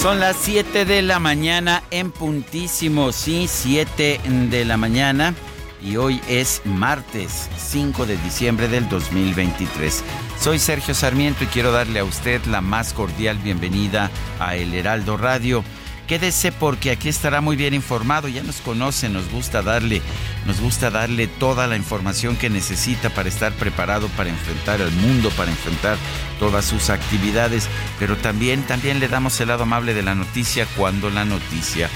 Son 0.00 0.20
las 0.20 0.36
7 0.36 0.84
de 0.84 1.02
la 1.02 1.18
mañana 1.18 1.82
en 1.90 2.12
puntísimo, 2.12 3.10
sí, 3.10 3.46
7 3.48 4.20
de 4.48 4.64
la 4.64 4.76
mañana. 4.76 5.34
Y 5.82 5.96
hoy 5.96 6.20
es 6.28 6.62
martes 6.64 7.50
5 7.56 8.06
de 8.06 8.16
diciembre 8.18 8.68
del 8.68 8.88
2023. 8.88 10.04
Soy 10.38 10.60
Sergio 10.60 10.94
Sarmiento 10.94 11.42
y 11.42 11.48
quiero 11.48 11.72
darle 11.72 11.98
a 11.98 12.04
usted 12.04 12.44
la 12.44 12.60
más 12.60 12.92
cordial 12.92 13.38
bienvenida 13.38 14.08
a 14.38 14.54
El 14.54 14.72
Heraldo 14.72 15.16
Radio. 15.16 15.64
Quédese 16.08 16.52
porque 16.52 16.90
aquí 16.90 17.10
estará 17.10 17.42
muy 17.42 17.54
bien 17.54 17.74
informado, 17.74 18.28
ya 18.28 18.42
nos 18.42 18.62
conoce, 18.62 19.10
nos 19.10 19.30
gusta 19.30 19.60
darle, 19.60 20.00
nos 20.46 20.58
gusta 20.58 20.90
darle 20.90 21.26
toda 21.26 21.66
la 21.66 21.76
información 21.76 22.34
que 22.34 22.48
necesita 22.48 23.10
para 23.10 23.28
estar 23.28 23.52
preparado 23.52 24.08
para 24.16 24.30
enfrentar 24.30 24.80
al 24.80 24.90
mundo, 24.90 25.28
para 25.36 25.50
enfrentar 25.50 25.98
todas 26.40 26.64
sus 26.64 26.88
actividades, 26.88 27.68
pero 27.98 28.16
también 28.16 28.62
también 28.62 29.00
le 29.00 29.08
damos 29.08 29.38
el 29.42 29.48
lado 29.48 29.64
amable 29.64 29.92
de 29.92 30.02
la 30.02 30.14
noticia 30.14 30.66
cuando 30.78 31.10
la 31.10 31.26
noticia 31.26 31.90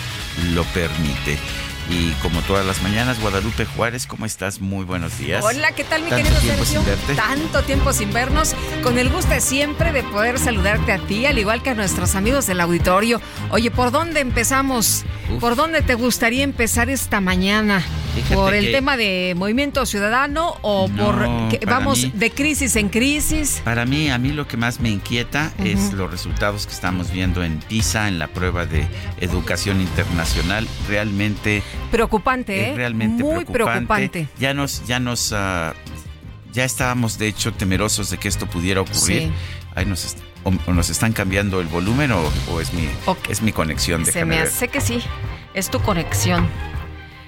lo 0.52 0.64
permite. 0.64 1.38
Y 1.94 2.12
como 2.22 2.40
todas 2.42 2.64
las 2.64 2.82
mañanas, 2.82 3.20
Guadalupe 3.20 3.66
Juárez, 3.66 4.06
¿cómo 4.06 4.24
estás? 4.24 4.60
Muy 4.62 4.84
buenos 4.86 5.18
días. 5.18 5.44
Hola, 5.44 5.72
¿qué 5.72 5.84
tal, 5.84 6.02
mi 6.02 6.08
Tanto 6.08 6.24
querido 6.24 6.40
tiempo 6.40 6.64
Sergio? 6.64 6.80
sin 6.80 6.86
verte. 6.88 7.14
Tanto 7.14 7.62
tiempo 7.64 7.92
sin 7.92 8.12
vernos. 8.14 8.54
Con 8.82 8.98
el 8.98 9.10
gusto 9.10 9.30
de 9.30 9.40
siempre 9.42 9.92
de 9.92 10.02
poder 10.02 10.38
saludarte 10.38 10.92
a 10.92 10.98
ti, 10.98 11.26
al 11.26 11.38
igual 11.38 11.62
que 11.62 11.70
a 11.70 11.74
nuestros 11.74 12.14
amigos 12.14 12.46
del 12.46 12.60
auditorio. 12.60 13.20
Oye, 13.50 13.70
¿por 13.70 13.90
dónde 13.90 14.20
empezamos? 14.20 15.04
Uf. 15.30 15.38
¿Por 15.40 15.54
dónde 15.54 15.82
te 15.82 15.94
gustaría 15.94 16.44
empezar 16.44 16.88
esta 16.88 17.20
mañana? 17.20 17.82
Fíjate 18.14 18.34
¿Por 18.34 18.54
el 18.54 18.66
que- 18.66 18.72
tema 18.72 18.96
de 18.96 19.34
movimiento 19.36 19.84
ciudadano 19.86 20.56
o 20.62 20.88
No, 20.88 21.04
por 21.06 21.48
que 21.48 21.64
vamos 21.67 21.98
mí- 21.98 22.12
de 22.14 22.30
crisis 22.30 22.77
en 22.77 22.88
crisis? 22.90 23.61
Para 23.64 23.84
mí, 23.86 24.11
a 24.11 24.18
mí 24.18 24.33
lo 24.33 24.46
que 24.48 24.56
más 24.58 24.80
me 24.80 24.90
inquieta 24.90 25.52
es 25.64 25.92
los 25.94 26.11
resultados 26.11 26.67
que 26.67 26.72
estamos 26.74 27.11
viendo 27.11 27.42
en 27.42 27.58
PISA, 27.61 28.08
en 28.08 28.18
la 28.18 28.28
prueba 28.28 28.67
de 28.67 28.86
educación 29.20 29.80
internacional. 29.80 30.67
Realmente 30.88 31.62
Preocupante, 31.90 32.70
¿eh? 32.70 32.74
realmente 32.74 33.22
Muy 33.22 33.44
preocupante. 33.44 33.52
preocupante. 34.22 34.28
Ya 34.38 34.54
nos, 34.54 34.86
ya 34.86 34.98
nos, 35.00 35.32
ah, 35.34 35.74
ya 36.52 36.64
estábamos 36.64 37.18
de 37.18 37.28
hecho 37.28 37.52
temerosos 37.52 38.10
de 38.10 38.18
que 38.18 38.28
esto 38.28 38.46
pudiera 38.46 38.80
ocurrir. 38.80 39.22
Sí. 39.22 39.30
Ahí 39.74 39.84
nos, 39.86 40.16
o, 40.44 40.52
o 40.66 40.72
nos 40.72 40.90
están 40.90 41.12
cambiando 41.12 41.60
el 41.60 41.66
volumen 41.68 42.12
o, 42.12 42.20
o 42.50 42.60
es 42.60 42.72
mi, 42.72 42.88
Ok. 43.06 43.28
es 43.28 43.42
mi 43.42 43.52
conexión. 43.52 44.04
Se 44.06 44.24
me 44.24 44.36
ver. 44.36 44.46
hace 44.48 44.68
que 44.68 44.80
sí. 44.80 45.02
Es 45.54 45.70
tu 45.70 45.80
conexión. 45.80 46.48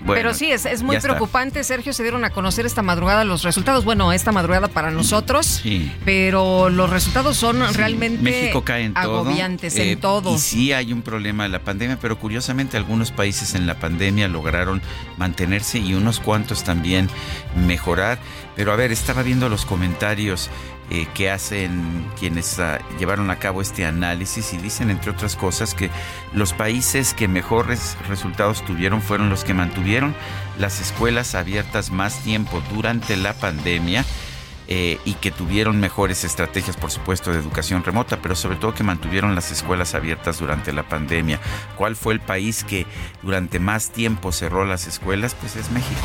Bueno, 0.04 0.20
Pero 0.20 0.34
sí, 0.34 0.52
es, 0.52 0.66
es 0.66 0.82
muy 0.82 0.96
está. 0.96 1.08
preocupante. 1.08 1.64
Sergio, 1.64 1.92
se 1.92 2.02
dieron 2.02 2.24
a 2.24 2.30
conocer 2.30 2.66
esta 2.66 2.82
madrugada 2.82 3.24
los 3.24 3.42
resultados. 3.42 3.84
Bueno, 3.84 4.12
esta 4.12 4.32
madrugada 4.32 4.68
para 4.68 4.90
nosotros. 4.90 5.46
Sí. 5.46 5.90
Pero 6.04 6.68
los 6.68 6.90
resultados 6.90 7.36
son 7.36 7.66
Sí, 7.68 7.74
realmente 7.74 8.22
México 8.22 8.62
cae 8.62 8.84
en 8.84 8.94
todo. 8.94 9.20
agobiantes 9.20 9.76
eh, 9.76 9.92
en 9.92 10.00
todo. 10.00 10.34
Y 10.34 10.38
sí 10.38 10.72
hay 10.72 10.92
un 10.92 11.02
problema 11.02 11.44
de 11.44 11.48
la 11.48 11.60
pandemia, 11.60 11.98
pero 12.00 12.18
curiosamente 12.18 12.76
algunos 12.76 13.10
países 13.12 13.54
en 13.54 13.66
la 13.66 13.78
pandemia 13.78 14.28
lograron 14.28 14.82
mantenerse 15.16 15.78
y 15.78 15.94
unos 15.94 16.20
cuantos 16.20 16.64
también 16.64 17.08
mejorar. 17.66 18.18
Pero 18.56 18.72
a 18.72 18.76
ver, 18.76 18.92
estaba 18.92 19.22
viendo 19.22 19.48
los 19.48 19.64
comentarios 19.64 20.50
eh, 20.90 21.06
que 21.14 21.30
hacen 21.30 22.06
quienes 22.18 22.58
ah, 22.58 22.78
llevaron 22.98 23.30
a 23.30 23.38
cabo 23.38 23.62
este 23.62 23.86
análisis 23.86 24.52
y 24.52 24.58
dicen, 24.58 24.90
entre 24.90 25.10
otras 25.10 25.34
cosas, 25.34 25.74
que 25.74 25.90
los 26.34 26.52
países 26.52 27.14
que 27.14 27.26
mejores 27.26 27.96
resultados 28.08 28.64
tuvieron 28.64 29.00
fueron 29.00 29.30
los 29.30 29.44
que 29.44 29.54
mantuvieron 29.54 30.14
las 30.58 30.80
escuelas 30.80 31.34
abiertas 31.34 31.90
más 31.90 32.18
tiempo 32.20 32.62
durante 32.74 33.16
la 33.16 33.32
pandemia 33.32 34.04
eh, 34.66 34.98
y 35.04 35.14
que 35.14 35.30
tuvieron 35.30 35.78
mejores 35.78 36.24
estrategias, 36.24 36.76
por 36.76 36.90
supuesto, 36.90 37.32
de 37.32 37.38
educación 37.38 37.84
remota, 37.84 38.22
pero 38.22 38.34
sobre 38.34 38.56
todo 38.56 38.74
que 38.74 38.82
mantuvieron 38.82 39.34
las 39.34 39.52
escuelas 39.52 39.94
abiertas 39.94 40.38
durante 40.38 40.72
la 40.72 40.82
pandemia. 40.82 41.38
¿Cuál 41.76 41.96
fue 41.96 42.14
el 42.14 42.20
país 42.20 42.64
que 42.64 42.86
durante 43.22 43.58
más 43.58 43.90
tiempo 43.90 44.32
cerró 44.32 44.64
las 44.64 44.86
escuelas? 44.86 45.34
Pues 45.34 45.56
es 45.56 45.70
México. 45.70 46.00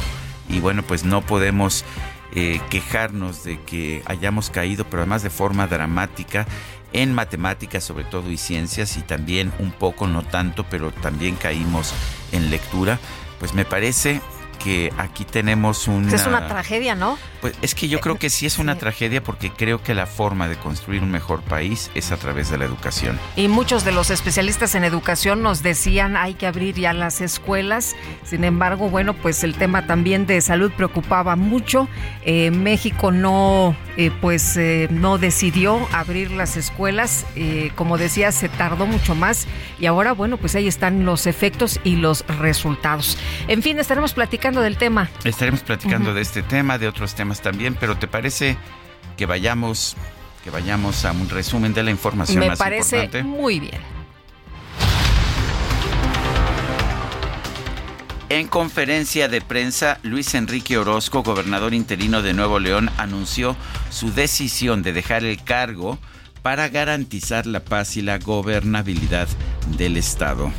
Y 0.50 0.60
bueno, 0.60 0.84
pues 0.84 1.06
no 1.06 1.22
podemos 1.22 1.86
eh, 2.34 2.60
quejarnos 2.70 3.44
de 3.44 3.62
que 3.62 4.04
hayamos 4.06 4.50
caído, 4.50 4.86
pero 4.86 5.04
además 5.04 5.24
de 5.24 5.30
forma 5.30 5.68
dramática 5.68 6.46
en 6.92 7.14
matemáticas 7.14 7.84
sobre 7.84 8.04
todo 8.04 8.32
y 8.32 8.38
ciencias 8.38 8.98
y 8.98 9.02
también 9.02 9.54
un 9.60 9.72
poco, 9.72 10.08
no 10.08 10.24
tanto, 10.24 10.66
pero 10.70 10.92
también 10.92 11.36
caímos 11.36 11.94
en 12.32 12.50
lectura. 12.50 13.00
Pues 13.40 13.54
me 13.54 13.64
parece 13.64 14.22
que 14.60 14.94
aquí 14.98 15.26
tenemos 15.26 15.88
una... 15.88 16.14
Es 16.14 16.28
una 16.28 16.48
tragedia, 16.48 16.94
¿no? 16.94 17.18
Pues 17.42 17.56
es 17.62 17.74
que 17.74 17.88
yo 17.88 18.00
creo 18.02 18.20
que 18.20 18.30
sí 18.30 18.46
es 18.46 18.60
una 18.60 18.74
Sí. 18.74 18.80
tragedia 18.82 19.24
porque 19.24 19.50
creo 19.52 19.82
que 19.82 19.94
la 19.96 20.06
forma 20.06 20.48
de 20.48 20.58
construir 20.58 21.02
un 21.02 21.10
mejor 21.12 21.42
país 21.42 21.90
es 21.96 22.12
a 22.12 22.18
través 22.18 22.50
de 22.52 22.58
la 22.58 22.66
educación. 22.66 23.18
Y 23.36 23.48
muchos 23.48 23.86
de 23.86 23.92
los 23.94 24.10
especialistas 24.10 24.76
en 24.76 24.84
educación 24.84 25.42
nos 25.42 25.64
decían 25.64 26.18
hay 26.18 26.34
que 26.34 26.46
abrir 26.48 26.76
ya 26.76 26.92
las 26.94 27.22
escuelas. 27.22 27.96
Sin 28.26 28.44
embargo, 28.44 28.90
bueno, 28.90 29.14
pues 29.14 29.44
el 29.44 29.56
tema 29.56 29.88
también 29.88 30.26
de 30.28 30.42
salud 30.42 30.72
preocupaba 30.76 31.36
mucho. 31.38 31.88
Eh, 32.26 32.52
México 32.52 33.12
no, 33.12 33.76
eh, 33.96 34.12
pues 34.22 34.58
eh, 34.58 34.88
no 34.92 35.18
decidió 35.18 35.88
abrir 35.94 36.32
las 36.32 36.58
escuelas. 36.58 37.26
Eh, 37.36 37.72
como 37.76 37.98
decía, 37.98 38.32
se 38.34 38.50
tardó 38.50 38.86
mucho 38.86 39.16
más. 39.16 39.48
Y 39.80 39.86
ahora, 39.86 40.12
bueno, 40.12 40.36
pues 40.38 40.56
ahí 40.56 40.68
están 40.68 41.06
los 41.06 41.26
efectos 41.28 41.80
y 41.86 41.96
los 41.96 42.26
resultados. 42.28 43.18
En 43.48 43.62
fin, 43.64 43.80
estaremos 43.80 44.14
platicando 44.14 44.49
del 44.58 44.78
tema. 44.78 45.10
Estaremos 45.24 45.62
platicando 45.62 46.14
de 46.14 46.22
este 46.22 46.42
tema, 46.42 46.78
de 46.78 46.88
otros 46.88 47.16
temas 47.16 47.42
también, 47.42 47.76
pero 47.80 47.98
¿te 47.98 48.08
parece 48.08 48.58
que 49.18 49.26
vayamos 49.26 49.96
que 50.44 50.50
vayamos 50.52 51.04
a 51.06 51.12
un 51.12 51.30
resumen 51.30 51.74
de 51.74 51.84
la 51.84 51.92
información 51.92 52.40
Me 52.40 52.48
más 52.48 52.60
parece 52.60 53.04
importante? 53.04 53.24
muy 53.24 53.60
bien. 53.60 54.00
En 58.30 58.48
conferencia 58.48 59.28
de 59.28 59.42
prensa, 59.42 60.00
Luis 60.04 60.36
Enrique 60.36 60.78
Orozco, 60.78 61.24
gobernador 61.24 61.74
interino 61.74 62.22
de 62.22 62.34
Nuevo 62.34 62.60
León, 62.60 62.92
anunció 62.98 63.56
su 63.90 64.14
decisión 64.14 64.84
de 64.84 64.94
dejar 64.94 65.24
el 65.24 65.44
cargo 65.44 65.98
para 66.44 66.70
garantizar 66.70 67.48
la 67.48 67.62
paz 67.62 67.98
y 67.98 68.04
la 68.04 68.20
gobernabilidad 68.20 69.28
del 69.78 69.98
Estado. 69.98 70.52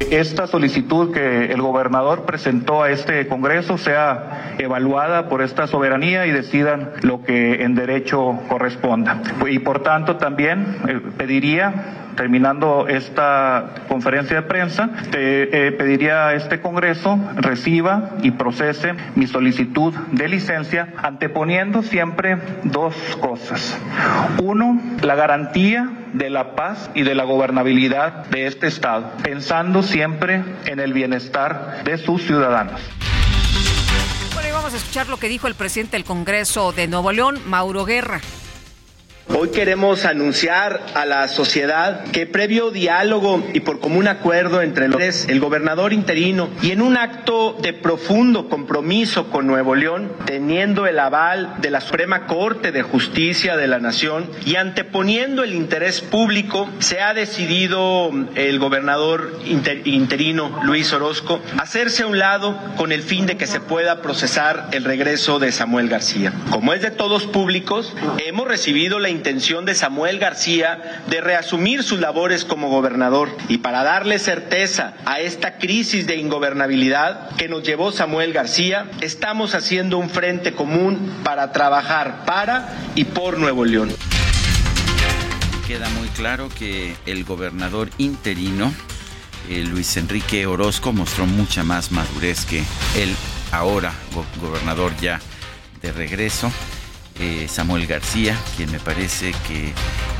Esta 0.00 0.48
solicitud 0.48 1.12
que 1.12 1.52
el 1.52 1.62
gobernador 1.62 2.24
presentó 2.24 2.82
a 2.82 2.90
este 2.90 3.28
Congreso 3.28 3.78
sea 3.78 4.54
evaluada 4.58 5.28
por 5.28 5.40
esta 5.40 5.66
soberanía 5.68 6.26
y 6.26 6.32
decidan 6.32 6.90
lo 7.02 7.22
que 7.22 7.62
en 7.62 7.76
derecho 7.76 8.40
corresponda. 8.48 9.22
Y 9.48 9.60
por 9.60 9.82
tanto 9.82 10.16
también 10.16 10.78
eh, 10.88 11.00
pediría 11.16 12.10
terminando 12.16 12.86
esta 12.88 13.84
conferencia 13.88 14.36
de 14.36 14.42
prensa, 14.42 14.90
eh, 15.12 15.74
pediría 15.76 16.28
a 16.28 16.34
este 16.34 16.60
Congreso 16.60 17.18
reciba 17.36 18.10
y 18.22 18.32
procese 18.32 18.94
mi 19.14 19.26
solicitud 19.26 19.94
de 20.12 20.28
licencia, 20.28 20.88
anteponiendo 20.96 21.82
siempre 21.82 22.38
dos 22.64 22.94
cosas. 23.20 23.78
Uno, 24.42 24.80
la 25.02 25.14
garantía 25.14 26.03
de 26.14 26.30
la 26.30 26.54
paz 26.54 26.90
y 26.94 27.02
de 27.02 27.14
la 27.14 27.24
gobernabilidad 27.24 28.26
de 28.26 28.46
este 28.46 28.68
Estado, 28.68 29.12
pensando 29.22 29.82
siempre 29.82 30.42
en 30.64 30.80
el 30.80 30.92
bienestar 30.92 31.82
de 31.84 31.98
sus 31.98 32.22
ciudadanos. 32.22 32.80
Bueno, 34.32 34.48
y 34.48 34.52
vamos 34.52 34.72
a 34.72 34.76
escuchar 34.76 35.08
lo 35.08 35.18
que 35.18 35.28
dijo 35.28 35.48
el 35.48 35.54
presidente 35.54 35.96
del 35.96 36.04
Congreso 36.04 36.72
de 36.72 36.86
Nuevo 36.86 37.12
León, 37.12 37.40
Mauro 37.46 37.84
Guerra. 37.84 38.20
Hoy 39.26 39.48
queremos 39.48 40.04
anunciar 40.04 40.82
a 40.94 41.06
la 41.06 41.28
sociedad 41.28 42.04
que 42.12 42.26
previo 42.26 42.70
diálogo 42.70 43.42
y 43.54 43.60
por 43.60 43.80
común 43.80 44.06
acuerdo 44.06 44.60
entre 44.60 44.86
los, 44.88 45.00
el 45.28 45.40
gobernador 45.40 45.94
interino 45.94 46.50
y 46.60 46.72
en 46.72 46.82
un 46.82 46.98
acto 46.98 47.56
de 47.60 47.72
profundo 47.72 48.50
compromiso 48.50 49.30
con 49.30 49.46
Nuevo 49.46 49.74
León, 49.74 50.12
teniendo 50.26 50.86
el 50.86 50.98
aval 50.98 51.54
de 51.62 51.70
la 51.70 51.80
Suprema 51.80 52.26
Corte 52.26 52.70
de 52.70 52.82
Justicia 52.82 53.56
de 53.56 53.66
la 53.66 53.78
Nación 53.78 54.28
y 54.44 54.56
anteponiendo 54.56 55.42
el 55.42 55.54
interés 55.54 56.02
público, 56.02 56.68
se 56.78 57.00
ha 57.00 57.14
decidido 57.14 58.10
el 58.34 58.58
gobernador 58.58 59.40
inter, 59.46 59.88
interino 59.88 60.60
Luis 60.64 60.92
Orozco 60.92 61.40
hacerse 61.58 62.02
a 62.02 62.08
un 62.08 62.18
lado 62.18 62.58
con 62.76 62.92
el 62.92 63.02
fin 63.02 63.24
de 63.24 63.38
que 63.38 63.46
se 63.46 63.60
pueda 63.60 64.02
procesar 64.02 64.68
el 64.72 64.84
regreso 64.84 65.38
de 65.38 65.50
Samuel 65.50 65.88
García. 65.88 66.34
Como 66.50 66.74
es 66.74 66.82
de 66.82 66.90
todos 66.90 67.24
públicos, 67.24 67.94
hemos 68.18 68.46
recibido 68.46 68.98
la 68.98 69.13
intención 69.14 69.64
de 69.64 69.74
Samuel 69.74 70.18
García 70.18 71.02
de 71.08 71.20
reasumir 71.20 71.82
sus 71.82 72.00
labores 72.00 72.44
como 72.44 72.68
gobernador 72.68 73.34
y 73.48 73.58
para 73.58 73.82
darle 73.82 74.18
certeza 74.18 74.94
a 75.06 75.20
esta 75.20 75.58
crisis 75.58 76.06
de 76.06 76.16
ingobernabilidad 76.16 77.30
que 77.36 77.48
nos 77.48 77.62
llevó 77.62 77.92
Samuel 77.92 78.32
García, 78.32 78.90
estamos 79.00 79.54
haciendo 79.54 79.98
un 79.98 80.10
frente 80.10 80.52
común 80.52 81.20
para 81.24 81.52
trabajar 81.52 82.24
para 82.26 82.68
y 82.94 83.04
por 83.04 83.38
Nuevo 83.38 83.64
León. 83.64 83.90
Queda 85.66 85.88
muy 85.90 86.08
claro 86.08 86.50
que 86.58 86.94
el 87.06 87.24
gobernador 87.24 87.88
interino, 87.96 88.72
eh, 89.48 89.64
Luis 89.64 89.96
Enrique 89.96 90.46
Orozco, 90.46 90.92
mostró 90.92 91.24
mucha 91.24 91.64
más 91.64 91.90
madurez 91.90 92.44
que 92.44 92.62
el 92.96 93.14
ahora 93.50 93.92
go 94.12 94.24
gobernador 94.40 94.92
ya 95.00 95.20
de 95.80 95.92
regreso 95.92 96.52
eh, 97.18 97.46
Samuel 97.48 97.86
García, 97.86 98.36
quien 98.56 98.70
me 98.72 98.80
parece 98.80 99.32
que 99.46 99.72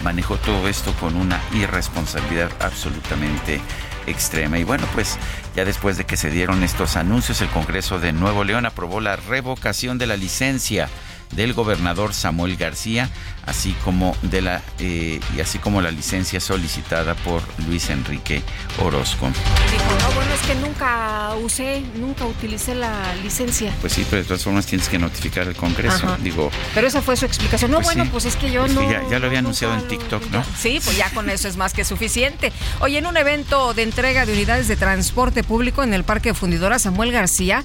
manejó 0.03 0.37
todo 0.37 0.69
esto 0.69 0.93
con 1.01 1.17
una 1.17 1.41
irresponsabilidad 1.55 2.51
absolutamente 2.61 3.61
extrema. 4.07 4.59
Y 4.59 4.65
bueno, 4.65 4.87
pues 4.95 5.19
ya 5.57 5.65
después 5.65 5.97
de 5.97 6.05
que 6.05 6.17
se 6.17 6.31
dieron 6.31 6.63
estos 6.63 6.97
anuncios, 6.97 7.41
el 7.41 7.49
Congreso 7.49 7.99
de 7.99 8.13
Nuevo 8.13 8.45
León 8.45 8.67
aprobó 8.67 9.01
la 9.01 9.17
revocación 9.17 9.99
de 9.99 10.07
la 10.07 10.17
licencia 10.17 10.89
del 11.37 11.53
gobernador 11.53 12.15
Samuel 12.15 12.57
García, 12.57 13.11
así 13.47 13.75
como 13.85 14.17
de 14.23 14.43
la 14.43 14.63
eh, 14.79 15.21
y 15.37 15.41
así 15.41 15.59
como 15.59 15.81
la 15.83 15.91
licencia 15.91 16.41
solicitada 16.41 17.15
por 17.15 17.43
Luis 17.67 17.91
Enrique 17.91 18.43
Orozco. 18.81 19.27
Dijo, 19.27 20.09
no, 20.09 20.15
bueno, 20.15 20.33
es 20.33 20.41
que 20.43 20.55
nunca 20.55 21.35
usé, 21.43 21.83
nunca 21.97 22.25
utilicé 22.25 22.75
la 22.75 23.15
licencia. 23.23 23.73
Pues 23.81 23.93
sí, 23.93 24.07
pero 24.09 24.23
de 24.23 24.29
todas 24.29 24.45
formas 24.45 24.67
tienes 24.67 24.89
que 24.89 24.99
notificar 24.99 25.47
al 25.47 25.57
Congreso. 25.57 26.07
Ajá. 26.07 26.19
Digo. 26.23 26.51
Pero 26.75 26.87
esa 26.87 27.03
fue 27.03 27.17
su 27.17 27.27
explicación. 27.27 27.71
No, 27.71 27.79
pues 27.79 27.89
bueno, 27.89 28.05
sí. 28.05 28.11
pues 28.11 28.25
es 28.25 28.37
que 28.37 28.51
yo 28.51 28.63
pues 28.63 28.75
no. 28.75 28.91
Ya, 28.91 29.03
ya, 29.11 29.19
lo 29.19 29.27
había 29.27 29.41
anunciado 29.41 29.75
en 29.75 29.87
TikTok, 29.89 30.31
¿no? 30.31 30.45
Sí, 30.59 30.81
pues 30.83 30.97
ya 30.97 31.11
con 31.11 31.29
eso 31.31 31.49
es 31.49 31.57
más 31.57 31.75
que 31.75 31.85
suficiente. 31.85 32.53
Hoy 32.81 32.97
en 32.97 33.07
un 33.07 33.17
evento 33.17 33.75
de 33.75 33.83
entrega 33.83 34.27
de 34.27 34.33
unidades 34.33 34.69
de 34.69 34.77
transporte 34.77 35.43
público 35.43 35.83
en 35.83 35.95
el 35.95 36.05
Parque 36.05 36.35
Fundidora 36.35 36.79
Samuel 36.79 37.13
García 37.13 37.65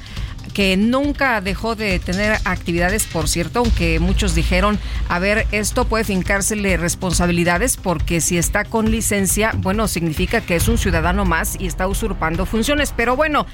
que 0.53 0.77
nunca 0.77 1.41
dejó 1.41 1.75
de 1.75 1.99
tener 1.99 2.39
actividades, 2.43 3.05
por 3.05 3.29
cierto, 3.29 3.59
aunque 3.59 3.99
muchos 3.99 4.35
dijeron, 4.35 4.79
a 5.07 5.19
ver, 5.19 5.47
esto 5.51 5.85
puede 5.85 6.03
fincársele 6.03 6.77
responsabilidades 6.77 7.77
porque 7.77 8.21
si 8.21 8.37
está 8.37 8.65
con 8.65 8.91
licencia, 8.91 9.51
bueno, 9.57 9.87
significa 9.87 10.41
que 10.41 10.55
es 10.55 10.67
un 10.67 10.77
ciudadano 10.77 11.25
más 11.25 11.55
y 11.59 11.67
está 11.67 11.87
usurpando 11.87 12.45
funciones. 12.45 12.93
Pero 12.95 13.15
bueno, 13.15 13.45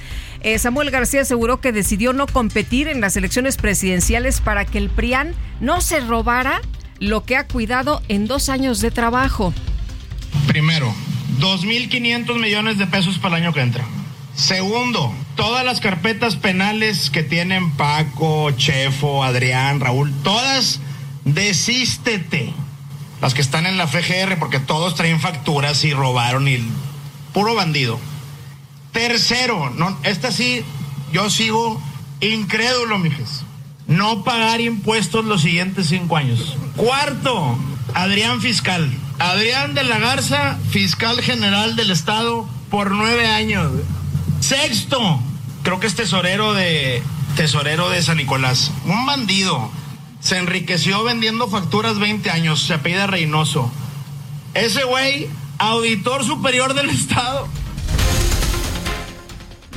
eh, 0.42 0.58
Samuel 0.58 0.92
García 0.92 1.22
aseguró 1.22 1.62
que 1.62 1.72
decidió 1.72 2.14
no 2.14 2.28
competir 2.28 2.88
en 2.88 3.02
las 3.02 3.18
elecciones 3.18 3.58
presidenciales 3.58 4.42
para 4.42 4.66
que 4.66 4.78
el 4.78 4.90
PRIAN 4.90 5.34
no 5.60 5.82
se 5.82 6.00
robara 6.00 6.62
lo 7.00 7.24
que 7.24 7.36
ha 7.36 7.46
cuidado 7.46 8.02
en 8.08 8.26
dos 8.26 8.50
años 8.50 8.82
de 8.82 8.92
trabajo. 8.92 9.54
Primero, 10.48 10.94
2.500 11.40 12.40
millones 12.40 12.78
de 12.78 12.88
pesos 12.88 13.20
para 13.20 13.38
el 13.38 13.44
año 13.44 13.54
que 13.54 13.62
entra. 13.62 13.86
Segundo, 14.36 15.14
todas 15.36 15.64
las 15.64 15.80
carpetas 15.80 16.36
penales 16.36 17.10
que 17.10 17.24
tienen 17.24 17.72
Paco, 17.72 18.52
Chefo, 18.52 19.24
Adrián, 19.24 19.80
Raúl, 19.80 20.14
todas 20.24 20.82
desístete. 21.24 22.54
Las 23.22 23.34
que 23.34 23.42
están 23.42 23.66
en 23.66 23.78
la 23.78 23.88
FGR, 23.88 24.38
porque 24.38 24.60
todos 24.60 24.96
traen 24.96 25.22
facturas 25.22 25.84
y 25.86 25.94
robaron 25.94 26.48
y 26.50 26.60
puro 27.34 27.56
bandido. 27.56 27.98
Tercero, 28.92 29.70
no, 29.72 29.98
esta 30.04 30.32
sí, 30.32 30.64
yo 31.14 31.30
sigo 31.30 31.82
incrédulo, 32.20 33.00
mijes. 33.00 33.44
No 33.88 34.24
pagar 34.24 34.60
impuestos 34.62 35.26
los 35.26 35.44
siguientes 35.44 35.88
cinco 35.88 36.18
años. 36.18 36.58
Cuarto, 36.76 37.58
Adrián 37.94 38.42
Fiscal. 38.42 38.92
Adrián 39.18 39.76
de 39.76 39.84
la 39.84 39.98
Garza, 39.98 40.58
fiscal 40.70 41.22
general 41.22 41.78
del 41.78 41.92
Estado 41.92 42.48
por 42.70 42.92
nueve 42.92 43.28
años. 43.28 43.72
Sexto, 44.46 45.20
creo 45.64 45.80
que 45.80 45.88
es 45.88 45.96
tesorero 45.96 46.54
de 46.54 47.02
tesorero 47.36 47.90
de 47.90 48.04
San 48.04 48.18
Nicolás, 48.18 48.72
un 48.86 49.08
bandido. 49.08 49.72
Se 50.20 50.38
enriqueció 50.38 51.04
vendiendo 51.04 51.48
facturas 51.48 51.98
20 51.98 52.30
años, 52.30 52.62
se 52.62 52.76
apellida 52.76 53.08
Reynoso. 53.08 53.72
Ese 54.54 54.84
güey, 54.84 55.28
auditor 55.58 56.24
superior 56.24 56.76
del 56.76 56.90
Estado. 56.92 57.48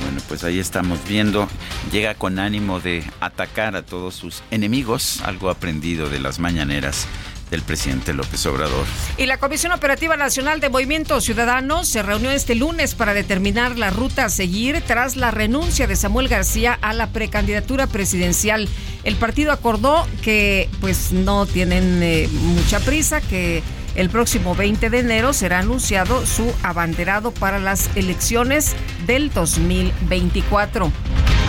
Bueno, 0.03 0.21
pues 0.27 0.43
ahí 0.43 0.59
estamos 0.59 0.99
viendo. 1.07 1.47
Llega 1.91 2.13
con 2.13 2.37
ánimo 2.37 2.79
de 2.79 3.03
atacar 3.21 3.75
a 3.75 3.83
todos 3.83 4.13
sus 4.13 4.43
enemigos, 4.51 5.21
algo 5.21 5.49
aprendido 5.49 6.09
de 6.09 6.19
las 6.19 6.37
mañaneras 6.37 7.07
del 7.49 7.61
presidente 7.61 8.13
López 8.13 8.45
Obrador. 8.45 8.85
Y 9.17 9.25
la 9.25 9.37
Comisión 9.37 9.71
Operativa 9.71 10.17
Nacional 10.17 10.59
de 10.59 10.69
Movimiento 10.69 11.19
Ciudadano 11.21 11.83
se 11.83 12.03
reunió 12.03 12.31
este 12.31 12.55
lunes 12.55 12.95
para 12.95 13.13
determinar 13.13 13.77
la 13.77 13.89
ruta 13.89 14.25
a 14.25 14.29
seguir 14.29 14.81
tras 14.85 15.15
la 15.15 15.31
renuncia 15.31 15.87
de 15.87 15.95
Samuel 15.95 16.27
García 16.27 16.77
a 16.81 16.93
la 16.93 17.07
precandidatura 17.07 17.87
presidencial. 17.87 18.67
El 19.03 19.15
partido 19.15 19.51
acordó 19.51 20.07
que 20.21 20.69
pues 20.81 21.11
no 21.11 21.45
tienen 21.45 22.01
eh, 22.03 22.27
mucha 22.31 22.79
prisa, 22.79 23.21
que 23.21 23.63
el 23.95 24.09
próximo 24.09 24.55
20 24.55 24.89
de 24.89 24.99
enero 24.99 25.33
será 25.33 25.59
anunciado 25.59 26.25
su 26.25 26.53
abanderado 26.63 27.31
para 27.31 27.59
las 27.59 27.89
elecciones 27.95 28.75
del 29.07 29.31
2024 29.33 30.85
en 30.85 31.48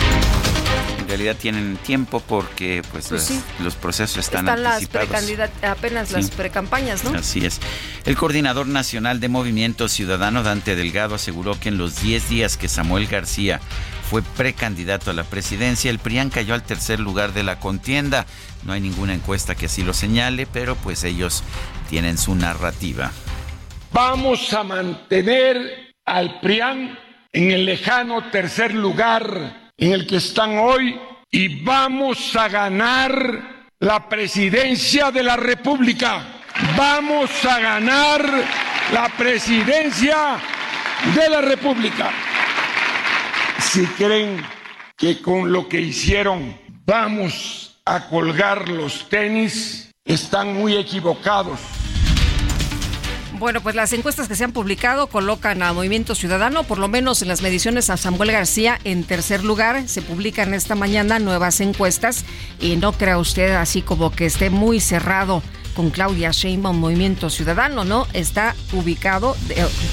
realidad 1.11 1.35
tienen 1.35 1.77
tiempo 1.77 2.19
porque 2.21 2.81
pues, 2.91 3.09
Pues 3.09 3.23
sí. 3.23 3.35
las- 3.57 3.61
los 3.63 3.75
procesos 3.75 4.17
están, 4.17 4.45
Están 4.47 4.63
las 4.63 4.73
anticipados. 4.75 5.09
precandidat- 5.09 5.63
apenas 5.63 6.11
las 6.11 6.31
precampañas, 6.31 7.03
¿no? 7.03 7.17
Así 7.17 7.45
es. 7.45 7.59
El 8.05 8.15
coordinador 8.15 8.67
nacional 8.67 9.19
de 9.19 9.29
Movimiento 9.29 9.87
Ciudadano, 9.89 10.43
Dante 10.43 10.75
Delgado, 10.75 11.15
aseguró 11.15 11.59
que 11.59 11.69
en 11.69 11.77
los 11.77 12.01
10 12.01 12.29
días 12.29 12.57
que 12.57 12.67
Samuel 12.67 13.07
García 13.07 13.59
fue 14.09 14.21
precandidato 14.21 15.11
a 15.11 15.13
la 15.13 15.23
presidencia, 15.23 15.89
el 15.91 15.99
PRIAN 15.99 16.29
cayó 16.29 16.53
al 16.53 16.63
tercer 16.63 16.99
lugar 16.99 17.33
de 17.33 17.43
la 17.43 17.59
contienda. 17.59 18.25
No 18.63 18.73
hay 18.73 18.81
ninguna 18.81 19.13
encuesta 19.13 19.55
que 19.55 19.67
así 19.67 19.83
lo 19.83 19.93
señale, 19.93 20.45
pero 20.47 20.75
pues 20.75 21.03
ellos 21.03 21.43
tienen 21.89 22.17
su 22.17 22.35
narrativa. 22.35 23.11
Vamos 23.93 24.51
a 24.53 24.63
mantener 24.63 25.93
al 26.05 26.39
PRIAN 26.41 26.97
en 27.33 27.51
el 27.51 27.65
lejano 27.65 28.29
tercer 28.31 28.73
lugar 28.73 29.60
en 29.81 29.93
el 29.93 30.05
que 30.05 30.17
están 30.17 30.59
hoy 30.59 30.97
y 31.31 31.63
vamos 31.63 32.35
a 32.35 32.47
ganar 32.47 33.65
la 33.79 34.07
presidencia 34.07 35.09
de 35.09 35.23
la 35.23 35.35
República. 35.35 36.23
Vamos 36.77 37.31
a 37.45 37.59
ganar 37.59 38.23
la 38.93 39.09
presidencia 39.17 40.37
de 41.15 41.29
la 41.29 41.41
República. 41.41 42.11
Si 43.59 43.83
creen 43.87 44.45
que 44.95 45.19
con 45.19 45.51
lo 45.51 45.67
que 45.67 45.81
hicieron 45.81 46.55
vamos 46.85 47.81
a 47.83 48.07
colgar 48.07 48.69
los 48.69 49.09
tenis, 49.09 49.89
están 50.05 50.53
muy 50.53 50.77
equivocados. 50.77 51.59
Bueno, 53.41 53.59
pues 53.61 53.73
las 53.73 53.91
encuestas 53.91 54.27
que 54.27 54.35
se 54.35 54.43
han 54.43 54.51
publicado 54.51 55.07
colocan 55.07 55.63
a 55.63 55.73
Movimiento 55.73 56.13
Ciudadano, 56.13 56.63
por 56.63 56.77
lo 56.77 56.87
menos 56.87 57.23
en 57.23 57.27
las 57.27 57.41
mediciones 57.41 57.89
a 57.89 57.97
Samuel 57.97 58.31
García 58.31 58.79
en 58.83 59.03
tercer 59.03 59.43
lugar. 59.43 59.89
Se 59.89 60.03
publican 60.03 60.53
esta 60.53 60.75
mañana 60.75 61.17
nuevas 61.17 61.59
encuestas 61.59 62.23
y 62.59 62.75
no 62.75 62.91
crea 62.91 63.17
usted 63.17 63.55
así 63.55 63.81
como 63.81 64.11
que 64.11 64.27
esté 64.27 64.51
muy 64.51 64.79
cerrado 64.79 65.41
con 65.75 65.89
Claudia 65.89 66.29
Sheinbaum 66.29 66.77
Movimiento 66.77 67.31
Ciudadano, 67.31 67.83
¿no? 67.83 68.05
Está 68.13 68.55
ubicado, 68.73 69.35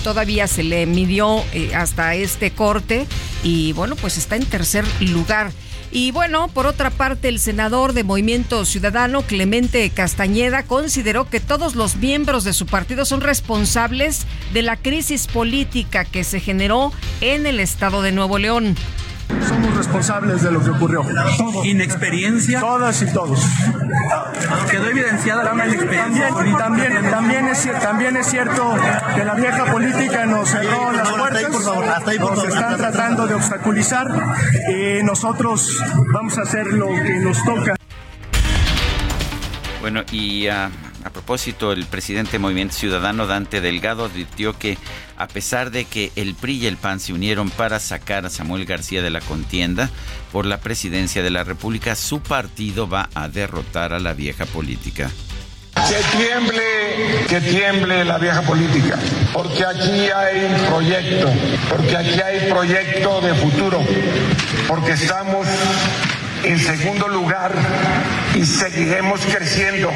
todavía 0.04 0.46
se 0.46 0.62
le 0.62 0.84
midió 0.84 1.42
eh, 1.54 1.74
hasta 1.74 2.14
este 2.16 2.50
corte 2.50 3.06
y 3.42 3.72
bueno, 3.72 3.96
pues 3.96 4.18
está 4.18 4.36
en 4.36 4.44
tercer 4.44 4.84
lugar. 5.00 5.52
Y 5.90 6.10
bueno, 6.10 6.48
por 6.48 6.66
otra 6.66 6.90
parte, 6.90 7.28
el 7.28 7.38
senador 7.38 7.94
de 7.94 8.04
Movimiento 8.04 8.64
Ciudadano, 8.64 9.22
Clemente 9.22 9.88
Castañeda, 9.90 10.62
consideró 10.62 11.28
que 11.28 11.40
todos 11.40 11.74
los 11.74 11.96
miembros 11.96 12.44
de 12.44 12.52
su 12.52 12.66
partido 12.66 13.04
son 13.06 13.22
responsables 13.22 14.26
de 14.52 14.62
la 14.62 14.76
crisis 14.76 15.26
política 15.26 16.04
que 16.04 16.24
se 16.24 16.40
generó 16.40 16.92
en 17.20 17.46
el 17.46 17.58
estado 17.58 18.02
de 18.02 18.12
Nuevo 18.12 18.38
León. 18.38 18.76
Somos 19.46 19.76
responsables 19.76 20.42
de 20.42 20.50
lo 20.50 20.62
que 20.62 20.70
ocurrió. 20.70 21.02
¿Inexperiencia? 21.64 22.60
Todas 22.60 23.02
y 23.02 23.12
todos. 23.12 23.40
¿Quedó 24.70 24.88
evidenciada 24.88 25.42
la 25.44 25.66
inexperiencia? 25.66 26.28
También, 26.28 26.56
también, 26.56 27.10
también, 27.10 27.48
es, 27.48 27.80
también 27.80 28.16
es 28.16 28.26
cierto 28.26 28.76
que 29.14 29.24
la 29.24 29.34
vieja 29.34 29.66
política 29.66 30.26
nos 30.26 30.48
cerró 30.48 30.92
las 30.92 31.08
puertas, 31.10 31.50
nos 32.20 32.44
están 32.44 32.76
tratando 32.76 33.26
de 33.26 33.34
obstaculizar 33.34 34.08
y 34.68 35.02
nosotros 35.02 35.78
vamos 36.12 36.38
a 36.38 36.42
hacer 36.42 36.66
lo 36.68 36.88
que 36.88 37.20
nos 37.20 37.42
toca. 37.44 37.76
Bueno, 39.80 40.02
y 40.10 40.48
uh, 40.48 40.70
a 41.04 41.10
propósito, 41.10 41.72
el 41.72 41.86
presidente 41.86 42.32
de 42.32 42.38
Movimiento 42.38 42.74
Ciudadano, 42.74 43.26
Dante 43.26 43.60
Delgado, 43.60 44.04
advirtió 44.04 44.58
que 44.58 44.78
a 45.16 45.28
pesar 45.28 45.70
de 45.70 45.84
que 45.84 46.12
el 46.16 46.34
PRI 46.34 46.58
y 46.58 46.66
el 46.66 46.76
PAN 46.76 47.00
se 47.00 47.12
unieron 47.12 47.50
para 47.50 47.80
sacar 47.80 48.26
a 48.26 48.30
Samuel 48.30 48.64
García 48.64 49.02
de 49.02 49.10
la 49.10 49.20
contienda 49.20 49.90
por 50.32 50.46
la 50.46 50.58
presidencia 50.58 51.22
de 51.22 51.30
la 51.30 51.44
República, 51.44 51.94
su 51.94 52.20
partido 52.20 52.88
va 52.88 53.08
a 53.14 53.28
derrotar 53.28 53.92
a 53.92 53.98
la 53.98 54.12
vieja 54.12 54.46
política. 54.46 55.10
Que 55.74 56.18
tiemble, 56.18 57.26
que 57.28 57.40
tiemble 57.40 58.04
la 58.04 58.18
vieja 58.18 58.42
política, 58.42 58.98
porque 59.32 59.64
aquí 59.64 60.08
hay 60.10 60.66
proyecto, 60.68 61.32
porque 61.70 61.96
aquí 61.96 62.20
hay 62.20 62.50
proyecto 62.50 63.20
de 63.20 63.34
futuro, 63.34 63.80
porque 64.66 64.92
estamos 64.92 65.46
en 66.42 66.58
segundo 66.58 67.06
lugar 67.08 67.52
y 68.38 68.46
seguiremos 68.46 69.20
creciendo 69.20 69.90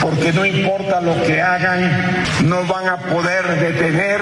porque 0.00 0.32
no 0.32 0.46
importa 0.46 1.00
lo 1.00 1.22
que 1.24 1.42
hagan, 1.42 2.24
no 2.44 2.64
van 2.64 2.88
a 2.88 2.96
poder 2.96 3.60
detener 3.60 4.20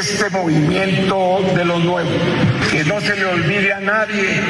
este 0.00 0.30
movimiento 0.30 1.40
de 1.54 1.64
lo 1.64 1.78
nuevo. 1.78 2.10
Que 2.70 2.84
no 2.84 3.00
se 3.00 3.16
le 3.16 3.26
olvide 3.26 3.74
a 3.74 3.80
nadie, 3.80 4.40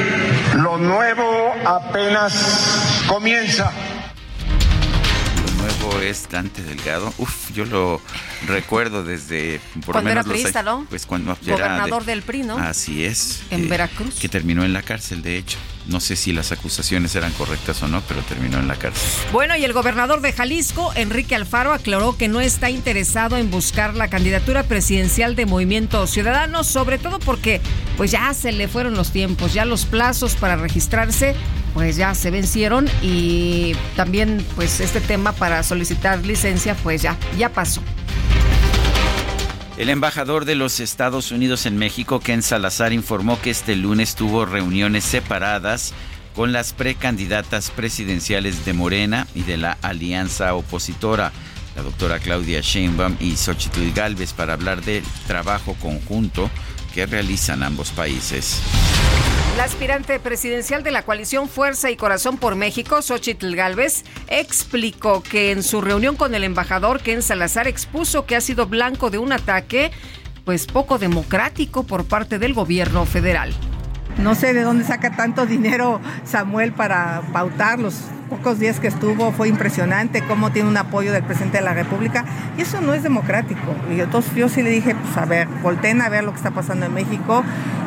lo 0.55 0.77
nuevo 0.77 1.53
apenas 1.65 3.03
comienza 3.07 3.71
es 6.01 6.27
Dante 6.29 6.61
Delgado. 6.63 7.13
Uf, 7.17 7.51
yo 7.51 7.65
lo 7.65 8.01
recuerdo 8.47 9.03
desde 9.03 9.59
por 9.85 9.93
cuando 9.93 10.11
era 10.11 10.23
priista, 10.23 10.63
¿no? 10.63 10.85
Pues 10.89 11.05
cuando 11.05 11.37
gobernador 11.45 12.05
del 12.05 12.21
PRI, 12.21 12.43
¿no? 12.43 12.57
Así 12.57 13.05
es. 13.05 13.43
En 13.49 13.69
Veracruz. 13.69 14.15
Que 14.19 14.29
terminó 14.29 14.63
en 14.63 14.73
la 14.73 14.81
cárcel, 14.81 15.21
de 15.21 15.37
hecho. 15.37 15.57
No 15.87 15.99
sé 15.99 16.15
si 16.15 16.31
las 16.31 16.51
acusaciones 16.51 17.15
eran 17.15 17.31
correctas 17.33 17.83
o 17.83 17.87
no, 17.87 18.01
pero 18.07 18.21
terminó 18.21 18.59
en 18.59 18.67
la 18.67 18.75
cárcel. 18.75 19.03
Bueno, 19.31 19.55
y 19.57 19.65
el 19.65 19.73
gobernador 19.73 20.21
de 20.21 20.31
Jalisco, 20.31 20.91
Enrique 20.95 21.35
Alfaro, 21.35 21.73
aclaró 21.73 22.17
que 22.17 22.27
no 22.27 22.41
está 22.41 22.69
interesado 22.69 23.37
en 23.37 23.51
buscar 23.51 23.95
la 23.95 24.09
candidatura 24.09 24.63
presidencial 24.63 25.35
de 25.35 25.45
Movimiento 25.45 26.07
Ciudadano, 26.07 26.63
sobre 26.63 26.97
todo 26.97 27.19
porque 27.19 27.61
pues 27.97 28.11
ya 28.11 28.33
se 28.33 28.51
le 28.51 28.67
fueron 28.67 28.95
los 28.95 29.11
tiempos, 29.11 29.53
ya 29.53 29.65
los 29.65 29.85
plazos 29.85 30.35
para 30.35 30.55
registrarse 30.55 31.35
pues 31.73 31.95
ya 31.95 32.13
se 32.13 32.29
vencieron 32.31 32.87
y 33.01 33.75
también 33.95 34.45
pues 34.55 34.79
este 34.79 35.01
tema 35.01 35.31
para 35.33 35.63
solicitar 35.63 36.23
licencia 36.25 36.75
pues 36.75 37.01
ya 37.01 37.17
ya 37.37 37.49
pasó. 37.49 37.81
El 39.75 39.89
embajador 39.89 40.45
de 40.45 40.53
los 40.53 40.79
Estados 40.79 41.31
Unidos 41.31 41.65
en 41.65 41.77
México, 41.77 42.19
Ken 42.19 42.43
Salazar, 42.43 42.93
informó 42.93 43.41
que 43.41 43.49
este 43.49 43.75
lunes 43.75 44.15
tuvo 44.15 44.45
reuniones 44.45 45.03
separadas 45.03 45.93
con 46.35 46.51
las 46.51 46.73
precandidatas 46.73 47.71
presidenciales 47.71 48.65
de 48.65 48.73
Morena 48.73 49.27
y 49.33 49.41
de 49.41 49.57
la 49.57 49.79
alianza 49.81 50.53
opositora, 50.53 51.31
la 51.75 51.81
doctora 51.81 52.19
Claudia 52.19 52.61
Sheinbaum 52.61 53.17
y 53.19 53.35
Xochitl 53.35 53.91
Galvez, 53.93 54.33
para 54.33 54.53
hablar 54.53 54.83
del 54.83 55.03
trabajo 55.25 55.75
conjunto 55.81 56.51
que 56.93 57.05
realizan 57.05 57.63
ambos 57.63 57.91
países. 57.91 58.61
La 59.57 59.65
aspirante 59.65 60.19
presidencial 60.19 60.83
de 60.83 60.91
la 60.91 61.03
coalición 61.03 61.47
Fuerza 61.47 61.91
y 61.91 61.95
Corazón 61.95 62.37
por 62.37 62.55
México, 62.55 63.01
Xochitl 63.01 63.55
Galvez, 63.55 64.03
explicó 64.27 65.21
que 65.21 65.51
en 65.51 65.61
su 65.61 65.81
reunión 65.81 66.15
con 66.15 66.33
el 66.33 66.43
embajador 66.43 67.01
Ken 67.01 67.21
Salazar 67.21 67.67
expuso 67.67 68.25
que 68.25 68.35
ha 68.35 68.41
sido 68.41 68.65
blanco 68.65 69.09
de 69.09 69.19
un 69.19 69.31
ataque 69.31 69.91
pues 70.43 70.65
poco 70.65 70.97
democrático 70.97 71.83
por 71.83 72.05
parte 72.05 72.39
del 72.39 72.53
gobierno 72.53 73.05
federal. 73.05 73.53
No 74.17 74.35
sé 74.35 74.53
de 74.53 74.61
dónde 74.61 74.83
saca 74.83 75.15
tanto 75.15 75.45
dinero 75.45 75.99
Samuel 76.23 76.71
para 76.71 77.21
pautar 77.33 77.79
los 77.79 77.95
pocos 78.29 78.59
días 78.59 78.79
que 78.79 78.87
estuvo. 78.87 79.31
Fue 79.31 79.47
impresionante 79.47 80.23
cómo 80.27 80.51
tiene 80.51 80.69
un 80.69 80.77
apoyo 80.77 81.11
del 81.11 81.23
presidente 81.23 81.57
de 81.57 81.63
la 81.63 81.73
República. 81.73 82.23
Y 82.57 82.61
eso 82.61 82.79
no 82.81 82.93
es 82.93 83.03
democrático. 83.03 83.75
Y 83.91 83.99
entonces 83.99 84.33
yo 84.35 84.49
sí 84.49 84.61
le 84.61 84.69
dije, 84.69 84.95
pues 84.95 85.17
a 85.17 85.25
ver, 85.25 85.47
volteen 85.61 86.01
a 86.01 86.09
ver 86.09 86.23
lo 86.23 86.31
que 86.31 86.37
está 86.37 86.51
pasando 86.51 86.85
en 86.85 86.93
México 86.93 87.43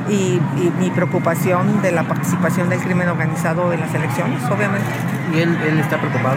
y, 0.09 0.40
mi 0.80 0.90
preocupación 0.90 1.83
de 1.83 1.92
la 1.92 2.04
participación 2.04 2.68
del 2.68 2.80
crimen 2.80 3.09
organizado 3.09 3.73
en 3.73 3.80
las 3.80 3.95
elecciones, 3.95 4.42
obviamente. 4.45 4.87
¿Y 5.35 5.40
él, 5.40 5.56
él 5.66 5.78
está 5.78 5.99
preocupado? 5.99 6.37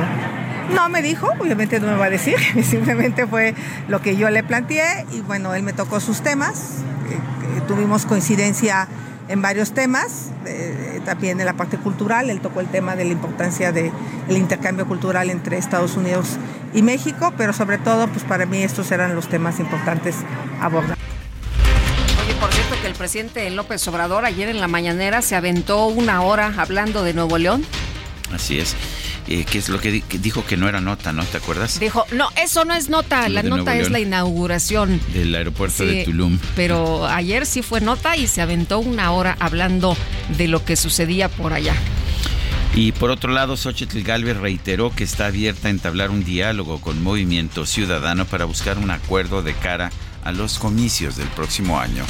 No 0.74 0.88
me 0.90 1.02
dijo, 1.02 1.28
obviamente 1.40 1.80
no 1.80 1.88
me 1.88 1.96
va 1.96 2.06
a 2.06 2.10
decir, 2.10 2.38
simplemente 2.64 3.26
fue 3.26 3.56
lo 3.88 4.02
que 4.02 4.16
yo 4.16 4.30
le 4.30 4.44
planteé 4.44 5.06
y 5.12 5.22
bueno, 5.22 5.54
él 5.56 5.64
me 5.64 5.74
tocó 5.74 6.00
sus 6.00 6.22
temas, 6.22 6.84
tuvimos 7.68 8.06
coincidencia 8.06 8.88
en 9.30 9.42
varios 9.42 9.74
temas, 9.74 10.32
también 11.06 11.40
en 11.40 11.46
la 11.46 11.54
parte 11.54 11.78
cultural, 11.78 12.30
él 12.30 12.42
tocó 12.42 12.60
el 12.60 12.68
tema 12.68 12.96
de 12.96 13.06
la 13.06 13.12
importancia 13.12 13.72
del 13.72 13.92
intercambio 14.30 14.88
cultural 14.88 15.30
entre 15.30 15.58
Estados 15.58 15.96
Unidos 15.96 16.38
y 16.74 16.82
México, 16.82 17.34
pero 17.38 17.54
sobre 17.54 17.78
todo, 17.78 18.08
pues 18.08 18.24
para 18.24 18.46
mí 18.46 18.62
estos 18.64 18.92
eran 18.92 19.16
los 19.16 19.30
temas 19.30 19.60
importantes 19.60 20.16
a 20.60 20.66
abordar. 20.66 20.98
Oye, 22.24 22.34
por 22.40 22.52
cierto 22.52 22.76
que 22.82 22.88
el 22.88 22.96
presidente 22.96 23.50
López 23.52 23.88
Obrador 23.88 24.26
ayer 24.26 24.50
en 24.50 24.60
la 24.60 24.68
mañanera 24.68 25.22
se 25.22 25.36
aventó 25.36 25.86
una 25.86 26.22
hora 26.22 26.54
hablando 26.58 27.04
de 27.04 27.14
Nuevo 27.14 27.38
León. 27.38 27.64
Así 28.34 28.60
es. 28.60 28.76
Eh, 29.28 29.46
que 29.46 29.60
es 29.60 29.70
lo 29.70 29.80
que, 29.80 30.04
dijo 30.20 30.46
que 30.46 30.58
no 30.58 30.68
era 30.68 30.82
nota, 30.82 31.14
¿no? 31.14 31.24
¿Te 31.24 31.38
acuerdas? 31.38 31.80
Dijo, 31.80 32.06
no, 32.12 32.30
eso 32.42 32.66
no 32.66 32.74
es 32.74 32.90
nota, 32.90 33.30
la 33.30 33.44
nota 33.44 33.76
es 33.76 33.92
la 33.92 34.00
inauguración. 34.00 35.00
Del 35.14 35.36
aeropuerto 35.36 35.86
de 35.86 36.04
Tulum. 36.04 36.40
Pero 36.56 37.06
ayer 37.06 37.46
sí 37.46 37.62
fue 37.62 37.82
nota 37.82 38.16
y 38.18 38.28
se 38.28 38.42
aventó 38.42 38.80
una 38.80 39.12
hora 39.12 39.38
hablando 39.40 39.96
de 40.38 40.48
lo 40.48 40.66
que 40.66 40.76
sucedía 40.76 41.30
por 41.30 41.54
allá. 41.54 41.76
Y 42.76 42.92
por 42.92 43.10
otro 43.10 43.32
lado, 43.32 43.58
Xochitl 43.58 44.02
Galvez 44.02 44.38
reiteró 44.38 44.92
que 44.96 45.04
está 45.04 45.28
abierta 45.28 45.68
a 45.68 45.72
entablar 45.72 46.12
un 46.12 46.24
diálogo 46.24 46.80
con 46.82 47.02
Movimiento 47.04 47.66
Ciudadano 47.66 48.26
para 48.26 48.46
buscar 48.46 48.78
un 48.78 48.92
acuerdo 48.92 49.42
de 49.42 49.54
cara 49.54 49.92
a 50.24 50.32
los 50.32 50.60
comicios 50.60 51.16
del 51.18 51.28
próximo 51.30 51.80
año 51.80 52.06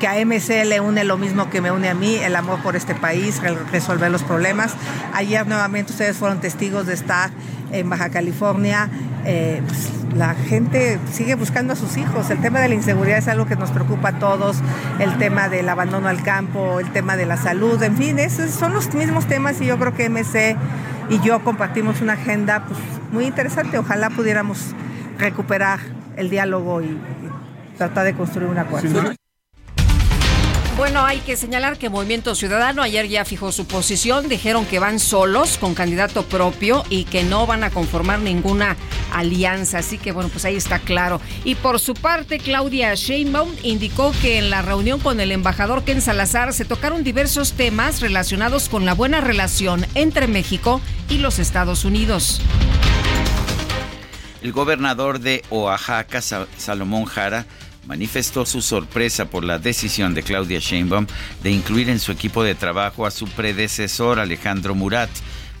que 0.00 0.08
a 0.08 0.14
MC 0.24 0.64
le 0.64 0.80
une 0.80 1.04
lo 1.04 1.18
mismo 1.18 1.50
que 1.50 1.60
me 1.60 1.70
une 1.70 1.88
a 1.88 1.94
mí, 1.94 2.16
el 2.16 2.34
amor 2.34 2.60
por 2.62 2.74
este 2.74 2.94
país, 2.94 3.40
resolver 3.70 4.10
los 4.10 4.22
problemas. 4.22 4.74
Ayer 5.12 5.46
nuevamente 5.46 5.92
ustedes 5.92 6.16
fueron 6.16 6.40
testigos 6.40 6.86
de 6.86 6.94
estar 6.94 7.30
en 7.70 7.88
Baja 7.88 8.08
California. 8.08 8.88
Eh, 9.24 9.62
pues, 9.64 9.90
la 10.16 10.34
gente 10.34 10.98
sigue 11.12 11.34
buscando 11.34 11.74
a 11.74 11.76
sus 11.76 11.98
hijos. 11.98 12.30
El 12.30 12.40
tema 12.40 12.60
de 12.60 12.68
la 12.68 12.74
inseguridad 12.74 13.18
es 13.18 13.28
algo 13.28 13.46
que 13.46 13.56
nos 13.56 13.70
preocupa 13.70 14.08
a 14.08 14.18
todos. 14.18 14.56
El 14.98 15.16
tema 15.18 15.48
del 15.48 15.68
abandono 15.68 16.08
al 16.08 16.22
campo, 16.22 16.80
el 16.80 16.90
tema 16.90 17.16
de 17.16 17.26
la 17.26 17.36
salud, 17.36 17.80
en 17.82 17.96
fin, 17.96 18.18
esos 18.18 18.50
son 18.50 18.72
los 18.72 18.92
mismos 18.94 19.26
temas 19.26 19.60
y 19.60 19.66
yo 19.66 19.78
creo 19.78 19.94
que 19.94 20.08
MC 20.08 20.56
y 21.10 21.20
yo 21.20 21.44
compartimos 21.44 22.00
una 22.00 22.14
agenda 22.14 22.64
pues, 22.66 22.80
muy 23.12 23.26
interesante. 23.26 23.78
Ojalá 23.78 24.08
pudiéramos 24.08 24.74
recuperar 25.18 25.78
el 26.16 26.30
diálogo 26.30 26.80
y, 26.80 26.86
y 26.86 27.76
tratar 27.76 28.06
de 28.06 28.14
construir 28.14 28.48
un 28.48 28.58
acuerdo. 28.58 29.19
Bueno, 30.80 31.04
hay 31.04 31.18
que 31.18 31.36
señalar 31.36 31.76
que 31.76 31.90
Movimiento 31.90 32.34
Ciudadano 32.34 32.80
ayer 32.80 33.06
ya 33.06 33.26
fijó 33.26 33.52
su 33.52 33.66
posición, 33.66 34.30
dijeron 34.30 34.64
que 34.64 34.78
van 34.78 34.98
solos 34.98 35.58
con 35.58 35.74
candidato 35.74 36.24
propio 36.24 36.84
y 36.88 37.04
que 37.04 37.22
no 37.22 37.46
van 37.46 37.64
a 37.64 37.70
conformar 37.70 38.20
ninguna 38.20 38.78
alianza, 39.12 39.80
así 39.80 39.98
que 39.98 40.10
bueno, 40.10 40.30
pues 40.30 40.46
ahí 40.46 40.56
está 40.56 40.78
claro. 40.78 41.20
Y 41.44 41.56
por 41.56 41.80
su 41.80 41.92
parte, 41.92 42.38
Claudia 42.38 42.94
Sheinbaum 42.94 43.50
indicó 43.62 44.14
que 44.22 44.38
en 44.38 44.48
la 44.48 44.62
reunión 44.62 45.00
con 45.00 45.20
el 45.20 45.32
embajador 45.32 45.84
Ken 45.84 46.00
Salazar 46.00 46.54
se 46.54 46.64
tocaron 46.64 47.04
diversos 47.04 47.52
temas 47.52 48.00
relacionados 48.00 48.70
con 48.70 48.86
la 48.86 48.94
buena 48.94 49.20
relación 49.20 49.84
entre 49.94 50.28
México 50.28 50.80
y 51.10 51.18
los 51.18 51.38
Estados 51.38 51.84
Unidos. 51.84 52.40
El 54.40 54.52
gobernador 54.52 55.20
de 55.20 55.44
Oaxaca, 55.50 56.22
Salomón 56.22 57.04
Jara, 57.04 57.44
manifestó 57.86 58.46
su 58.46 58.62
sorpresa 58.62 59.26
por 59.26 59.44
la 59.44 59.58
decisión 59.58 60.14
de 60.14 60.22
Claudia 60.22 60.58
Sheinbaum 60.58 61.06
de 61.42 61.50
incluir 61.50 61.88
en 61.90 61.98
su 61.98 62.12
equipo 62.12 62.42
de 62.42 62.54
trabajo 62.54 63.06
a 63.06 63.10
su 63.10 63.26
predecesor 63.28 64.18
Alejandro 64.18 64.74
Murat. 64.74 65.10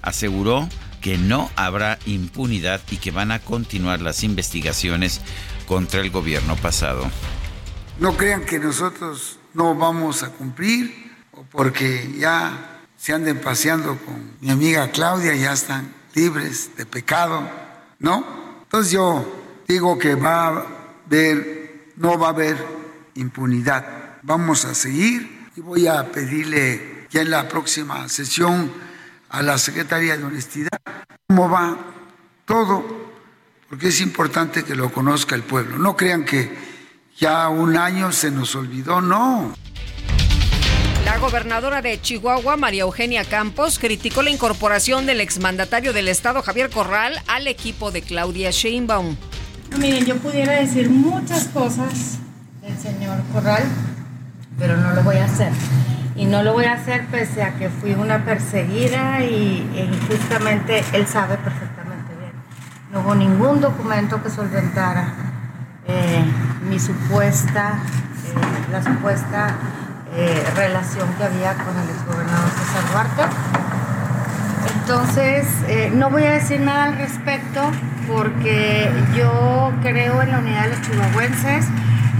Aseguró 0.02 0.68
que 1.00 1.18
no 1.18 1.50
habrá 1.56 1.98
impunidad 2.06 2.80
y 2.90 2.96
que 2.98 3.10
van 3.10 3.32
a 3.32 3.38
continuar 3.38 4.00
las 4.00 4.22
investigaciones 4.22 5.20
contra 5.66 6.00
el 6.00 6.10
gobierno 6.10 6.56
pasado. 6.56 7.10
No 7.98 8.16
crean 8.16 8.44
que 8.44 8.58
nosotros 8.58 9.38
no 9.54 9.74
vamos 9.74 10.22
a 10.22 10.30
cumplir 10.30 11.12
o 11.32 11.42
porque 11.44 12.14
ya 12.18 12.80
se 12.96 13.12
anden 13.12 13.40
paseando 13.40 13.96
con 13.98 14.36
mi 14.40 14.50
amiga 14.50 14.90
Claudia, 14.90 15.34
ya 15.34 15.52
están 15.52 15.94
libres 16.14 16.76
de 16.76 16.86
pecado, 16.86 17.48
¿no? 17.98 18.24
Entonces 18.62 18.92
yo 18.92 19.62
digo 19.66 19.98
que 19.98 20.14
va 20.14 20.48
a 20.48 20.66
haber, 21.06 21.59
no 22.00 22.18
va 22.18 22.28
a 22.28 22.30
haber 22.30 22.56
impunidad. 23.14 24.18
Vamos 24.22 24.64
a 24.64 24.74
seguir 24.74 25.50
y 25.54 25.60
voy 25.60 25.86
a 25.86 26.10
pedirle 26.10 27.06
ya 27.10 27.20
en 27.20 27.30
la 27.30 27.46
próxima 27.46 28.08
sesión 28.08 28.72
a 29.28 29.42
la 29.42 29.58
Secretaría 29.58 30.16
de 30.16 30.24
Honestidad 30.24 30.80
cómo 31.28 31.50
va 31.50 31.76
todo, 32.46 32.84
porque 33.68 33.88
es 33.88 34.00
importante 34.00 34.64
que 34.64 34.74
lo 34.74 34.90
conozca 34.90 35.34
el 35.34 35.42
pueblo. 35.42 35.78
No 35.78 35.94
crean 35.94 36.24
que 36.24 36.50
ya 37.18 37.48
un 37.50 37.76
año 37.76 38.12
se 38.12 38.30
nos 38.30 38.54
olvidó, 38.54 39.02
no. 39.02 39.54
La 41.04 41.18
gobernadora 41.18 41.82
de 41.82 42.00
Chihuahua, 42.00 42.56
María 42.56 42.82
Eugenia 42.82 43.24
Campos, 43.24 43.78
criticó 43.78 44.22
la 44.22 44.30
incorporación 44.30 45.04
del 45.04 45.20
exmandatario 45.20 45.92
del 45.92 46.08
Estado, 46.08 46.40
Javier 46.40 46.70
Corral, 46.70 47.20
al 47.26 47.46
equipo 47.46 47.90
de 47.90 48.00
Claudia 48.00 48.50
Sheinbaum. 48.50 49.16
Miren, 49.78 50.04
yo 50.04 50.16
pudiera 50.16 50.54
decir 50.54 50.90
muchas 50.90 51.44
cosas 51.48 52.18
del 52.60 52.76
señor 52.76 53.18
Corral, 53.32 53.62
pero 54.58 54.76
no 54.76 54.92
lo 54.92 55.02
voy 55.02 55.16
a 55.16 55.24
hacer. 55.24 55.52
Y 56.16 56.26
no 56.26 56.42
lo 56.42 56.52
voy 56.52 56.66
a 56.66 56.74
hacer 56.74 57.06
pese 57.06 57.42
a 57.42 57.54
que 57.54 57.70
fui 57.70 57.94
una 57.94 58.24
perseguida 58.24 59.22
y, 59.22 59.88
justamente 60.08 60.84
él 60.92 61.06
sabe 61.06 61.36
perfectamente 61.38 62.14
bien. 62.18 62.32
No 62.92 63.00
hubo 63.00 63.14
ningún 63.14 63.60
documento 63.60 64.22
que 64.22 64.28
solventara 64.28 65.14
eh, 65.86 66.24
mi 66.68 66.78
supuesta, 66.78 67.78
eh, 68.26 68.72
la 68.72 68.82
supuesta 68.82 69.56
eh, 70.14 70.44
relación 70.56 71.08
que 71.14 71.24
había 71.24 71.54
con 71.54 71.76
el 71.78 71.88
exgobernador 71.88 72.50
César 72.50 72.92
Duarte. 72.92 73.22
Entonces, 74.92 75.46
no 75.94 76.10
voy 76.10 76.24
a 76.24 76.32
decir 76.32 76.60
nada 76.60 76.82
al 76.86 76.98
respecto 76.98 77.60
porque 78.12 78.90
yo 79.16 79.70
creo 79.82 80.20
en 80.20 80.32
la 80.32 80.38
unidad 80.40 80.64
de 80.64 80.70
los 80.70 80.82
chihuahuenses, 80.82 81.68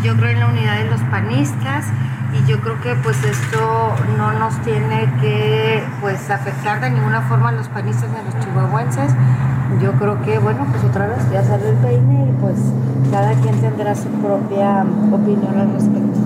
yo 0.05 0.17
creo 0.17 0.29
en 0.31 0.39
la 0.39 0.47
unidad 0.47 0.79
de 0.79 0.85
los 0.85 1.01
panistas 1.11 1.87
y 2.33 2.49
yo 2.49 2.61
creo 2.61 2.81
que 2.81 2.95
pues 2.95 3.25
esto 3.25 3.97
no 4.17 4.33
nos 4.35 4.57
tiene 4.63 5.13
que 5.21 5.83
pues 6.01 6.31
afectar 6.31 6.81
de 6.81 6.91
ninguna 6.91 7.23
forma 7.23 7.49
a 7.49 7.53
los 7.53 7.67
panistas 7.67 8.09
ni 8.09 8.21
a 8.21 8.23
los 8.23 8.39
chihuahuenses. 8.39 9.15
Yo 9.83 9.91
creo 9.95 10.23
que 10.23 10.39
bueno 10.39 10.65
pues 10.71 10.85
otra 10.85 11.09
vez 11.09 11.29
ya 11.33 11.43
sale 11.43 11.71
el 11.71 11.77
peine 11.79 12.31
y 12.31 12.33
pues 12.41 12.57
cada 13.11 13.33
quien 13.33 13.61
tendrá 13.61 13.97
su 13.97 14.09
propia 14.11 14.85
opinión 15.11 15.59
al 15.59 15.73
respecto 15.73 16.21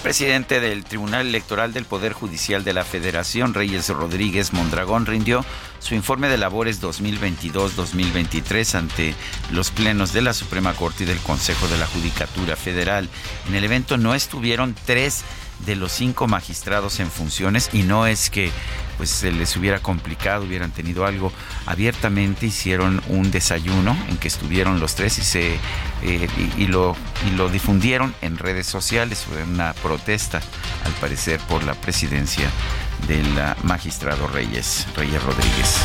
presidente 0.00 0.60
del 0.60 0.84
Tribunal 0.84 1.26
Electoral 1.26 1.72
del 1.72 1.84
Poder 1.84 2.12
Judicial 2.12 2.64
de 2.64 2.72
la 2.72 2.84
Federación, 2.84 3.54
Reyes 3.54 3.88
Rodríguez 3.88 4.52
Mondragón, 4.52 5.06
rindió 5.06 5.44
su 5.78 5.94
informe 5.94 6.28
de 6.28 6.38
labores 6.38 6.82
2022-2023 6.82 8.74
ante 8.74 9.14
los 9.50 9.70
plenos 9.70 10.12
de 10.12 10.22
la 10.22 10.32
Suprema 10.32 10.74
Corte 10.74 11.04
y 11.04 11.06
del 11.06 11.18
Consejo 11.18 11.68
de 11.68 11.78
la 11.78 11.86
Judicatura 11.86 12.56
Federal. 12.56 13.08
En 13.48 13.54
el 13.54 13.64
evento 13.64 13.96
no 13.96 14.14
estuvieron 14.14 14.74
tres 14.86 15.22
de 15.66 15.76
los 15.76 15.92
cinco 15.92 16.26
magistrados 16.26 17.00
en 17.00 17.10
funciones 17.10 17.70
y 17.72 17.82
no 17.82 18.06
es 18.06 18.30
que 18.30 18.50
pues 19.00 19.08
se 19.08 19.32
les 19.32 19.56
hubiera 19.56 19.78
complicado, 19.78 20.44
hubieran 20.44 20.72
tenido 20.72 21.06
algo. 21.06 21.32
Abiertamente 21.64 22.44
hicieron 22.44 23.00
un 23.08 23.30
desayuno 23.30 23.96
en 24.10 24.18
que 24.18 24.28
estuvieron 24.28 24.78
los 24.78 24.94
tres 24.94 25.16
y 25.16 25.22
se 25.22 25.54
eh, 26.02 26.28
y, 26.58 26.66
lo 26.66 26.94
y 27.26 27.34
lo 27.34 27.48
difundieron 27.48 28.14
en 28.20 28.36
redes 28.36 28.66
sociales. 28.66 29.24
Fue 29.26 29.42
una 29.42 29.72
protesta, 29.72 30.42
al 30.84 30.92
parecer, 31.00 31.40
por 31.48 31.64
la 31.64 31.72
presidencia 31.72 32.50
del 33.06 33.26
magistrado 33.62 34.26
Reyes, 34.28 34.86
Reyes 34.96 35.22
Rodríguez. 35.22 35.76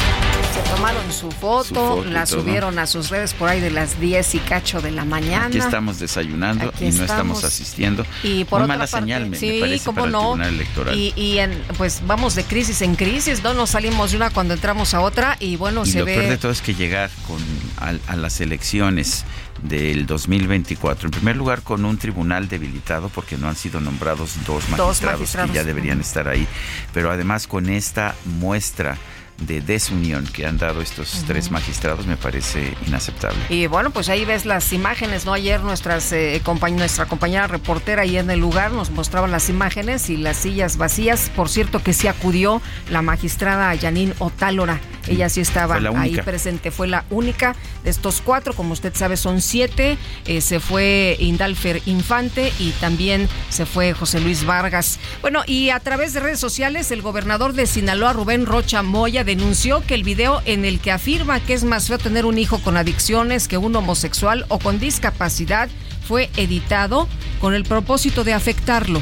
Se 0.53 0.75
tomaron 0.75 1.11
su 1.11 1.31
foto, 1.31 2.03
la 2.05 2.25
subieron 2.25 2.79
a 2.79 2.87
sus 2.87 3.09
redes 3.09 3.33
por 3.33 3.49
ahí 3.49 3.59
de 3.59 3.71
las 3.71 3.99
10 3.99 4.35
y 4.35 4.39
cacho 4.39 4.81
de 4.81 4.91
la 4.91 5.05
mañana. 5.05 5.47
Aquí 5.47 5.57
estamos 5.57 5.99
desayunando 5.99 6.71
y 6.79 6.91
no 6.91 7.03
estamos 7.03 7.43
asistiendo. 7.43 8.05
Y 8.23 8.45
por 8.45 8.59
Muy 8.59 8.67
mala 8.67 8.87
señal, 8.87 9.29
me, 9.29 9.37
sí, 9.37 9.57
parece, 9.59 9.91
para 9.91 10.07
no. 10.07 10.19
el 10.19 10.39
Tribunal 10.39 10.53
Electoral. 10.53 10.95
Y, 10.97 11.39
pues 11.77 12.01
vamos 12.05 12.35
de 12.35 12.43
crisis 12.43 12.81
en 12.81 12.95
crisis, 12.95 13.43
¿no? 13.43 13.53
Nos 13.53 13.71
salimos 13.71 14.11
de 14.11 14.17
una 14.17 14.29
cuando 14.29 14.53
entramos 14.53 14.93
a 14.93 15.01
otra 15.01 15.37
y 15.39 15.55
bueno, 15.55 15.85
se 15.85 15.99
lo 15.99 16.05
ve... 16.05 16.15
peor 16.15 16.29
de 16.29 16.37
todo 16.37 16.51
es 16.51 16.61
que 16.61 16.73
llegar 16.73 17.09
con, 17.27 17.41
a 17.77 18.15
las 18.15 18.41
elecciones 18.41 19.25
del 19.67 20.05
2024. 20.05 21.07
En 21.07 21.11
primer 21.11 21.35
lugar, 21.35 21.61
con 21.61 21.85
un 21.85 21.97
tribunal 21.97 22.47
debilitado 22.47 23.09
porque 23.09 23.37
no 23.37 23.47
han 23.47 23.55
sido 23.55 23.79
nombrados 23.79 24.35
dos 24.45 24.67
magistrados, 24.69 25.35
que 25.35 25.53
ya 25.53 25.63
deberían 25.63 25.99
estar 25.99 26.27
ahí, 26.27 26.47
pero 26.93 27.11
además 27.11 27.47
con 27.47 27.69
esta 27.69 28.15
muestra 28.25 28.97
de 29.39 29.61
desunión 29.61 30.25
que 30.25 30.45
han 30.45 30.57
dado 30.57 30.81
estos 30.81 31.23
tres 31.27 31.51
magistrados 31.51 32.05
me 32.07 32.17
parece 32.17 32.73
inaceptable. 32.87 33.37
Y 33.49 33.67
bueno, 33.67 33.91
pues 33.91 34.09
ahí 34.09 34.25
ves 34.25 34.45
las 34.45 34.73
imágenes, 34.73 35.25
¿no? 35.25 35.33
Ayer 35.33 35.61
nuestras, 35.61 36.11
eh, 36.11 36.41
nuestra 36.71 37.05
compañera 37.05 37.47
reportera 37.47 38.03
ahí 38.03 38.17
en 38.17 38.29
el 38.29 38.39
lugar 38.39 38.71
nos 38.71 38.91
mostraba 38.91 39.27
las 39.27 39.49
imágenes 39.49 40.09
y 40.09 40.17
las 40.17 40.37
sillas 40.37 40.77
vacías. 40.77 41.31
Por 41.35 41.49
cierto 41.49 41.83
que 41.83 41.93
sí 41.93 42.07
acudió 42.07 42.61
la 42.89 43.01
magistrada 43.01 43.75
Janine 43.77 44.13
Otálora 44.19 44.79
ella 45.07 45.29
sí 45.29 45.41
estaba 45.41 45.75
ahí 45.97 46.17
presente, 46.17 46.71
fue 46.71 46.87
la 46.87 47.05
única 47.09 47.55
de 47.83 47.89
estos 47.89 48.21
cuatro, 48.21 48.53
como 48.53 48.73
usted 48.73 48.93
sabe 48.95 49.17
son 49.17 49.41
siete, 49.41 49.97
eh, 50.25 50.41
se 50.41 50.59
fue 50.59 51.15
Indalfer 51.19 51.81
Infante 51.85 52.51
y 52.59 52.71
también 52.71 53.27
se 53.49 53.65
fue 53.65 53.93
José 53.93 54.19
Luis 54.19 54.45
Vargas. 54.45 54.99
Bueno, 55.21 55.43
y 55.45 55.69
a 55.69 55.79
través 55.79 56.13
de 56.13 56.21
redes 56.21 56.39
sociales 56.39 56.91
el 56.91 57.01
gobernador 57.01 57.53
de 57.53 57.67
Sinaloa, 57.67 58.13
Rubén 58.13 58.45
Rocha 58.45 58.81
Moya, 58.81 59.23
denunció 59.25 59.83
que 59.85 59.95
el 59.95 60.03
video 60.03 60.41
en 60.45 60.63
el 60.63 60.79
que 60.79 60.91
afirma 60.91 61.39
que 61.39 61.53
es 61.53 61.63
más 61.63 61.87
feo 61.87 61.97
tener 61.97 62.25
un 62.25 62.37
hijo 62.37 62.59
con 62.59 62.77
adicciones 62.77 63.47
que 63.47 63.57
un 63.57 63.75
homosexual 63.75 64.45
o 64.47 64.59
con 64.59 64.79
discapacidad 64.79 65.67
fue 66.07 66.29
editado 66.37 67.09
con 67.41 67.53
el 67.53 67.63
propósito 67.63 68.23
de 68.23 68.33
afectarlo 68.33 69.01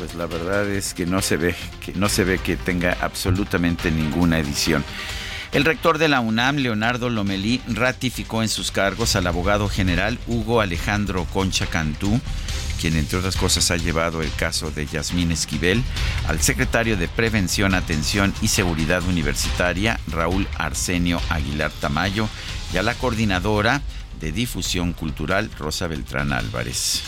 pues 0.00 0.14
la 0.14 0.26
verdad 0.26 0.66
es 0.68 0.94
que 0.94 1.04
no 1.04 1.20
se 1.20 1.36
ve 1.36 1.54
que 1.84 1.92
no 1.92 2.08
se 2.08 2.24
ve 2.24 2.38
que 2.38 2.56
tenga 2.56 2.96
absolutamente 3.02 3.90
ninguna 3.90 4.38
edición. 4.38 4.82
El 5.52 5.64
rector 5.64 5.98
de 5.98 6.08
la 6.08 6.20
UNAM, 6.20 6.56
Leonardo 6.56 7.10
Lomelí, 7.10 7.60
ratificó 7.68 8.42
en 8.42 8.48
sus 8.48 8.70
cargos 8.70 9.14
al 9.14 9.26
abogado 9.26 9.68
general 9.68 10.18
Hugo 10.26 10.60
Alejandro 10.60 11.26
Concha 11.32 11.66
Cantú, 11.66 12.20
quien 12.80 12.96
entre 12.96 13.18
otras 13.18 13.36
cosas 13.36 13.70
ha 13.70 13.76
llevado 13.76 14.22
el 14.22 14.32
caso 14.32 14.70
de 14.70 14.86
Yasmín 14.86 15.32
Esquivel, 15.32 15.82
al 16.26 16.40
secretario 16.40 16.96
de 16.96 17.08
Prevención, 17.08 17.74
Atención 17.74 18.32
y 18.40 18.48
Seguridad 18.48 19.02
Universitaria, 19.02 20.00
Raúl 20.08 20.48
Arsenio 20.56 21.20
Aguilar 21.28 21.70
Tamayo, 21.72 22.26
y 22.72 22.78
a 22.78 22.82
la 22.82 22.94
coordinadora 22.94 23.82
de 24.18 24.32
Difusión 24.32 24.92
Cultural, 24.92 25.50
Rosa 25.58 25.86
Beltrán 25.86 26.32
Álvarez. 26.32 27.02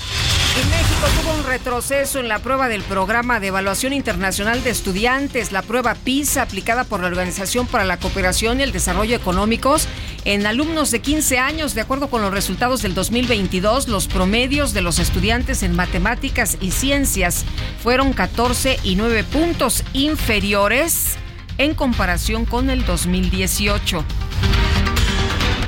En 0.54 0.68
México 0.68 1.06
tuvo 1.22 1.34
un 1.34 1.44
retroceso 1.44 2.20
en 2.20 2.28
la 2.28 2.38
prueba 2.38 2.68
del 2.68 2.82
Programa 2.82 3.40
de 3.40 3.46
Evaluación 3.46 3.94
Internacional 3.94 4.62
de 4.62 4.68
Estudiantes, 4.68 5.50
la 5.50 5.62
prueba 5.62 5.94
PISA 5.94 6.42
aplicada 6.42 6.84
por 6.84 7.00
la 7.00 7.06
Organización 7.06 7.66
para 7.66 7.84
la 7.84 7.96
Cooperación 7.96 8.60
y 8.60 8.62
el 8.62 8.72
Desarrollo 8.72 9.16
Económicos 9.16 9.88
en 10.26 10.46
alumnos 10.46 10.90
de 10.90 11.00
15 11.00 11.38
años. 11.38 11.74
De 11.74 11.80
acuerdo 11.80 12.08
con 12.08 12.20
los 12.20 12.34
resultados 12.34 12.82
del 12.82 12.94
2022, 12.94 13.88
los 13.88 14.08
promedios 14.08 14.74
de 14.74 14.82
los 14.82 14.98
estudiantes 14.98 15.62
en 15.62 15.74
matemáticas 15.74 16.58
y 16.60 16.70
ciencias 16.70 17.46
fueron 17.82 18.12
14 18.12 18.78
y 18.82 18.96
9 18.96 19.24
puntos 19.24 19.84
inferiores 19.94 21.16
en 21.56 21.74
comparación 21.74 22.44
con 22.44 22.68
el 22.68 22.84
2018 22.84 24.04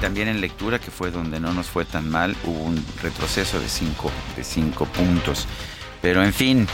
también 0.04 0.28
en 0.28 0.42
lectura, 0.42 0.78
que 0.78 0.90
fue 0.90 1.10
donde 1.10 1.40
no 1.40 1.54
nos 1.54 1.68
fue 1.68 1.86
tan 1.86 2.10
mal, 2.10 2.36
hubo 2.44 2.64
un 2.64 2.84
retroceso 3.02 3.58
de 3.58 3.70
cinco, 3.70 4.12
de 4.36 4.44
cinco 4.44 4.84
puntos. 4.84 5.46
Pero 6.02 6.22
en 6.22 6.34
fin, 6.34 6.68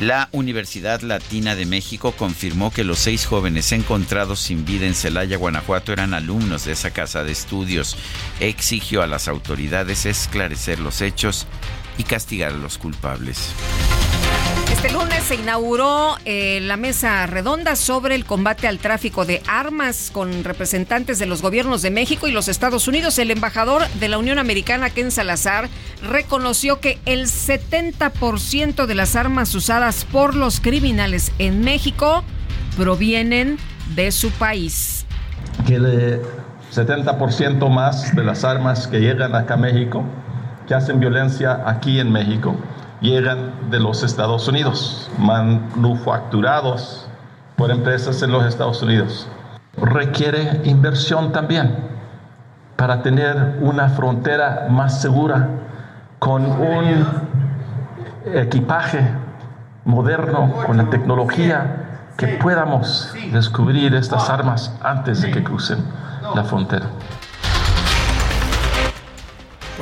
la 0.00 0.28
Universidad 0.32 1.00
Latina 1.02 1.54
de 1.54 1.64
México 1.64 2.10
confirmó 2.10 2.72
que 2.72 2.82
los 2.82 2.98
seis 2.98 3.24
jóvenes 3.24 3.70
encontrados 3.70 4.40
sin 4.40 4.64
vida 4.64 4.84
en 4.84 4.96
Celaya, 4.96 5.36
Guanajuato, 5.36 5.92
eran 5.92 6.12
alumnos 6.12 6.64
de 6.64 6.72
esa 6.72 6.90
casa 6.90 7.22
de 7.22 7.30
estudios. 7.30 7.96
Exigió 8.40 9.02
a 9.02 9.06
las 9.06 9.28
autoridades 9.28 10.04
esclarecer 10.04 10.80
los 10.80 11.02
hechos 11.02 11.46
y 11.98 12.02
castigar 12.02 12.50
a 12.50 12.56
los 12.56 12.78
culpables. 12.78 13.54
Este 14.82 14.98
lunes 14.98 15.22
se 15.22 15.36
inauguró 15.36 16.16
eh, 16.24 16.58
la 16.60 16.76
mesa 16.76 17.24
redonda 17.26 17.76
sobre 17.76 18.16
el 18.16 18.24
combate 18.24 18.66
al 18.66 18.78
tráfico 18.78 19.24
de 19.24 19.40
armas 19.46 20.10
con 20.12 20.42
representantes 20.42 21.20
de 21.20 21.26
los 21.26 21.40
gobiernos 21.40 21.82
de 21.82 21.92
México 21.92 22.26
y 22.26 22.32
los 22.32 22.48
Estados 22.48 22.88
Unidos. 22.88 23.16
El 23.20 23.30
embajador 23.30 23.86
de 24.00 24.08
la 24.08 24.18
Unión 24.18 24.40
Americana, 24.40 24.90
Ken 24.90 25.12
Salazar, 25.12 25.68
reconoció 26.02 26.80
que 26.80 26.98
el 27.06 27.26
70% 27.26 28.86
de 28.86 28.94
las 28.96 29.14
armas 29.14 29.54
usadas 29.54 30.04
por 30.04 30.34
los 30.34 30.58
criminales 30.58 31.30
en 31.38 31.60
México 31.60 32.24
provienen 32.76 33.58
de 33.94 34.10
su 34.10 34.32
país. 34.32 35.06
Que 35.64 35.76
el 35.76 36.22
70% 36.74 37.70
más 37.70 38.16
de 38.16 38.24
las 38.24 38.42
armas 38.42 38.88
que 38.88 38.98
llegan 38.98 39.36
acá 39.36 39.54
a 39.54 39.58
México, 39.58 40.04
que 40.66 40.74
hacen 40.74 40.98
violencia 40.98 41.62
aquí 41.66 42.00
en 42.00 42.10
México, 42.10 42.56
llegan 43.02 43.70
de 43.70 43.80
los 43.80 44.02
Estados 44.02 44.48
Unidos, 44.48 45.10
manufacturados 45.18 47.06
por 47.56 47.70
empresas 47.70 48.22
en 48.22 48.30
los 48.30 48.46
Estados 48.46 48.80
Unidos. 48.82 49.28
Requiere 49.76 50.62
inversión 50.64 51.32
también 51.32 51.76
para 52.76 53.02
tener 53.02 53.58
una 53.60 53.88
frontera 53.88 54.68
más 54.70 55.00
segura 55.00 55.48
con 56.18 56.44
un 56.44 57.06
equipaje 58.32 59.00
moderno, 59.84 60.52
con 60.64 60.76
la 60.76 60.88
tecnología, 60.88 62.10
que 62.16 62.28
podamos 62.28 63.12
descubrir 63.32 63.94
estas 63.94 64.30
armas 64.30 64.72
antes 64.82 65.22
de 65.22 65.32
que 65.32 65.42
crucen 65.42 65.78
la 66.34 66.44
frontera. 66.44 66.86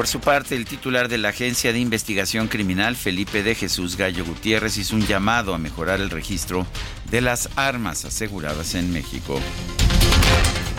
Por 0.00 0.06
su 0.06 0.20
parte, 0.20 0.56
el 0.56 0.64
titular 0.64 1.08
de 1.08 1.18
la 1.18 1.28
Agencia 1.28 1.74
de 1.74 1.78
Investigación 1.78 2.48
Criminal, 2.48 2.96
Felipe 2.96 3.42
de 3.42 3.54
Jesús 3.54 3.98
Gallo 3.98 4.24
Gutiérrez, 4.24 4.78
hizo 4.78 4.96
un 4.96 5.06
llamado 5.06 5.52
a 5.52 5.58
mejorar 5.58 6.00
el 6.00 6.08
registro 6.08 6.66
de 7.10 7.20
las 7.20 7.50
armas 7.56 8.06
aseguradas 8.06 8.74
en 8.76 8.94
México. 8.94 9.38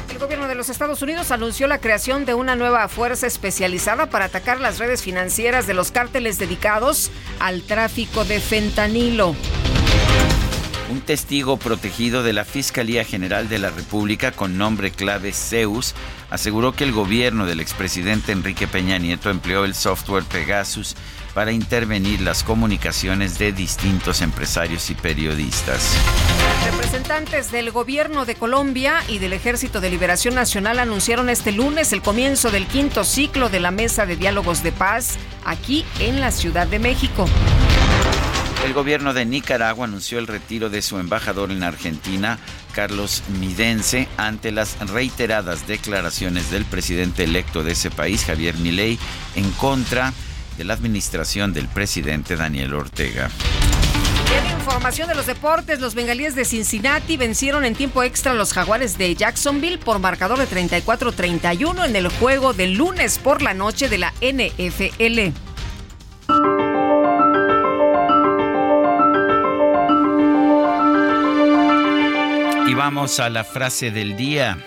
El 0.10 0.18
gobierno 0.18 0.48
de 0.48 0.56
los 0.56 0.70
Estados 0.70 1.04
Unidos 1.04 1.30
anunció 1.30 1.68
la 1.68 1.78
creación 1.78 2.26
de 2.26 2.34
una 2.34 2.56
nueva 2.56 2.88
fuerza 2.88 3.28
especializada 3.28 4.10
para 4.10 4.26
atacar 4.26 4.60
las 4.60 4.80
redes 4.80 5.04
financieras 5.04 5.68
de 5.68 5.76
los 5.76 5.92
cárteles 5.92 6.40
dedicados 6.40 7.12
al 7.40 7.62
tráfico 7.62 8.26
de 8.26 8.40
fentanilo. 8.40 9.36
Un 10.92 11.00
testigo 11.00 11.56
protegido 11.56 12.22
de 12.22 12.34
la 12.34 12.44
Fiscalía 12.44 13.06
General 13.06 13.48
de 13.48 13.60
la 13.60 13.70
República 13.70 14.34
con 14.34 14.58
nombre 14.58 14.92
clave 14.92 15.32
Zeus 15.32 15.96
aseguró 16.30 16.74
que 16.74 16.84
el 16.84 16.92
gobierno 16.92 17.46
del 17.46 17.62
expresidente 17.62 18.34
Enrique 18.34 18.68
Peña 18.68 18.98
Nieto 18.98 19.30
empleó 19.30 19.64
el 19.64 19.74
software 19.74 20.26
Pegasus 20.26 20.98
para 21.34 21.54
intervenir 21.54 22.20
las 22.20 22.44
comunicaciones 22.44 23.40
de 23.40 23.54
distintos 23.54 24.22
empresarios 24.22 24.90
y 24.90 24.96
periodistas. 24.96 25.96
Representantes 26.66 27.54
del 27.54 27.72
gobierno 27.72 28.26
de 28.26 28.36
Colombia 28.36 29.02
y 29.08 29.20
del 29.20 29.32
Ejército 29.32 29.80
de 29.80 29.92
Liberación 29.92 30.36
Nacional 30.36 30.78
anunciaron 30.78 31.30
este 31.30 31.54
lunes 31.54 31.94
el 31.94 32.02
comienzo 32.02 32.52
del 32.52 32.68
quinto 32.68 33.06
ciclo 33.06 33.48
de 33.48 33.62
la 33.62 33.72
Mesa 33.72 34.06
de 34.06 34.18
Diálogos 34.18 34.62
de 34.62 34.74
Paz 34.74 35.16
aquí 35.46 35.86
en 36.00 36.20
la 36.20 36.32
Ciudad 36.32 36.68
de 36.68 36.80
México. 36.80 37.30
El 38.64 38.74
gobierno 38.74 39.14
de 39.14 39.26
Nicaragua 39.26 39.86
anunció 39.86 40.20
el 40.20 40.28
retiro 40.28 40.70
de 40.70 40.84
su 40.84 41.00
embajador 41.00 41.52
en 41.52 41.64
Argentina, 41.64 42.38
Carlos 42.74 43.24
Midense, 43.40 44.08
ante 44.18 44.52
las 44.52 44.78
reiteradas 44.88 45.68
declaraciones 45.68 46.52
del 46.52 46.66
presidente 46.66 47.24
electo 47.24 47.64
de 47.64 47.72
ese 47.72 47.90
país, 47.90 48.24
Javier 48.24 48.56
Milei, 48.58 49.00
en 49.36 49.50
contra 49.52 50.14
de 50.58 50.64
la 50.64 50.74
administración 50.74 51.54
del 51.54 51.68
presidente 51.68 52.36
Daniel 52.36 52.76
Ortega. 52.76 53.32
En 54.38 54.60
información 54.60 55.10
de 55.10 55.16
los 55.16 55.26
deportes, 55.26 55.82
los 55.82 55.96
bengalíes 55.96 56.36
de 56.36 56.46
Cincinnati 56.46 57.18
vencieron 57.18 57.66
en 57.66 57.76
tiempo 57.76 58.04
extra 58.04 58.32
a 58.32 58.36
los 58.36 58.54
jaguares 58.54 58.98
de 58.98 59.14
Jacksonville 59.16 59.80
por 59.80 60.00
marcador 60.00 60.38
de 60.38 60.48
34-31 60.48 61.86
en 61.86 61.96
el 61.96 62.08
juego 62.08 62.54
del 62.54 62.76
lunes 62.76 63.18
por 63.18 63.42
la 63.42 63.56
noche 63.56 63.90
de 63.90 63.98
la 63.98 64.14
NFL. 64.22 65.51
Y 72.72 72.74
vamos 72.74 73.20
a 73.20 73.30
la 73.30 73.44
frase 73.44 73.92
del 73.92 74.16
día. 74.16 74.58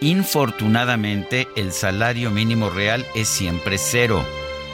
Infortunadamente, 0.00 1.48
el 1.56 1.72
salario 1.72 2.30
mínimo 2.30 2.70
real 2.70 3.04
es 3.16 3.26
siempre 3.26 3.76
cero, 3.76 4.24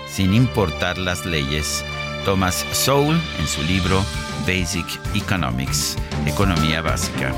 sin 0.07 0.35
importar 0.35 0.99
las 0.99 1.25
leyes. 1.25 1.83
Thomas 2.27 2.67
Sowell 2.73 3.19
en 3.38 3.47
su 3.47 3.62
libro 3.62 4.05
Basic 4.47 4.85
Economics, 5.14 5.97
Economía 6.27 6.83
Básica. 6.83 7.33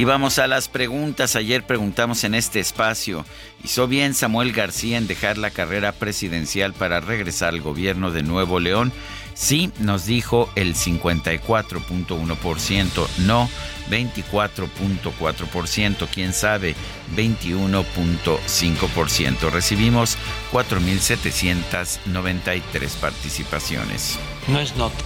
Y 0.00 0.04
vamos 0.04 0.38
a 0.38 0.46
las 0.46 0.68
preguntas. 0.68 1.36
Ayer 1.36 1.66
preguntamos 1.66 2.24
en 2.24 2.34
este 2.34 2.58
espacio, 2.58 3.26
¿hizo 3.62 3.86
bien 3.86 4.14
Samuel 4.14 4.54
García 4.54 4.96
en 4.96 5.06
dejar 5.06 5.36
la 5.36 5.50
carrera 5.50 5.92
presidencial 5.92 6.72
para 6.72 7.00
regresar 7.00 7.50
al 7.50 7.60
gobierno 7.60 8.10
de 8.10 8.22
Nuevo 8.22 8.60
León? 8.60 8.94
Sí, 9.34 9.70
nos 9.78 10.06
dijo 10.06 10.50
el 10.54 10.74
54.1%, 10.74 13.08
no 13.26 13.50
24.4%, 13.90 16.08
quién 16.10 16.32
sabe 16.32 16.74
21.5%. 17.14 19.50
Recibimos 19.50 20.16
4.793 20.50 22.94
participaciones. 22.94 24.18
No 24.48 24.60
es 24.60 24.76
nota. 24.76 25.04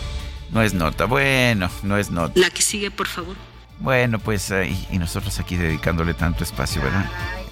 No 0.52 0.62
es 0.62 0.72
nota, 0.72 1.06
bueno, 1.06 1.68
no 1.82 1.98
es 1.98 2.12
nota. 2.12 2.38
La 2.38 2.50
que 2.50 2.62
sigue, 2.62 2.92
por 2.92 3.08
favor. 3.08 3.34
Bueno, 3.84 4.18
pues 4.18 4.50
y, 4.90 4.98
nosotros 4.98 5.38
aquí 5.38 5.56
dedicándole 5.56 6.14
tanto 6.14 6.42
espacio, 6.42 6.80
¿verdad? 6.80 7.04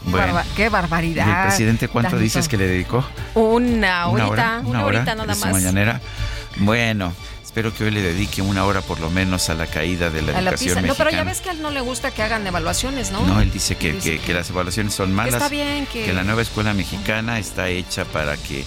Bueno. 0.05 0.41
qué 0.57 0.71
barbaridad. 0.71 1.27
¿Y 1.27 1.31
el 1.31 1.47
presidente 1.47 1.89
cuánto 1.89 2.17
dices 2.17 2.49
que 2.49 2.57
le 2.57 2.67
dedicó? 2.67 3.05
Una 3.35 4.09
horita, 4.09 4.63
una, 4.65 4.87
hora, 4.87 4.99
horita 4.99 5.15
nada 5.15 5.35
más. 5.35 5.53
mañanera. 5.53 6.01
Bueno, 6.57 7.13
espero 7.45 7.75
que 7.75 7.85
hoy 7.85 7.91
le 7.91 8.01
dedique 8.01 8.41
una 8.41 8.65
hora 8.65 8.81
por 8.81 8.99
lo 8.99 9.11
menos 9.11 9.51
a 9.51 9.55
la 9.55 9.67
caída 9.67 10.09
de 10.09 10.23
la 10.23 10.33
educación 10.33 10.77
mexicana. 10.77 10.89
No, 10.89 10.95
pero 10.95 11.11
ya 11.11 11.23
ves 11.23 11.43
que 11.43 11.51
a 11.51 11.53
él 11.53 11.61
no 11.61 11.71
le 11.71 11.83
gusta 11.83 12.11
que 12.11 12.23
hagan 12.23 12.47
evaluaciones, 12.47 13.13
¿no? 13.13 13.27
No, 13.27 13.43
él 13.43 13.53
dice 13.53 13.77
que, 13.77 13.99
que, 13.99 14.33
las 14.33 14.49
evaluaciones 14.49 14.95
son 14.95 15.13
malas. 15.13 15.35
está 15.35 15.51
bien 15.51 15.85
que... 15.85 16.07
que 16.07 16.15
la 16.15 16.25
nueva 16.25 16.41
escuela 16.41 16.73
mexicana 16.73 17.39
está 17.39 17.69
hecha 17.69 18.07
para 18.07 18.39
que 18.39 18.65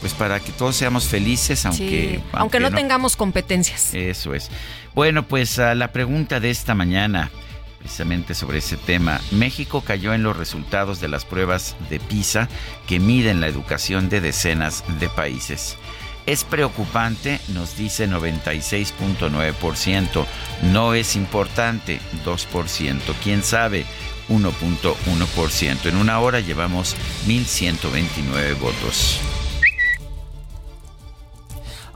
pues 0.00 0.14
para 0.14 0.40
que 0.40 0.52
todos 0.52 0.76
seamos 0.76 1.06
felices, 1.06 1.64
aunque, 1.66 2.20
aunque, 2.32 2.60
no, 2.60 2.70
tengamos 2.70 3.16
competencias. 3.16 3.94
Eso 3.94 4.34
es. 4.34 4.50
Bueno, 4.94 5.26
pues 5.26 5.58
a 5.58 5.74
la 5.74 5.92
pregunta 5.92 6.40
de 6.40 6.50
esta 6.50 6.74
mañana, 6.74 7.30
precisamente 7.78 8.34
sobre 8.34 8.58
ese 8.58 8.76
tema, 8.76 9.20
México 9.30 9.80
cayó 9.80 10.14
en 10.14 10.22
los 10.22 10.36
resultados 10.36 11.00
de 11.00 11.08
las 11.08 11.24
pruebas 11.24 11.76
de 11.88 12.00
PISA 12.00 12.48
que 12.86 12.98
miden 12.98 13.40
la 13.40 13.46
educación 13.46 14.08
de 14.08 14.20
decenas 14.20 14.84
de 14.98 15.08
países. 15.08 15.76
Es 16.26 16.42
preocupante, 16.42 17.40
nos 17.54 17.76
dice 17.76 18.08
96.9%. 18.08 20.26
No 20.72 20.94
es 20.94 21.14
importante, 21.14 22.00
2%. 22.24 23.00
¿Quién 23.22 23.44
sabe? 23.44 23.86
1.1%. 24.28 25.86
En 25.86 25.96
una 25.96 26.18
hora 26.18 26.40
llevamos 26.40 26.96
1.129 27.28 28.58
votos. 28.58 29.20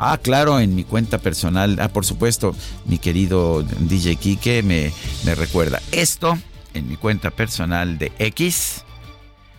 Ah, 0.02 0.16
claro, 0.16 0.58
en 0.60 0.74
mi 0.74 0.82
cuenta 0.82 1.18
personal. 1.18 1.76
Ah, 1.78 1.88
por 1.88 2.06
supuesto, 2.06 2.56
mi 2.86 2.98
querido 2.98 3.62
DJ 3.62 4.16
Kike 4.16 4.62
me, 4.62 4.92
me 5.24 5.34
recuerda 5.34 5.82
esto 5.92 6.38
en 6.72 6.88
mi 6.88 6.96
cuenta 6.96 7.30
personal 7.30 7.98
de 7.98 8.10
X, 8.18 8.82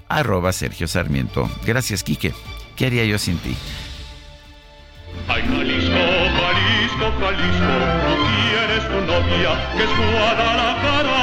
arroba 0.09 0.51
Sergio 0.51 0.87
Sarmiento. 0.87 1.47
Gracias, 1.63 2.03
Quique. 2.03 2.33
¿Qué 2.75 2.87
haría 2.87 3.05
yo 3.05 3.19
sin 3.19 3.37
ti? 3.37 3.55
Ay, 5.27 5.43
Jalisco, 5.43 5.93
Jalisco, 6.39 7.05
Jalisco, 7.19 7.73
tú 8.07 8.13
tienes 8.49 8.83
tu 8.87 8.99
novia 9.05 9.51
que 9.77 9.83
es 9.83 9.89
Guadalajara. 9.95 11.21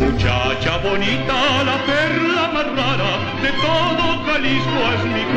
Muchacha 0.00 0.76
bonita, 0.78 1.64
la 1.64 1.86
perla 1.86 2.38
de 2.86 2.97
es 4.48 5.04
mi. 5.04 5.28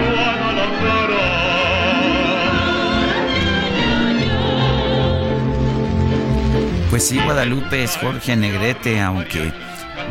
Pues 6.91 7.07
sí, 7.07 7.17
Guadalupe 7.23 7.85
es 7.85 7.95
Jorge 7.95 8.35
Negrete, 8.35 8.99
aunque 8.99 9.53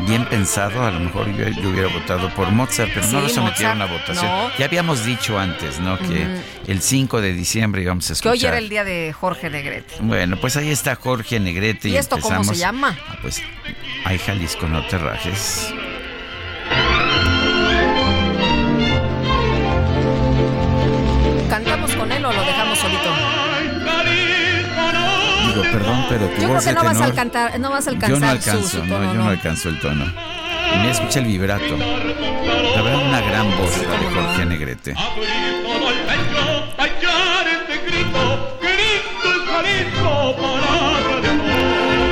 bien 0.07 0.25
pensado, 0.25 0.83
a 0.83 0.91
lo 0.91 1.01
mejor 1.01 1.27
yo, 1.37 1.69
hubiera 1.69 1.89
votado 1.89 2.31
por 2.31 2.51
Mozart, 2.51 2.91
pero 2.95 3.07
no 3.09 3.21
lo 3.21 3.29
sometieron 3.29 3.83
a 3.83 3.87
votación. 3.87 4.31
Ya 4.59 4.65
habíamos 4.65 5.05
dicho 5.05 5.39
antes, 5.39 5.79
¿no? 5.79 5.99
Que 5.99 6.27
el 6.67 6.81
5 6.81 7.21
de 7.21 7.35
diciembre 7.35 7.83
íbamos 7.83 8.09
a 8.09 8.15
escuchar. 8.15 8.33
Que 8.33 8.39
hoy 8.39 8.47
era 8.47 8.59
el 8.59 8.71
día 8.71 8.85
de 8.85 9.13
Jorge 9.13 9.51
Negrete. 9.51 9.97
Bueno, 10.01 10.39
pues 10.41 10.57
ahí 10.57 10.71
está 10.71 10.97
Jorge 10.97 11.39
Negrete. 11.39 11.91
¿Y, 11.91 11.97
esto 11.97 12.19
cómo 12.19 12.45
se 12.45 12.55
llama? 12.55 12.99
Ah, 13.09 13.19
pues, 13.21 13.43
hay 14.05 14.19
Jalisco, 14.19 14.67
no 14.67 14.87
te 14.87 14.97
rajes. 14.97 15.73
Perdón, 25.63 26.07
pero 26.09 26.27
tu 26.29 26.41
yo 26.43 26.49
voz 26.49 26.63
creo 26.63 26.75
que 26.75 26.75
no 26.75 26.81
tenor, 26.81 26.85
vas 26.85 27.01
a 27.01 27.05
alcanzar, 27.05 27.61
no 27.61 27.71
vas 27.71 27.87
a 27.87 27.91
alcanzar. 27.91 28.11
Yo 28.11 28.21
no 28.21 28.31
alcanzo, 28.31 28.79
tono, 28.79 28.99
no, 28.99 29.15
yo 29.15 29.21
no. 29.21 29.29
alcanzo 29.29 29.69
el 29.69 29.81
tono. 29.81 30.05
Y 30.75 30.79
me 30.79 30.91
escucha 30.91 31.19
el 31.21 31.27
vibrato. 31.27 31.77
La 31.77 32.97
una 32.97 33.21
gran 33.21 33.51
voz 33.59 33.79
de 33.79 33.87
Jorge 33.87 34.47
Negrete. 34.47 34.95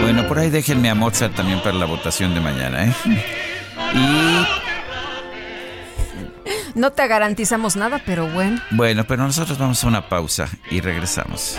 Bueno, 0.03 0.27
por 0.27 0.39
ahí 0.39 0.51
déjenme 0.51 0.91
a 0.91 0.95
Mozart 0.95 1.35
también 1.35 1.61
para 1.61 1.77
la 1.77 1.87
votación 1.87 2.35
de 2.35 2.41
mañana, 2.41 2.85
¿eh? 2.85 2.93
Y 3.95 4.47
no 6.79 6.93
te 6.93 7.07
garantizamos 7.09 7.77
nada, 7.77 8.01
pero 8.05 8.27
bueno. 8.29 8.61
Bueno, 8.71 9.05
pero 9.05 9.25
nosotros 9.25 9.59
vamos 9.59 9.83
a 9.83 9.87
una 9.89 10.09
pausa 10.09 10.49
y 10.71 10.81
regresamos. 10.81 11.59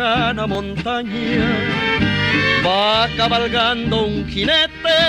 Lejana 0.00 0.46
montaña 0.46 1.46
va 2.64 3.08
cabalgando 3.16 4.06
un 4.06 4.26
jinete, 4.26 5.00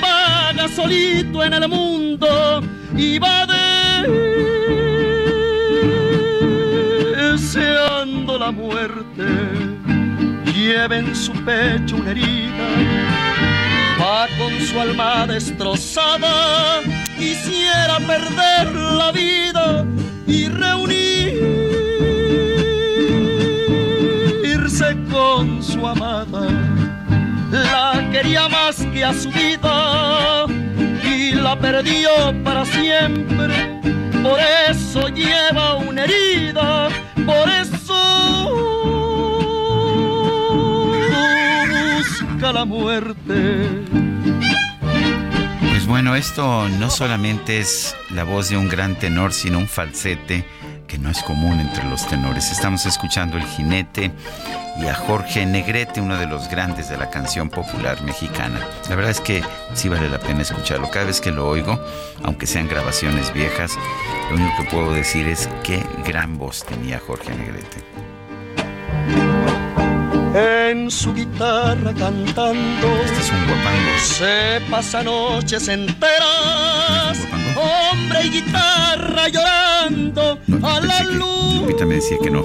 vaga 0.00 0.68
solito 0.68 1.42
en 1.42 1.54
el 1.54 1.68
mundo 1.68 2.62
y 2.96 3.18
va 3.18 3.46
deseando 7.16 8.38
la 8.38 8.50
muerte. 8.52 9.26
Lleva 10.54 10.96
en 10.96 11.14
su 11.14 11.32
pecho 11.44 11.96
una 11.96 12.10
herida, 12.12 12.68
va 14.00 14.28
con 14.38 14.52
su 14.66 14.80
alma 14.80 15.26
destrozada, 15.26 16.80
quisiera 17.18 17.98
perder 18.06 18.72
la 18.74 19.10
vida 19.12 19.84
y 20.26 20.48
reunirse 20.48 21.03
con 25.34 25.62
su 25.62 25.84
amada. 25.86 26.48
La 27.50 28.08
quería 28.12 28.48
más 28.48 28.76
que 28.92 29.04
a 29.04 29.12
su 29.12 29.30
vida 29.30 30.46
y 31.04 31.32
la 31.32 31.58
perdió 31.58 32.10
para 32.44 32.64
siempre. 32.64 33.80
Por 34.22 34.38
eso 34.70 35.08
lleva 35.08 35.76
una 35.76 36.04
herida, 36.04 36.88
por 37.26 37.48
eso 37.48 38.00
busca 41.72 42.52
la 42.52 42.64
muerte. 42.64 43.36
Pues 45.70 45.86
bueno, 45.86 46.14
esto 46.14 46.68
no 46.68 46.90
solamente 46.90 47.58
es 47.58 47.96
la 48.10 48.24
voz 48.24 48.50
de 48.50 48.56
un 48.56 48.68
gran 48.68 48.94
tenor, 48.96 49.32
sino 49.32 49.58
un 49.58 49.68
falsete 49.68 50.44
que 50.86 50.98
no 50.98 51.10
es 51.10 51.22
común 51.22 51.60
entre 51.60 51.84
los 51.84 52.06
tenores. 52.06 52.50
Estamos 52.50 52.86
escuchando 52.86 53.36
El 53.36 53.44
Jinete 53.44 54.10
y 54.80 54.86
a 54.86 54.94
Jorge 54.94 55.46
Negrete, 55.46 56.00
uno 56.00 56.16
de 56.18 56.26
los 56.26 56.48
grandes 56.48 56.88
de 56.88 56.96
la 56.96 57.10
canción 57.10 57.48
popular 57.48 58.02
mexicana. 58.02 58.60
La 58.88 58.96
verdad 58.96 59.10
es 59.10 59.20
que 59.20 59.42
sí 59.74 59.88
vale 59.88 60.08
la 60.08 60.18
pena 60.18 60.42
escucharlo. 60.42 60.90
Cada 60.90 61.06
vez 61.06 61.20
que 61.20 61.30
lo 61.30 61.48
oigo, 61.48 61.78
aunque 62.22 62.46
sean 62.46 62.68
grabaciones 62.68 63.32
viejas, 63.32 63.72
lo 64.30 64.36
único 64.36 64.62
que 64.62 64.70
puedo 64.70 64.92
decir 64.92 65.26
es 65.28 65.48
qué 65.62 65.84
gran 66.04 66.38
voz 66.38 66.64
tenía 66.64 66.98
Jorge 66.98 67.34
Negrete. 67.34 67.84
En 70.34 70.90
su 70.90 71.14
guitarra 71.14 71.94
cantando, 71.94 72.96
este 73.04 73.20
es 73.20 73.30
un 73.30 73.46
guapango. 73.46 73.98
se 74.02 74.60
pasa 74.68 75.02
noches 75.04 75.68
enteras, 75.68 77.18
hombre 77.64 78.26
y 78.26 78.30
guitarra 78.30 79.28
llorando 79.28 80.38
a 80.62 80.80
la 80.80 81.02
luz. 81.04 81.60
Lupita 81.60 81.86
me 81.86 81.96
decía 81.96 82.18
que 82.22 82.30
no. 82.30 82.42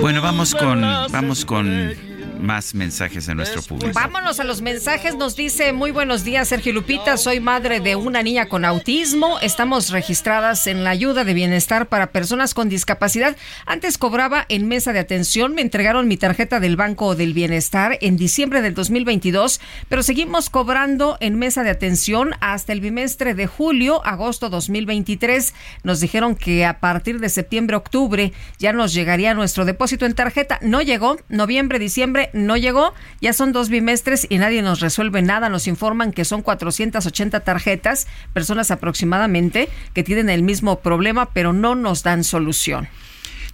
Bueno, 0.00 0.20
vamos 0.20 0.54
con, 0.54 0.80
vamos 0.80 1.44
con 1.44 2.11
más 2.42 2.74
mensajes 2.74 3.26
de 3.26 3.34
nuestro 3.34 3.62
público. 3.62 3.92
Vámonos 3.94 4.40
a 4.40 4.44
los 4.44 4.60
mensajes. 4.60 5.16
Nos 5.16 5.36
dice, 5.36 5.72
muy 5.72 5.90
buenos 5.90 6.24
días, 6.24 6.48
Sergio 6.48 6.72
Lupita. 6.72 7.16
Soy 7.16 7.40
madre 7.40 7.80
de 7.80 7.96
una 7.96 8.22
niña 8.22 8.46
con 8.46 8.64
autismo. 8.64 9.38
Estamos 9.40 9.90
registradas 9.90 10.66
en 10.66 10.84
la 10.84 10.90
ayuda 10.90 11.24
de 11.24 11.34
bienestar 11.34 11.86
para 11.86 12.08
personas 12.08 12.52
con 12.54 12.68
discapacidad. 12.68 13.36
Antes 13.64 13.96
cobraba 13.96 14.44
en 14.48 14.68
mesa 14.68 14.92
de 14.92 14.98
atención. 14.98 15.54
Me 15.54 15.62
entregaron 15.62 16.08
mi 16.08 16.16
tarjeta 16.16 16.60
del 16.60 16.76
Banco 16.76 17.14
del 17.14 17.32
Bienestar 17.32 17.96
en 18.00 18.16
diciembre 18.16 18.60
del 18.60 18.74
2022, 18.74 19.60
pero 19.88 20.02
seguimos 20.02 20.50
cobrando 20.50 21.16
en 21.20 21.38
mesa 21.38 21.62
de 21.62 21.70
atención 21.70 22.32
hasta 22.40 22.72
el 22.72 22.80
bimestre 22.80 23.34
de 23.34 23.46
julio, 23.46 24.04
agosto 24.04 24.50
2023. 24.50 25.54
Nos 25.84 26.00
dijeron 26.00 26.34
que 26.34 26.64
a 26.64 26.80
partir 26.80 27.20
de 27.20 27.28
septiembre, 27.28 27.76
octubre 27.76 28.32
ya 28.58 28.72
nos 28.72 28.92
llegaría 28.92 29.34
nuestro 29.34 29.64
depósito 29.64 30.06
en 30.06 30.14
tarjeta. 30.14 30.58
No 30.62 30.82
llegó. 30.82 31.18
Noviembre, 31.28 31.78
diciembre 31.78 32.30
no 32.32 32.56
llegó. 32.56 32.94
Ya 33.20 33.32
son 33.32 33.52
dos 33.52 33.68
bimestres 33.68 34.26
y 34.28 34.38
nadie 34.38 34.62
nos 34.62 34.80
resuelve 34.80 35.22
nada. 35.22 35.48
Nos 35.48 35.66
informan 35.66 36.12
que 36.12 36.24
son 36.24 36.42
480 36.42 37.40
tarjetas, 37.40 38.06
personas 38.32 38.70
aproximadamente, 38.70 39.68
que 39.94 40.02
tienen 40.02 40.30
el 40.30 40.42
mismo 40.42 40.80
problema, 40.80 41.30
pero 41.32 41.52
no 41.52 41.74
nos 41.74 42.02
dan 42.02 42.24
solución. 42.24 42.88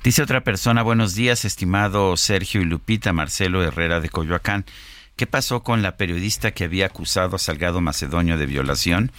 Dice 0.02 0.22
otra 0.22 0.42
persona, 0.42 0.82
buenos 0.82 1.14
días, 1.14 1.44
estimado 1.44 2.16
Sergio 2.16 2.60
y 2.60 2.64
Lupita, 2.64 3.12
Marcelo 3.12 3.62
Herrera 3.62 4.00
de 4.00 4.08
Coyoacán. 4.08 4.64
¿Qué 5.16 5.26
pasó 5.26 5.64
con 5.64 5.82
la 5.82 5.96
periodista 5.96 6.52
que 6.52 6.64
había 6.64 6.86
acusado 6.86 7.34
a 7.34 7.38
Salgado 7.40 7.80
Macedonio 7.80 8.38
de 8.38 8.46
violación? 8.46 9.10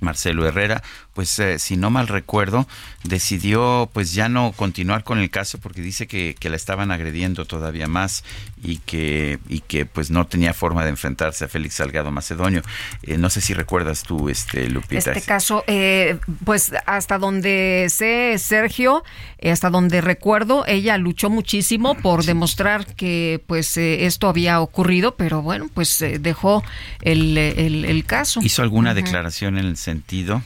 Marcelo 0.00 0.46
Herrera, 0.46 0.82
pues 1.14 1.38
eh, 1.38 1.58
si 1.58 1.76
no 1.76 1.90
mal 1.90 2.08
recuerdo, 2.08 2.66
decidió 3.04 3.90
pues 3.92 4.14
ya 4.14 4.28
no 4.28 4.52
continuar 4.52 5.04
con 5.04 5.18
el 5.18 5.30
caso 5.30 5.58
porque 5.58 5.82
dice 5.82 6.06
que, 6.06 6.34
que, 6.38 6.48
la 6.50 6.56
estaban 6.56 6.90
agrediendo 6.90 7.44
todavía 7.44 7.86
más 7.86 8.24
y 8.62 8.78
que, 8.78 9.38
y 9.48 9.60
que 9.60 9.86
pues 9.86 10.10
no 10.10 10.26
tenía 10.26 10.54
forma 10.54 10.84
de 10.84 10.90
enfrentarse 10.90 11.44
a 11.44 11.48
Félix 11.48 11.74
Salgado 11.74 12.10
Macedonio. 12.10 12.62
Eh, 13.02 13.18
no 13.18 13.28
sé 13.30 13.40
si 13.40 13.54
recuerdas 13.54 14.02
tú, 14.02 14.28
este 14.28 14.68
Lupita. 14.68 15.12
Este 15.12 15.22
caso, 15.22 15.64
eh, 15.66 16.18
pues 16.44 16.72
hasta 16.86 17.18
donde 17.18 17.86
sé, 17.90 18.36
Sergio, 18.38 19.02
hasta 19.42 19.70
donde 19.70 20.00
recuerdo, 20.00 20.64
ella 20.66 20.96
luchó 20.96 21.30
muchísimo 21.30 21.94
por 21.96 22.24
demostrar 22.24 22.86
que 22.94 23.42
pues 23.46 23.76
esto 23.76 24.28
había 24.28 24.60
ocurrido, 24.60 25.16
pero 25.16 25.42
bueno, 25.42 25.68
pues 25.72 26.04
dejó 26.20 26.62
el, 27.02 27.36
el, 27.36 27.84
el, 27.84 28.04
caso. 28.04 28.40
¿Hizo 28.42 28.62
alguna 28.62 28.90
uh 28.90 28.92
-huh. 28.92 28.96
declaración 28.96 29.58
en 29.58 29.66
el 29.66 29.76
sentido? 29.80 30.42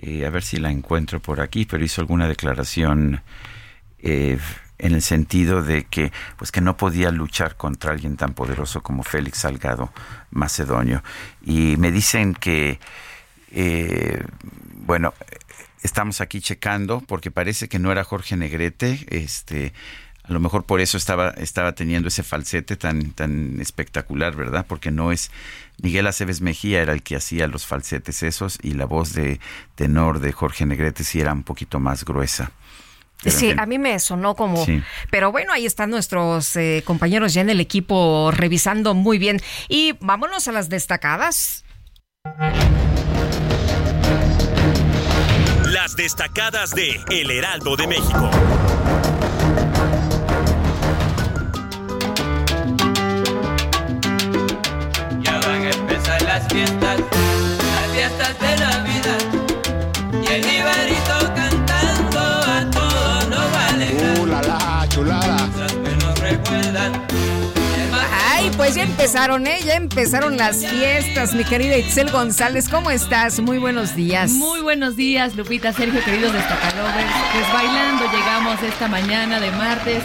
Eh, 0.00 0.26
a 0.26 0.30
ver 0.30 0.42
si 0.42 0.56
la 0.56 0.70
encuentro 0.70 1.20
por 1.20 1.40
aquí, 1.40 1.64
pero 1.64 1.84
hizo 1.84 2.00
alguna 2.00 2.26
declaración 2.26 3.22
eh, 4.00 4.38
en 4.78 4.94
el 4.94 5.02
sentido 5.02 5.62
de 5.62 5.84
que 5.84 6.12
pues 6.36 6.50
que 6.50 6.60
no 6.60 6.76
podía 6.76 7.12
luchar 7.12 7.56
contra 7.56 7.92
alguien 7.92 8.16
tan 8.16 8.34
poderoso 8.34 8.82
como 8.82 9.04
Félix 9.04 9.38
Salgado 9.38 9.92
Macedonio. 10.32 11.04
Y 11.40 11.76
me 11.76 11.92
dicen 11.92 12.34
que, 12.34 12.80
eh, 13.52 14.24
bueno, 14.74 15.14
estamos 15.84 16.20
aquí 16.20 16.40
checando 16.40 17.00
porque 17.00 17.30
parece 17.30 17.68
que 17.68 17.78
no 17.78 17.92
era 17.92 18.02
Jorge 18.02 18.36
Negrete, 18.36 19.06
este 19.08 19.72
a 20.24 20.32
lo 20.32 20.40
mejor 20.40 20.64
por 20.64 20.80
eso 20.80 20.96
estaba, 20.96 21.30
estaba 21.30 21.72
teniendo 21.72 22.08
ese 22.08 22.22
falsete 22.22 22.76
tan, 22.76 23.10
tan 23.10 23.60
espectacular, 23.60 24.36
¿verdad? 24.36 24.64
Porque 24.68 24.92
no 24.92 25.10
es 25.10 25.32
Miguel 25.82 26.06
Aceves 26.06 26.40
Mejía 26.40 26.80
era 26.80 26.92
el 26.92 27.02
que 27.02 27.16
hacía 27.16 27.48
los 27.48 27.66
falsetes 27.66 28.22
esos 28.22 28.58
y 28.62 28.74
la 28.74 28.86
voz 28.86 29.12
de 29.12 29.40
tenor 29.74 30.20
de 30.20 30.32
Jorge 30.32 30.64
Negrete 30.64 31.02
sí 31.04 31.20
era 31.20 31.32
un 31.32 31.42
poquito 31.42 31.80
más 31.80 32.04
gruesa. 32.04 32.52
Pero 33.22 33.36
sí, 33.36 33.54
a 33.56 33.66
mí 33.66 33.78
me 33.78 33.98
sonó 33.98 34.34
como... 34.34 34.64
Sí. 34.64 34.82
Pero 35.10 35.30
bueno, 35.30 35.52
ahí 35.52 35.66
están 35.66 35.90
nuestros 35.90 36.56
eh, 36.56 36.82
compañeros 36.84 37.34
ya 37.34 37.40
en 37.40 37.50
el 37.50 37.60
equipo 37.60 38.30
revisando 38.32 38.94
muy 38.94 39.18
bien. 39.18 39.40
Y 39.68 39.94
vámonos 40.00 40.48
a 40.48 40.52
las 40.52 40.68
destacadas. 40.68 41.64
Las 45.66 45.96
destacadas 45.96 46.70
de 46.72 47.00
El 47.10 47.30
Heraldo 47.30 47.76
de 47.76 47.86
México. 47.86 48.30
Pues 68.56 68.74
ya 68.74 68.82
empezaron, 68.84 69.46
¿eh? 69.46 69.58
Ya 69.64 69.74
empezaron 69.74 70.36
las 70.36 70.64
fiestas, 70.66 71.34
mi 71.34 71.44
querida 71.44 71.76
Itzel 71.78 72.10
González. 72.10 72.68
¿Cómo 72.68 72.90
estás? 72.90 73.40
Muy 73.40 73.58
buenos 73.58 73.94
días. 73.96 74.30
Muy 74.32 74.60
buenos 74.60 74.96
días, 74.96 75.34
Lupita, 75.36 75.72
Sergio, 75.72 76.02
queridos 76.04 76.32
destacalovers. 76.32 77.10
Pues 77.32 77.52
bailando 77.52 78.04
llegamos 78.12 78.62
esta 78.62 78.88
mañana 78.88 79.40
de 79.40 79.50
martes 79.52 80.02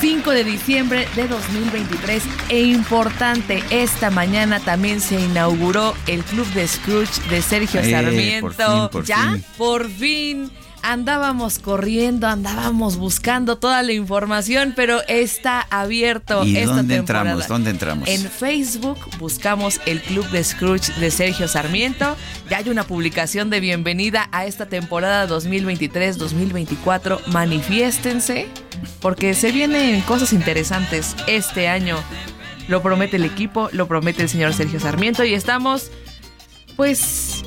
5 0.00 0.30
de 0.30 0.44
diciembre 0.44 1.08
de 1.16 1.26
2023. 1.28 2.22
E 2.50 2.62
importante, 2.62 3.62
esta 3.70 4.10
mañana 4.10 4.60
también 4.60 5.00
se 5.00 5.18
inauguró 5.20 5.94
el 6.06 6.22
Club 6.24 6.46
de 6.52 6.68
Scrooge 6.68 7.20
de 7.30 7.42
Sergio 7.42 7.80
Eh, 7.80 7.90
Sarmiento. 7.90 8.40
por 8.46 8.54
fin, 8.54 8.88
por 8.92 9.04
¿Ya? 9.04 9.32
fin. 9.32 9.44
Por 9.56 9.90
fin. 9.90 10.50
Andábamos 10.88 11.58
corriendo, 11.58 12.28
andábamos 12.28 12.96
buscando 12.96 13.58
toda 13.58 13.82
la 13.82 13.92
información, 13.92 14.72
pero 14.76 15.00
está 15.08 15.66
abierto 15.68 16.44
¿Y 16.44 16.58
esta 16.58 16.76
dónde 16.76 16.94
temporada. 16.94 17.32
entramos? 17.32 17.48
¿Dónde 17.48 17.70
entramos? 17.70 18.08
En 18.08 18.20
Facebook 18.20 18.96
buscamos 19.18 19.80
el 19.84 20.00
Club 20.00 20.30
de 20.30 20.44
Scrooge 20.44 20.92
de 21.00 21.10
Sergio 21.10 21.48
Sarmiento. 21.48 22.16
Ya 22.48 22.58
hay 22.58 22.68
una 22.68 22.84
publicación 22.84 23.50
de 23.50 23.58
bienvenida 23.58 24.28
a 24.30 24.46
esta 24.46 24.66
temporada 24.66 25.26
2023-2024. 25.26 27.18
Manifiéstense, 27.32 28.46
porque 29.00 29.34
se 29.34 29.50
vienen 29.50 30.00
cosas 30.02 30.32
interesantes 30.32 31.16
este 31.26 31.66
año. 31.66 31.96
Lo 32.68 32.80
promete 32.80 33.16
el 33.16 33.24
equipo, 33.24 33.70
lo 33.72 33.88
promete 33.88 34.22
el 34.22 34.28
señor 34.28 34.54
Sergio 34.54 34.78
Sarmiento 34.78 35.24
y 35.24 35.34
estamos, 35.34 35.90
pues, 36.76 37.42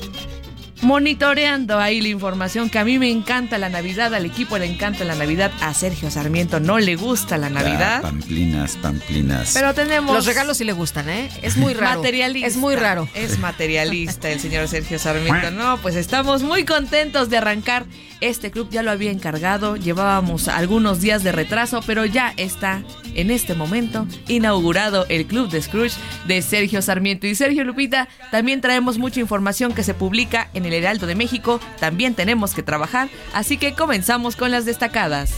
monitoreando 0.82 1.78
ahí 1.78 2.00
la 2.00 2.08
información 2.08 2.70
que 2.70 2.78
a 2.78 2.84
mí 2.84 2.98
me 2.98 3.10
encanta 3.10 3.58
la 3.58 3.68
Navidad, 3.68 4.14
al 4.14 4.26
equipo 4.26 4.58
le 4.58 4.66
encanta 4.66 5.04
la 5.04 5.14
Navidad, 5.14 5.52
a 5.60 5.74
Sergio 5.74 6.10
Sarmiento 6.10 6.60
no 6.60 6.78
le 6.78 6.96
gusta 6.96 7.36
la 7.38 7.50
Navidad. 7.50 8.02
Pamplinas, 8.02 8.76
pamplinas. 8.76 9.52
Pero 9.54 9.74
tenemos. 9.74 10.14
Los 10.14 10.26
regalos 10.26 10.56
sí 10.56 10.64
le 10.64 10.72
gustan, 10.72 11.08
¿eh? 11.08 11.28
Es 11.42 11.56
muy 11.56 11.74
raro. 11.74 11.98
Materialista. 11.98 12.48
Es 12.48 12.56
muy 12.56 12.76
raro. 12.76 13.08
Es 13.14 13.38
materialista 13.38 14.30
el 14.30 14.40
señor 14.40 14.68
Sergio 14.68 14.98
Sarmiento. 14.98 15.50
No, 15.60 15.78
pues 15.78 15.96
estamos 15.96 16.42
muy 16.42 16.64
contentos 16.64 17.28
de 17.28 17.36
arrancar. 17.36 17.84
Este 18.20 18.50
club 18.50 18.68
ya 18.70 18.82
lo 18.82 18.90
había 18.90 19.10
encargado. 19.10 19.76
Llevábamos 19.76 20.48
algunos 20.48 21.00
días 21.00 21.22
de 21.22 21.32
retraso, 21.32 21.80
pero 21.86 22.04
ya 22.04 22.34
está 22.36 22.82
en 23.14 23.30
este 23.30 23.54
momento 23.54 24.06
inaugurado 24.28 25.06
el 25.08 25.26
Club 25.26 25.50
de 25.50 25.62
Scrooge 25.62 25.96
de 26.26 26.42
Sergio 26.42 26.82
Sarmiento. 26.82 27.26
Y 27.26 27.34
Sergio 27.34 27.64
Lupita, 27.64 28.08
también 28.30 28.60
traemos 28.60 28.98
mucha 28.98 29.20
información 29.20 29.72
que 29.72 29.82
se 29.82 29.94
publica 29.94 30.48
en 30.54 30.64
el 30.66 30.72
Heraldo 30.72 31.06
de 31.06 31.14
México. 31.14 31.60
También 31.78 32.14
tenemos 32.14 32.54
que 32.54 32.62
trabajar. 32.62 33.08
Así 33.32 33.56
que 33.56 33.74
comenzamos 33.74 34.36
con 34.36 34.50
las 34.50 34.64
destacadas. 34.64 35.34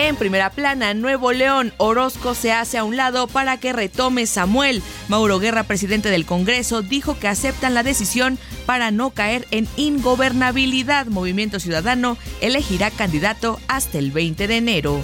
En 0.00 0.14
primera 0.14 0.50
plana, 0.50 0.94
Nuevo 0.94 1.32
León, 1.32 1.74
Orozco 1.76 2.36
se 2.36 2.52
hace 2.52 2.78
a 2.78 2.84
un 2.84 2.96
lado 2.96 3.26
para 3.26 3.56
que 3.56 3.72
retome 3.72 4.26
Samuel. 4.26 4.80
Mauro 5.08 5.40
Guerra, 5.40 5.64
presidente 5.64 6.08
del 6.08 6.24
Congreso, 6.24 6.82
dijo 6.82 7.18
que 7.18 7.26
aceptan 7.26 7.74
la 7.74 7.82
decisión 7.82 8.38
para 8.64 8.92
no 8.92 9.10
caer 9.10 9.48
en 9.50 9.66
ingobernabilidad. 9.76 11.06
Movimiento 11.06 11.58
Ciudadano 11.58 12.16
elegirá 12.40 12.92
candidato 12.92 13.58
hasta 13.66 13.98
el 13.98 14.12
20 14.12 14.46
de 14.46 14.56
enero. 14.56 15.02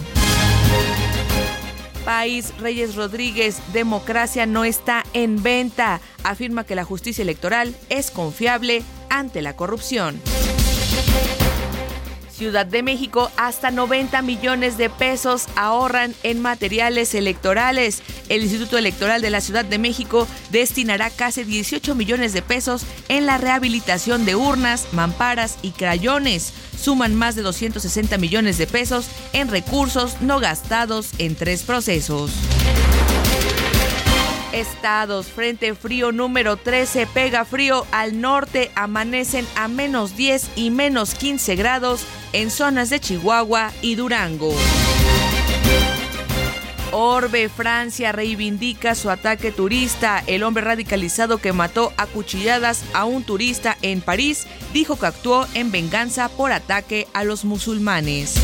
País 2.05 2.55
Reyes 2.61 2.95
Rodríguez, 2.95 3.59
democracia 3.73 4.47
no 4.47 4.65
está 4.65 5.03
en 5.13 5.43
venta. 5.43 6.01
Afirma 6.23 6.63
que 6.63 6.77
la 6.77 6.85
justicia 6.85 7.23
electoral 7.23 7.75
es 7.89 8.13
confiable 8.13 8.85
ante 9.11 9.43
la 9.43 9.57
corrupción. 9.57 10.21
Ciudad 12.35 12.67
de 12.67 12.83
México, 12.83 13.31
hasta 13.37 13.71
90 13.71 14.21
millones 14.23 14.77
de 14.77 14.91
pesos 14.91 15.47
ahorran 15.55 16.15
en 16.25 16.43
materiales 16.43 17.15
electorales. 17.15 18.03
El 18.29 18.43
Instituto 18.43 18.77
Electoral 18.77 19.23
de 19.23 19.31
la 19.31 19.41
Ciudad 19.41 19.65
de 19.65 19.79
México 19.79 20.27
destinará 20.51 21.11
casi 21.11 21.45
18 21.45 21.95
millones 21.95 22.33
de 22.33 22.43
pesos 22.43 22.87
en 23.09 23.27
la 23.27 23.39
rehabilitación 23.39 24.25
de 24.25 24.35
urnas, 24.35 24.89
mamparas 24.93 25.59
y 25.63 25.71
crayones. 25.71 26.53
Suman 26.77 27.15
más 27.15 27.37
de 27.37 27.43
260 27.43 28.19
millones 28.19 28.59
de 28.59 28.67
pesos 28.67 29.07
en 29.33 29.49
recursos 29.49 30.21
no 30.21 30.41
gastados 30.41 31.11
en 31.19 31.37
tres 31.37 31.63
procesos. 31.63 32.33
Estados, 34.55 35.27
frente 35.27 35.75
frío 35.75 36.13
número 36.13 36.57
13, 36.57 37.09
pega 37.09 37.45
frío 37.45 37.85
al 37.91 38.21
norte, 38.21 38.71
amanecen 38.77 39.45
a 39.57 39.67
menos 39.67 40.17
10 40.17 40.51
y 40.55 40.71
menos 40.71 41.17
15 41.17 41.57
grados 41.57 42.07
en 42.33 42.53
zonas 42.53 42.89
de 42.89 43.01
Chihuahua 43.01 43.73
y 43.83 43.97
Durango. 43.97 44.55
Orbe, 46.93 47.49
Francia, 47.49 48.13
reivindica 48.13 48.95
su 48.95 49.11
ataque 49.11 49.51
turista. 49.51 50.23
El 50.29 50.45
hombre 50.45 50.63
radicalizado 50.63 51.39
que 51.39 51.53
mató 51.53 51.93
a 51.97 52.07
cuchilladas 52.07 52.85
a 52.93 53.05
un 53.05 53.25
turista 53.25 53.77
en 53.83 54.01
París 54.01 54.47
dijo 54.73 54.97
que 54.97 55.07
actuó 55.07 55.49
en 55.55 55.73
venganza 55.73 56.29
por 56.29 56.53
ataque 56.53 57.09
a 57.13 57.25
los 57.25 57.45
musulmanes. 57.45 58.37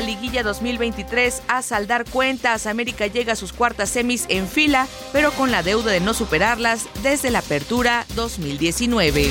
Liguilla 0.00 0.42
2023 0.42 1.42
a 1.46 1.62
saldar 1.62 2.04
cuentas. 2.04 2.66
América 2.66 3.06
llega 3.06 3.34
a 3.34 3.36
sus 3.36 3.52
cuartas 3.52 3.90
semis 3.90 4.26
en 4.28 4.48
fila, 4.48 4.88
pero 5.12 5.30
con 5.32 5.50
la 5.50 5.62
deuda 5.62 5.92
de 5.92 6.00
no 6.00 6.14
superarlas 6.14 6.86
desde 7.02 7.30
la 7.30 7.40
apertura 7.40 8.06
2019. 8.16 9.22
Y 9.22 9.30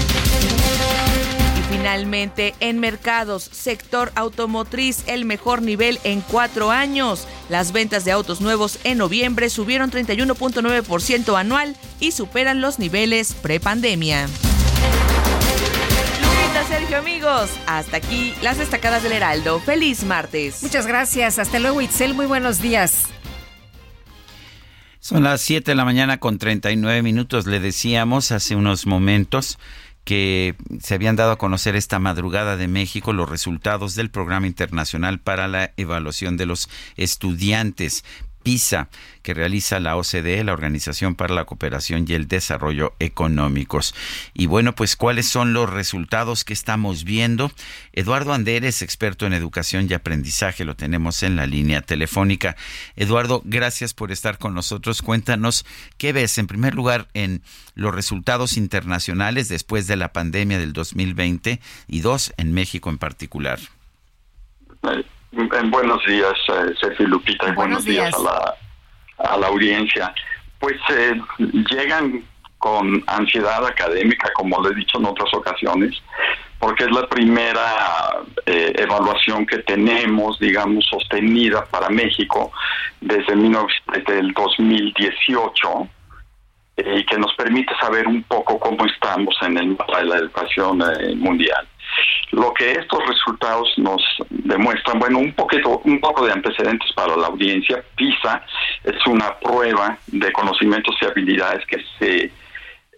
finalmente, 1.70 2.56
en 2.60 2.80
mercados, 2.80 3.44
sector 3.52 4.12
automotriz, 4.16 5.04
el 5.08 5.26
mejor 5.26 5.62
nivel 5.62 6.00
en 6.04 6.22
cuatro 6.22 6.72
años. 6.72 7.28
Las 7.50 7.72
ventas 7.72 8.06
de 8.06 8.12
autos 8.12 8.40
nuevos 8.40 8.80
en 8.84 9.00
noviembre 9.00 9.50
subieron 9.50 9.92
31.9% 9.92 11.38
anual 11.38 11.76
y 12.00 12.12
superan 12.12 12.62
los 12.62 12.80
niveles 12.80 13.34
prepandemia. 13.34 14.28
Lupita, 14.28 14.53
Sergio, 16.74 16.98
amigos, 16.98 17.52
hasta 17.68 17.98
aquí 17.98 18.34
las 18.42 18.58
destacadas 18.58 19.04
del 19.04 19.12
Heraldo. 19.12 19.60
Feliz 19.60 20.04
martes. 20.06 20.64
Muchas 20.64 20.88
gracias. 20.88 21.38
Hasta 21.38 21.60
luego, 21.60 21.82
Itzel. 21.82 22.16
Muy 22.16 22.26
buenos 22.26 22.64
días. 22.64 23.10
Son 25.00 25.22
las 25.22 25.42
7 25.42 25.70
de 25.70 25.76
la 25.76 25.86
mañana 25.86 26.18
con 26.18 26.40
39 26.40 27.04
minutos. 27.04 27.46
Le 27.46 27.60
decíamos 27.60 28.32
hace 28.32 28.56
unos 28.56 28.88
momentos 28.88 29.60
que 30.04 30.56
se 30.82 30.96
habían 30.96 31.16
dado 31.16 31.34
a 31.34 31.38
conocer 31.38 31.76
esta 31.76 32.00
madrugada 32.00 32.58
de 32.58 32.68
México 32.68 33.14
los 33.14 33.30
resultados 33.30 33.94
del 33.94 34.10
Programa 34.10 34.48
Internacional 34.48 35.20
para 35.20 35.48
la 35.48 35.74
Evaluación 35.78 36.38
de 36.38 36.48
los 36.48 36.72
Estudiantes. 36.98 38.04
PISA, 38.44 38.90
que 39.22 39.34
realiza 39.34 39.80
la 39.80 39.96
OCDE, 39.96 40.44
la 40.44 40.54
Organización 40.54 41.16
para 41.16 41.34
la 41.34 41.46
Cooperación 41.46 42.06
y 42.08 42.14
el 42.14 42.28
Desarrollo 42.28 42.94
Económicos. 43.00 43.96
Y 44.34 44.46
bueno, 44.46 44.76
pues 44.76 44.96
cuáles 44.96 45.28
son 45.28 45.54
los 45.54 45.70
resultados 45.70 46.44
que 46.44 46.54
estamos 46.54 47.04
viendo. 47.04 47.52
Eduardo 47.94 48.34
Anderes, 48.34 48.82
experto 48.82 49.26
en 49.26 49.34
educación 49.34 49.88
y 49.90 49.94
aprendizaje, 49.94 50.66
lo 50.66 50.76
tenemos 50.76 51.24
en 51.24 51.36
la 51.36 51.48
línea 51.48 51.82
telefónica. 51.82 52.56
Eduardo, 52.96 53.42
gracias 53.46 53.94
por 53.94 54.12
estar 54.12 54.38
con 54.38 54.54
nosotros. 54.54 55.02
Cuéntanos 55.02 55.66
qué 55.98 56.14
ves 56.14 56.38
en 56.38 56.48
primer 56.48 56.76
lugar 56.76 57.08
en 57.14 57.42
los 57.76 57.96
resultados 57.96 58.58
internacionales 58.58 59.50
después 59.50 59.88
de 59.88 59.96
la 59.96 60.14
pandemia 60.14 60.60
del 60.60 60.74
2020 60.74 61.60
y 61.88 62.00
dos 62.02 62.34
en 62.38 62.54
México 62.54 62.90
en 62.90 62.98
particular. 62.98 63.60
En 65.36 65.72
buenos 65.72 66.06
días, 66.06 66.34
eh, 66.50 66.74
Sergio 66.80 67.08
Lupita, 67.08 67.48
y 67.50 67.54
buenos, 67.54 67.84
Buenos 67.84 67.86
días, 67.86 68.12
días. 68.12 68.16
a, 68.16 69.24
la, 69.24 69.34
a 69.34 69.38
la 69.38 69.48
audiencia. 69.48 70.14
Pues 70.60 70.76
eh, 70.90 71.20
llegan 71.72 72.24
con 72.60 73.04
ansiedad 73.08 73.66
académica, 73.66 74.32
como 74.34 74.62
lo 74.62 74.72
he 74.72 74.76
dicho 74.76 74.98
en 74.98 75.06
otras 75.06 75.34
ocasiones, 75.34 76.02
porque 76.60 76.86
es 76.86 76.92
la 76.92 77.08
primera 77.08 78.22
eh, 78.46 78.74
evaluación 78.78 79.46
que 79.46 79.58
tenemos, 79.60 80.40
digamos, 80.40 80.86
sostenida 80.86 81.66
para 81.66 81.90
México 81.90 82.54
desde, 83.02 83.36
19 83.36 83.68
desde 83.94 84.20
el 84.20 84.32
2018 84.34 85.88
eh, 86.78 87.00
y 87.00 87.06
que 87.06 87.18
nos 87.18 87.34
permite 87.36 87.74
saber 87.82 88.08
un 88.08 88.24
poco 88.24 88.58
cómo 88.60 88.86
estamos 88.86 89.36
en 89.42 89.58
el 89.58 89.68
mapa 89.70 90.00
de 90.00 90.06
la 90.06 90.18
educación 90.18 90.82
eh, 90.82 91.16
mundial. 91.16 91.68
Lo 92.32 92.54
que 92.54 92.72
estos 92.72 93.00
resultados 93.08 93.72
nos 93.78 94.02
demuestran, 94.30 95.00
bueno, 95.00 95.20
un 95.20 95.34
poquito, 95.34 95.82
un 95.84 96.00
poco 96.00 96.26
de 96.26 96.34
antecedentes 96.34 96.92
para 96.94 97.16
la 97.16 97.28
audiencia. 97.28 97.84
PISA 97.96 98.44
es 98.84 99.06
una 99.08 99.38
prueba 99.40 99.98
de 100.08 100.32
conocimientos 100.32 100.96
y 101.02 101.06
habilidades 101.06 101.66
que 101.68 101.84
se 102.00 102.32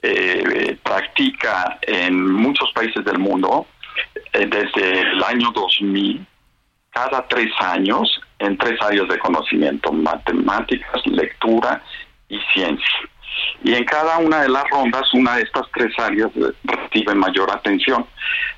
eh, 0.02 0.78
practica 0.84 1.80
en 1.82 2.32
muchos 2.32 2.72
países 2.74 3.04
del 3.04 3.20
mundo 3.20 3.68
eh, 4.34 4.46
desde 4.46 5.02
el 5.02 5.24
año 5.24 5.52
2000, 5.52 6.26
cada 6.92 7.28
tres 7.28 7.52
años, 7.60 8.22
en 8.40 8.58
tres 8.58 8.80
áreas 8.82 9.08
de 9.08 9.18
conocimiento, 9.20 9.92
matemáticas, 9.92 11.06
lectura 11.06 11.82
y 12.30 12.40
ciencia. 12.54 13.10
Y 13.64 13.74
en 13.74 13.84
cada 13.86 14.18
una 14.20 14.42
de 14.42 14.50
las 14.50 14.70
rondas, 14.70 15.12
una 15.14 15.38
de 15.38 15.44
estas 15.44 15.66
tres 15.74 15.94
áreas 15.98 16.30
recibe 16.64 17.16
mayor 17.16 17.52
atención. 17.52 18.06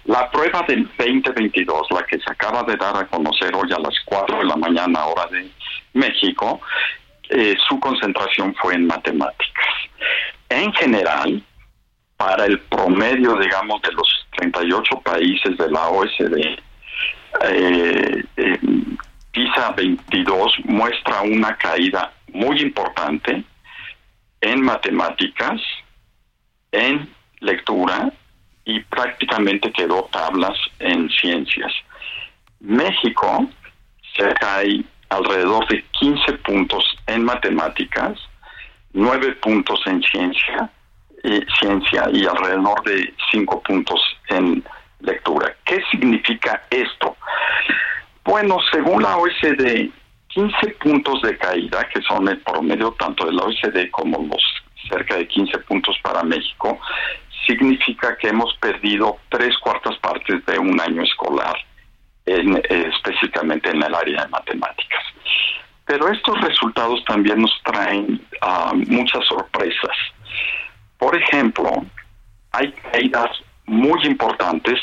La 0.05 0.29
prueba 0.31 0.63
del 0.67 0.89
2022, 0.97 1.87
la 1.91 2.03
que 2.03 2.17
se 2.17 2.31
acaba 2.31 2.63
de 2.63 2.75
dar 2.75 2.95
a 2.97 3.07
conocer 3.07 3.53
hoy 3.55 3.71
a 3.71 3.79
las 3.79 3.95
4 4.05 4.39
de 4.39 4.45
la 4.45 4.55
mañana, 4.55 5.05
hora 5.05 5.27
de 5.27 5.49
México, 5.93 6.61
eh, 7.29 7.55
su 7.67 7.79
concentración 7.79 8.55
fue 8.55 8.75
en 8.75 8.87
matemáticas. 8.87 9.65
En 10.49 10.71
general, 10.73 11.43
para 12.15 12.45
el 12.45 12.59
promedio, 12.59 13.35
digamos, 13.37 13.81
de 13.81 13.91
los 13.91 14.27
38 14.37 15.01
países 15.01 15.57
de 15.57 15.71
la 15.71 15.87
OSD, 15.89 16.57
eh, 17.43 18.23
eh, 18.37 18.59
PISA 19.31 19.71
22 19.71 20.53
muestra 20.65 21.21
una 21.21 21.55
caída 21.57 22.11
muy 22.33 22.59
importante 22.61 23.43
en 24.41 24.61
matemáticas, 24.61 25.61
en 26.71 27.09
lectura 27.39 28.11
y 28.65 28.79
prácticamente 28.81 29.71
quedó 29.71 30.09
tablas 30.11 30.57
en 30.79 31.09
ciencias. 31.09 31.71
México 32.59 33.47
se 34.15 34.33
cae 34.33 34.83
alrededor 35.09 35.67
de 35.67 35.83
15 35.99 36.33
puntos 36.33 36.83
en 37.07 37.23
matemáticas, 37.23 38.19
9 38.93 39.33
puntos 39.35 39.79
en 39.85 40.01
ciencia 40.03 40.69
y, 41.23 41.39
ciencia 41.59 42.09
y 42.11 42.25
alrededor 42.25 42.83
de 42.83 43.13
5 43.31 43.63
puntos 43.63 44.01
en 44.29 44.63
lectura. 44.99 45.55
¿Qué 45.65 45.81
significa 45.91 46.63
esto? 46.69 47.15
Bueno, 48.25 48.57
según 48.71 49.03
la 49.03 49.17
OECD, 49.17 49.89
15 50.37 50.67
puntos 50.79 51.19
de 51.23 51.35
caída, 51.35 51.89
que 51.89 51.99
son 52.03 52.27
el 52.27 52.37
promedio 52.41 52.91
tanto 52.91 53.25
de 53.25 53.33
la 53.33 53.45
OECD 53.45 53.89
como 53.89 54.19
los 54.19 54.43
cerca 54.87 55.15
de 55.15 55.27
15 55.27 55.57
puntos 55.61 55.97
para 56.03 56.21
México, 56.21 56.79
significa 57.47 58.15
que 58.17 58.27
hemos 58.27 58.53
perdido 58.57 59.17
tres 59.29 59.57
cuartas 59.57 59.97
partes 59.97 60.45
de 60.45 60.59
un 60.59 60.79
año 60.79 61.01
escolar, 61.01 61.55
en, 62.27 62.55
específicamente 62.69 63.71
en 63.71 63.81
el 63.81 63.95
área 63.95 64.25
de 64.25 64.29
matemáticas. 64.29 65.03
Pero 65.87 66.07
estos 66.07 66.39
resultados 66.41 67.03
también 67.05 67.41
nos 67.41 67.59
traen 67.63 68.21
ah, 68.41 68.73
muchas 68.75 69.25
sorpresas. 69.25 69.97
Por 70.99 71.17
ejemplo, 71.17 71.83
hay 72.51 72.71
caídas 72.91 73.31
muy 73.65 74.05
importantes 74.05 74.79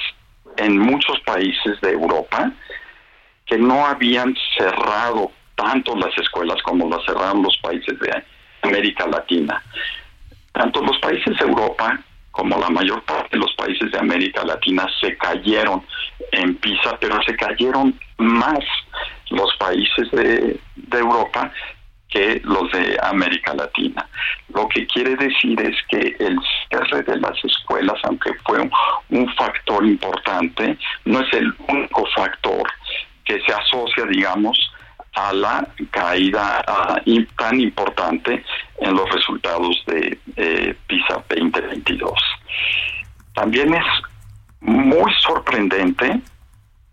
en 0.57 0.80
muchos 0.80 1.20
países 1.20 1.80
de 1.80 1.92
Europa 1.92 2.50
que 3.46 3.57
no 3.57 3.86
habían 3.86 4.34
cerrado 4.59 5.30
tanto 5.57 5.96
las 5.96 6.16
escuelas 6.18 6.61
como 6.62 6.88
las 6.88 7.05
cerraron 7.05 7.42
los 7.42 7.57
países 7.59 7.98
de 8.00 8.24
América 8.62 9.07
Latina. 9.07 9.62
Tanto 10.52 10.80
los 10.82 10.98
países 10.98 11.36
de 11.38 11.44
Europa 11.44 12.00
como 12.34 12.59
la 12.59 12.68
mayor 12.68 13.02
parte 13.05 13.30
de 13.32 13.38
los 13.38 13.55
países 13.55 13.92
de 13.92 13.98
América 13.98 14.44
Latina 14.44 14.86
se 15.00 15.16
cayeron 15.16 15.84
en 16.32 16.57
PISA, 16.57 16.98
pero 17.00 17.22
se 17.22 17.36
cayeron 17.36 17.98
más 18.18 18.59
los 19.30 19.55
países 19.57 20.11
de, 20.11 20.59
Europa 20.90 21.52
que 22.09 22.40
los 22.44 22.70
de 22.72 22.96
América 23.02 23.55
Latina. 23.55 24.09
Lo 24.52 24.68
que 24.68 24.86
quiere 24.86 25.16
decir 25.16 25.61
es 25.61 25.76
que 25.88 26.16
el 26.18 26.38
cierre 26.68 27.02
de 27.02 27.18
las 27.18 27.44
escuelas, 27.44 27.98
aunque 28.05 28.32
fue 28.44 28.68
un 29.11 29.34
factor 29.34 29.84
importante, 29.84 30.76
no 31.05 31.20
es 31.20 31.32
el 31.34 31.52
único 31.68 32.05
factor 32.16 32.62
que 33.24 33.40
se 33.40 33.52
asocia, 33.52 34.07
digamos, 34.07 34.59
a 35.15 35.33
la 35.33 35.67
caída 35.91 36.65
tan 37.37 37.61
importante 37.61 38.45
en 38.81 38.95
los 38.95 39.09
resultados 39.11 39.83
de 39.87 40.19
eh, 40.37 40.75
PISA 40.87 41.23
2022. 41.29 42.12
También 43.35 43.75
es 43.75 43.85
muy 44.61 45.12
sorprendente 45.21 46.21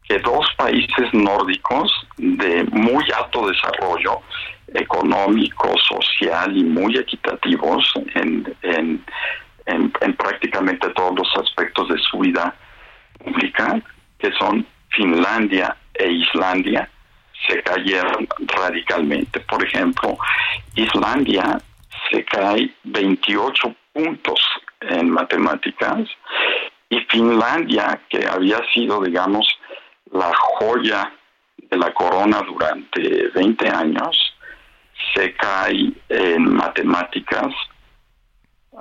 que 0.03 0.19
dos 0.19 0.45
países 0.57 1.13
nórdicos 1.13 1.91
de 2.17 2.63
muy 2.71 3.03
alto 3.11 3.47
desarrollo 3.47 4.21
económico, 4.73 5.73
social 5.77 6.55
y 6.55 6.63
muy 6.63 6.97
equitativos 6.97 7.93
en, 8.15 8.53
en, 8.61 9.03
en 9.65 10.13
prácticamente 10.15 10.89
todos 10.89 11.15
los 11.15 11.35
aspectos 11.37 11.89
de 11.89 11.97
su 11.99 12.19
vida 12.19 12.55
pública, 13.19 13.81
que 14.19 14.31
son 14.33 14.65
Finlandia 14.89 15.75
e 15.93 16.11
Islandia, 16.11 16.89
se 17.47 17.61
cayeron 17.63 18.27
radicalmente. 18.39 19.39
Por 19.41 19.63
ejemplo, 19.63 20.17
Islandia 20.75 21.61
se 22.09 22.23
cae 22.25 22.69
28 22.83 23.75
puntos 23.93 24.39
en 24.81 25.09
matemáticas 25.09 26.09
y 26.89 26.99
Finlandia, 27.09 28.01
que 28.09 28.27
había 28.27 28.59
sido, 28.73 29.01
digamos, 29.01 29.47
la 30.11 30.31
joya 30.33 31.11
de 31.69 31.77
la 31.77 31.93
corona 31.93 32.41
durante 32.41 33.29
20 33.29 33.69
años, 33.69 34.17
se 35.13 35.33
cae 35.35 35.91
en 36.09 36.53
matemáticas 36.53 37.53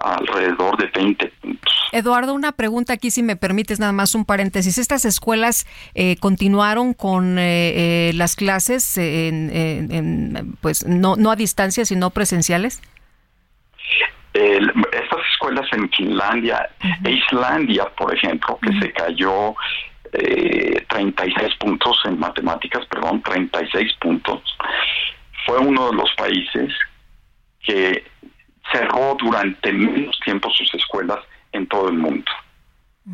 alrededor 0.00 0.76
de 0.76 0.86
20 0.86 1.26
puntos. 1.40 1.74
Eduardo, 1.92 2.34
una 2.34 2.52
pregunta 2.52 2.94
aquí, 2.94 3.10
si 3.10 3.22
me 3.22 3.36
permites, 3.36 3.80
nada 3.80 3.92
más 3.92 4.14
un 4.14 4.24
paréntesis. 4.24 4.78
¿Estas 4.78 5.04
escuelas 5.04 5.66
eh, 5.94 6.16
continuaron 6.16 6.94
con 6.94 7.38
eh, 7.38 8.08
eh, 8.08 8.12
las 8.14 8.36
clases, 8.36 8.96
en, 8.96 10.56
pues 10.60 10.86
no, 10.86 11.16
no 11.16 11.30
a 11.30 11.36
distancia, 11.36 11.84
sino 11.84 12.10
presenciales? 12.10 12.82
estas 14.32 15.18
escuelas 15.32 15.66
en 15.72 15.90
Finlandia 15.90 16.70
e 17.04 17.10
Islandia, 17.10 17.86
por 17.96 18.14
ejemplo, 18.14 18.58
que 18.62 18.72
se 18.78 18.92
cayó 18.92 19.56
36 20.12 21.56
puntos 21.58 22.00
en 22.04 22.16
matemáticas, 22.16 22.86
perdón, 22.86 23.20
36 23.22 23.92
puntos, 24.00 24.40
fue 25.44 25.58
uno 25.58 25.90
de 25.90 25.96
los 25.96 26.10
países 26.16 26.72
que 27.60 28.04
cerró 28.72 29.16
durante 29.18 29.72
menos 29.72 30.18
tiempo 30.24 30.50
sus 30.50 30.72
escuelas 30.74 31.18
en 31.52 31.66
todo 31.66 31.88
el 31.88 31.96
mundo. 31.96 32.30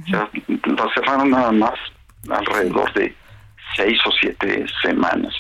O 0.02 0.07
sea, 0.09 0.28
las 0.48 0.94
cerraron 0.94 1.30
nada 1.30 1.52
más 1.52 1.74
alrededor 2.28 2.92
de 2.94 3.14
seis 3.74 3.98
o 4.07 4.11
siete 4.20 4.66
semanas, 4.82 5.34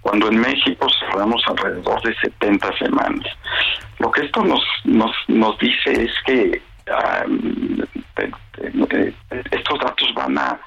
cuando 0.00 0.28
en 0.28 0.40
México 0.40 0.86
cerramos 0.98 1.42
alrededor 1.46 2.02
de 2.02 2.14
70 2.16 2.76
semanas. 2.78 3.26
Lo 3.98 4.10
que 4.10 4.22
esto 4.22 4.42
nos, 4.42 4.64
nos, 4.84 5.12
nos 5.28 5.58
dice 5.58 6.04
es 6.04 6.12
que 6.26 6.62
estos 9.50 9.78
datos 9.78 10.12
van 10.14 10.38
a 10.38 10.60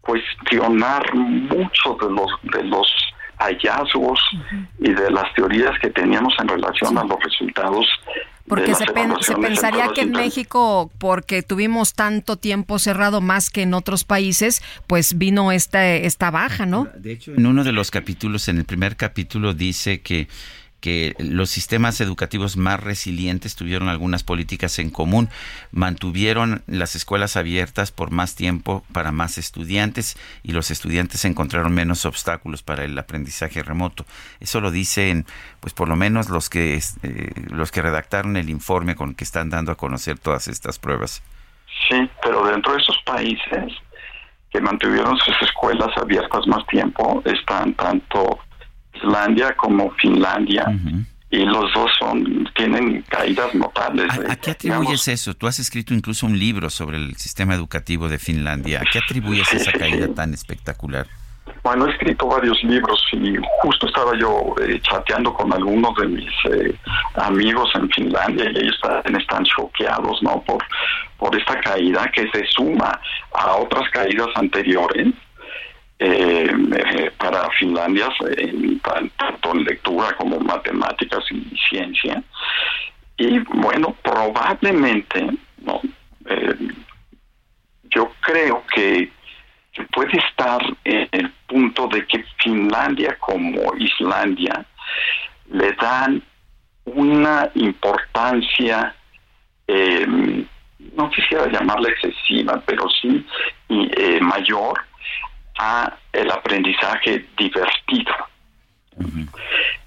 cuestionar 0.00 1.14
mucho 1.14 1.96
de 2.00 2.10
los 2.10 2.30
de 2.42 2.64
los 2.64 2.86
hallazgos 3.38 4.20
y 4.78 4.92
de 4.92 5.10
las 5.10 5.32
teorías 5.34 5.72
que 5.80 5.90
teníamos 5.90 6.34
en 6.40 6.48
relación 6.48 6.96
a 6.98 7.04
los 7.04 7.22
resultados. 7.22 7.86
Porque 8.48 8.74
se, 8.76 8.84
se, 9.20 9.34
pensaría 9.34 9.88
que 9.92 10.02
en 10.02 10.12
México, 10.12 10.90
porque 10.98 11.42
tuvimos 11.42 11.94
tanto 11.94 12.36
tiempo 12.36 12.78
cerrado 12.78 13.20
más 13.20 13.50
que 13.50 13.62
en 13.62 13.74
otros 13.74 14.04
países, 14.04 14.62
pues 14.86 15.18
vino 15.18 15.50
esta, 15.50 15.84
esta 15.94 16.30
baja, 16.30 16.64
¿no? 16.64 16.88
De 16.94 17.12
hecho, 17.12 17.32
en 17.32 17.44
uno 17.44 17.64
de 17.64 17.72
los 17.72 17.90
capítulos, 17.90 18.48
en 18.48 18.58
el 18.58 18.64
primer 18.64 18.96
capítulo, 18.96 19.52
dice 19.52 20.00
que 20.00 20.28
que 20.86 21.16
los 21.18 21.50
sistemas 21.50 22.00
educativos 22.00 22.56
más 22.56 22.78
resilientes 22.78 23.56
tuvieron 23.56 23.88
algunas 23.88 24.22
políticas 24.22 24.78
en 24.78 24.90
común, 24.90 25.28
mantuvieron 25.72 26.62
las 26.68 26.94
escuelas 26.94 27.36
abiertas 27.36 27.90
por 27.90 28.12
más 28.12 28.36
tiempo 28.36 28.84
para 28.92 29.10
más 29.10 29.36
estudiantes 29.36 30.16
y 30.44 30.52
los 30.52 30.70
estudiantes 30.70 31.24
encontraron 31.24 31.74
menos 31.74 32.06
obstáculos 32.06 32.62
para 32.62 32.84
el 32.84 32.96
aprendizaje 32.96 33.64
remoto. 33.64 34.06
Eso 34.38 34.60
lo 34.60 34.70
dicen, 34.70 35.26
pues 35.58 35.74
por 35.74 35.88
lo 35.88 35.96
menos 35.96 36.28
los 36.28 36.48
que 36.48 36.76
eh, 36.76 37.32
los 37.50 37.72
que 37.72 37.82
redactaron 37.82 38.36
el 38.36 38.48
informe 38.48 38.94
con 38.94 39.16
que 39.16 39.24
están 39.24 39.50
dando 39.50 39.72
a 39.72 39.74
conocer 39.74 40.20
todas 40.20 40.46
estas 40.46 40.78
pruebas. 40.78 41.20
Sí, 41.88 42.08
pero 42.22 42.46
dentro 42.46 42.74
de 42.74 42.78
esos 42.78 42.98
países 43.04 43.72
que 44.52 44.60
mantuvieron 44.60 45.18
sus 45.18 45.34
escuelas 45.42 45.90
abiertas 45.96 46.46
más 46.46 46.64
tiempo 46.68 47.24
están 47.24 47.74
tanto 47.74 48.38
Islandia 48.96 49.54
como 49.56 49.90
Finlandia. 49.92 50.66
Y 51.28 51.44
los 51.44 51.72
dos 51.74 51.90
son 51.98 52.48
tienen 52.54 53.02
caídas 53.08 53.54
notables. 53.54 54.06
¿A, 54.28 54.36
qué 54.36 54.52
atribuyes 54.52 55.08
eso? 55.08 55.34
Tú 55.34 55.46
has 55.46 55.58
escrito 55.58 55.92
incluso 55.92 56.24
un 56.24 56.38
libro 56.38 56.70
sobre 56.70 56.96
el 56.98 57.16
sistema 57.16 57.54
educativo 57.54 58.08
de 58.08 58.18
Finlandia. 58.18 58.80
¿A 58.80 58.84
qué 58.90 58.98
atribuyes 59.00 59.52
esa 59.52 59.72
caída 59.72 60.08
tan 60.14 60.32
espectacular? 60.32 61.06
Bueno, 61.62 61.86
he 61.86 61.90
escrito 61.90 62.28
varios 62.28 62.62
libros 62.62 63.00
y 63.12 63.36
justo 63.62 63.86
estaba 63.86 64.16
yo 64.18 64.54
eh, 64.62 64.80
chateando 64.82 65.34
con 65.34 65.52
algunos 65.52 65.94
de 65.96 66.06
mis 66.06 66.30
eh, 66.50 66.74
amigos 67.16 67.68
en 67.74 67.88
Finlandia 67.90 68.44
y 68.52 68.58
ellos 68.58 68.74
están, 68.74 69.16
están 69.16 69.44
choqueados, 69.44 70.22
¿no? 70.22 70.40
Por, 70.42 70.62
por 71.18 71.36
esta 71.36 71.60
caída 71.60 72.10
que 72.12 72.28
se 72.30 72.46
suma 72.46 73.00
a 73.34 73.56
otras 73.56 73.88
caídas 73.90 74.28
anteriores 74.36 75.12
eh, 75.98 76.50
eh, 76.50 77.10
para 77.18 77.48
Finlandia, 77.58 78.08
en, 78.36 78.80
tanto 78.80 79.52
en 79.52 79.64
lectura 79.64 80.14
como 80.16 80.38
matemáticas 80.40 81.24
y 81.30 81.56
ciencia. 81.70 82.22
Y 83.16 83.38
bueno, 83.38 83.96
probablemente, 84.02 85.26
¿no? 85.62 85.80
Eh, 86.26 86.54
yo 87.84 88.12
creo 88.20 88.62
que, 88.74 89.10
puede 89.92 90.16
estar 90.16 90.62
en 90.84 91.06
el 91.12 91.30
punto 91.46 91.86
de 91.88 92.06
que 92.06 92.24
Finlandia 92.42 93.14
como 93.18 93.74
Islandia 93.76 94.64
le 95.50 95.72
dan 95.72 96.22
una 96.86 97.50
importancia, 97.54 98.94
eh, 99.68 100.06
no 100.94 101.10
quisiera 101.10 101.46
llamarla 101.48 101.90
excesiva, 101.90 102.62
pero 102.64 102.88
sí 102.88 103.26
y, 103.68 103.90
mayor 104.20 104.85
a 105.58 105.92
el 106.12 106.30
aprendizaje 106.30 107.26
divertido. 107.36 108.14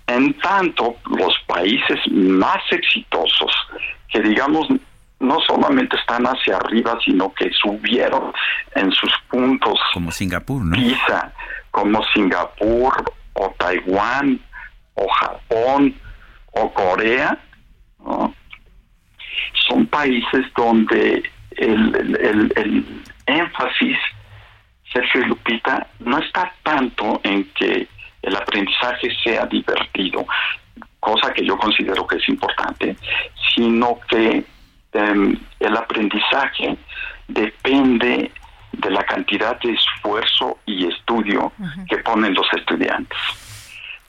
En 0.07 0.33
tanto, 0.39 0.95
los 1.05 1.33
países 1.47 1.99
más 2.11 2.59
exitosos, 2.71 3.51
que 4.09 4.21
digamos 4.21 4.67
no 5.19 5.39
solamente 5.41 5.97
están 5.97 6.23
hacia 6.25 6.57
arriba, 6.57 6.97
sino 7.03 7.33
que 7.33 7.51
subieron 7.51 8.31
en 8.75 8.91
sus 8.91 9.11
puntos. 9.29 9.79
Como 9.93 10.11
Singapur, 10.11 10.63
¿no? 10.63 10.75
PISA, 10.75 11.33
como 11.71 12.03
Singapur 12.13 12.93
o 13.33 13.53
Taiwán 13.57 14.39
o 14.95 15.07
Japón 15.07 15.93
o 16.51 16.73
Corea, 16.73 17.37
¿no? 17.99 18.33
son 19.67 19.85
países 19.87 20.45
donde 20.55 21.23
el, 21.57 21.95
el, 21.95 22.15
el, 22.15 22.53
el 22.55 22.85
énfasis, 23.27 23.97
Sergio 24.91 25.21
y 25.21 25.25
Lupita, 25.25 25.87
no 25.99 26.17
está 26.19 26.53
tanto 26.63 27.19
en 27.23 27.45
que 27.53 27.87
el 28.21 28.35
aprendizaje 28.35 29.09
sea 29.23 29.45
divertido, 29.45 30.25
cosa 30.99 31.31
que 31.33 31.45
yo 31.45 31.57
considero 31.57 32.05
que 32.07 32.17
es 32.17 32.27
importante, 32.27 32.95
sino 33.55 33.99
que 34.09 34.43
eh, 34.93 35.37
el 35.59 35.77
aprendizaje 35.77 36.77
depende 37.27 38.31
de 38.71 38.89
la 38.89 39.03
cantidad 39.03 39.59
de 39.59 39.73
esfuerzo 39.73 40.57
y 40.65 40.87
estudio 40.87 41.51
que 41.87 41.97
ponen 41.97 42.33
los 42.33 42.47
estudiantes. 42.53 43.17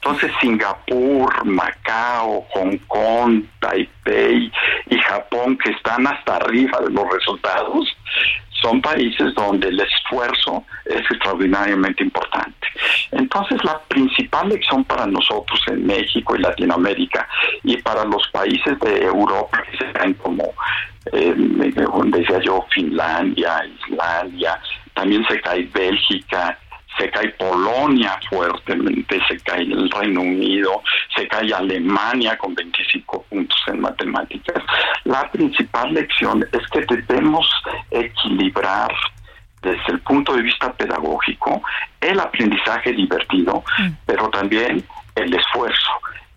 Entonces 0.03 0.33
Singapur, 0.41 1.45
Macao, 1.45 2.47
Hong 2.51 2.79
Kong, 2.89 3.45
Taipei 3.61 4.51
y 4.89 4.99
Japón, 4.99 5.59
que 5.59 5.73
están 5.73 6.07
hasta 6.07 6.37
arriba 6.37 6.81
de 6.81 6.91
los 6.91 7.05
resultados, 7.13 7.87
son 8.61 8.81
países 8.81 9.35
donde 9.35 9.69
el 9.69 9.81
esfuerzo 9.81 10.65
es 10.85 11.01
extraordinariamente 11.11 12.03
importante. 12.03 12.69
Entonces 13.13 13.63
la 13.65 13.79
principal 13.89 14.49
lección 14.49 14.85
para 14.85 15.07
nosotros 15.07 15.61
en 15.69 15.87
México 15.87 16.37
y 16.37 16.41
Latinoamérica 16.41 17.29
y 17.63 17.77
para 17.79 18.05
los 18.05 18.27
países 18.29 18.79
de 18.81 19.05
Europa 19.05 19.63
que 19.71 19.79
se 19.79 19.93
ven 19.99 20.15
como, 20.15 20.45
eh, 21.13 21.35
decía 22.07 22.41
yo, 22.41 22.65
Finlandia, 22.71 23.63
Islandia, 23.87 24.61
también 24.95 25.25
se 25.27 25.41
cae 25.41 25.69
Bélgica, 25.73 26.59
se 26.99 27.11
cae 27.11 27.29
Polonia 27.31 28.19
fuertemente, 28.29 29.21
se 29.29 29.39
cae 29.41 29.63
el 29.63 29.91
Reino 29.91 30.21
Unido, 30.21 30.83
se 31.15 31.27
cae 31.29 31.53
Alemania 31.53 32.37
con 32.37 32.55
25 32.55 33.23
puntos 33.29 33.59
en 33.69 33.81
matemáticas. 33.81 34.63
La 35.05 35.31
principal 35.31 35.95
lección 35.95 36.45
es 36.53 36.67
que 36.69 36.81
debemos 36.95 37.49
equilibrar 37.91 38.93
desde 39.63 39.93
el 39.93 40.01
punto 40.01 40.35
de 40.35 40.43
vista 40.43 40.73
pedagógico 40.73 41.63
el 42.01 42.19
aprendizaje 42.19 42.93
divertido, 42.93 43.63
pero 44.07 44.29
también 44.31 44.85
el 45.15 45.35
esfuerzo, 45.35 45.91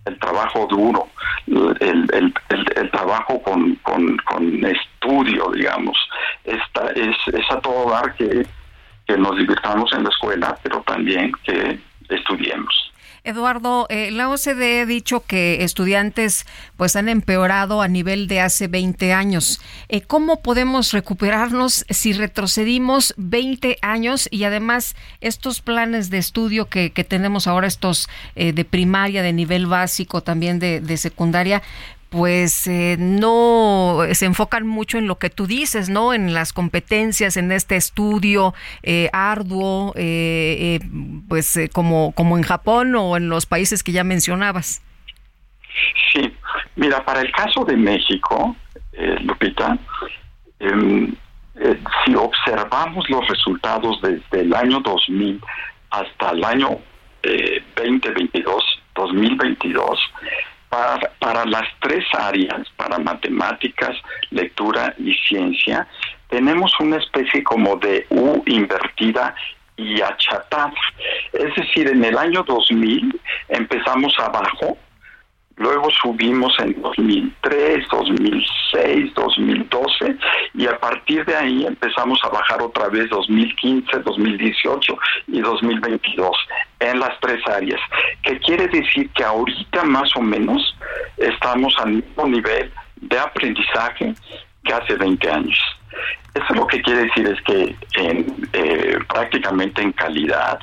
el 0.06 0.20
trabajo 0.20 0.68
duro, 0.68 1.08
el, 1.48 2.08
el, 2.12 2.34
el, 2.50 2.66
el 2.76 2.92
trabajo 2.92 3.42
con, 3.42 3.76
con, 3.76 4.18
con, 4.18 4.66
estudio, 4.66 5.52
digamos. 5.52 5.98
Esta, 6.44 6.88
es, 6.96 7.16
es 7.34 7.52
a 7.52 7.60
todo 7.60 7.92
dar 7.92 8.14
que 8.16 8.46
que 9.08 9.18
nos 9.18 9.38
divirtamos 9.38 9.92
en 9.94 10.04
la 10.04 10.10
escuela, 10.10 10.58
pero 10.64 10.82
también 10.82 11.32
que 11.44 11.80
estudiemos. 12.10 12.94
Eduardo, 13.26 13.88
eh, 13.90 14.12
la 14.12 14.30
OCDE 14.30 14.82
ha 14.82 14.86
dicho 14.86 15.24
que 15.26 15.64
estudiantes 15.64 16.46
pues 16.76 16.98
han 16.98 17.08
empeorado 17.08 17.82
a 17.82 17.88
nivel 17.88 18.28
de 18.28 18.42
hace 18.42 18.68
20 18.68 19.14
años. 19.14 19.62
Eh, 19.88 20.02
¿Cómo 20.02 20.42
podemos 20.42 20.92
recuperarnos 20.92 21.86
si 21.90 22.12
retrocedimos 22.12 23.14
20 23.16 23.78
años 23.82 24.28
y 24.30 24.44
además 24.44 24.98
estos 25.22 25.62
planes 25.62 26.10
de 26.10 26.18
estudio 26.18 26.68
que, 26.68 26.92
que 26.92 27.06
tenemos 27.06 27.48
ahora, 27.48 27.68
estos 27.68 28.10
eh, 28.36 28.52
de 28.52 28.66
primaria, 28.66 29.24
de 29.24 29.32
nivel 29.32 29.68
básico, 29.68 30.20
también 30.20 30.60
de, 30.60 30.82
de 30.82 30.98
secundaria, 30.98 31.62
pues 32.14 32.68
eh, 32.68 32.96
no 33.00 34.02
se 34.12 34.28
enfocan 34.28 34.68
mucho 34.68 35.00
en 35.00 35.08
lo 35.08 35.18
que 35.18 35.32
tú 35.32 35.48
dices, 35.48 35.90
¿no? 35.90 36.14
En 36.14 36.32
las 36.32 36.54
competencias, 36.54 37.38
en 37.38 37.52
este 37.52 37.76
estudio 37.76 38.54
eh, 38.84 39.10
arduo, 39.14 39.94
eh, 39.96 40.80
pues 41.28 41.60
como, 41.74 42.12
como 42.12 42.38
en 42.38 42.44
Japón 42.44 42.94
o 42.94 43.18
en 43.18 43.30
los 43.30 43.48
países 43.48 43.82
que 43.82 43.94
ya 43.94 44.04
mencionabas. 44.04 44.84
Sí, 46.12 46.32
mira, 46.76 47.04
para 47.04 47.22
el 47.22 47.32
caso 47.32 47.66
de 47.66 47.76
México, 47.76 48.56
Lupita, 49.22 49.76
em, 50.60 51.16
si 52.06 52.14
observamos 52.14 53.10
los 53.10 53.28
resultados 53.28 54.00
desde 54.04 54.42
el 54.42 54.54
año 54.54 54.82
2000 54.82 55.42
hasta 55.90 56.30
el 56.30 56.44
año 56.44 56.78
2022, 57.76 58.64
2022, 58.94 60.00
para, 60.74 61.12
para 61.20 61.46
las 61.46 61.68
tres 61.82 62.04
áreas, 62.14 62.68
para 62.76 62.98
matemáticas, 62.98 63.96
lectura 64.32 64.96
y 64.98 65.14
ciencia, 65.28 65.88
tenemos 66.30 66.74
una 66.80 66.98
especie 66.98 67.44
como 67.44 67.76
de 67.76 68.08
U 68.10 68.42
invertida 68.48 69.36
y 69.78 70.02
achatada. 70.02 70.74
Es 71.32 71.56
decir, 71.56 71.88
en 71.90 72.04
el 72.04 72.18
año 72.18 72.42
2000 72.42 73.22
empezamos 73.50 74.16
abajo, 74.18 74.76
luego 75.58 75.90
subimos 75.92 76.54
en 76.60 76.82
2003, 76.82 77.88
2006, 77.90 79.14
2012 79.14 80.18
y 80.56 80.68
a 80.68 80.80
partir 80.80 81.26
de 81.26 81.36
ahí 81.36 81.66
empezamos 81.66 82.20
a 82.24 82.30
bajar 82.30 82.62
otra 82.62 82.90
vez 82.90 83.10
2015, 83.10 84.00
2018 84.00 84.98
y 85.28 85.40
2022 85.42 86.36
en 86.80 87.00
las 87.00 87.20
tres 87.20 87.40
áreas, 87.48 87.80
que 88.24 88.40
quiere 88.40 88.68
decir 88.68 89.10
que 89.12 89.24
ahorita 89.24 89.84
más 89.84 90.16
o 90.16 90.22
menos 90.22 90.76
estamos 91.18 91.74
al 91.80 91.94
mismo 91.94 92.28
nivel 92.28 92.72
de 92.98 93.20
aprendizaje 93.20 94.14
que 94.64 94.74
hace 94.74 94.96
20 94.96 95.30
años. 95.30 95.60
Eso 96.34 96.54
lo 96.56 96.66
que 96.66 96.82
quiere 96.82 97.04
decir 97.04 97.28
es 97.28 97.42
que 97.42 97.76
en, 97.96 98.50
eh, 98.54 98.98
prácticamente 99.08 99.82
en 99.82 99.92
calidad 99.92 100.60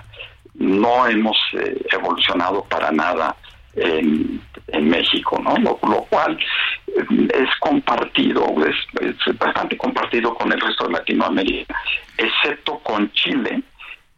no 0.55 1.07
hemos 1.07 1.37
eh, 1.55 1.81
evolucionado 1.93 2.65
para 2.65 2.91
nada 2.91 3.37
en, 3.75 4.41
México, 4.89 5.41
¿no? 5.43 5.57
Lo, 5.59 5.77
cual 5.77 6.39
es 6.87 7.49
compartido, 7.61 8.47
es, 8.67 8.77
es 9.01 9.39
bastante 9.39 9.77
compartido 9.77 10.35
con 10.35 10.53
el 10.53 10.61
resto 10.61 10.87
de 10.87 10.93
Latinoamérica, 10.95 11.77
excepto 12.17 12.79
con 12.79 13.11
Chile, 13.13 13.63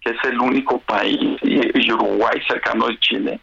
que 0.00 0.10
es 0.10 0.24
el 0.24 0.38
único 0.40 0.78
país, 0.80 1.38
y 1.42 1.92
Uruguay 1.92 2.40
cercano 2.48 2.88
de 2.88 2.98
Chile, 2.98 3.40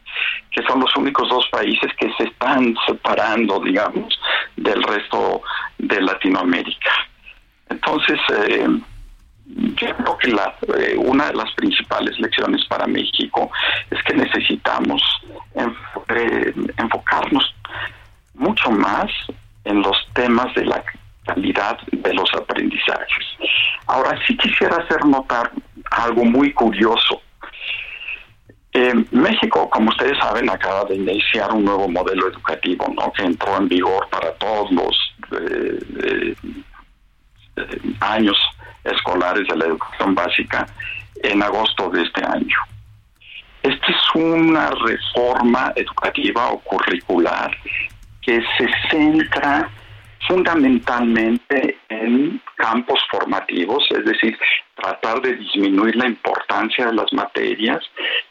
que 0.52 0.64
son 0.64 0.80
los 0.80 0.96
únicos 0.96 1.30
dos 1.30 1.48
países 1.52 1.92
que 1.98 2.12
se 2.18 2.24
están 2.24 2.76
separando, 2.86 3.60
digamos, 3.60 4.20
del 4.56 4.82
resto 4.84 5.42
de 5.78 6.02
Latinoamérica. 6.02 6.92
Entonces, 7.70 8.20
eh, 8.48 8.68
yo 9.50 9.96
creo 9.98 10.18
que 10.18 10.28
la, 10.30 10.56
eh, 10.78 10.96
una 10.98 11.28
de 11.28 11.34
las 11.34 11.52
principales 11.54 12.20
lecciones 12.20 12.64
para 12.68 12.86
México 12.86 13.50
es 13.90 14.02
que 14.04 14.14
necesitamos 14.14 15.02
enfocarnos 16.78 17.56
mucho 18.36 18.70
más 18.72 19.12
en 19.66 19.82
los 19.82 19.98
temas 20.14 20.54
de 20.54 20.66
la 20.66 20.84
calidad 21.26 21.78
de 21.92 22.14
los 22.14 22.32
aprendizajes. 22.34 23.26
Ahora 23.88 24.18
sí 24.26 24.38
quisiera 24.38 24.78
hacer 24.78 25.04
notar 25.06 25.52
algo 25.92 26.24
muy 26.26 26.54
curioso. 26.54 27.22
México, 29.12 29.70
como 29.70 29.90
ustedes 29.90 30.18
saben, 30.20 30.50
acaba 30.50 30.86
de 30.86 30.96
iniciar 30.96 31.52
un 31.52 31.66
nuevo 31.66 31.90
modelo 31.90 32.30
educativo, 32.30 32.86
¿no? 32.96 33.12
Que 33.12 33.24
entró 33.24 33.58
en 33.58 33.68
vigor 33.68 34.08
para 34.10 34.32
todos 34.36 34.72
los 34.72 35.16
eh, 35.32 36.36
eh, 37.58 37.96
años 38.00 38.38
escolares 38.84 39.48
de 39.48 39.56
la 39.56 39.66
educación 39.66 40.16
básica 40.16 40.66
en 41.24 41.44
agosto 41.44 41.90
de 41.90 42.04
este 42.04 42.24
año. 42.26 42.58
Esta 43.62 43.88
es 43.88 44.16
una 44.16 44.70
reforma 44.70 45.74
educativa 45.76 46.50
o 46.52 46.60
curricular 46.60 47.52
que 48.22 48.42
se 48.58 48.68
centra 48.90 49.70
fundamentalmente 50.28 51.78
en 51.90 52.42
campos 52.56 53.00
formativos, 53.10 53.84
es 53.90 54.06
decir, 54.06 54.38
tratar 54.76 55.22
de 55.22 55.36
disminuir 55.36 55.96
la 55.96 56.08
importancia 56.08 56.86
de 56.86 56.94
las 56.94 57.12
materias, 57.14 57.84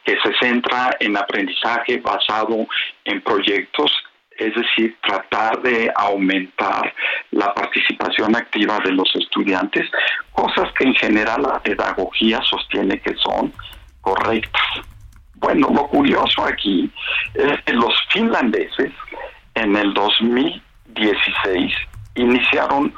que 0.05 0.16
se 0.22 0.32
centra 0.40 0.90
en 1.01 1.16
aprendizaje 1.16 1.99
basado 1.99 2.66
en 3.05 3.20
proyectos, 3.20 3.92
es 4.39 4.55
decir, 4.55 4.97
tratar 5.03 5.61
de 5.62 5.93
aumentar 5.97 6.95
la 7.32 7.53
participación 7.53 8.36
activa 8.36 8.78
de 8.84 8.93
los 8.93 9.11
estudiantes, 9.16 9.91
cosas 10.32 10.72
que 10.78 10.84
en 10.84 10.95
general 10.95 11.43
la 11.43 11.61
pedagogía 11.61 12.41
sostiene 12.43 13.01
que 13.01 13.14
son 13.16 13.53
correctas. 14.01 14.62
Bueno, 15.34 15.68
lo 15.74 15.86
curioso 15.89 16.45
aquí 16.45 16.91
es 17.34 17.62
que 17.64 17.72
los 17.72 17.95
finlandeses 18.11 18.93
en 19.55 19.76
el 19.76 19.93
2016 19.95 21.74
iniciaron 22.14 22.95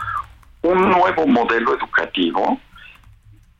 un 0.62 0.91
nuevo 0.91 1.26
modelo 1.26 1.74
educativo, 1.74 2.61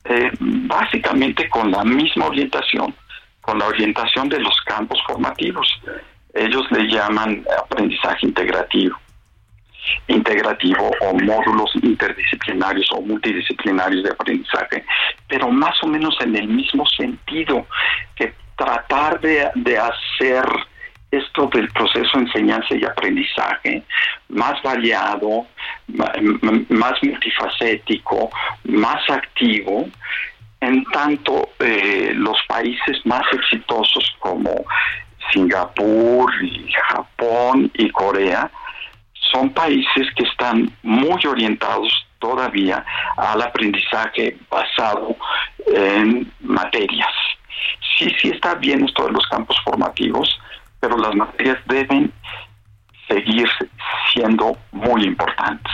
eh, 0.05 0.31
básicamente 0.39 1.49
con 1.49 1.71
la 1.71 1.85
misma 1.85 2.27
orientación, 2.27 2.95
con 3.41 3.59
la 3.59 3.67
orientación 3.67 4.29
de 4.29 4.41
los 4.41 4.55
campos 4.67 5.01
formativos. 5.07 5.67
Ellos 6.35 6.65
le 6.71 6.85
llaman 6.89 7.45
aprendizaje 7.59 8.27
integrativo. 8.27 8.97
Integrativo 10.09 10.91
o 11.01 11.15
módulos 11.15 11.73
interdisciplinarios 11.83 12.89
o 12.93 13.01
multidisciplinarios 13.01 14.05
de 14.05 14.11
aprendizaje, 14.11 14.85
pero 15.27 15.51
más 15.51 15.83
o 15.83 15.87
menos 15.87 16.17
en 16.21 16.37
el 16.37 16.47
mismo 16.49 16.85
sentido 16.87 17.67
que 18.15 18.35
tratar 18.57 19.19
de, 19.21 19.51
de 19.55 19.79
hacer 19.79 20.45
esto 21.11 21.49
del 21.53 21.69
proceso 21.69 22.11
de 22.15 22.25
enseñanza 22.25 22.75
y 22.75 22.85
aprendizaje 22.85 23.83
más 24.29 24.63
variado, 24.63 25.47
más 25.89 27.03
multifacético, 27.03 28.31
más 28.65 29.09
activo, 29.11 29.89
en 30.61 30.85
tanto 30.85 31.51
eh, 31.59 32.13
los 32.15 32.37
países 32.47 33.05
más 33.05 33.23
exitosos 33.33 34.15
como 34.19 34.65
Singapur 35.33 36.33
y 36.43 36.73
Japón 36.73 37.71
y 37.75 37.91
Corea 37.91 38.51
son 39.33 39.51
países 39.51 40.09
que 40.17 40.25
están 40.25 40.73
muy 40.83 41.25
orientados 41.27 42.07
todavía 42.19 42.85
al 43.17 43.41
aprendizaje 43.43 44.37
basado 44.51 45.17
en 45.75 46.31
materias. 46.41 47.09
Sí, 47.99 48.09
sí 48.21 48.31
está 48.31 48.55
bien 48.55 48.85
esto 48.85 49.07
de 49.07 49.13
los 49.13 49.27
campos 49.27 49.57
formativos, 49.65 50.39
pero 50.81 50.97
las 50.97 51.15
materias 51.15 51.59
deben 51.67 52.13
seguir 53.09 53.49
siendo 54.13 54.57
muy 54.73 55.05
importantes. 55.05 55.73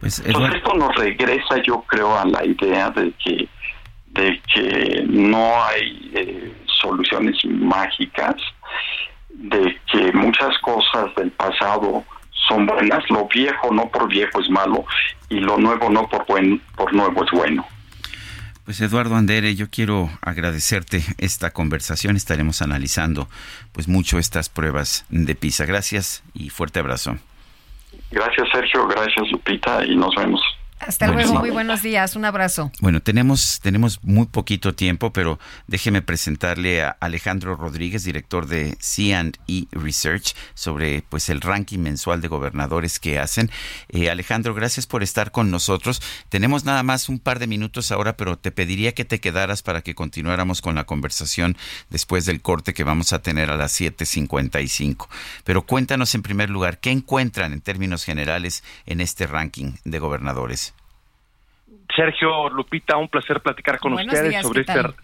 Pues, 0.00 0.20
Entonces 0.24 0.56
esto 0.56 0.74
nos 0.74 0.94
regresa, 0.96 1.58
yo 1.62 1.82
creo, 1.82 2.18
a 2.18 2.24
la 2.24 2.44
idea 2.44 2.90
de 2.90 3.12
que 3.24 3.48
de 4.12 4.42
que 4.54 5.04
no 5.08 5.64
hay 5.64 6.10
eh, 6.14 6.52
soluciones 6.82 7.36
mágicas, 7.46 8.34
de 9.30 9.80
que 9.90 10.12
muchas 10.12 10.56
cosas 10.58 11.14
del 11.16 11.30
pasado 11.32 12.04
son 12.48 12.66
buenas, 12.66 13.08
lo 13.10 13.26
viejo 13.28 13.72
no 13.72 13.88
por 13.88 14.08
viejo 14.08 14.40
es 14.40 14.50
malo 14.50 14.84
y 15.28 15.40
lo 15.40 15.58
nuevo 15.58 15.88
no 15.90 16.08
por 16.08 16.26
buen 16.26 16.60
por 16.76 16.92
nuevo 16.92 17.24
es 17.24 17.30
bueno. 17.30 17.66
Pues 18.64 18.80
Eduardo 18.80 19.16
Andere, 19.16 19.56
yo 19.56 19.68
quiero 19.70 20.08
agradecerte 20.20 21.02
esta 21.18 21.50
conversación. 21.50 22.14
Estaremos 22.14 22.62
analizando 22.62 23.28
pues 23.72 23.88
mucho 23.88 24.18
estas 24.18 24.48
pruebas 24.48 25.04
de 25.08 25.34
PISA. 25.34 25.64
Gracias 25.66 26.22
y 26.32 26.50
fuerte 26.50 26.78
abrazo. 26.78 27.16
Gracias 28.10 28.48
Sergio, 28.52 28.86
gracias 28.86 29.30
Lupita 29.32 29.84
y 29.84 29.96
nos 29.96 30.14
vemos. 30.14 30.40
Hasta 30.86 31.06
luego, 31.06 31.34
muy 31.34 31.50
buenos 31.50 31.82
días, 31.82 32.16
un 32.16 32.24
abrazo. 32.24 32.72
Bueno, 32.80 33.00
tenemos, 33.00 33.60
tenemos 33.62 34.00
muy 34.02 34.26
poquito 34.26 34.74
tiempo, 34.74 35.12
pero 35.12 35.38
déjeme 35.68 36.02
presentarle 36.02 36.82
a 36.82 36.96
Alejandro 36.98 37.54
Rodríguez, 37.54 38.02
director 38.02 38.46
de 38.46 38.76
C&E 38.80 39.66
Research, 39.70 40.34
sobre 40.54 41.02
pues 41.08 41.28
el 41.28 41.40
ranking 41.40 41.78
mensual 41.78 42.20
de 42.20 42.26
gobernadores 42.26 42.98
que 42.98 43.20
hacen. 43.20 43.50
Eh, 43.90 44.10
Alejandro, 44.10 44.54
gracias 44.54 44.88
por 44.88 45.04
estar 45.04 45.30
con 45.30 45.52
nosotros. 45.52 46.02
Tenemos 46.28 46.64
nada 46.64 46.82
más 46.82 47.08
un 47.08 47.20
par 47.20 47.38
de 47.38 47.46
minutos 47.46 47.92
ahora, 47.92 48.16
pero 48.16 48.36
te 48.36 48.50
pediría 48.50 48.92
que 48.92 49.04
te 49.04 49.20
quedaras 49.20 49.62
para 49.62 49.82
que 49.82 49.94
continuáramos 49.94 50.62
con 50.62 50.74
la 50.74 50.84
conversación 50.84 51.56
después 51.90 52.26
del 52.26 52.42
corte 52.42 52.74
que 52.74 52.82
vamos 52.82 53.12
a 53.12 53.22
tener 53.22 53.50
a 53.50 53.56
las 53.56 53.80
7.55. 53.80 55.06
Pero 55.44 55.62
cuéntanos 55.62 56.14
en 56.16 56.22
primer 56.22 56.50
lugar, 56.50 56.80
¿qué 56.80 56.90
encuentran 56.90 57.52
en 57.52 57.60
términos 57.60 58.04
generales 58.04 58.64
en 58.84 59.00
este 59.00 59.28
ranking 59.28 59.74
de 59.84 59.98
gobernadores? 60.00 60.71
Sergio, 61.94 62.48
Lupita, 62.48 62.96
un 62.96 63.08
placer 63.08 63.40
platicar 63.40 63.78
con 63.78 63.92
Buenos 63.92 64.12
ustedes 64.12 64.30
días, 64.30 64.42
sobre 64.42 64.64
¿qué 64.64 64.72
este 64.72 64.82
tal? 64.82 64.94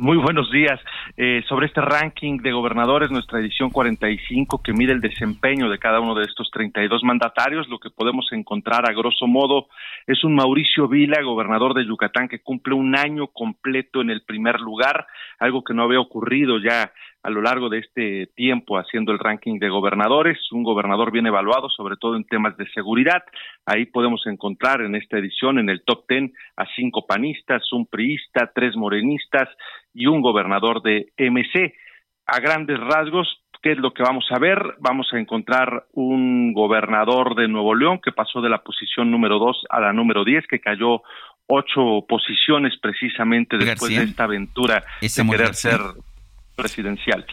muy 0.00 0.16
buenos 0.16 0.50
días 0.50 0.80
eh, 1.18 1.42
sobre 1.46 1.66
este 1.66 1.82
ranking 1.82 2.38
de 2.38 2.52
gobernadores, 2.52 3.10
nuestra 3.10 3.38
edición 3.38 3.68
45 3.68 4.62
que 4.62 4.72
mide 4.72 4.92
el 4.92 5.00
desempeño 5.02 5.68
de 5.68 5.78
cada 5.78 6.00
uno 6.00 6.14
de 6.14 6.24
estos 6.24 6.50
32 6.50 7.04
mandatarios. 7.04 7.68
Lo 7.68 7.78
que 7.78 7.90
podemos 7.90 8.26
encontrar 8.32 8.88
a 8.88 8.94
grosso 8.94 9.26
modo 9.26 9.68
es 10.06 10.24
un 10.24 10.34
Mauricio 10.34 10.88
Vila, 10.88 11.20
gobernador 11.22 11.74
de 11.74 11.84
Yucatán, 11.84 12.28
que 12.28 12.40
cumple 12.40 12.74
un 12.74 12.96
año 12.96 13.26
completo 13.26 14.00
en 14.00 14.08
el 14.08 14.22
primer 14.22 14.58
lugar, 14.60 15.06
algo 15.38 15.62
que 15.62 15.74
no 15.74 15.82
había 15.82 16.00
ocurrido 16.00 16.58
ya 16.58 16.92
a 17.22 17.30
lo 17.30 17.42
largo 17.42 17.68
de 17.68 17.78
este 17.78 18.26
tiempo 18.34 18.78
haciendo 18.78 19.12
el 19.12 19.18
ranking 19.18 19.58
de 19.58 19.68
gobernadores, 19.68 20.38
un 20.52 20.62
gobernador 20.62 21.12
bien 21.12 21.26
evaluado, 21.26 21.68
sobre 21.68 21.96
todo 21.96 22.16
en 22.16 22.24
temas 22.24 22.56
de 22.56 22.68
seguridad. 22.70 23.22
Ahí 23.66 23.86
podemos 23.86 24.26
encontrar 24.26 24.80
en 24.80 24.94
esta 24.94 25.18
edición, 25.18 25.58
en 25.58 25.68
el 25.68 25.82
top 25.84 26.06
ten, 26.06 26.32
a 26.56 26.64
cinco 26.74 27.06
panistas, 27.06 27.70
un 27.72 27.86
priista, 27.86 28.50
tres 28.54 28.74
morenistas 28.76 29.48
y 29.92 30.06
un 30.06 30.22
gobernador 30.22 30.82
de 30.82 31.12
MC. 31.18 31.74
A 32.26 32.40
grandes 32.40 32.78
rasgos, 32.80 33.42
¿qué 33.62 33.72
es 33.72 33.78
lo 33.78 33.92
que 33.92 34.02
vamos 34.02 34.26
a 34.30 34.38
ver? 34.38 34.58
Vamos 34.78 35.08
a 35.12 35.18
encontrar 35.18 35.84
un 35.92 36.54
gobernador 36.54 37.34
de 37.34 37.48
Nuevo 37.48 37.74
León 37.74 38.00
que 38.02 38.12
pasó 38.12 38.40
de 38.40 38.48
la 38.48 38.62
posición 38.62 39.10
número 39.10 39.38
dos 39.38 39.64
a 39.68 39.80
la 39.80 39.92
número 39.92 40.24
diez, 40.24 40.46
que 40.46 40.60
cayó 40.60 41.02
ocho 41.46 42.06
posiciones 42.08 42.78
precisamente 42.80 43.56
después 43.58 43.80
García. 43.80 44.00
de 44.00 44.06
esta 44.06 44.24
aventura 44.24 44.84
de 45.00 45.08
querer 45.08 45.46
García. 45.46 45.70
ser 45.72 45.80
presidencial. 46.60 47.24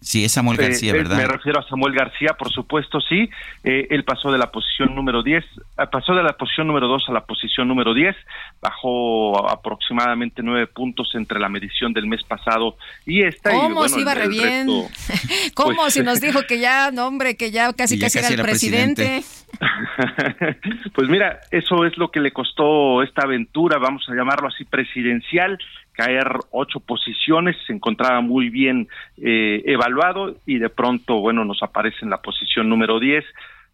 Sí, 0.00 0.24
es 0.24 0.30
Samuel 0.30 0.56
García, 0.58 0.92
Eh, 0.92 0.94
eh, 0.94 0.98
¿verdad? 0.98 1.16
Me 1.16 1.26
refiero 1.26 1.58
a 1.58 1.68
Samuel 1.68 1.92
García, 1.92 2.36
por 2.38 2.52
supuesto, 2.52 3.00
sí. 3.00 3.28
Eh, 3.64 3.88
él 3.90 4.04
pasó 4.04 4.30
de 4.30 4.38
la 4.38 4.48
posición 4.52 4.94
número 4.94 5.24
10, 5.24 5.44
eh, 5.44 5.82
pasó 5.90 6.14
de 6.14 6.22
la 6.22 6.34
posición 6.34 6.68
número 6.68 6.86
2 6.86 7.06
a 7.08 7.12
la 7.12 7.22
posición 7.26 7.66
número 7.66 7.92
10, 7.94 8.14
bajó 8.62 9.50
aproximadamente 9.50 10.40
nueve 10.44 10.68
puntos 10.68 11.10
entre 11.14 11.40
la 11.40 11.48
medición 11.48 11.92
del 11.92 12.06
mes 12.06 12.22
pasado 12.22 12.76
y 13.06 13.24
esta. 13.24 13.50
y, 13.52 13.58
¿Cómo 13.58 13.74
bueno, 13.74 13.88
se 13.88 14.00
iba 14.00 14.14
re 14.14 14.22
el 14.24 14.28
bien? 14.30 14.68
resto- 14.68 14.88
¿Cómo 15.54 15.74
pues, 15.82 15.94
si 15.94 16.02
nos 16.04 16.20
dijo 16.26 16.42
que 16.46 16.60
ya, 16.60 16.92
no 16.92 17.08
hombre, 17.08 17.36
que 17.36 17.50
ya 17.50 17.72
casi 17.72 17.96
Y 17.96 17.98
ya 17.98 18.06
casi, 18.06 18.18
casi 18.20 18.34
era 18.34 18.34
el 18.34 18.40
era 18.40 18.48
presidente? 18.48 19.02
presidente. 19.02 19.38
pues 20.94 21.08
mira, 21.08 21.40
eso 21.50 21.84
es 21.84 21.96
lo 21.98 22.12
que 22.12 22.20
le 22.20 22.30
costó 22.30 23.02
esta 23.02 23.22
aventura, 23.22 23.78
vamos 23.78 24.04
a 24.08 24.14
llamarlo 24.14 24.46
así, 24.46 24.64
presidencial, 24.64 25.58
caer 25.98 26.28
ocho 26.52 26.78
posiciones, 26.78 27.56
se 27.66 27.72
encontraba 27.72 28.20
muy 28.20 28.50
bien 28.50 28.86
eh, 29.20 29.62
evaluado 29.66 30.36
y 30.46 30.58
de 30.58 30.68
pronto, 30.68 31.18
bueno, 31.18 31.44
nos 31.44 31.60
aparece 31.60 31.98
en 32.02 32.10
la 32.10 32.22
posición 32.22 32.68
número 32.68 33.00
10. 33.00 33.24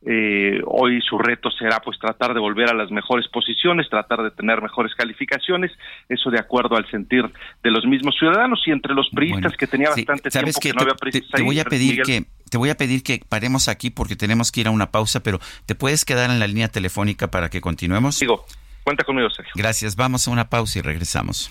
Eh, 0.06 0.60
hoy 0.64 1.02
su 1.02 1.18
reto 1.18 1.50
será 1.50 1.80
pues 1.80 1.98
tratar 1.98 2.32
de 2.32 2.40
volver 2.40 2.70
a 2.70 2.74
las 2.74 2.90
mejores 2.90 3.28
posiciones, 3.28 3.90
tratar 3.90 4.22
de 4.22 4.30
tener 4.30 4.62
mejores 4.62 4.94
calificaciones, 4.94 5.70
eso 6.08 6.30
de 6.30 6.38
acuerdo 6.38 6.76
al 6.76 6.90
sentir 6.90 7.24
de 7.62 7.70
los 7.70 7.84
mismos 7.84 8.14
ciudadanos 8.18 8.62
y 8.66 8.70
entre 8.70 8.94
los 8.94 9.10
priistas 9.10 9.54
que 9.58 9.66
tenía 9.66 9.92
Sí, 9.92 10.00
bastante 10.00 10.30
¿Sabes 10.30 10.58
tiempo 10.58 10.60
que 10.60 10.72
no 10.72 10.80
había 10.82 10.94
te, 10.94 10.98
priistas 11.00 11.30
te 11.30 11.42
ahí, 11.42 11.46
voy 11.46 11.60
a 11.60 11.64
pedir 11.64 11.90
Miguel. 11.90 12.06
que 12.06 12.24
te 12.50 12.56
voy 12.56 12.70
a 12.70 12.76
pedir 12.76 13.02
que 13.02 13.20
paremos 13.28 13.68
aquí 13.68 13.90
porque 13.90 14.16
tenemos 14.16 14.50
que 14.50 14.62
ir 14.62 14.68
a 14.68 14.70
una 14.70 14.90
pausa, 14.90 15.22
pero 15.22 15.40
te 15.66 15.74
puedes 15.74 16.06
quedar 16.06 16.30
en 16.30 16.38
la 16.38 16.46
línea 16.46 16.68
telefónica 16.68 17.30
para 17.30 17.50
que 17.50 17.60
continuemos. 17.60 18.18
Digo, 18.18 18.46
cuenta 18.82 19.04
conmigo, 19.04 19.28
Sergio. 19.28 19.52
Gracias. 19.56 19.96
Vamos 19.96 20.26
a 20.26 20.30
una 20.30 20.48
pausa 20.48 20.78
y 20.78 20.82
regresamos. 20.82 21.50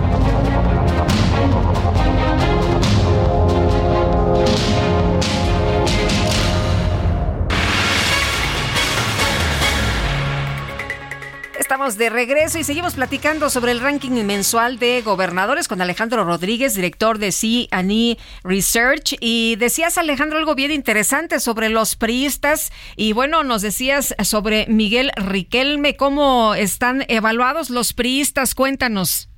Estamos 11.71 11.97
de 11.97 12.09
regreso 12.09 12.59
y 12.59 12.65
seguimos 12.65 12.95
platicando 12.95 13.49
sobre 13.49 13.71
el 13.71 13.79
ranking 13.79 14.25
mensual 14.25 14.77
de 14.77 15.01
gobernadores 15.03 15.69
con 15.69 15.81
Alejandro 15.81 16.25
Rodríguez, 16.25 16.75
director 16.75 17.17
de 17.17 17.31
C&E 17.31 18.17
Research. 18.43 19.15
Y 19.21 19.55
decías, 19.55 19.97
Alejandro, 19.97 20.37
algo 20.37 20.53
bien 20.53 20.71
interesante 20.71 21.39
sobre 21.39 21.69
los 21.69 21.95
priistas. 21.95 22.73
Y 22.97 23.13
bueno, 23.13 23.45
nos 23.45 23.61
decías 23.61 24.13
sobre 24.21 24.65
Miguel 24.67 25.11
Riquelme, 25.15 25.95
cómo 25.95 26.55
están 26.55 27.05
evaluados 27.07 27.69
los 27.69 27.93
priistas. 27.93 28.53
Cuéntanos. 28.53 29.29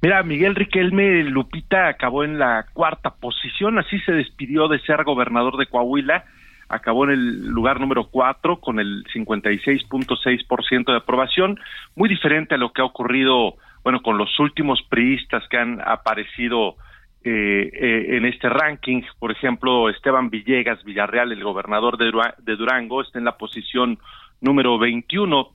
Mira, 0.00 0.22
Miguel 0.22 0.54
Riquelme 0.54 1.24
Lupita 1.24 1.88
acabó 1.88 2.22
en 2.22 2.38
la 2.38 2.66
cuarta 2.72 3.16
posición, 3.16 3.80
así 3.80 3.98
se 4.06 4.12
despidió 4.12 4.68
de 4.68 4.78
ser 4.82 5.02
gobernador 5.02 5.56
de 5.56 5.66
Coahuila 5.66 6.24
acabó 6.68 7.04
en 7.04 7.10
el 7.10 7.46
lugar 7.46 7.80
número 7.80 8.08
cuatro 8.10 8.60
con 8.60 8.80
el 8.80 9.04
56.6% 9.14 10.84
de 10.86 10.96
aprobación, 10.96 11.58
muy 11.94 12.08
diferente 12.08 12.54
a 12.54 12.58
lo 12.58 12.72
que 12.72 12.82
ha 12.82 12.84
ocurrido, 12.84 13.56
bueno, 13.82 14.02
con 14.02 14.18
los 14.18 14.38
últimos 14.40 14.82
priistas 14.88 15.42
que 15.48 15.58
han 15.58 15.80
aparecido 15.80 16.76
eh, 17.22 17.70
eh, 17.72 18.16
en 18.16 18.26
este 18.26 18.48
ranking. 18.48 19.02
Por 19.18 19.32
ejemplo, 19.32 19.88
Esteban 19.88 20.30
Villegas 20.30 20.82
Villarreal, 20.84 21.32
el 21.32 21.42
gobernador 21.42 21.96
de 21.96 22.56
Durango, 22.56 23.02
está 23.02 23.18
en 23.18 23.24
la 23.24 23.36
posición 23.36 23.98
número 24.40 24.78
21 24.78 25.50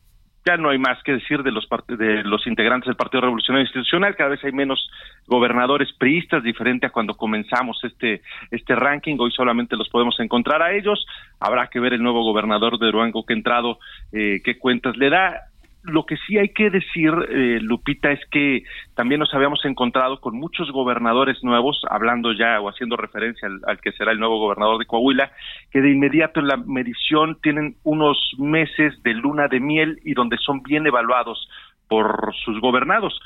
ya 0.46 0.58
no 0.58 0.70
hay 0.70 0.78
más 0.78 1.02
que 1.04 1.14
decir 1.14 1.44
de 1.44 1.52
los 1.52 1.68
de 1.88 2.24
los 2.24 2.46
integrantes 2.48 2.88
del 2.88 2.96
Partido 2.96 3.22
Revolucionario 3.22 3.66
Institucional, 3.66 4.16
cada 4.16 4.32
vez 4.32 4.44
hay 4.44 4.52
menos 4.52 4.90
gobernadores 5.28 5.92
priistas, 5.94 6.44
diferente 6.44 6.88
a 6.88 6.92
cuando 6.92 7.16
comenzamos 7.16 7.80
este 7.84 8.22
este 8.52 8.76
ranking, 8.76 9.18
hoy 9.20 9.32
solamente 9.32 9.76
los 9.76 9.90
podemos 9.90 10.20
encontrar 10.20 10.62
a 10.62 10.74
ellos, 10.74 11.06
habrá 11.40 11.68
que 11.68 11.80
ver 11.80 11.94
el 11.94 12.04
nuevo 12.04 12.24
gobernador 12.24 12.80
de 12.80 12.88
Durango 12.88 13.26
que 13.26 13.34
ha 13.34 13.38
entrado, 13.38 13.80
eh, 14.12 14.42
qué 14.44 14.58
cuentas 14.58 14.96
le 14.98 15.10
da, 15.10 15.49
lo 15.84 16.06
que 16.06 16.18
sí 16.28 16.38
hay 16.38 16.50
que 16.50 16.70
decir, 16.70 17.12
eh, 17.30 17.60
Lupita, 17.62 18.12
es 18.12 18.20
que 18.32 18.64
también 18.96 19.20
nos 19.20 19.34
habíamos 19.34 19.64
encontrado 19.64 20.20
con 20.20 20.36
muchos 20.36 20.72
gobernadores 20.72 21.44
nuevos, 21.44 21.82
hablando 21.90 22.34
ya 22.34 22.60
o 22.60 22.70
haciendo 22.70 22.98
referencia 22.98 23.48
al, 23.66 23.80
que 23.80 23.94
será 23.94 24.12
el 24.12 24.20
nuevo 24.20 24.40
gobernador 24.40 24.78
de 24.78 24.86
Coahuila, 24.86 25.32
que 25.72 25.82
de 25.82 25.92
inmediato 25.92 26.42
en 26.42 26.48
la 26.48 26.58
medición 26.58 27.38
tienen 27.42 27.76
unos 27.84 28.18
meses 28.38 29.02
de 29.04 29.14
luna 29.14 29.48
de 29.48 29.60
miel 29.60 30.00
y 30.04 30.14
donde 30.14 30.38
son 30.38 30.62
bien 30.64 30.86
evaluados 30.86 31.50
por 31.88 32.34
sus 32.44 32.60
gobernados. 32.60 33.20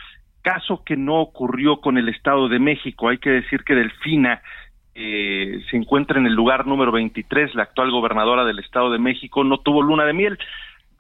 Caso 0.44 0.84
que 0.86 0.96
no 0.96 1.22
ocurrió 1.22 1.78
con 1.78 1.98
el 1.98 2.10
Estado 2.10 2.50
de 2.50 2.60
México. 2.60 3.10
Hay 3.10 3.18
que 3.18 3.30
decir 3.30 3.64
que 3.64 3.76
Delfina 3.76 4.42
eh, 4.94 5.64
se 5.72 5.78
encuentra 5.78 6.20
en 6.20 6.28
el 6.28 6.34
lugar 6.34 6.68
número 6.68 6.92
23, 6.92 7.56
la 7.56 7.64
actual 7.64 7.90
gobernadora 7.90 8.46
del 8.46 8.60
Estado 8.60 8.92
de 8.92 9.00
México, 9.00 9.44
no 9.44 9.58
tuvo 9.60 9.82
luna 9.82 10.06
de 10.06 10.14
miel 10.14 10.38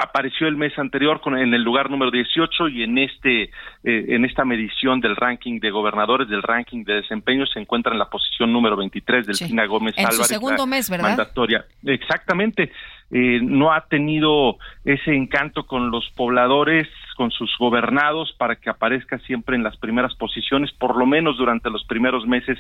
apareció 0.04 0.48
el 0.48 0.58
mes 0.58 0.78
anterior 0.78 1.22
con, 1.22 1.38
en 1.38 1.54
el 1.54 1.64
lugar 1.64 1.90
número 1.90 2.12
18 2.12 2.68
y 2.70 2.84
en 2.84 2.98
este 2.98 3.44
eh, 3.44 3.50
en 3.84 4.26
esta 4.26 4.46
medición 4.46 5.00
del 5.00 5.16
ranking 5.16 5.60
de 5.60 5.72
gobernadores 5.72 6.28
del 6.28 6.44
ranking 6.44 6.84
de 6.84 6.96
desempeño 6.96 7.46
se 7.46 7.60
encuentra 7.60 7.94
en 7.94 8.00
la 8.00 8.10
posición 8.10 8.52
número 8.52 8.76
23 8.76 9.26
del 9.26 9.36
sí. 9.36 9.56
Gómez 9.68 9.96
en 9.98 10.06
Álvarez. 10.06 10.28
Su 10.28 10.34
segundo 10.34 10.68
mes, 10.68 10.90
¿verdad? 10.90 11.10
Mandatoria. 11.10 11.66
Exactamente. 11.86 12.72
Eh, 13.12 13.40
no 13.42 13.72
ha 13.72 13.82
tenido 13.82 14.58
ese 14.86 15.14
encanto 15.14 15.66
con 15.68 15.92
los 15.92 16.10
pobladores, 16.16 16.88
con 17.16 17.32
sus 17.32 17.56
gobernados 17.60 18.34
para 18.38 18.56
que 18.56 18.70
aparezca 18.70 19.20
siempre 19.20 19.56
en 19.56 19.64
las 19.64 19.78
primeras 19.78 20.16
posiciones, 20.16 20.72
por 20.74 20.98
lo 20.98 21.06
menos 21.06 21.38
durante 21.38 21.70
los 21.70 21.86
primeros 21.86 22.26
meses 22.26 22.58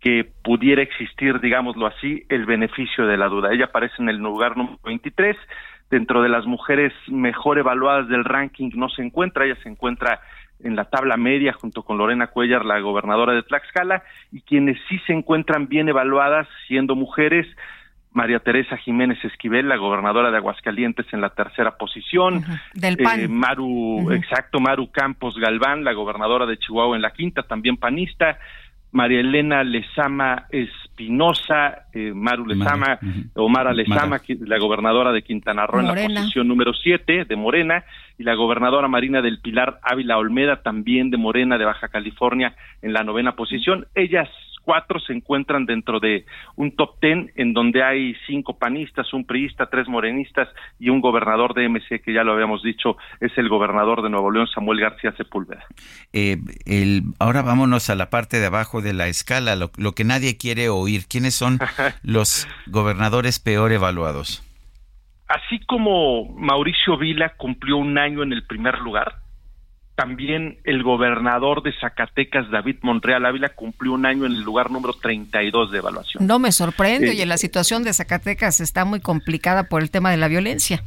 que 0.00 0.30
pudiera 0.42 0.82
existir, 0.82 1.40
digámoslo 1.40 1.86
así, 1.86 2.24
el 2.28 2.44
beneficio 2.44 3.06
de 3.06 3.16
la 3.16 3.28
duda. 3.28 3.52
Ella 3.52 3.66
aparece 3.66 3.94
en 3.98 4.10
el 4.10 4.18
lugar 4.18 4.56
número 4.56 4.78
23 4.84 5.36
dentro 5.94 6.22
de 6.22 6.28
las 6.28 6.44
mujeres 6.44 6.92
mejor 7.06 7.56
evaluadas 7.56 8.08
del 8.08 8.24
ranking 8.24 8.70
no 8.74 8.88
se 8.88 9.00
encuentra, 9.00 9.44
ella 9.44 9.56
se 9.62 9.68
encuentra 9.68 10.20
en 10.58 10.74
la 10.74 10.86
tabla 10.86 11.16
media 11.16 11.52
junto 11.52 11.84
con 11.84 11.98
Lorena 11.98 12.26
Cuellar, 12.26 12.64
la 12.64 12.80
gobernadora 12.80 13.32
de 13.32 13.44
Tlaxcala, 13.44 14.02
y 14.32 14.40
quienes 14.40 14.76
sí 14.88 14.98
se 15.06 15.12
encuentran 15.12 15.68
bien 15.68 15.88
evaluadas 15.88 16.48
siendo 16.66 16.96
mujeres, 16.96 17.46
María 18.10 18.40
Teresa 18.40 18.76
Jiménez 18.76 19.24
Esquivel, 19.24 19.68
la 19.68 19.76
gobernadora 19.76 20.32
de 20.32 20.38
Aguascalientes 20.38 21.06
en 21.12 21.20
la 21.20 21.30
tercera 21.30 21.76
posición, 21.76 22.44
del 22.72 22.96
PAN. 22.96 23.20
Eh, 23.20 23.28
Maru, 23.28 24.10
exacto, 24.10 24.58
Maru 24.58 24.90
Campos 24.90 25.36
Galván, 25.38 25.84
la 25.84 25.92
gobernadora 25.92 26.44
de 26.44 26.58
Chihuahua 26.58 26.96
en 26.96 27.02
la 27.02 27.12
quinta, 27.12 27.44
también 27.44 27.76
panista, 27.76 28.38
María 28.94 29.20
Elena 29.20 29.64
Lezama 29.64 30.46
Espinosa, 30.50 31.86
eh, 31.92 32.12
Maru 32.14 32.46
Lezama, 32.46 32.98
Omar 33.34 33.74
Lezama, 33.74 34.20
la 34.46 34.58
gobernadora 34.58 35.10
de 35.10 35.22
Quintana 35.22 35.66
Roo 35.66 35.80
en 35.80 35.88
la 35.88 35.94
posición 35.94 36.46
número 36.46 36.72
7 36.72 37.24
de 37.24 37.36
Morena, 37.36 37.84
y 38.18 38.22
la 38.22 38.34
gobernadora 38.34 38.86
Marina 38.86 39.20
del 39.20 39.40
Pilar 39.40 39.80
Ávila 39.82 40.16
Olmeda, 40.16 40.62
también 40.62 41.10
de 41.10 41.16
Morena 41.16 41.58
de 41.58 41.64
Baja 41.64 41.88
California, 41.88 42.54
en 42.82 42.92
la 42.92 43.02
novena 43.02 43.32
posición. 43.34 43.88
Ellas 43.96 44.28
cuatro 44.64 44.98
se 45.00 45.12
encuentran 45.12 45.66
dentro 45.66 46.00
de 46.00 46.24
un 46.56 46.74
top 46.74 46.98
ten 47.00 47.30
en 47.36 47.52
donde 47.52 47.82
hay 47.82 48.14
cinco 48.26 48.58
panistas, 48.58 49.12
un 49.12 49.24
priista, 49.24 49.66
tres 49.66 49.88
morenistas 49.88 50.48
y 50.78 50.88
un 50.88 51.00
gobernador 51.00 51.54
de 51.54 51.68
MC 51.68 52.00
que 52.02 52.12
ya 52.12 52.24
lo 52.24 52.32
habíamos 52.32 52.62
dicho 52.62 52.96
es 53.20 53.36
el 53.36 53.48
gobernador 53.48 54.02
de 54.02 54.10
Nuevo 54.10 54.30
León, 54.30 54.46
Samuel 54.52 54.80
García 54.80 55.12
Sepúlveda. 55.16 55.64
Eh, 56.12 56.38
el, 56.66 57.02
ahora 57.18 57.42
vámonos 57.42 57.90
a 57.90 57.94
la 57.94 58.10
parte 58.10 58.40
de 58.40 58.46
abajo 58.46 58.80
de 58.80 58.94
la 58.94 59.08
escala, 59.08 59.56
lo, 59.56 59.70
lo 59.76 59.92
que 59.92 60.04
nadie 60.04 60.36
quiere 60.36 60.68
oír. 60.68 61.02
¿Quiénes 61.08 61.34
son 61.34 61.58
los 62.02 62.48
gobernadores 62.66 63.38
peor 63.38 63.72
evaluados? 63.72 64.42
Así 65.28 65.58
como 65.66 66.26
Mauricio 66.34 66.98
Vila 66.98 67.34
cumplió 67.36 67.78
un 67.78 67.98
año 67.98 68.22
en 68.22 68.32
el 68.32 68.44
primer 68.46 68.78
lugar, 68.78 69.23
también 69.94 70.58
el 70.64 70.82
gobernador 70.82 71.62
de 71.62 71.72
Zacatecas, 71.80 72.50
David 72.50 72.76
Monreal 72.82 73.24
Ávila, 73.26 73.50
cumplió 73.50 73.92
un 73.92 74.06
año 74.06 74.26
en 74.26 74.32
el 74.32 74.40
lugar 74.42 74.70
número 74.70 74.94
32 74.94 75.70
de 75.70 75.78
evaluación. 75.78 76.26
No 76.26 76.38
me 76.38 76.50
sorprende, 76.52 77.10
Eh, 77.12 77.22
y 77.22 77.24
la 77.24 77.36
situación 77.36 77.84
de 77.84 77.92
Zacatecas 77.92 78.60
está 78.60 78.84
muy 78.84 79.00
complicada 79.00 79.64
por 79.64 79.82
el 79.82 79.90
tema 79.90 80.10
de 80.10 80.16
la 80.16 80.28
violencia. 80.28 80.82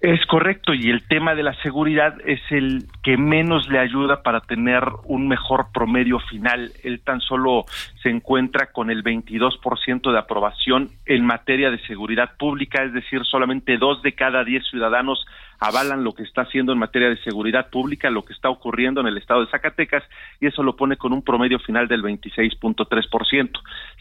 Es 0.00 0.24
correcto, 0.26 0.74
y 0.74 0.90
el 0.90 1.08
tema 1.08 1.34
de 1.34 1.42
la 1.42 1.54
seguridad 1.54 2.14
es 2.24 2.40
el 2.50 2.84
que 3.02 3.16
menos 3.16 3.68
le 3.68 3.80
ayuda 3.80 4.22
para 4.22 4.40
tener 4.40 4.84
un 5.06 5.26
mejor 5.26 5.72
promedio 5.74 6.20
final. 6.20 6.70
Él 6.84 7.00
tan 7.00 7.20
solo 7.20 7.64
se 8.00 8.08
encuentra 8.08 8.70
con 8.70 8.90
el 8.90 9.02
22% 9.02 10.12
de 10.12 10.18
aprobación 10.18 10.90
en 11.04 11.26
materia 11.26 11.72
de 11.72 11.80
seguridad 11.80 12.36
pública, 12.38 12.84
es 12.84 12.92
decir, 12.92 13.24
solamente 13.24 13.76
dos 13.76 14.00
de 14.02 14.12
cada 14.12 14.44
diez 14.44 14.64
ciudadanos 14.70 15.26
avalan 15.60 16.04
lo 16.04 16.12
que 16.12 16.22
está 16.22 16.42
haciendo 16.42 16.72
en 16.72 16.78
materia 16.78 17.08
de 17.08 17.20
seguridad 17.22 17.68
pública, 17.68 18.10
lo 18.10 18.24
que 18.24 18.32
está 18.32 18.48
ocurriendo 18.48 19.00
en 19.00 19.08
el 19.08 19.18
estado 19.18 19.40
de 19.40 19.50
Zacatecas, 19.50 20.04
y 20.40 20.46
eso 20.46 20.62
lo 20.62 20.76
pone 20.76 20.96
con 20.96 21.12
un 21.12 21.22
promedio 21.22 21.58
final 21.58 21.88
del 21.88 22.02
26.3%. 22.02 23.50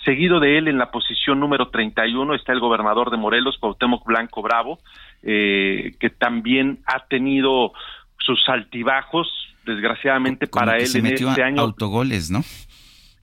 Seguido 0.05 0.39
de 0.39 0.59
él, 0.59 0.67
en 0.67 0.77
la 0.77 0.91
posición 0.91 1.39
número 1.39 1.69
31, 1.69 2.35
está 2.35 2.53
el 2.53 2.59
gobernador 2.59 3.09
de 3.09 3.17
Morelos, 3.17 3.57
Cuauhtémoc 3.57 4.05
Blanco 4.05 4.43
Bravo, 4.43 4.77
eh, 5.23 5.95
que 5.99 6.09
también 6.09 6.79
ha 6.85 7.07
tenido 7.07 7.73
sus 8.19 8.39
altibajos, 8.47 9.27
desgraciadamente 9.65 10.47
Como 10.47 10.65
para 10.65 10.77
él 10.77 10.87
se 10.87 10.99
en 10.99 11.03
metió 11.05 11.29
este 11.29 11.43
a 11.43 11.47
año 11.47 11.61
autogoles, 11.61 12.31
¿no? 12.31 12.43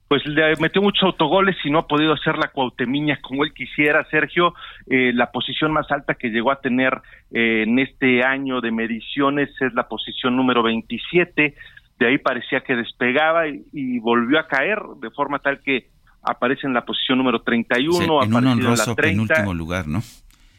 pues 0.07 0.25
le 0.27 0.55
metió 0.57 0.81
muchos 0.81 1.03
autogoles 1.03 1.55
y 1.63 1.71
no 1.71 1.79
ha 1.79 1.87
podido 1.87 2.13
hacer 2.13 2.37
la 2.37 2.49
cuautemiña 2.49 3.19
como 3.21 3.43
él 3.43 3.53
quisiera, 3.53 4.05
Sergio. 4.11 4.53
Eh, 4.87 5.11
la 5.13 5.31
posición 5.31 5.71
más 5.71 5.89
alta 5.91 6.13
que 6.13 6.29
llegó 6.29 6.51
a 6.51 6.61
tener 6.61 7.01
eh, 7.31 7.63
en 7.63 7.79
este 7.79 8.23
año 8.23 8.61
de 8.61 8.71
mediciones 8.71 9.49
es 9.59 9.73
la 9.73 9.87
posición 9.87 10.35
número 10.35 10.61
27. 10.61 11.55
De 11.97 12.07
ahí 12.07 12.19
parecía 12.19 12.61
que 12.61 12.75
despegaba 12.75 13.47
y, 13.47 13.65
y 13.73 13.99
volvió 13.99 14.39
a 14.39 14.47
caer 14.47 14.79
de 15.01 15.09
forma 15.09 15.39
tal 15.39 15.61
que 15.61 15.89
aparece 16.21 16.67
en 16.67 16.73
la 16.73 16.85
posición 16.85 17.17
número 17.17 17.41
31, 17.41 17.93
Sí, 17.93 18.03
en 18.03 18.09
un 18.09 18.17
aparecido 18.17 18.39
en 18.39 18.47
honroso 18.47 18.89
la 18.91 18.95
30 18.95 19.01
penúltimo 19.01 19.53
lugar, 19.53 19.87
¿no? 19.87 20.01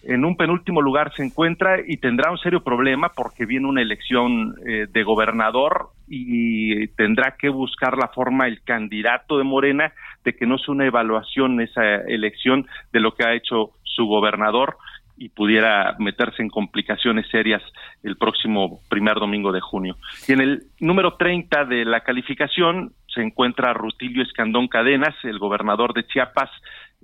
En 0.08 0.24
un 0.24 0.36
penúltimo 0.36 0.80
lugar 0.80 1.12
se 1.16 1.24
encuentra 1.24 1.80
y 1.84 1.96
tendrá 1.96 2.30
un 2.30 2.38
serio 2.38 2.62
problema 2.62 3.10
porque 3.14 3.44
viene 3.44 3.66
una 3.66 3.82
elección 3.82 4.54
eh, 4.66 4.86
de 4.88 5.02
gobernador 5.02 5.88
y 6.08 6.86
tendrá 6.88 7.36
que 7.36 7.48
buscar 7.48 7.98
la 7.98 8.08
forma 8.08 8.46
el 8.46 8.62
candidato 8.62 9.38
de 9.38 9.44
Morena 9.44 9.92
de 10.24 10.36
que 10.36 10.46
no 10.46 10.58
sea 10.58 10.74
una 10.74 10.86
evaluación 10.86 11.60
esa 11.60 11.96
elección 11.96 12.66
de 12.92 13.00
lo 13.00 13.14
que 13.14 13.24
ha 13.24 13.34
hecho 13.34 13.72
su 13.82 14.06
gobernador 14.06 14.76
y 15.16 15.30
pudiera 15.30 15.96
meterse 15.98 16.42
en 16.42 16.50
complicaciones 16.50 17.26
serias 17.30 17.62
el 18.02 18.16
próximo 18.16 18.80
primer 18.88 19.14
domingo 19.14 19.50
de 19.50 19.60
junio. 19.60 19.96
Y 20.28 20.32
en 20.32 20.40
el 20.40 20.62
número 20.78 21.14
30 21.14 21.64
de 21.64 21.84
la 21.84 22.00
calificación 22.00 22.92
se 23.12 23.22
encuentra 23.22 23.72
Rutilio 23.72 24.22
Escandón 24.22 24.68
Cadenas, 24.68 25.14
el 25.24 25.38
gobernador 25.38 25.94
de 25.94 26.06
Chiapas, 26.06 26.50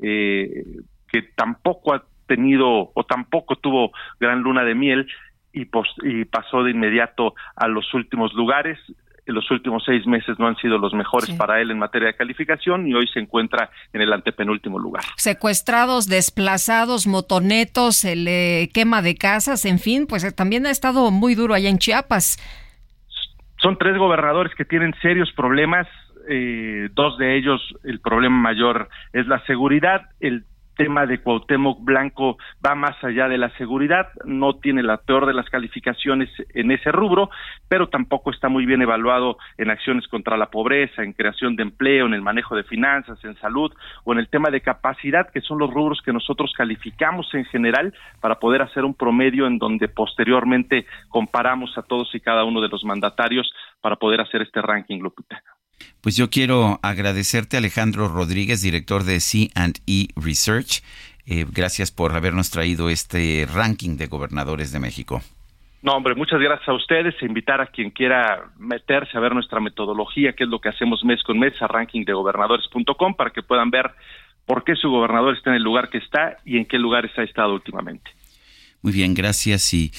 eh, 0.02 0.62
que 1.10 1.22
tampoco 1.34 1.94
ha 1.94 2.04
tenido 2.34 2.90
o 2.94 3.04
tampoco 3.04 3.56
tuvo 3.56 3.92
gran 4.20 4.40
luna 4.42 4.64
de 4.64 4.74
miel 4.74 5.06
y, 5.52 5.68
y 6.02 6.24
pasó 6.24 6.62
de 6.62 6.70
inmediato 6.70 7.34
a 7.56 7.68
los 7.68 7.92
últimos 7.94 8.32
lugares 8.34 8.78
los 9.26 9.50
últimos 9.50 9.82
seis 9.84 10.06
meses 10.06 10.38
no 10.38 10.48
han 10.48 10.56
sido 10.56 10.78
los 10.78 10.92
mejores 10.92 11.30
para 11.30 11.60
él 11.60 11.70
en 11.70 11.78
materia 11.78 12.08
de 12.08 12.14
calificación 12.14 12.86
y 12.86 12.94
hoy 12.94 13.06
se 13.08 13.20
encuentra 13.20 13.70
en 13.92 14.00
el 14.00 14.12
antepenúltimo 14.12 14.78
lugar. 14.78 15.04
Secuestrados, 15.16 16.08
desplazados, 16.08 17.06
motonetos, 17.06 18.04
el 18.04 18.26
eh, 18.28 18.70
quema 18.74 19.02
de 19.02 19.16
casas, 19.16 19.64
en 19.64 19.78
fin, 19.78 20.06
pues 20.08 20.24
eh, 20.24 20.32
también 20.32 20.66
ha 20.66 20.70
estado 20.70 21.10
muy 21.10 21.34
duro 21.34 21.54
allá 21.54 21.68
en 21.68 21.78
Chiapas. 21.78 22.38
Son 23.60 23.78
tres 23.78 23.96
gobernadores 23.96 24.54
que 24.56 24.64
tienen 24.64 24.92
serios 25.00 25.30
problemas. 25.32 25.86
Eh, 26.28 26.88
dos 26.92 27.18
de 27.18 27.36
ellos, 27.36 27.60
el 27.84 28.00
problema 28.00 28.36
mayor 28.36 28.88
es 29.12 29.26
la 29.26 29.44
seguridad. 29.46 30.02
El 30.18 30.44
tema 30.76 31.06
de 31.06 31.18
Cuauhtémoc 31.18 31.82
Blanco 31.82 32.38
va 32.64 32.74
más 32.74 33.02
allá 33.02 33.28
de 33.28 33.38
la 33.38 33.50
seguridad, 33.56 34.08
no 34.24 34.54
tiene 34.54 34.82
la 34.82 34.98
peor 34.98 35.26
de 35.26 35.34
las 35.34 35.48
calificaciones 35.50 36.30
en 36.54 36.70
ese 36.70 36.92
rubro, 36.92 37.30
pero 37.68 37.88
tampoco 37.88 38.30
está 38.30 38.48
muy 38.48 38.66
bien 38.66 38.82
evaluado 38.82 39.38
en 39.58 39.70
acciones 39.70 40.06
contra 40.08 40.36
la 40.36 40.50
pobreza, 40.50 41.02
en 41.02 41.12
creación 41.12 41.56
de 41.56 41.62
empleo, 41.62 42.06
en 42.06 42.14
el 42.14 42.22
manejo 42.22 42.56
de 42.56 42.64
finanzas, 42.64 43.22
en 43.24 43.36
salud 43.36 43.72
o 44.04 44.12
en 44.12 44.18
el 44.18 44.28
tema 44.28 44.50
de 44.50 44.60
capacidad, 44.60 45.30
que 45.30 45.40
son 45.40 45.58
los 45.58 45.70
rubros 45.70 46.00
que 46.04 46.12
nosotros 46.12 46.52
calificamos 46.56 47.32
en 47.34 47.44
general 47.46 47.94
para 48.20 48.36
poder 48.36 48.62
hacer 48.62 48.84
un 48.84 48.94
promedio 48.94 49.46
en 49.46 49.58
donde 49.58 49.88
posteriormente 49.88 50.86
comparamos 51.08 51.76
a 51.76 51.82
todos 51.82 52.14
y 52.14 52.20
cada 52.20 52.44
uno 52.44 52.60
de 52.60 52.68
los 52.68 52.84
mandatarios 52.84 53.52
para 53.80 53.96
poder 53.96 54.20
hacer 54.20 54.42
este 54.42 54.62
ranking, 54.62 55.00
Lupita. 55.00 55.42
Pues 56.00 56.16
yo 56.16 56.30
quiero 56.30 56.80
agradecerte, 56.82 57.56
Alejandro 57.56 58.08
Rodríguez, 58.08 58.62
director 58.62 59.04
de 59.04 59.20
C&E 59.20 60.08
Research. 60.16 60.82
Eh, 61.26 61.46
gracias 61.48 61.92
por 61.92 62.12
habernos 62.14 62.50
traído 62.50 62.90
este 62.90 63.46
ranking 63.52 63.96
de 63.96 64.06
gobernadores 64.06 64.72
de 64.72 64.80
México. 64.80 65.22
No, 65.82 65.94
hombre, 65.94 66.14
muchas 66.14 66.40
gracias 66.40 66.68
a 66.68 66.74
ustedes. 66.74 67.14
E 67.20 67.26
invitar 67.26 67.60
a 67.60 67.66
quien 67.66 67.90
quiera 67.90 68.50
meterse 68.58 69.16
a 69.16 69.20
ver 69.20 69.34
nuestra 69.34 69.60
metodología, 69.60 70.32
que 70.32 70.44
es 70.44 70.50
lo 70.50 70.60
que 70.60 70.68
hacemos 70.68 71.04
mes 71.04 71.22
con 71.22 71.38
mes, 71.38 71.54
a 71.60 71.66
rankingdegobernadores.com, 71.66 73.14
para 73.14 73.30
que 73.30 73.42
puedan 73.42 73.70
ver 73.70 73.90
por 74.46 74.64
qué 74.64 74.76
su 74.76 74.90
gobernador 74.90 75.36
está 75.36 75.50
en 75.50 75.56
el 75.56 75.62
lugar 75.62 75.88
que 75.90 75.98
está 75.98 76.36
y 76.44 76.58
en 76.58 76.66
qué 76.66 76.78
lugares 76.78 77.10
ha 77.16 77.22
estado 77.22 77.54
últimamente. 77.54 78.10
Muy 78.82 78.92
bien, 78.92 79.14
gracias. 79.14 79.74
Y 79.74 79.92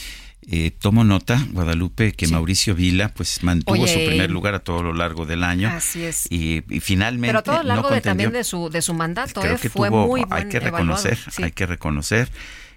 eh, 0.50 0.72
tomo 0.72 1.04
nota, 1.04 1.46
Guadalupe, 1.52 2.14
que 2.14 2.28
Mauricio 2.28 2.76
Vila 2.76 3.10
pues 3.10 3.44
mantuvo 3.44 3.88
su 3.88 3.96
primer 3.96 4.30
lugar 4.30 4.56
a 4.56 4.60
todo 4.60 4.84
lo 4.84 4.94
largo 4.94 5.26
del 5.26 5.44
año. 5.44 5.70
Así 5.70 6.04
es. 6.04 6.28
Y, 6.30 6.62
finalmente. 6.82 7.28
Pero 7.28 7.40
a 7.40 7.44
todo 7.44 7.58
lo 7.58 7.64
largo 7.64 7.90
de, 7.90 8.02
también 8.02 8.32
de 8.32 8.44
su, 8.44 8.70
de 8.70 8.82
su 8.82 8.94
mandato, 8.94 9.44
eh, 9.44 9.58
fue 9.58 9.90
muy 9.90 10.26
Hay 10.30 10.50
que 10.50 10.60
reconocer, 10.60 11.18
hay 11.38 11.52
que 11.52 11.66
reconocer. 11.66 12.30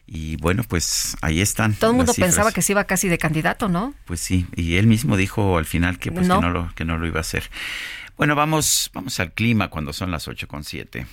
Y 0.06 0.36
bueno, 0.36 0.62
pues 0.62 1.16
ahí 1.20 1.40
están. 1.40 1.74
Todo 1.74 1.90
el 1.90 1.96
mundo 1.96 2.14
pensaba 2.14 2.52
que 2.52 2.62
se 2.62 2.72
iba 2.72 2.84
casi 2.84 3.08
de 3.08 3.18
candidato, 3.18 3.68
¿no? 3.68 3.92
Pues 4.04 4.20
sí, 4.20 4.46
y 4.54 4.76
él 4.76 4.86
mismo 4.86 5.16
dijo 5.16 5.58
al 5.58 5.64
final 5.64 5.98
que, 5.98 6.12
pues, 6.12 6.28
no. 6.28 6.36
Que, 6.36 6.46
no 6.46 6.50
lo, 6.52 6.74
que 6.74 6.84
no 6.84 6.96
lo 6.96 7.06
iba 7.06 7.18
a 7.18 7.22
hacer. 7.22 7.50
Bueno, 8.16 8.36
vamos, 8.36 8.90
vamos 8.94 9.18
al 9.18 9.32
clima 9.32 9.68
cuando 9.68 9.92
son 9.92 10.12
las 10.12 10.28
ocho 10.28 10.46
con 10.46 10.62
siete. 10.62 11.06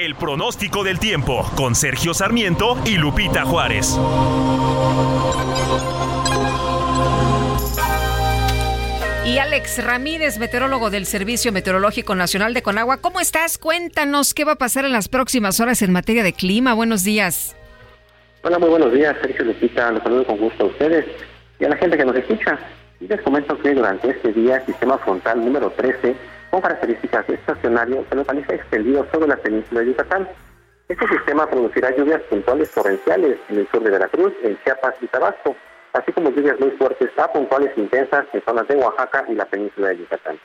El 0.00 0.14
pronóstico 0.14 0.82
del 0.82 0.98
tiempo 0.98 1.48
con 1.56 1.74
Sergio 1.74 2.14
Sarmiento 2.14 2.78
y 2.84 2.96
Lupita 2.96 3.44
Juárez. 3.44 3.98
Y 9.26 9.38
Alex 9.38 9.84
Ramírez, 9.84 10.38
meteorólogo 10.38 10.90
del 10.90 11.06
Servicio 11.06 11.52
Meteorológico 11.52 12.14
Nacional 12.14 12.54
de 12.54 12.62
Conagua, 12.62 12.96
¿cómo 12.96 13.20
estás? 13.20 13.58
Cuéntanos 13.58 14.34
qué 14.34 14.44
va 14.44 14.52
a 14.52 14.56
pasar 14.56 14.84
en 14.84 14.92
las 14.92 15.08
próximas 15.08 15.60
horas 15.60 15.82
en 15.82 15.92
materia 15.92 16.24
de 16.24 16.32
clima. 16.32 16.74
Buenos 16.74 17.04
días. 17.04 17.54
Hola, 18.42 18.58
muy 18.58 18.70
buenos 18.70 18.92
días, 18.92 19.14
Sergio 19.20 19.44
Lupita. 19.44 19.92
Los 19.92 20.02
saludo 20.02 20.26
con 20.26 20.38
gusto 20.38 20.64
a 20.64 20.66
ustedes 20.66 21.04
y 21.60 21.64
a 21.64 21.68
la 21.68 21.76
gente 21.76 21.96
que 21.96 22.04
nos 22.04 22.16
escucha. 22.16 22.58
Y 23.00 23.06
les 23.06 23.20
comento 23.20 23.56
que 23.60 23.74
durante 23.74 24.10
este 24.10 24.32
día, 24.32 24.56
el 24.56 24.66
sistema 24.66 24.98
frontal 24.98 25.44
número 25.44 25.70
13 25.70 26.16
con 26.50 26.60
características 26.60 27.28
estacionarias 27.28 28.04
se 28.08 28.16
localiza 28.16 28.54
extendido 28.54 29.06
sobre 29.12 29.28
la 29.28 29.36
península 29.36 29.80
de 29.80 29.86
Yucatán. 29.86 30.28
Este 30.88 31.06
sistema 31.06 31.48
producirá 31.48 31.94
lluvias 31.96 32.20
puntuales 32.22 32.70
torrenciales 32.72 33.38
en 33.48 33.58
el 33.58 33.68
sur 33.68 33.82
de 33.82 33.90
Veracruz, 33.90 34.32
en 34.42 34.58
Chiapas 34.64 34.94
y 35.00 35.06
Tabasco, 35.06 35.54
así 35.92 36.12
como 36.12 36.30
lluvias 36.30 36.58
muy 36.58 36.70
fuertes 36.72 37.10
a 37.16 37.32
puntuales 37.32 37.70
intensas 37.76 38.26
en 38.32 38.42
zonas 38.42 38.66
de 38.66 38.76
Oaxaca 38.76 39.24
y 39.28 39.34
la 39.34 39.44
península 39.44 39.88
de 39.88 39.98
Yucatán. 39.98 40.38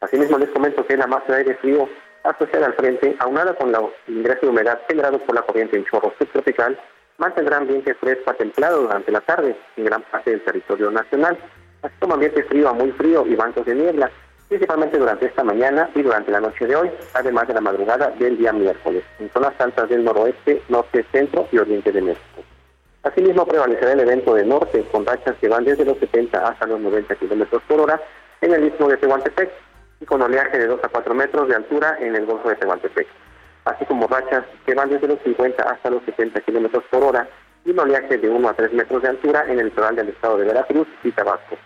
Asimismo, 0.00 0.38
les 0.38 0.50
comento 0.50 0.84
que 0.84 0.96
la 0.96 1.06
masa 1.06 1.32
de 1.32 1.38
aire 1.38 1.54
frío 1.54 1.88
asociada 2.24 2.66
al 2.66 2.74
frente, 2.74 3.16
aunada 3.20 3.54
con 3.54 3.70
la 3.70 3.80
ingreso 4.08 4.40
de 4.42 4.48
humedad 4.48 4.80
generado 4.88 5.18
por 5.20 5.36
la 5.36 5.42
corriente 5.42 5.76
en 5.76 5.84
chorro 5.84 6.12
subtropical, 6.18 6.78
mantendrá 7.18 7.58
ambiente 7.58 7.94
fresco 7.94 8.30
a 8.30 8.34
templado 8.34 8.82
durante 8.82 9.12
la 9.12 9.20
tarde 9.20 9.56
en 9.76 9.84
gran 9.84 10.02
parte 10.02 10.32
del 10.32 10.42
territorio 10.42 10.90
nacional, 10.90 11.38
así 11.82 11.94
como 12.00 12.14
ambiente 12.14 12.42
frío 12.42 12.68
a 12.68 12.72
muy 12.72 12.90
frío 12.92 13.24
y 13.26 13.36
bancos 13.36 13.64
de 13.64 13.76
niebla 13.76 14.10
principalmente 14.48 14.98
durante 14.98 15.26
esta 15.26 15.44
mañana 15.44 15.90
y 15.94 16.02
durante 16.02 16.30
la 16.30 16.40
noche 16.40 16.66
de 16.66 16.76
hoy, 16.76 16.90
además 17.14 17.48
de 17.48 17.54
la 17.54 17.60
madrugada 17.60 18.10
del 18.10 18.38
día 18.38 18.52
miércoles, 18.52 19.04
en 19.18 19.30
zonas 19.30 19.52
altas 19.58 19.88
del 19.88 20.04
noroeste, 20.04 20.62
norte, 20.68 21.04
centro 21.10 21.48
y 21.50 21.58
oriente 21.58 21.92
de 21.92 22.02
México. 22.02 22.42
Asimismo, 23.02 23.46
prevalecerá 23.46 23.92
el 23.92 24.00
evento 24.00 24.34
de 24.34 24.44
norte, 24.44 24.84
con 24.90 25.06
rachas 25.06 25.36
que 25.40 25.48
van 25.48 25.64
desde 25.64 25.84
los 25.84 25.98
70 25.98 26.38
hasta 26.38 26.66
los 26.66 26.80
90 26.80 27.14
kilómetros 27.16 27.62
por 27.68 27.80
hora 27.80 28.00
en 28.40 28.52
el 28.52 28.64
istmo 28.64 28.88
de 28.88 28.96
Tehuantepec 28.96 29.50
y 30.00 30.04
con 30.04 30.22
oleaje 30.22 30.58
de 30.58 30.66
2 30.66 30.80
a 30.82 30.88
4 30.88 31.14
metros 31.14 31.48
de 31.48 31.54
altura 31.54 31.96
en 32.00 32.16
el 32.16 32.26
Golfo 32.26 32.48
de 32.48 32.56
Tehuantepec, 32.56 33.06
así 33.64 33.84
como 33.86 34.06
rachas 34.06 34.44
que 34.64 34.74
van 34.74 34.90
desde 34.90 35.08
los 35.08 35.20
50 35.20 35.62
hasta 35.62 35.90
los 35.90 36.02
70 36.04 36.40
kilómetros 36.40 36.84
por 36.90 37.04
hora 37.04 37.28
y 37.64 37.70
un 37.70 37.78
oleaje 37.78 38.18
de 38.18 38.28
1 38.28 38.48
a 38.48 38.54
3 38.54 38.72
metros 38.72 39.02
de 39.02 39.08
altura 39.08 39.44
en 39.48 39.58
el 39.58 39.66
litoral 39.66 39.96
del 39.96 40.08
estado 40.08 40.38
de 40.38 40.46
Veracruz 40.46 40.88
y 41.02 41.10
Tabasco. 41.12 41.56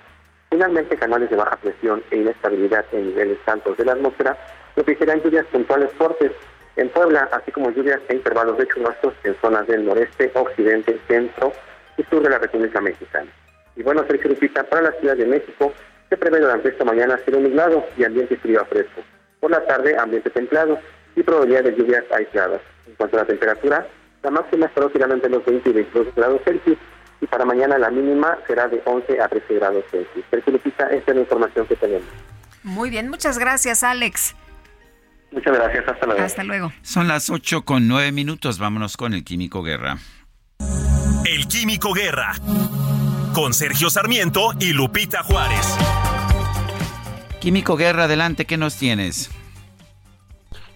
Finalmente, 0.50 0.96
canales 0.96 1.30
de 1.30 1.36
baja 1.36 1.56
presión 1.56 2.02
e 2.10 2.16
inestabilidad 2.16 2.84
en 2.92 3.06
niveles 3.06 3.38
altos 3.46 3.76
de 3.76 3.84
la 3.84 3.92
atmósfera 3.92 4.36
propiciarán 4.74 5.22
lluvias 5.22 5.46
puntuales 5.46 5.92
fuertes 5.92 6.32
en 6.74 6.88
Puebla, 6.88 7.28
así 7.32 7.52
como 7.52 7.70
lluvias 7.70 8.00
e 8.08 8.16
intervalos 8.16 8.58
de 8.58 8.66
chubascos 8.66 9.14
en 9.22 9.36
zonas 9.40 9.66
del 9.68 9.84
noreste, 9.84 10.30
occidente, 10.34 10.98
centro 11.06 11.52
y 11.96 12.02
sur 12.04 12.22
de 12.22 12.30
la 12.30 12.38
República 12.38 12.80
Mexicana. 12.80 13.30
Y 13.76 13.84
bueno, 13.84 14.04
Sergio 14.08 14.30
Lupita, 14.30 14.64
para 14.64 14.82
la 14.82 14.92
Ciudad 14.92 15.16
de 15.16 15.26
México 15.26 15.72
se 16.08 16.16
prevé 16.16 16.40
durante 16.40 16.70
esta 16.70 16.84
mañana 16.84 17.16
cielo 17.18 17.38
nublado 17.38 17.84
y 17.96 18.04
ambiente 18.04 18.36
frío 18.36 18.60
a 18.60 18.64
fresco. 18.64 19.02
Por 19.38 19.52
la 19.52 19.64
tarde, 19.66 19.96
ambiente 19.96 20.30
templado 20.30 20.80
y 21.14 21.22
probabilidad 21.22 21.62
de 21.62 21.76
lluvias 21.76 22.04
aisladas. 22.10 22.60
En 22.88 22.94
cuanto 22.96 23.16
a 23.16 23.20
la 23.20 23.26
temperatura, 23.26 23.86
la 24.24 24.30
máxima 24.30 24.66
estará 24.66 24.86
oscilando 24.86 25.14
entre 25.14 25.30
los 25.30 25.44
20 25.44 25.70
y 25.70 25.72
22 25.72 26.14
grados 26.16 26.40
Celsius 26.44 26.78
y 27.20 27.26
para 27.26 27.44
mañana 27.44 27.78
la 27.78 27.90
mínima 27.90 28.38
será 28.46 28.68
de 28.68 28.82
11 28.84 29.20
a 29.20 29.28
13 29.28 29.54
grados 29.54 29.84
Celsius. 29.90 30.24
Sergio 30.30 30.52
Lupita, 30.54 30.86
esta 30.88 31.10
es 31.10 31.16
la 31.16 31.22
información 31.22 31.66
que 31.66 31.76
tenemos. 31.76 32.08
Muy 32.62 32.90
bien, 32.90 33.08
muchas 33.08 33.38
gracias, 33.38 33.82
Alex. 33.82 34.34
Muchas 35.32 35.56
gracias, 35.56 35.88
hasta 35.88 36.06
luego. 36.06 36.22
Hasta 36.22 36.44
luego. 36.44 36.72
Son 36.82 37.08
las 37.08 37.30
8 37.30 37.62
con 37.62 37.86
9 37.88 38.12
minutos, 38.12 38.58
vámonos 38.58 38.96
con 38.96 39.14
el 39.14 39.22
Químico 39.22 39.62
Guerra. 39.62 39.98
El 41.24 41.46
Químico 41.46 41.92
Guerra, 41.92 42.32
con 43.32 43.54
Sergio 43.54 43.90
Sarmiento 43.90 44.52
y 44.58 44.72
Lupita 44.72 45.22
Juárez. 45.22 45.76
Químico 47.40 47.76
Guerra, 47.76 48.04
adelante, 48.04 48.44
¿qué 48.44 48.56
nos 48.56 48.76
tienes? 48.76 49.30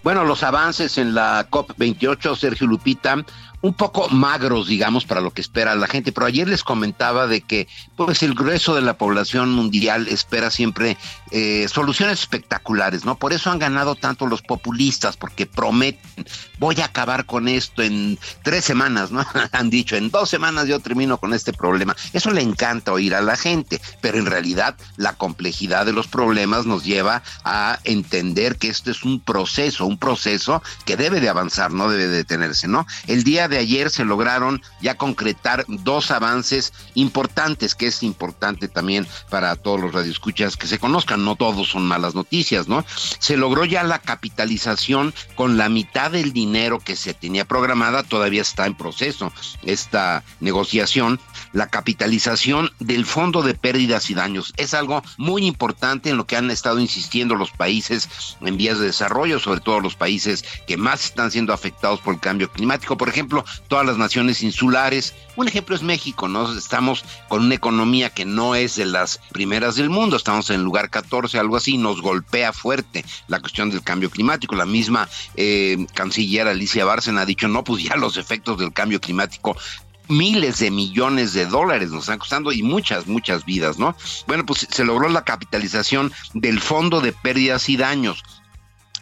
Bueno, 0.04 0.24
los 0.24 0.42
avances 0.42 0.98
en 0.98 1.14
la 1.14 1.48
COP28, 1.50 2.36
Sergio 2.36 2.66
Lupita, 2.66 3.24
un 3.64 3.72
poco 3.72 4.10
magros, 4.10 4.66
digamos, 4.66 5.06
para 5.06 5.22
lo 5.22 5.30
que 5.30 5.40
espera 5.40 5.74
la 5.74 5.86
gente. 5.86 6.12
Pero 6.12 6.26
ayer 6.26 6.46
les 6.46 6.62
comentaba 6.62 7.26
de 7.26 7.40
que, 7.40 7.66
pues, 7.96 8.22
el 8.22 8.34
grueso 8.34 8.74
de 8.74 8.82
la 8.82 8.98
población 8.98 9.52
mundial 9.52 10.06
espera 10.06 10.50
siempre 10.50 10.98
eh, 11.30 11.66
soluciones 11.72 12.20
espectaculares, 12.20 13.06
¿no? 13.06 13.16
Por 13.16 13.32
eso 13.32 13.50
han 13.50 13.58
ganado 13.58 13.94
tanto 13.94 14.26
los 14.26 14.42
populistas, 14.42 15.16
porque 15.16 15.46
prometen, 15.46 16.26
voy 16.58 16.78
a 16.82 16.84
acabar 16.84 17.24
con 17.24 17.48
esto 17.48 17.82
en 17.82 18.18
tres 18.42 18.66
semanas, 18.66 19.10
¿no? 19.10 19.24
han 19.52 19.70
dicho, 19.70 19.96
en 19.96 20.10
dos 20.10 20.28
semanas 20.28 20.68
yo 20.68 20.78
termino 20.80 21.16
con 21.16 21.32
este 21.32 21.54
problema. 21.54 21.96
Eso 22.12 22.32
le 22.32 22.42
encanta 22.42 22.92
oír 22.92 23.14
a 23.14 23.22
la 23.22 23.34
gente, 23.34 23.80
pero 24.02 24.18
en 24.18 24.26
realidad 24.26 24.76
la 24.98 25.14
complejidad 25.14 25.86
de 25.86 25.94
los 25.94 26.06
problemas 26.06 26.66
nos 26.66 26.84
lleva 26.84 27.22
a 27.44 27.78
entender 27.84 28.56
que 28.58 28.68
esto 28.68 28.90
es 28.90 29.04
un 29.04 29.20
proceso, 29.20 29.86
un 29.86 29.96
proceso 29.96 30.62
que 30.84 30.98
debe 30.98 31.20
de 31.20 31.30
avanzar, 31.30 31.72
no 31.72 31.88
debe 31.88 32.08
detenerse, 32.08 32.68
¿no? 32.68 32.86
El 33.06 33.24
día 33.24 33.48
de 33.48 33.53
ayer 33.58 33.90
se 33.90 34.04
lograron 34.04 34.62
ya 34.80 34.96
concretar 34.96 35.64
dos 35.68 36.10
avances 36.10 36.72
importantes, 36.94 37.74
que 37.74 37.86
es 37.86 38.02
importante 38.02 38.68
también 38.68 39.06
para 39.30 39.56
todos 39.56 39.80
los 39.80 39.92
radioescuchas 39.92 40.56
que 40.56 40.66
se 40.66 40.78
conozcan, 40.78 41.24
no 41.24 41.36
todos 41.36 41.68
son 41.68 41.86
malas 41.86 42.14
noticias, 42.14 42.68
¿no? 42.68 42.84
Se 43.18 43.36
logró 43.36 43.64
ya 43.64 43.82
la 43.82 43.98
capitalización 43.98 45.14
con 45.34 45.56
la 45.56 45.68
mitad 45.68 46.10
del 46.10 46.32
dinero 46.32 46.78
que 46.80 46.96
se 46.96 47.14
tenía 47.14 47.44
programada, 47.44 48.02
todavía 48.02 48.42
está 48.42 48.66
en 48.66 48.74
proceso 48.74 49.32
esta 49.62 50.22
negociación, 50.40 51.20
la 51.52 51.68
capitalización 51.68 52.70
del 52.80 53.06
Fondo 53.06 53.42
de 53.42 53.54
Pérdidas 53.54 54.10
y 54.10 54.14
Daños. 54.14 54.52
Es 54.56 54.74
algo 54.74 55.02
muy 55.16 55.46
importante 55.46 56.10
en 56.10 56.16
lo 56.16 56.26
que 56.26 56.36
han 56.36 56.50
estado 56.50 56.80
insistiendo 56.80 57.34
los 57.34 57.50
países 57.50 58.08
en 58.40 58.56
vías 58.56 58.78
de 58.78 58.86
desarrollo, 58.86 59.38
sobre 59.38 59.60
todo 59.60 59.80
los 59.80 59.94
países 59.94 60.44
que 60.66 60.76
más 60.76 61.04
están 61.04 61.30
siendo 61.30 61.52
afectados 61.52 62.00
por 62.00 62.14
el 62.14 62.20
cambio 62.20 62.50
climático. 62.50 62.96
Por 62.96 63.08
ejemplo, 63.08 63.43
todas 63.68 63.86
las 63.86 63.98
naciones 63.98 64.42
insulares. 64.42 65.14
Un 65.36 65.48
ejemplo 65.48 65.74
es 65.74 65.82
México, 65.82 66.28
¿no? 66.28 66.56
Estamos 66.56 67.04
con 67.28 67.44
una 67.44 67.54
economía 67.54 68.10
que 68.10 68.24
no 68.24 68.54
es 68.54 68.76
de 68.76 68.86
las 68.86 69.20
primeras 69.32 69.76
del 69.76 69.90
mundo, 69.90 70.16
estamos 70.16 70.50
en 70.50 70.56
el 70.56 70.62
lugar 70.62 70.90
14, 70.90 71.38
algo 71.38 71.56
así, 71.56 71.76
nos 71.78 72.00
golpea 72.00 72.52
fuerte 72.52 73.04
la 73.28 73.40
cuestión 73.40 73.70
del 73.70 73.82
cambio 73.82 74.10
climático. 74.10 74.54
La 74.54 74.66
misma 74.66 75.08
eh, 75.36 75.86
canciller 75.94 76.48
Alicia 76.48 76.84
Bárcena 76.84 77.22
ha 77.22 77.26
dicho, 77.26 77.48
no, 77.48 77.64
pues 77.64 77.82
ya 77.82 77.96
los 77.96 78.16
efectos 78.16 78.58
del 78.58 78.72
cambio 78.72 79.00
climático 79.00 79.56
miles 80.08 80.58
de 80.58 80.70
millones 80.70 81.32
de 81.32 81.46
dólares 81.46 81.90
nos 81.90 82.04
están 82.04 82.18
costando 82.18 82.52
y 82.52 82.62
muchas, 82.62 83.06
muchas 83.06 83.44
vidas, 83.44 83.78
¿no? 83.78 83.96
Bueno, 84.26 84.44
pues 84.44 84.66
se 84.70 84.84
logró 84.84 85.08
la 85.08 85.24
capitalización 85.24 86.12
del 86.34 86.60
Fondo 86.60 87.00
de 87.00 87.12
Pérdidas 87.12 87.68
y 87.68 87.76
Daños 87.76 88.22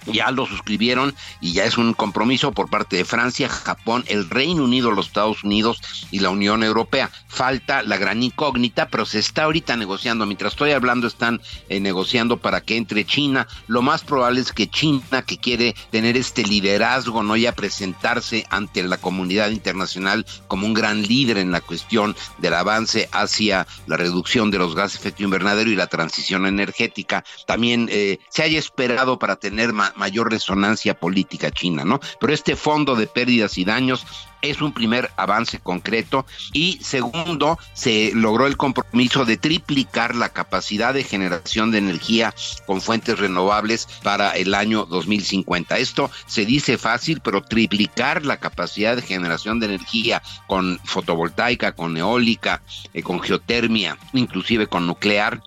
ya 0.07 0.31
lo 0.31 0.47
suscribieron 0.47 1.15
y 1.41 1.53
ya 1.53 1.65
es 1.65 1.79
un 1.79 1.95
compromiso 1.95 2.53
por 2.53 2.71
parte 2.71 2.97
de 2.97 3.05
Francia, 3.05 3.49
Japón, 3.49 4.05
el 4.09 4.29
Reino 4.29 4.65
Unido, 4.65 4.91
los 4.91 5.07
Estados 5.07 5.45
Unidos 5.45 5.81
y 6.11 6.21
la 6.21 6.31
Unión 6.31 6.63
Europea. 6.63 7.11
Falta 7.29 7.83
la 7.83 7.97
gran 7.97 8.23
incógnita, 8.23 8.89
pero 8.89 9.07
se 9.07 9.19
está 9.19 9.45
ahorita 9.45 9.77
negociando. 9.77 10.27
Mientras 10.27 10.53
estoy 10.53 10.73
hablando, 10.73 11.07
están 11.07 11.41
eh, 11.69 11.81
negociando 11.81 12.39
para 12.39 12.61
que 12.61 12.77
entre 12.77 13.05
China. 13.05 13.47
Lo 13.67 13.83
más 13.83 14.03
probable 14.03 14.41
es 14.41 14.53
que 14.53 14.69
China, 14.69 15.23
que 15.23 15.39
quiere 15.39 15.75
tener 15.91 16.17
este 16.17 16.43
liderazgo, 16.43 17.23
no 17.23 17.37
ya 17.37 17.53
presentarse 17.53 18.47
ante 18.51 18.83
la 18.83 18.99
comunidad 18.99 19.51
internacional 19.51 20.27
como 20.49 20.67
un 20.67 20.75
gran 20.75 21.03
líder 21.03 21.39
en 21.39 21.53
la 21.53 21.61
cuestión 21.61 22.17
del 22.39 22.55
avance 22.55 23.09
hacia 23.13 23.67
la 23.87 23.97
reducción 23.97 24.51
de 24.51 24.59
los 24.59 24.75
gases 24.75 25.01
de 25.01 25.09
efecto 25.09 25.23
invernadero 25.23 25.71
y 25.71 25.77
la 25.77 25.87
transición 25.87 26.47
energética, 26.47 27.25
también 27.47 27.89
eh, 27.91 28.19
se 28.29 28.43
haya 28.43 28.59
esperado 28.59 29.19
para 29.19 29.37
tener 29.37 29.73
más 29.73 29.92
mayor 29.97 30.31
resonancia 30.31 30.95
política 30.95 31.51
china, 31.51 31.85
¿no? 31.85 32.01
Pero 32.21 32.33
este 32.33 32.57
fondo 32.57 32.97
de 32.97 33.07
pérdidas 33.07 33.59
y 33.59 33.65
daños 33.65 34.07
es 34.43 34.61
un 34.61 34.73
primer 34.73 35.11
avance 35.17 35.61
concreto 35.61 36.27
y 36.53 36.79
segundo, 36.83 37.59
se 37.73 38.11
logró 38.15 38.47
el 38.47 38.57
compromiso 38.57 39.25
de 39.25 39.37
triplicar 39.37 40.15
la 40.17 40.31
capacidad 40.31 40.93
de 40.93 41.05
generación 41.05 41.71
de 41.71 41.79
energía 41.79 42.35
con 42.67 42.81
fuentes 42.81 43.19
renovables 43.19 43.89
para 44.03 44.33
el 44.33 44.55
año 44.55 44.85
2050. 44.85 45.79
Esto 45.79 46.11
se 46.27 46.45
dice 46.45 46.77
fácil, 46.77 47.21
pero 47.21 47.43
triplicar 47.43 48.27
la 48.27 48.39
capacidad 48.39 48.97
de 48.97 49.03
generación 49.03 49.61
de 49.61 49.67
energía 49.67 50.23
con 50.49 50.79
fotovoltaica, 50.85 51.73
con 51.73 51.97
eólica, 51.97 52.63
eh, 52.93 53.03
con 53.03 53.21
geotermia, 53.21 53.97
inclusive 54.13 54.67
con 54.67 54.87
nuclear, 54.87 55.41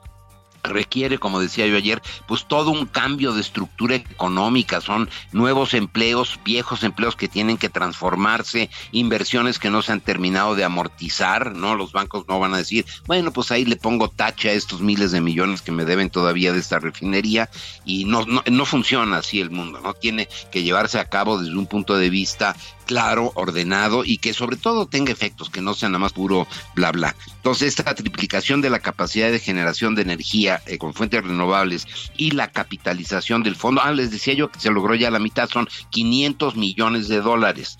requiere, 0.66 1.18
como 1.18 1.40
decía 1.40 1.68
yo 1.68 1.78
ayer, 1.78 2.02
pues 2.28 2.46
todo 2.48 2.72
un 2.72 2.86
cambio 2.86 3.34
de 3.34 3.42
estructura 3.42 3.96
económica, 3.96 4.82
son 4.82 5.10
nuevos 5.32 5.74
empleos, 5.74 6.40
viejos 6.44 6.84
empleos 6.84 7.16
que 7.16 7.28
tienen 7.28 7.58
que 7.58 7.70
transformarse, 7.70 8.70
inversiones 8.92 9.60
que 9.60 9.70
no 9.70 9.82
se 9.82 9.92
han 9.92 10.02
terminado 10.02 10.56
de 10.56 10.64
amortizar, 10.64 11.56
¿no? 11.56 11.76
Los 11.76 11.92
bancos 11.92 12.26
no 12.28 12.40
van 12.40 12.54
a 12.54 12.58
decir, 12.58 12.86
bueno, 13.08 13.32
pues 13.32 13.52
ahí 13.52 13.66
le 13.66 13.76
pongo 13.76 14.10
tacha 14.10 14.50
a 14.50 14.54
estos 14.54 14.82
miles 14.82 15.12
de 15.12 15.22
millones 15.22 15.62
que 15.62 15.72
me 15.72 15.86
deben 15.86 16.10
todavía 16.10 16.52
de 16.52 16.60
esta 16.60 16.80
refinería 16.80 17.50
y 17.86 18.06
no, 18.06 18.26
no, 18.26 18.44
no 18.50 18.66
funciona 18.66 19.18
así 19.18 19.40
el 19.40 19.52
mundo, 19.52 19.80
¿no? 19.82 19.94
Tiene 19.94 20.28
que 20.52 20.64
llevarse 20.64 21.00
a 21.00 21.10
cabo 21.10 21.40
desde 21.40 21.58
un 21.58 21.68
punto 21.68 21.98
de 21.98 22.10
vista 22.10 22.56
claro, 22.86 23.32
ordenado 23.36 24.04
y 24.06 24.18
que 24.18 24.34
sobre 24.34 24.58
todo 24.58 24.86
tenga 24.86 25.12
efectos, 25.12 25.50
que 25.50 25.62
no 25.62 25.74
sean 25.74 25.92
nada 25.92 26.00
más 26.00 26.14
puro 26.14 26.48
bla 26.76 26.92
bla. 26.92 27.16
Entonces, 27.36 27.78
esta 27.78 27.96
triplicación 27.96 28.62
de 28.62 28.70
la 28.70 28.80
capacidad 28.80 29.32
de 29.32 29.40
generación 29.40 29.96
de 29.96 30.04
energía 30.04 30.62
eh, 30.66 30.78
con 30.78 30.94
fuentes 30.94 31.24
renovables 31.24 31.88
y 32.18 32.32
la 32.32 32.52
capitalización 32.52 33.44
del 33.44 33.56
fondo, 33.56 33.82
ah, 33.84 33.92
les 33.92 34.12
decía 34.12 34.34
yo 34.34 34.52
que 34.52 34.60
se 34.60 34.72
logró 34.72 34.96
ya 34.96 35.12
la 35.12 35.20
mitad, 35.20 35.50
son 35.50 35.68
500 35.90 36.56
millones 36.56 37.08
de 37.08 37.22
dólares 37.22 37.78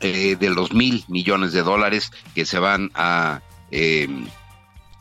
eh, 0.00 0.36
de 0.38 0.50
los 0.50 0.72
mil 0.72 1.04
millones 1.08 1.52
de 1.52 1.62
dólares 1.62 2.12
que 2.34 2.44
se 2.44 2.58
van 2.58 2.90
a... 2.94 3.40
Eh, 3.70 4.08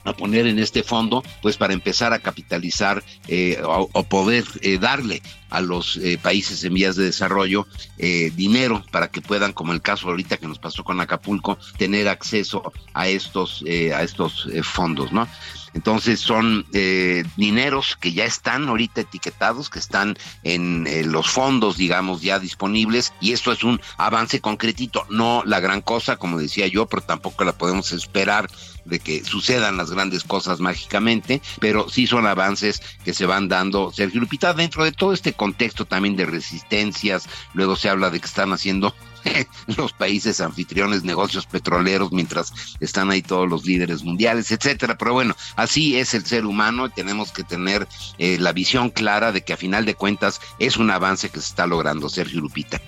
a 0.06 0.14
poner 0.14 0.48
en 0.48 0.60
este 0.60 0.84
fondo, 0.84 1.24
pues 1.42 1.58
para 1.58 1.74
empezar 1.74 2.14
a 2.14 2.20
capitalizar 2.20 3.04
eh, 3.28 3.62
o, 3.64 4.04
poder 4.04 4.46
eh, 4.62 4.78
darle 4.78 5.22
a 5.50 5.62
los 5.62 5.98
eh, 5.98 6.18
países 6.22 6.64
en 6.64 6.74
vías 6.74 6.96
de 6.96 7.06
desarrollo 7.06 7.68
dinero 7.98 8.84
para 8.92 9.10
que 9.10 9.22
puedan, 9.22 9.54
como 9.54 9.74
el 9.74 9.82
caso 9.82 10.10
ahorita 10.10 10.38
que 10.38 10.48
nos 10.48 10.60
pasó 10.60 10.84
con 10.84 11.02
Acapulco, 11.02 11.58
tener 11.78 12.08
acceso 12.08 12.72
a 12.94 13.08
estos 13.08 13.64
a 13.94 14.04
estos 14.04 14.48
fondos, 14.64 15.12
¿no? 15.12 15.28
Entonces 15.76 16.22
son 16.22 16.66
eh, 16.72 17.26
dineros 17.36 17.98
que 17.98 18.14
ya 18.14 18.24
están 18.24 18.70
ahorita 18.70 19.02
etiquetados, 19.02 19.70
que 19.70 19.80
están 19.80 20.18
en 20.44 20.88
eh, 20.88 21.04
los 21.04 21.30
fondos, 21.30 21.76
digamos, 21.76 22.22
ya 22.22 22.40
disponibles, 22.40 23.14
y 23.20 23.34
esto 23.34 23.52
es 23.52 23.64
un 23.64 23.82
avance 23.98 24.40
concretito, 24.40 25.06
no 25.10 25.44
la 25.46 25.60
gran 25.60 25.82
cosa, 25.82 26.16
como 26.16 26.40
decía 26.40 26.66
yo, 26.68 26.86
pero 26.86 27.02
tampoco 27.02 27.44
la 27.44 27.52
podemos 27.52 27.92
esperar 27.92 28.50
de 28.86 29.00
que 29.00 29.26
sucedan 29.26 29.76
las 29.76 29.92
grandes 29.92 30.24
cosas 30.24 30.62
mágicamente, 30.62 31.42
pero 31.60 31.90
sí 31.90 32.08
son 32.08 32.26
avances 32.26 32.82
que 33.04 33.14
se 33.14 33.26
van 33.26 33.50
dando, 33.50 33.92
Sergio 33.92 34.22
Lupita, 34.22 34.54
dentro 34.54 34.86
de 34.86 34.94
todo 34.94 35.12
este 35.12 35.34
contexto 35.34 35.84
también 35.84 36.16
de 36.16 36.26
resistencias, 36.26 37.28
luego 37.54 37.76
se 37.76 37.90
habla 37.90 38.12
de 38.12 38.22
que 38.22 38.28
están 38.28 38.54
haciendo 38.54 38.96
los 39.78 39.94
países 39.94 40.42
anfitriones, 40.42 41.04
negocios 41.04 41.46
petroleros, 41.46 42.12
mientras 42.12 42.54
están 42.80 43.12
ahí 43.12 43.22
todos 43.22 43.50
los 43.50 43.66
líderes 43.66 44.04
mundiales, 44.04 44.52
etcétera. 44.52 44.98
Pero 44.98 45.14
bueno, 45.14 45.36
así 45.56 45.98
es 45.98 46.14
el 46.14 46.26
ser 46.26 46.46
humano 46.46 46.88
y 46.88 46.90
tenemos 46.92 47.32
que 47.32 47.44
tener 47.44 47.88
eh, 48.18 48.38
la 48.40 48.54
visión 48.54 48.90
clara 48.90 49.32
de 49.32 49.44
que 49.44 49.54
a 49.54 49.58
final 49.58 49.86
de 49.86 49.96
cuentas 49.96 50.42
es 50.60 50.78
un 50.78 50.92
avance 50.92 51.30
que 51.30 51.40
se 51.40 51.48
está 51.48 51.68
logrando, 51.68 52.10
Sergio 52.10 52.42
Lupita. 52.42 52.82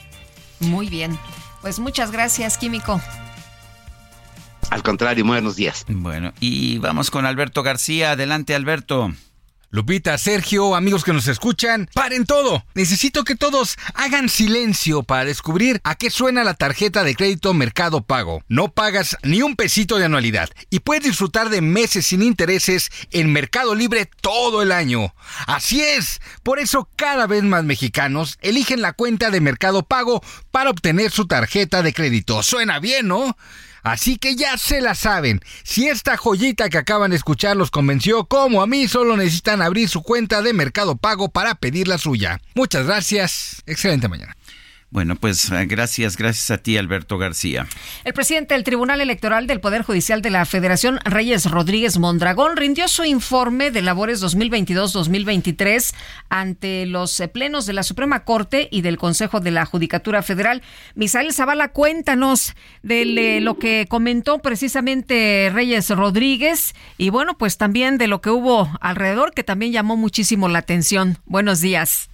Muy 0.60 0.90
bien. 0.90 1.18
Pues 1.62 1.80
muchas 1.80 2.12
gracias, 2.12 2.58
Químico. 2.58 3.02
Al 4.70 4.84
contrario, 4.84 5.26
buenos 5.26 5.56
días. 5.56 5.86
Bueno, 5.88 6.34
y 6.40 6.78
vamos 6.80 7.10
con 7.10 7.26
Alberto 7.26 7.64
García. 7.64 8.12
Adelante, 8.12 8.54
Alberto. 8.54 9.14
Lupita, 9.70 10.18
Sergio, 10.18 10.76
amigos 10.76 11.03
que 11.03 11.11
nos 11.11 11.28
escuchan, 11.28 11.89
paren 11.93 12.26
todo. 12.26 12.63
Necesito 12.74 13.26
que 13.26 13.36
todos 13.36 13.78
hagan 13.95 14.30
silencio 14.30 15.03
para 15.03 15.26
descubrir 15.26 15.82
a 15.84 15.95
qué 15.95 16.09
suena 16.09 16.45
la 16.45 16.53
tarjeta 16.53 17.03
de 17.03 17.15
crédito 17.15 17.53
Mercado 17.53 18.01
Pago. 18.01 18.41
No 18.47 18.70
pagas 18.72 19.18
ni 19.24 19.41
un 19.41 19.57
pesito 19.57 19.97
de 19.97 20.05
anualidad 20.05 20.49
y 20.70 20.80
puedes 20.80 21.03
disfrutar 21.03 21.49
de 21.49 21.59
meses 21.59 22.05
sin 22.05 22.22
intereses 22.22 22.89
en 23.11 23.34
Mercado 23.34 23.76
Libre 23.76 24.09
todo 24.22 24.61
el 24.61 24.72
año. 24.72 25.13
Así 25.47 25.82
es, 25.82 26.22
por 26.43 26.59
eso 26.59 26.89
cada 26.95 27.28
vez 27.28 27.43
más 27.43 27.65
mexicanos 27.65 28.38
eligen 28.41 28.82
la 28.82 28.93
cuenta 28.93 29.32
de 29.32 29.41
Mercado 29.41 29.84
Pago 29.84 30.24
para 30.49 30.70
obtener 30.70 31.11
su 31.11 31.28
tarjeta 31.28 31.82
de 31.84 31.93
crédito. 31.93 32.41
Suena 32.41 32.80
bien, 32.80 33.09
¿no? 33.09 33.36
Así 33.88 34.18
que 34.18 34.36
ya 34.36 34.58
se 34.58 34.82
la 34.82 34.96
saben. 34.96 35.40
Si 35.64 35.88
esta 35.88 36.18
joyita 36.18 36.70
que 36.70 36.78
acaban 36.78 37.12
de 37.12 37.16
escuchar 37.16 37.56
los 37.56 37.72
convenció, 37.72 38.26
como 38.26 38.62
a 38.62 38.68
mí, 38.68 38.88
solo 38.90 39.16
necesitan 39.16 39.62
abrir 39.62 39.88
su 39.88 40.04
cuenta 40.04 40.42
de 40.42 40.52
Mercado 40.52 40.98
Pago 40.98 41.30
para 41.30 41.56
pedir 41.56 41.88
la 41.88 41.98
suya. 41.98 42.42
Muchas 42.54 42.86
gracias. 42.86 43.64
Excelente 43.66 44.10
mañana. 44.10 44.36
Bueno, 44.90 45.18
pues 45.18 45.52
eh, 45.52 45.66
gracias, 45.66 46.16
gracias 46.16 46.50
a 46.50 46.60
ti, 46.60 46.78
Alberto 46.78 47.18
García. 47.18 47.68
El 48.06 48.14
presidente 48.14 48.54
del 48.54 48.64
Tribunal 48.64 49.02
Electoral 49.02 49.46
del 49.46 49.60
Poder 49.60 49.82
Judicial 49.82 50.22
de 50.22 50.30
la 50.30 50.46
Federación, 50.46 51.00
Reyes 51.04 51.52
Rodríguez 51.52 51.98
Mondragón, 51.98 52.56
rindió 52.56 52.88
su 52.88 53.04
informe 53.04 53.70
de 53.70 53.82
labores 53.82 54.24
2022-2023 54.24 55.94
ante 56.30 56.86
los 56.86 57.20
eh, 57.20 57.28
plenos 57.28 57.66
de 57.66 57.74
la 57.74 57.84
Suprema 57.84 58.24
Corte 58.24 58.70
y 58.72 58.82
del 58.82 58.98
Consejo 58.98 59.42
de 59.42 59.52
la 59.52 59.66
Judicatura 59.66 60.24
Federal. 60.24 60.62
Misael 60.96 61.34
Zavala, 61.34 61.74
cuéntanos 61.74 62.56
de 62.82 63.02
eh, 63.02 63.42
lo 63.42 63.60
que 63.60 63.88
comentó 63.90 64.40
precisamente 64.40 65.52
Reyes 65.54 65.90
Rodríguez 65.90 66.76
y 66.98 67.10
bueno, 67.10 67.38
pues 67.38 67.58
también 67.58 67.98
de 67.98 68.08
lo 68.08 68.22
que 68.22 68.30
hubo 68.30 68.72
alrededor 68.80 69.34
que 69.34 69.44
también 69.44 69.74
llamó 69.74 69.98
muchísimo 69.98 70.48
la 70.48 70.60
atención. 70.60 71.18
Buenos 71.26 71.60
días. 71.60 72.10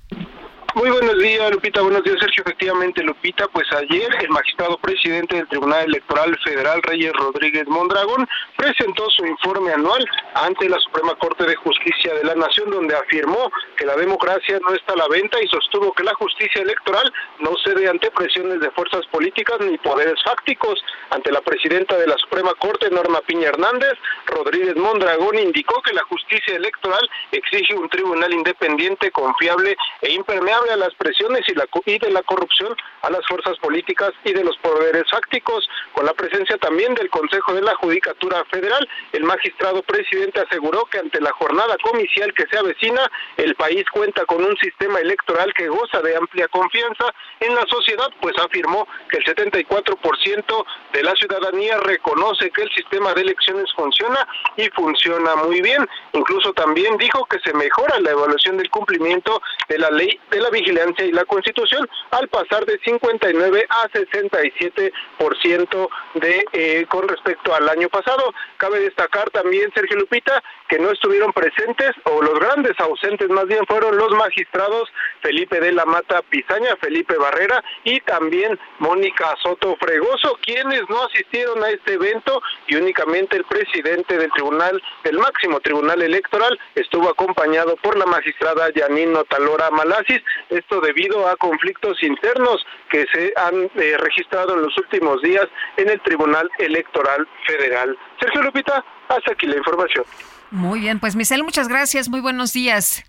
Muy 0.76 0.90
buenos 0.90 1.20
días, 1.20 1.52
Lupita. 1.52 1.84
Buenos 1.84 2.04
días, 2.04 2.18
Sergio. 2.20 2.42
Efectivamente, 2.44 3.04
Lupita, 3.04 3.48
pues 3.50 3.72
ayer 3.74 4.10
el 4.22 4.30
magistrado 4.30 4.76
presidente 4.80 5.36
del 5.36 5.48
Tribunal 5.48 5.86
Electoral 5.86 6.36
Federal, 6.44 6.82
Reyes 6.82 7.14
Rodríguez 7.14 7.68
Mondragón, 7.68 8.28
presentó 8.58 9.08
su 9.12 9.24
informe 9.24 9.72
anual 9.72 10.04
ante 10.34 10.68
la 10.68 10.80
Suprema 10.80 11.14
Corte 11.20 11.44
de 11.46 11.56
Justicia 11.58 12.16
de 12.16 12.24
la 12.24 12.34
Nación, 12.34 12.72
donde 12.72 12.96
afirmó 12.96 13.52
que 13.78 13.86
la 13.86 13.96
democracia 13.96 14.58
no 14.68 14.74
está 14.74 14.94
a 14.94 14.96
la 14.98 15.08
venta 15.10 15.38
y 15.44 15.48
sostuvo 15.48 15.94
que 15.94 16.02
la 16.02 16.16
justicia 16.16 16.64
electoral 16.64 17.14
no 17.38 17.52
cede 17.64 17.88
ante 17.88 18.10
presiones 18.10 18.60
de 18.60 18.72
fuerzas 18.72 19.06
políticas 19.12 19.60
ni 19.60 19.78
poderes 19.78 20.16
fácticos. 20.26 20.84
Ante 21.12 21.32
la 21.32 21.42
presidenta 21.42 21.96
de 22.00 22.08
la 22.08 22.18
Suprema 22.18 22.52
Corte, 22.56 22.90
Norma 22.90 23.22
Piña 23.28 23.50
Hernández, 23.50 23.94
Rodríguez 24.26 24.76
Mondragón 24.76 25.38
indicó 25.38 25.84
que 25.84 25.94
la 25.94 26.02
justicia 26.06 26.56
electoral 26.56 27.08
exige 27.32 27.76
un 27.76 27.90
tribunal 27.90 28.34
independiente, 28.34 29.12
confiable 29.12 29.78
e 30.02 30.14
impermeable 30.14 30.62
a 30.70 30.78
las 30.78 30.93
presiones 30.95 31.41
y, 31.47 31.55
la, 31.55 31.66
y 31.86 31.99
de 31.99 32.11
la 32.11 32.24
corrupción 32.24 32.76
a 33.04 33.10
las 33.10 33.26
fuerzas 33.28 33.58
políticas 33.60 34.12
y 34.24 34.34
de 34.34 34.43
los 34.43 34.58
poderes 34.58 35.04
fácticos, 35.12 35.70
con 35.93 36.06
la 36.06 36.14
presencia 36.14 36.58
también 36.58 36.95
del 36.95 37.10
Consejo 37.10 37.54
de 37.54 37.62
la 37.62 37.76
Judicatura 37.76 38.43
Federal. 38.45 38.88
El 39.12 39.24
magistrado 39.24 39.84
presidente 39.84 40.39
aseguró 40.39 40.86
que 40.86 40.99
ante 40.99 41.22
la 41.22 41.32
jornada 41.34 41.76
comicial 41.84 42.34
que 42.34 42.47
se 42.49 42.58
avecina, 42.58 43.12
el 43.38 43.56
país 43.56 43.84
cuenta 43.91 44.26
con 44.26 44.43
un 44.43 44.56
sistema 44.58 44.99
electoral 44.99 45.54
que 45.54 45.68
goza 45.68 46.01
de 46.01 46.16
amplia 46.16 46.47
confianza 46.47 47.14
en 47.41 47.54
la 47.54 47.66
sociedad, 47.68 48.10
pues 48.22 48.34
afirmó 48.39 48.88
que 49.10 49.18
el 49.18 49.26
74% 49.26 50.66
de 50.93 51.04
la 51.04 51.14
ciudadanía 51.16 51.78
reconoce 51.80 52.49
que 52.51 52.64
el 52.64 52.72
sistema 52.72 53.14
de 53.14 53.22
elecciones 53.22 53.72
funciona 53.76 54.26
y 54.56 54.70
funciona 54.70 55.36
muy 55.36 55.62
bien. 55.62 55.88
Incluso 56.14 56.54
también 56.54 56.97
dijo 56.97 57.26
que 57.26 57.39
se 57.39 57.54
mejora 57.54 57.99
la 57.99 58.12
evaluación 58.12 58.58
del 58.58 58.70
cumplimiento 58.70 59.41
de 59.68 59.78
la 59.78 59.89
ley 59.91 60.20
de 60.32 60.39
la 60.39 60.49
vigilancia 60.49 61.06
y 61.06 61.12
la 61.12 61.26
constitución 61.26 61.88
al 62.12 62.28
pasar 62.30 62.66
de 62.66 62.80
59 63.00 63.66
a 63.70 63.89
67% 63.89 65.89
de 66.16 66.46
eh, 66.54 66.86
con 66.89 67.08
respecto 67.08 67.54
al 67.54 67.70
año 67.70 67.89
pasado. 67.89 68.34
Cabe 68.58 68.80
destacar 68.80 69.30
también, 69.32 69.72
Sergio 69.74 69.98
Lupita, 69.98 70.41
que 70.68 70.80
no 70.80 70.91
estuvieron 70.91 71.34
presentes 71.34 71.91
o 72.06 72.22
los 72.22 72.39
grandes 72.39 72.80
ausentes 72.80 73.30
más 73.30 73.48
bien 73.48 73.66
fueron 73.68 73.98
los 73.98 74.12
magistrados 74.12 74.89
Felipe 75.22 75.60
de 75.60 75.72
la 75.72 75.86
Mata 75.86 76.22
Pizaña, 76.24 76.76
Felipe 76.78 77.18
Barrera 77.18 77.64
y 77.84 78.00
también 78.02 78.60
Mónica 78.80 79.36
Soto 79.41 79.76
Fregoso, 79.80 80.38
quienes 80.41 80.82
no 80.89 81.04
asistieron 81.04 81.64
a 81.64 81.70
este 81.70 81.94
evento 81.94 82.41
y 82.68 82.76
únicamente 82.76 83.38
el 83.38 83.46
presidente 83.46 84.18
del 84.18 84.32
tribunal, 84.32 84.82
del 85.04 85.18
máximo 85.18 85.60
tribunal 85.60 86.02
electoral, 86.02 86.60
estuvo 86.76 87.10
acompañado 87.10 87.76
por 87.78 87.98
la 87.98 88.06
magistrada 88.06 88.72
Yanino 88.74 89.24
Talora 89.26 89.70
Malasis, 89.72 90.22
esto 90.50 90.82
debido 90.82 91.28
a 91.28 91.36
conflictos 91.38 92.02
internos 92.04 92.66
que 92.94 93.06
se 93.12 93.34
han 93.36 93.56
eh, 93.82 93.98
registrado 93.98 94.54
en 94.54 94.62
los 94.62 94.78
últimos 94.78 95.20
días 95.24 95.48
en 95.78 95.89
el 95.89 96.00
Tribunal 96.02 96.48
Electoral 96.60 97.28
Federal. 97.48 97.98
Sergio 98.20 98.44
Lupita, 98.44 98.86
hasta 99.10 99.32
aquí 99.32 99.48
la 99.48 99.58
información. 99.58 100.06
Muy 100.52 100.80
bien, 100.80 101.00
pues 101.00 101.16
Michelle, 101.16 101.41
muchas 101.41 101.68
gracias, 101.68 102.08
muy 102.08 102.22
buenos 102.22 102.54
días. 102.54 103.04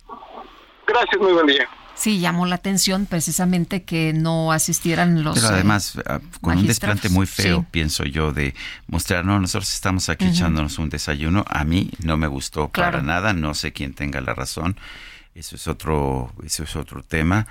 Gracias, 0.87 1.20
muy 1.20 1.35
buen 1.35 1.47
día. 1.47 1.68
Sí, 1.95 2.18
llamó 2.18 2.47
la 2.47 2.55
atención 2.55 3.05
precisamente 3.05 3.85
que 3.85 4.14
no 4.14 4.53
asistieran 4.53 5.22
los. 5.22 5.35
Pero 5.35 5.49
además, 5.49 5.97
eh, 5.97 6.18
con 6.41 6.57
un 6.57 6.66
desplante 6.66 7.11
muy 7.11 7.26
feo, 7.26 7.66
pienso 7.70 8.05
yo, 8.05 8.32
de 8.32 8.55
mostrar, 8.87 9.26
no, 9.26 9.39
nosotros 9.39 9.72
estamos 9.72 10.09
aquí 10.09 10.24
echándonos 10.24 10.78
un 10.78 10.89
desayuno. 10.89 11.45
A 11.47 11.64
mí 11.64 11.91
no 12.03 12.16
me 12.16 12.26
gustó 12.26 12.70
para 12.70 13.03
nada, 13.03 13.35
no 13.35 13.53
sé 13.53 13.74
quién 13.74 13.93
tenga 13.93 14.22
la 14.22 14.32
razón. 14.32 14.78
Eso 15.35 15.57
es 15.57 15.68
otro, 15.68 16.32
eso 16.43 16.62
es 16.62 16.74
otro 16.74 17.03
tema. 17.03 17.47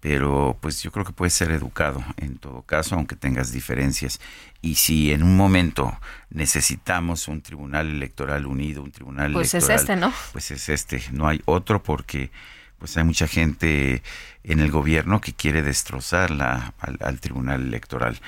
Pero 0.00 0.56
pues 0.60 0.80
yo 0.82 0.92
creo 0.92 1.04
que 1.04 1.12
puede 1.12 1.30
ser 1.30 1.50
educado 1.50 2.04
en 2.16 2.38
todo 2.38 2.62
caso, 2.62 2.94
aunque 2.94 3.16
tengas 3.16 3.50
diferencias. 3.50 4.20
Y 4.62 4.76
si 4.76 5.12
en 5.12 5.24
un 5.24 5.36
momento 5.36 5.98
necesitamos 6.30 7.26
un 7.26 7.42
tribunal 7.42 7.88
electoral 7.88 8.46
unido, 8.46 8.82
un 8.82 8.92
tribunal 8.92 9.32
pues 9.32 9.54
electoral. 9.54 9.76
es 9.76 9.80
este, 9.82 9.96
¿no? 9.96 10.12
Pues 10.32 10.50
es 10.52 10.68
este, 10.68 11.02
no 11.12 11.26
hay 11.26 11.42
otro 11.46 11.82
porque 11.82 12.30
pues 12.78 12.96
hay 12.96 13.04
mucha 13.04 13.26
gente 13.26 14.02
en 14.48 14.60
el 14.60 14.70
gobierno 14.70 15.20
que 15.20 15.34
quiere 15.34 15.62
destrozar 15.62 16.30
la, 16.30 16.74
al, 16.80 16.98
al, 17.00 17.20
Tribunal 17.20 17.62
Electoral. 17.62 18.18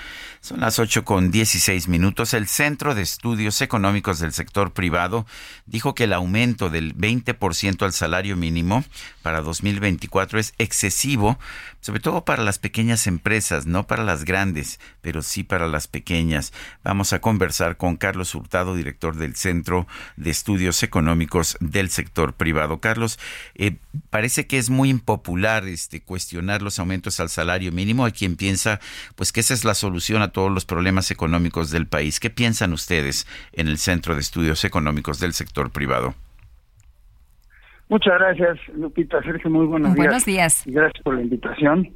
Son 0.41 0.61
las 0.61 0.79
8 0.79 1.05
con 1.05 1.31
16 1.31 1.89
minutos. 1.89 2.35
El 2.35 2.47
Centro 2.47 2.95
de 2.95 3.03
Estudios 3.03 3.61
Económicos 3.63 4.21
del 4.21 4.33
Sector 4.33 4.73
Privado 4.73 5.27
dijo 5.67 5.95
que 5.95 6.05
el 6.05 6.13
aumento 6.13 6.69
del 6.69 6.97
20% 6.97 7.83
al 7.83 7.93
salario 7.93 8.37
mínimo 8.37 8.85
para 9.23 9.41
2024 9.41 10.39
es 10.39 10.55
excesivo, 10.59 11.39
sobre 11.81 12.01
todo 12.01 12.25
para 12.25 12.43
las 12.43 12.59
pequeñas 12.59 13.07
empresas, 13.07 13.67
no 13.67 13.87
para 13.87 14.05
las 14.05 14.25
grandes, 14.25 14.79
pero 15.01 15.23
sí 15.23 15.43
para 15.43 15.69
las 15.69 15.89
pequeñas. 15.89 16.53
Vamos 16.85 17.13
a 17.13 17.21
conversar 17.21 17.79
con 17.79 17.97
Carlos 17.97 18.35
Hurtado, 18.35 18.75
director 18.75 19.17
del 19.17 19.37
Centro 19.37 19.87
de 20.17 20.31
Estudios 20.31 20.83
Económicos 20.83 21.57
del 21.61 21.89
Sector 21.91 22.35
Privado. 22.35 22.81
Carlos, 22.81 23.19
eh, 23.55 23.77
parece 24.11 24.47
que 24.47 24.59
es 24.59 24.69
muy 24.69 24.91
impopular 24.91 25.67
este 25.67 26.01
cuestionar 26.11 26.61
los 26.61 26.81
aumentos 26.81 27.21
al 27.21 27.29
salario 27.29 27.71
mínimo. 27.71 28.05
Hay 28.05 28.11
quien 28.11 28.35
piensa 28.37 28.81
pues 29.15 29.31
que 29.31 29.39
esa 29.39 29.55
es 29.55 29.65
la 29.65 29.75
solución 29.75 30.23
a 30.23 30.33
todos 30.33 30.51
los 30.51 30.65
problemas 30.65 31.13
económicos 31.13 31.71
del 31.71 31.87
país. 31.87 32.19
¿Qué 32.19 32.31
piensan 32.31 32.73
ustedes 32.73 33.29
en 33.53 33.69
el 33.69 33.79
Centro 33.79 34.15
de 34.17 34.21
Estudios 34.21 34.65
Económicos 34.65 35.21
del 35.21 35.35
Sector 35.35 35.71
Privado? 35.71 36.15
Muchas 37.89 38.15
gracias, 38.19 38.59
Lupita. 38.75 39.23
Sergio, 39.23 39.51
muy 39.51 39.67
buenos, 39.67 39.95
buenos 39.95 40.25
días. 40.25 40.65
Gracias 40.67 41.01
por 41.05 41.15
la 41.15 41.23
invitación. 41.23 41.89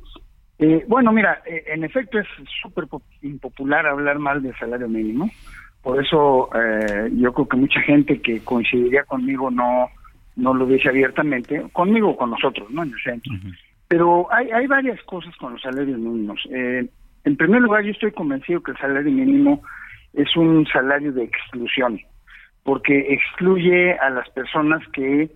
Eh, 0.61 0.85
bueno, 0.87 1.11
mira, 1.11 1.43
eh, 1.45 1.65
en 1.75 1.83
efecto 1.83 2.21
es 2.21 2.29
súper 2.63 2.87
impopular 3.23 3.85
hablar 3.85 4.21
mal 4.21 4.41
del 4.41 4.57
salario 4.57 4.89
mínimo. 4.89 5.29
Por 5.83 6.01
eso 6.01 6.51
eh, 6.55 7.11
yo 7.15 7.33
creo 7.33 7.49
que 7.49 7.57
mucha 7.57 7.81
gente 7.81 8.21
que 8.21 8.45
coincidiría 8.45 9.03
conmigo 9.03 9.51
no 9.51 9.89
no 10.37 10.55
lo 10.55 10.67
dice 10.67 10.89
abiertamente, 10.89 11.65
conmigo 11.73 12.11
o 12.11 12.17
con 12.17 12.31
nosotros, 12.31 12.71
¿no? 12.71 12.83
En 12.83 12.93
el 12.93 13.03
centro. 13.03 13.33
Pero 13.89 14.33
hay, 14.33 14.51
hay 14.51 14.67
varias 14.67 15.03
cosas 15.05 15.35
con 15.37 15.53
los 15.53 15.63
salarios 15.63 15.99
mínimos. 15.99 16.41
Eh, 16.51 16.89
en 17.25 17.37
primer 17.37 17.63
lugar, 17.63 17.85
yo 17.85 17.93
estoy 17.93 18.13
convencido 18.13 18.63
que 18.63 18.73
el 18.73 18.79
salario 18.79 19.11
mínimo 19.11 19.63
es 20.13 20.37
un 20.37 20.67
salario 20.67 21.13
de 21.13 21.25
exclusión, 21.25 22.01
porque 22.63 23.13
excluye 23.13 23.95
a 23.95 24.11
las 24.11 24.29
personas 24.31 24.87
que 24.93 25.31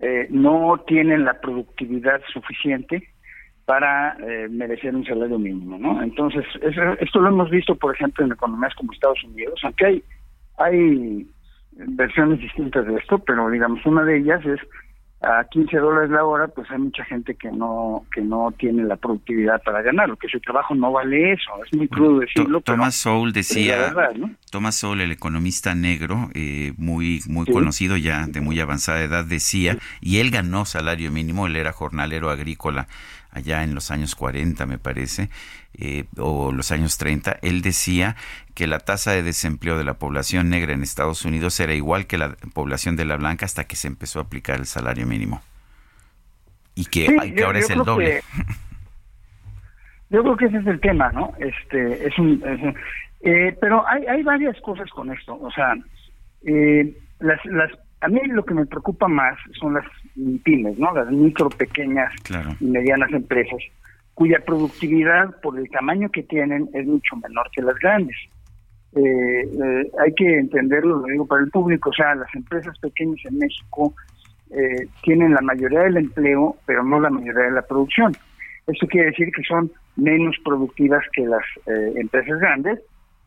eh, 0.00 0.26
no 0.30 0.82
tienen 0.86 1.24
la 1.24 1.40
productividad 1.40 2.20
suficiente 2.32 3.02
para 3.64 4.16
eh, 4.20 4.48
merecer 4.48 4.94
un 4.94 5.04
salario 5.04 5.38
mínimo, 5.38 5.78
¿no? 5.78 6.02
Entonces, 6.02 6.44
eso, 6.62 6.82
esto 7.00 7.20
lo 7.20 7.28
hemos 7.28 7.50
visto, 7.50 7.74
por 7.74 7.94
ejemplo, 7.94 8.24
en 8.24 8.32
economías 8.32 8.74
como 8.74 8.92
Estados 8.92 9.22
Unidos, 9.24 9.60
aunque 9.62 9.86
hay, 9.86 10.02
hay 10.56 11.26
versiones 11.72 12.40
distintas 12.40 12.86
de 12.86 12.96
esto, 12.96 13.18
pero 13.18 13.50
digamos, 13.50 13.84
una 13.84 14.04
de 14.04 14.18
ellas 14.18 14.44
es 14.46 14.60
a 15.20 15.44
15 15.44 15.76
dólares 15.78 16.10
la 16.10 16.24
hora, 16.24 16.46
pues 16.46 16.70
hay 16.70 16.78
mucha 16.78 17.04
gente 17.04 17.34
que 17.34 17.50
no 17.50 18.04
que 18.12 18.20
no 18.20 18.52
tiene 18.56 18.84
la 18.84 18.96
productividad 18.96 19.60
para 19.62 19.82
ganarlo, 19.82 20.16
que 20.16 20.28
su 20.28 20.38
trabajo 20.40 20.74
no 20.76 20.92
vale 20.92 21.32
eso, 21.32 21.50
es 21.64 21.76
muy 21.76 21.88
crudo 21.88 22.20
decirlo. 22.20 22.60
Thomas 22.60 22.94
Sowell 22.94 23.32
decía, 23.32 23.94
Thomas 24.50 24.76
Sowell, 24.76 25.00
el 25.00 25.10
economista 25.10 25.74
negro, 25.74 26.30
eh, 26.34 26.72
muy 26.76 27.20
muy 27.28 27.46
conocido 27.46 27.96
ya, 27.96 28.26
de 28.26 28.40
muy 28.40 28.60
avanzada 28.60 29.02
edad, 29.02 29.24
decía, 29.24 29.76
y 30.00 30.18
él 30.18 30.30
ganó 30.30 30.64
salario 30.64 31.10
mínimo, 31.10 31.46
él 31.46 31.56
era 31.56 31.72
jornalero 31.72 32.30
agrícola 32.30 32.86
allá 33.32 33.62
en 33.62 33.74
los 33.74 33.90
años 33.90 34.14
40, 34.14 34.66
me 34.66 34.78
parece, 34.78 35.30
eh, 35.74 36.04
o 36.16 36.50
los 36.52 36.72
años 36.72 36.98
30, 36.98 37.38
él 37.42 37.62
decía 37.62 38.16
que 38.54 38.66
la 38.66 38.78
tasa 38.80 39.12
de 39.12 39.22
desempleo 39.22 39.78
de 39.78 39.84
la 39.84 39.94
población 39.94 40.48
negra 40.50 40.72
en 40.72 40.82
Estados 40.82 41.24
Unidos 41.24 41.58
era 41.60 41.74
igual 41.74 42.06
que 42.06 42.18
la 42.18 42.36
población 42.54 42.96
de 42.96 43.04
la 43.04 43.16
blanca 43.16 43.46
hasta 43.46 43.64
que 43.64 43.76
se 43.76 43.86
empezó 43.88 44.18
a 44.18 44.22
aplicar 44.22 44.58
el 44.58 44.66
salario 44.66 45.06
mínimo. 45.06 45.40
Y 46.74 46.84
que, 46.86 47.06
Sí, 47.06 47.16
ay, 47.20 47.32
que 47.32 47.40
yo- 47.40 47.46
ahora 47.46 47.60
yo 47.60 47.64
es 47.66 47.70
el 47.70 47.78
doble. 47.84 48.20
Yo 50.10 50.22
creo 50.22 50.36
que 50.38 50.46
ese 50.46 50.56
es 50.58 50.66
el 50.66 50.80
tema, 50.80 51.12
¿no? 51.12 51.34
Este 51.38 52.06
es 52.06 52.18
un, 52.18 52.42
es 52.42 52.62
un- 52.62 52.74
eh, 53.20 53.54
pero 53.60 53.86
hay 53.86 54.06
hay 54.06 54.22
varias 54.22 54.58
cosas 54.62 54.88
con 54.90 55.12
esto, 55.12 55.38
o 55.38 55.50
sea, 55.50 55.74
eh, 56.46 56.96
las 57.20 57.44
las 57.44 57.70
a 58.00 58.08
mí 58.08 58.18
lo 58.28 58.44
que 58.44 58.54
me 58.54 58.64
preocupa 58.64 59.06
más 59.08 59.36
son 59.60 59.74
las 59.74 59.84
pymes, 60.44 60.78
¿no? 60.78 60.94
Las 60.94 61.10
micro, 61.10 61.50
pequeñas 61.50 62.10
Claro. 62.22 62.56
y 62.60 62.64
medianas 62.64 63.12
empresas 63.12 63.58
cuya 64.18 64.40
productividad 64.44 65.30
por 65.42 65.56
el 65.56 65.70
tamaño 65.70 66.10
que 66.10 66.24
tienen 66.24 66.68
es 66.72 66.84
mucho 66.84 67.14
menor 67.22 67.48
que 67.52 67.62
las 67.62 67.76
grandes. 67.76 68.16
Eh, 68.96 69.00
eh, 69.00 69.92
hay 70.00 70.12
que 70.16 70.38
entenderlo, 70.38 70.98
lo 70.98 71.06
digo 71.06 71.24
para 71.24 71.44
el 71.44 71.50
público, 71.52 71.90
o 71.90 71.92
sea, 71.92 72.16
las 72.16 72.34
empresas 72.34 72.76
pequeñas 72.80 73.20
en 73.26 73.38
México 73.38 73.94
eh, 74.50 74.88
tienen 75.04 75.34
la 75.34 75.40
mayoría 75.40 75.82
del 75.82 75.98
empleo, 75.98 76.56
pero 76.66 76.82
no 76.82 76.98
la 76.98 77.10
mayoría 77.10 77.44
de 77.44 77.52
la 77.52 77.62
producción. 77.62 78.12
Esto 78.66 78.88
quiere 78.88 79.10
decir 79.10 79.28
que 79.30 79.44
son 79.44 79.70
menos 79.94 80.34
productivas 80.44 81.04
que 81.12 81.24
las 81.24 81.44
eh, 81.66 81.92
empresas 81.94 82.40
grandes, 82.40 82.80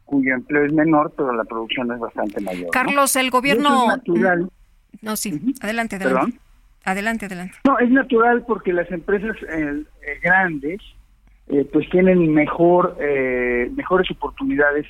cuyo 0.03 0.33
empleo 0.33 0.65
es 0.65 0.73
menor, 0.73 1.13
pero 1.15 1.31
la 1.31 1.45
producción 1.45 1.89
es 1.93 1.99
bastante 1.99 2.41
mayor. 2.41 2.65
¿no? 2.65 2.71
Carlos, 2.71 3.15
el 3.15 3.29
gobierno... 3.29 3.69
eso 3.69 3.81
es 3.81 3.97
natural. 3.97 4.51
No, 5.01 5.15
sí, 5.15 5.55
adelante, 5.61 5.95
adelante. 5.95 6.33
Perdón. 6.33 6.50
Adelante, 6.83 7.27
adelante. 7.27 7.57
No, 7.65 7.77
es 7.79 7.89
natural 7.91 8.43
porque 8.47 8.73
las 8.73 8.89
empresas 8.91 9.35
eh, 9.43 9.83
eh, 10.01 10.19
grandes 10.23 10.81
eh, 11.47 11.65
pues 11.71 11.89
tienen 11.89 12.33
mejor 12.33 12.97
eh, 12.99 13.69
mejores 13.75 14.09
oportunidades 14.11 14.87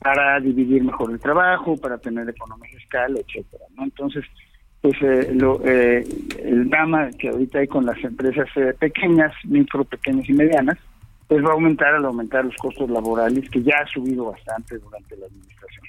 para 0.00 0.38
dividir 0.40 0.82
mejor 0.84 1.12
el 1.12 1.20
trabajo, 1.20 1.76
para 1.76 1.98
tener 1.98 2.28
economía 2.28 2.70
fiscal, 2.70 3.16
etcétera, 3.16 3.64
¿no? 3.76 3.84
Entonces, 3.84 4.24
pues 4.80 4.94
eh, 5.00 5.32
lo, 5.32 5.60
eh, 5.64 6.04
el 6.42 6.68
drama 6.68 7.10
que 7.18 7.28
ahorita 7.28 7.60
hay 7.60 7.68
con 7.68 7.86
las 7.86 8.02
empresas 8.02 8.48
pequeñas, 8.78 9.32
micro, 9.44 9.84
pequeñas 9.84 10.28
y 10.28 10.32
medianas, 10.32 10.78
pues 11.28 11.42
va 11.42 11.50
a 11.50 11.52
aumentar 11.52 11.94
al 11.94 12.04
aumentar 12.04 12.44
los 12.44 12.56
costos 12.56 12.90
laborales 12.90 13.48
que 13.48 13.62
ya 13.62 13.76
ha 13.82 13.86
subido 13.86 14.26
bastante 14.26 14.76
durante 14.78 15.16
la 15.16 15.26
administración. 15.26 15.84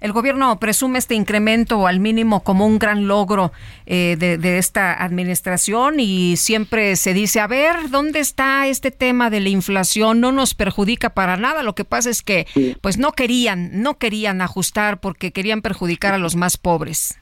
El 0.00 0.12
gobierno 0.12 0.58
presume 0.58 0.98
este 0.98 1.14
incremento 1.14 1.86
al 1.86 2.00
mínimo 2.00 2.42
como 2.42 2.66
un 2.66 2.78
gran 2.78 3.06
logro 3.06 3.52
eh, 3.84 4.16
de, 4.18 4.58
esta 4.58 4.92
administración 4.92 6.00
y 6.00 6.36
siempre 6.36 6.96
se 6.96 7.12
dice, 7.12 7.40
a 7.40 7.46
ver, 7.46 7.90
¿dónde 7.90 8.20
está 8.20 8.66
este 8.66 8.90
tema 8.90 9.28
de 9.28 9.40
la 9.40 9.50
inflación? 9.50 10.20
No 10.20 10.32
nos 10.32 10.54
perjudica 10.54 11.10
para 11.10 11.36
nada. 11.36 11.62
Lo 11.62 11.74
que 11.74 11.84
pasa 11.84 12.08
es 12.08 12.22
que 12.22 12.46
pues 12.80 12.98
no 12.98 13.12
querían, 13.12 13.82
no 13.82 13.98
querían 13.98 14.40
ajustar 14.40 15.00
porque 15.00 15.32
querían 15.32 15.60
perjudicar 15.60 16.14
a 16.14 16.18
los 16.18 16.36
más 16.36 16.56
pobres. 16.56 17.20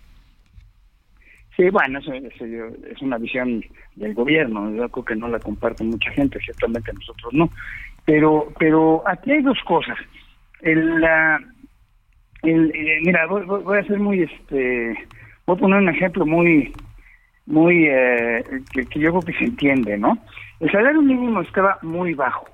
Sí, 1.56 1.70
bueno, 1.70 2.00
eso, 2.00 2.12
es 2.12 3.00
una 3.00 3.18
visión 3.18 3.64
del 3.94 4.14
gobierno. 4.14 4.74
Yo 4.74 4.88
creo 4.88 5.04
que 5.04 5.16
no 5.16 5.28
la 5.28 5.38
comparte 5.38 5.84
mucha 5.84 6.10
gente, 6.10 6.40
ciertamente 6.40 6.92
nosotros 6.92 7.32
no. 7.32 7.50
Pero, 8.04 8.52
pero 8.58 9.02
aquí 9.06 9.30
hay 9.30 9.42
dos 9.42 9.58
cosas. 9.64 9.96
El, 10.60 11.00
la, 11.00 11.40
el, 12.44 12.70
eh, 12.74 13.00
mira, 13.04 13.26
voy, 13.26 13.78
a 13.78 13.84
ser 13.84 13.98
muy, 13.98 14.22
este, 14.22 14.94
voy 15.46 15.56
a 15.56 15.60
poner 15.60 15.78
un 15.78 15.88
ejemplo 15.88 16.26
muy, 16.26 16.72
muy, 17.46 17.86
eh, 17.88 18.44
que, 18.72 18.86
que, 18.86 19.00
yo 19.00 19.10
creo 19.10 19.22
que 19.22 19.38
se 19.38 19.44
entiende, 19.44 19.98
¿no? 19.98 20.18
El 20.60 20.70
salario 20.70 21.02
mínimo 21.02 21.40
estaba 21.40 21.78
muy 21.82 22.14
bajo, 22.14 22.46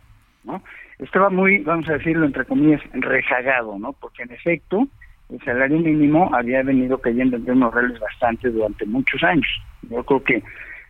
¿no? 0.45 0.63
Estaba 0.99 1.31
muy, 1.31 1.59
vamos 1.59 1.89
a 1.89 1.95
decirlo 1.95 2.27
entre 2.27 2.45
comillas, 2.45 2.81
rezagado, 2.93 3.79
¿no? 3.79 3.93
Porque 3.95 4.23
en 4.23 4.33
efecto, 4.33 4.87
el 5.31 5.41
salario 5.43 5.79
mínimo 5.79 6.31
había 6.35 6.63
venido 6.63 6.99
cayendo 6.99 7.37
en 7.37 7.45
términos 7.45 7.75
reales 7.75 8.01
bastante 8.01 8.51
durante 8.51 8.85
muchos 8.87 9.23
años. 9.23 9.49
Yo 9.89 10.03
creo 10.05 10.23
que 10.23 10.43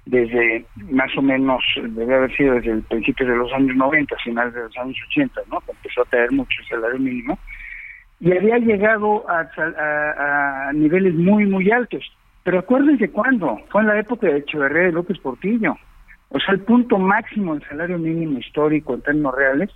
desde 0.07 0.65
más 0.91 1.17
o 1.17 1.23
menos, 1.23 1.63
debe 1.77 2.15
haber 2.15 2.37
sido 2.37 2.55
desde 2.55 2.73
el 2.73 2.83
principio 2.83 3.27
de 3.27 3.37
los 3.37 3.53
años 3.53 3.77
90, 3.77 4.17
finales 4.25 4.55
de 4.55 4.63
los 4.63 4.77
años 4.79 4.97
80, 5.11 5.43
¿no? 5.51 5.63
empezó 5.69 6.03
a 6.03 6.07
caer 6.07 6.33
mucho 6.33 6.61
el 6.63 6.69
salario 6.69 6.99
mínimo 6.99 7.39
y 8.21 8.33
había 8.33 8.59
llegado 8.59 9.25
a, 9.29 10.71
niveles 10.75 11.15
muy, 11.15 11.47
muy 11.47 11.71
altos. 11.71 12.05
Pero 12.45 12.59
acuérdense 12.59 13.11
cuándo, 13.11 13.59
fue 13.71 13.81
en 13.81 13.89
la 13.89 13.99
época 13.99 14.27
de 14.27 14.39
Echeverría 14.39 14.89
y 14.89 14.93
López 14.93 15.19
Portillo. 15.19 15.75
O 16.29 16.39
sea, 16.39 16.55
el 16.55 16.61
punto 16.61 16.99
máximo 16.99 17.55
del 17.55 17.67
salario 17.69 17.99
mínimo 17.99 18.39
histórico 18.39 18.95
en 18.95 19.03
términos 19.03 19.35
reales 19.35 19.71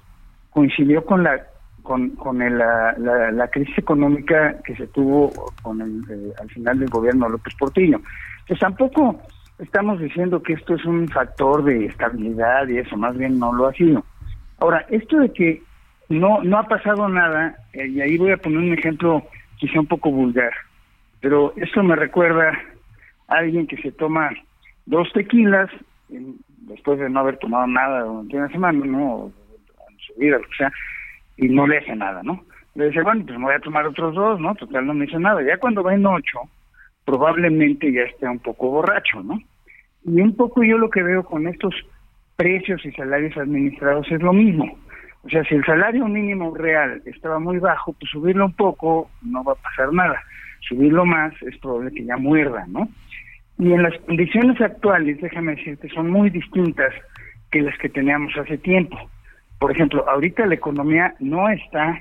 coincidió 0.50 1.04
con 1.04 1.24
la 1.24 1.42
con, 1.82 2.10
con 2.10 2.38
la, 2.38 2.94
la, 2.98 3.48
crisis 3.48 3.76
económica 3.76 4.56
que 4.64 4.74
se 4.74 4.86
tuvo 4.86 5.30
con 5.60 5.82
el, 5.82 6.02
eh, 6.08 6.32
al 6.40 6.48
final 6.48 6.78
del 6.78 6.88
gobierno 6.88 7.26
de 7.26 7.32
López 7.32 7.54
Portillo. 7.58 8.00
Pues 8.48 8.58
tampoco 8.58 9.20
estamos 9.58 10.00
diciendo 10.00 10.42
que 10.42 10.54
esto 10.54 10.76
es 10.76 10.84
un 10.86 11.06
factor 11.08 11.62
de 11.62 11.84
estabilidad 11.84 12.66
y 12.68 12.78
eso, 12.78 12.96
más 12.96 13.14
bien 13.18 13.38
no 13.38 13.52
lo 13.52 13.66
ha 13.66 13.72
sido. 13.74 14.02
Ahora, 14.60 14.86
esto 14.88 15.18
de 15.18 15.30
que 15.30 15.62
no 16.14 16.42
no 16.42 16.58
ha 16.58 16.68
pasado 16.68 17.08
nada, 17.08 17.56
eh, 17.72 17.88
y 17.88 18.00
ahí 18.00 18.16
voy 18.16 18.32
a 18.32 18.36
poner 18.36 18.58
un 18.58 18.72
ejemplo 18.72 19.22
quizá 19.56 19.80
un 19.80 19.86
poco 19.86 20.10
vulgar, 20.10 20.52
pero 21.20 21.52
esto 21.56 21.82
me 21.82 21.96
recuerda 21.96 22.58
a 23.28 23.36
alguien 23.36 23.66
que 23.66 23.76
se 23.78 23.92
toma 23.92 24.30
dos 24.86 25.12
tequilas 25.12 25.70
después 26.68 26.98
de 26.98 27.08
no 27.08 27.20
haber 27.20 27.38
tomado 27.38 27.66
nada 27.66 28.02
durante 28.02 28.36
una 28.36 28.48
semana, 28.48 28.84
¿no? 28.84 29.32
En 29.90 29.98
su 29.98 30.14
vida, 30.18 30.38
lo 30.38 30.44
que 30.44 30.56
sea, 30.56 30.72
y 31.36 31.48
no 31.48 31.66
le 31.66 31.78
hace 31.78 31.94
nada, 31.96 32.22
¿no? 32.22 32.44
Le 32.74 32.88
dice, 32.88 33.02
bueno, 33.02 33.24
pues 33.24 33.38
me 33.38 33.44
voy 33.44 33.54
a 33.54 33.60
tomar 33.60 33.86
otros 33.86 34.14
dos, 34.14 34.40
¿no? 34.40 34.54
Total, 34.54 34.84
no 34.84 34.94
me 34.94 35.04
hizo 35.04 35.18
nada. 35.18 35.42
Ya 35.42 35.58
cuando 35.58 35.82
va 35.82 35.94
en 35.94 36.06
ocho, 36.06 36.40
probablemente 37.04 37.92
ya 37.92 38.02
esté 38.02 38.28
un 38.28 38.40
poco 38.40 38.70
borracho, 38.70 39.22
¿no? 39.22 39.38
Y 40.04 40.20
un 40.20 40.34
poco 40.36 40.62
yo 40.64 40.76
lo 40.76 40.90
que 40.90 41.02
veo 41.02 41.24
con 41.24 41.46
estos 41.46 41.74
precios 42.36 42.84
y 42.84 42.90
salarios 42.92 43.36
administrados 43.36 44.10
es 44.10 44.20
lo 44.20 44.32
mismo. 44.32 44.76
O 45.24 45.28
sea, 45.30 45.42
si 45.44 45.54
el 45.54 45.64
salario 45.64 46.06
mínimo 46.06 46.54
real 46.54 47.02
estaba 47.06 47.38
muy 47.38 47.58
bajo, 47.58 47.94
pues 47.94 48.10
subirlo 48.10 48.44
un 48.46 48.52
poco 48.52 49.10
no 49.22 49.42
va 49.42 49.52
a 49.52 49.56
pasar 49.56 49.92
nada. 49.92 50.22
Subirlo 50.60 51.04
más 51.04 51.32
es 51.42 51.56
probable 51.58 51.92
que 51.92 52.04
ya 52.04 52.16
muerda, 52.16 52.66
¿no? 52.68 52.88
Y 53.58 53.72
en 53.72 53.82
las 53.82 53.96
condiciones 54.00 54.60
actuales, 54.60 55.20
déjame 55.20 55.56
decirte, 55.56 55.88
son 55.88 56.10
muy 56.10 56.28
distintas 56.28 56.92
que 57.50 57.62
las 57.62 57.76
que 57.78 57.88
teníamos 57.88 58.36
hace 58.36 58.58
tiempo. 58.58 58.98
Por 59.58 59.70
ejemplo, 59.70 60.04
ahorita 60.08 60.44
la 60.46 60.54
economía 60.54 61.14
no 61.20 61.48
está 61.48 62.00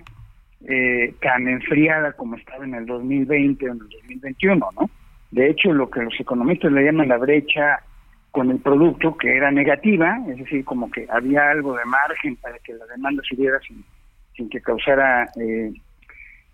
eh, 0.67 1.13
tan 1.21 1.47
enfriada 1.47 2.13
como 2.13 2.35
estaba 2.35 2.65
en 2.65 2.73
el 2.73 2.85
2020 2.85 3.69
o 3.69 3.71
en 3.73 3.79
el 3.79 3.89
2021, 3.89 4.69
¿no? 4.79 4.89
De 5.31 5.49
hecho, 5.49 5.71
lo 5.71 5.89
que 5.89 6.01
los 6.01 6.19
economistas 6.19 6.71
le 6.71 6.83
llaman 6.83 7.07
la 7.07 7.17
brecha 7.17 7.81
con 8.33 8.49
el 8.49 8.57
producto 8.57 9.15
que 9.15 9.37
era 9.37 9.51
negativa, 9.51 10.19
es 10.27 10.39
decir, 10.39 10.65
como 10.65 10.89
que 10.89 11.05
había 11.07 11.51
algo 11.51 11.77
de 11.77 11.85
margen 11.85 12.35
para 12.37 12.57
que 12.57 12.73
la 12.73 12.85
demanda 12.87 13.21
subiera 13.29 13.59
sin, 13.59 13.85
sin 14.35 14.49
que 14.49 14.59
causara 14.59 15.29
eh, 15.39 15.71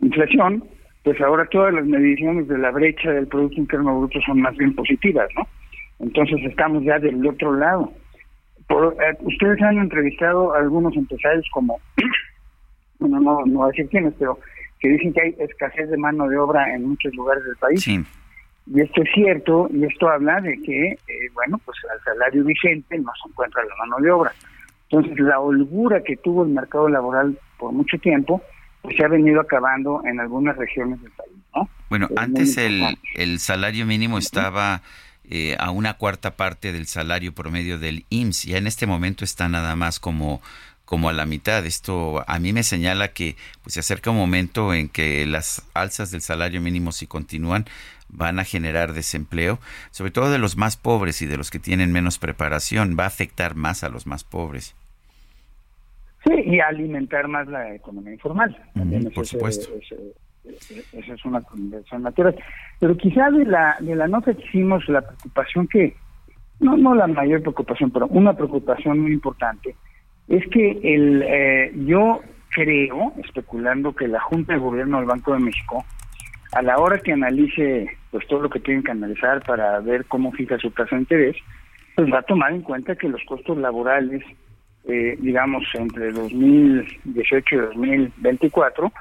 inflación, 0.01 0.65
pues 1.05 1.21
ahora 1.21 1.47
todas 1.49 1.73
las 1.73 1.85
mediciones 1.85 2.49
de 2.49 2.57
la 2.57 2.71
brecha 2.71 3.11
del 3.11 3.27
Producto 3.27 3.61
Interno 3.61 3.97
Bruto 3.97 4.19
son 4.25 4.41
más 4.41 4.57
bien 4.57 4.75
positivas, 4.75 5.29
¿no? 5.37 5.47
Entonces 5.99 6.39
estamos 6.43 6.83
ya 6.83 6.99
del 6.99 7.25
otro 7.25 7.55
lado. 7.55 7.93
Por, 8.67 8.97
eh, 9.01 9.17
ustedes 9.21 9.61
han 9.61 9.77
entrevistado 9.77 10.53
a 10.53 10.59
algunos 10.59 10.93
empresarios 10.97 11.47
como, 11.53 11.79
bueno, 12.99 13.21
no, 13.21 13.45
no 13.45 13.59
voy 13.59 13.69
a 13.69 13.71
decir 13.71 13.87
quiénes, 13.87 14.13
pero 14.19 14.37
que 14.81 14.89
dicen 14.89 15.13
que 15.13 15.21
hay 15.21 15.35
escasez 15.39 15.89
de 15.89 15.97
mano 15.97 16.27
de 16.27 16.37
obra 16.37 16.75
en 16.75 16.89
muchos 16.89 17.15
lugares 17.15 17.45
del 17.45 17.55
país. 17.55 17.81
Sí. 17.81 18.03
Y 18.71 18.81
esto 18.81 19.01
es 19.01 19.09
cierto, 19.13 19.67
y 19.73 19.83
esto 19.83 20.09
habla 20.09 20.39
de 20.41 20.55
que, 20.61 20.91
eh, 20.91 20.97
bueno, 21.33 21.59
pues 21.65 21.77
al 21.91 21.99
salario 22.03 22.43
vigente 22.43 22.97
no 22.99 23.11
se 23.21 23.29
encuentra 23.29 23.63
la 23.63 23.75
mano 23.77 23.97
de 23.99 24.11
obra. 24.11 24.31
Entonces, 24.89 25.19
la 25.19 25.39
holgura 25.39 26.03
que 26.03 26.17
tuvo 26.17 26.43
el 26.43 26.49
mercado 26.49 26.87
laboral 26.87 27.37
por 27.57 27.71
mucho 27.71 27.97
tiempo, 27.97 28.43
pues 28.81 28.95
se 28.95 29.03
ha 29.03 29.07
venido 29.07 29.41
acabando 29.41 30.01
en 30.05 30.19
algunas 30.19 30.55
regiones 30.55 31.01
del 31.01 31.11
país, 31.11 31.33
¿no? 31.55 31.69
Bueno, 31.89 32.07
antes 32.15 32.57
el, 32.57 32.97
el 33.15 33.39
salario 33.39 33.85
mínimo 33.85 34.19
estaba 34.19 34.81
eh, 35.23 35.55
a 35.59 35.71
una 35.71 35.95
cuarta 35.95 36.35
parte 36.35 36.71
del 36.71 36.85
salario 36.85 37.33
promedio 37.33 37.79
del 37.79 38.05
IMSS, 38.09 38.43
ya 38.43 38.57
en 38.57 38.67
este 38.67 38.85
momento 38.85 39.23
está 39.23 39.49
nada 39.49 39.75
más 39.75 39.99
como 39.99 40.41
como 40.85 41.07
a 41.07 41.13
la 41.13 41.27
mitad. 41.27 41.63
Esto 41.67 42.23
a 42.25 42.39
mí 42.39 42.51
me 42.51 42.63
señala 42.63 43.09
que 43.09 43.35
pues, 43.61 43.75
se 43.75 43.79
acerca 43.79 44.09
un 44.09 44.17
momento 44.17 44.73
en 44.73 44.89
que 44.89 45.23
las 45.27 45.61
alzas 45.75 46.09
del 46.09 46.21
salario 46.21 46.61
mínimo, 46.61 46.91
si 46.91 47.05
continúan, 47.05 47.65
van 48.09 48.39
a 48.39 48.43
generar 48.43 48.93
desempleo, 48.93 49.59
sobre 49.91 50.11
todo 50.11 50.31
de 50.31 50.39
los 50.39 50.57
más 50.57 50.77
pobres 50.77 51.21
y 51.21 51.25
de 51.25 51.37
los 51.37 51.51
que 51.51 51.59
tienen 51.59 51.91
menos 51.91 52.19
preparación. 52.19 52.95
Va 52.99 53.05
a 53.05 53.07
afectar 53.07 53.55
más 53.55 53.83
a 53.83 53.89
los 53.89 54.07
más 54.07 54.23
pobres. 54.23 54.75
Sí, 56.25 56.33
y 56.45 56.59
alimentar 56.59 57.27
más 57.27 57.47
la 57.47 57.73
economía 57.73 58.13
informal. 58.13 58.55
por 59.15 59.25
supuesto. 59.25 59.69
esa 60.93 61.13
es 61.13 61.25
una 61.25 61.41
condición 61.41 62.03
natural. 62.03 62.35
Pero 62.79 62.97
quizá 62.97 63.29
de 63.31 63.45
la, 63.45 63.77
de 63.79 63.95
la 63.95 64.07
nota 64.07 64.33
que 64.33 64.43
hicimos, 64.43 64.87
la 64.89 65.01
preocupación 65.01 65.67
que, 65.67 65.95
no, 66.59 66.75
no 66.75 66.93
la 66.93 67.07
mayor 67.07 67.41
preocupación, 67.41 67.91
pero 67.91 68.07
una 68.07 68.33
preocupación 68.33 68.99
muy 68.99 69.13
importante, 69.13 69.75
es 70.27 70.45
que 70.49 70.79
el, 70.83 71.23
eh, 71.23 71.71
yo 71.85 72.21
creo, 72.49 73.13
especulando, 73.23 73.95
que 73.95 74.07
la 74.07 74.19
Junta 74.19 74.53
de 74.53 74.59
Gobierno 74.59 74.97
del 74.97 75.07
Banco 75.07 75.33
de 75.33 75.39
México, 75.39 75.85
a 76.51 76.61
la 76.61 76.77
hora 76.79 76.97
que 76.99 77.13
analice 77.13 77.89
pues 78.11 78.27
todo 78.27 78.41
lo 78.41 78.49
que 78.49 78.59
tienen 78.59 78.83
que 78.83 78.91
analizar 78.91 79.43
para 79.43 79.79
ver 79.79 80.05
cómo 80.05 80.31
fija 80.31 80.57
su 80.57 80.71
tasa 80.71 80.95
de 80.95 81.01
interés, 81.01 81.35
pues 81.95 82.11
va 82.11 82.19
a 82.19 82.23
tomar 82.23 82.53
en 82.53 82.61
cuenta 82.61 82.95
que 82.95 83.09
los 83.09 83.21
costos 83.25 83.57
laborales, 83.57 84.23
eh, 84.85 85.15
digamos, 85.19 85.63
entre 85.73 86.11
2018 86.11 87.55
y 87.55 87.57
2024, 87.57 88.91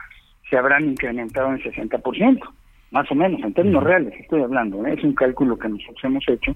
se 0.51 0.59
habrán 0.59 0.85
incrementado 0.85 1.49
en 1.51 1.63
60%, 1.63 2.41
más 2.91 3.11
o 3.11 3.15
menos, 3.15 3.41
en 3.43 3.55
términos 3.55 3.85
reales, 3.85 4.15
estoy 4.21 4.43
hablando, 4.43 4.85
¿eh? 4.87 4.95
es 4.97 5.05
un 5.05 5.15
cálculo 5.15 5.59
que 5.59 5.69
nosotros 5.69 6.05
hemos 6.05 6.29
hecho, 6.29 6.55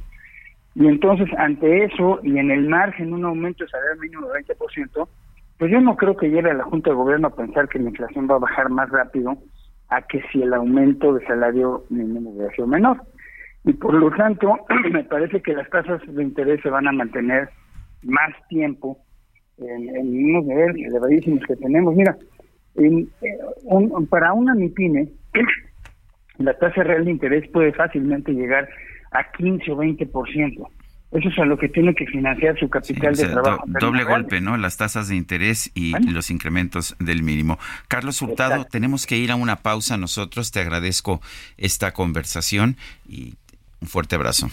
y 0.74 0.86
entonces, 0.86 1.28
ante 1.36 1.84
eso, 1.84 2.20
y 2.22 2.38
en 2.38 2.50
el 2.50 2.68
margen 2.68 3.12
un 3.12 3.24
aumento 3.24 3.64
de 3.64 3.70
salario 3.70 4.00
mínimo 4.00 4.28
de 4.28 4.42
20%, 4.42 5.08
pues 5.58 5.70
yo 5.70 5.80
no 5.80 5.96
creo 5.96 6.16
que 6.16 6.30
lleve 6.30 6.50
a 6.50 6.54
la 6.54 6.64
Junta 6.64 6.90
de 6.90 6.96
Gobierno 6.96 7.28
a 7.28 7.36
pensar 7.36 7.68
que 7.68 7.78
la 7.78 7.90
inflación 7.90 8.26
va 8.28 8.36
a 8.36 8.40
bajar 8.40 8.70
más 8.70 8.88
rápido 8.90 9.36
a 9.92 10.00
que 10.02 10.22
si 10.32 10.42
el 10.42 10.54
aumento 10.54 11.12
de 11.12 11.24
salario 11.26 11.84
mínimo 11.90 12.30
hubiera 12.30 12.50
sido 12.54 12.66
menor. 12.66 13.02
Y 13.64 13.74
por 13.74 13.94
lo 13.94 14.10
tanto, 14.10 14.58
me 14.90 15.04
parece 15.04 15.40
que 15.42 15.52
las 15.52 15.68
tasas 15.68 16.00
de 16.06 16.22
interés 16.22 16.60
se 16.62 16.70
van 16.70 16.88
a 16.88 16.92
mantener 16.92 17.50
más 18.02 18.30
tiempo 18.48 18.98
en, 19.58 19.88
unos 19.98 20.44
niveles 20.46 20.86
elevadísimos 20.88 21.44
que 21.46 21.56
tenemos. 21.56 21.94
Mira, 21.94 22.16
en, 22.76 23.08
un, 23.64 24.06
para 24.06 24.32
una 24.32 24.54
MIPIME, 24.54 25.08
la 26.38 26.58
tasa 26.58 26.82
real 26.82 27.04
de 27.04 27.10
interés 27.10 27.48
puede 27.50 27.72
fácilmente 27.72 28.32
llegar 28.32 28.68
a 29.10 29.30
15 29.32 29.70
o 29.72 29.76
20%. 29.76 30.68
Eso 31.12 31.28
es 31.28 31.38
a 31.38 31.44
lo 31.44 31.58
que 31.58 31.68
tiene 31.68 31.94
que 31.94 32.06
financiar 32.06 32.58
su 32.58 32.70
capital 32.70 33.14
de 33.14 33.28
trabajo. 33.28 33.64
doble 33.66 34.04
golpe, 34.04 34.40
¿no? 34.40 34.56
Las 34.56 34.78
tasas 34.78 35.08
de 35.08 35.16
interés 35.16 35.70
y 35.74 35.92
los 36.10 36.30
incrementos 36.30 36.96
del 36.98 37.22
mínimo. 37.22 37.58
Carlos 37.88 38.22
Hurtado, 38.22 38.64
tenemos 38.64 39.06
que 39.06 39.18
ir 39.18 39.30
a 39.30 39.36
una 39.36 39.56
pausa 39.56 39.98
nosotros. 39.98 40.52
Te 40.52 40.60
agradezco 40.60 41.20
esta 41.58 41.92
conversación 41.92 42.76
y 43.06 43.34
un 43.80 43.88
fuerte 43.88 44.16
abrazo. 44.16 44.48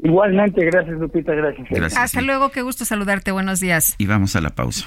Igualmente, 0.00 0.64
gracias 0.64 0.98
Lupita, 0.98 1.34
gracias. 1.34 1.96
Hasta 1.96 2.20
luego, 2.20 2.50
qué 2.50 2.62
gusto 2.62 2.84
saludarte, 2.84 3.32
buenos 3.32 3.60
días. 3.60 3.96
Y 3.98 4.06
vamos 4.06 4.36
a 4.36 4.40
la 4.40 4.50
pausa. 4.50 4.86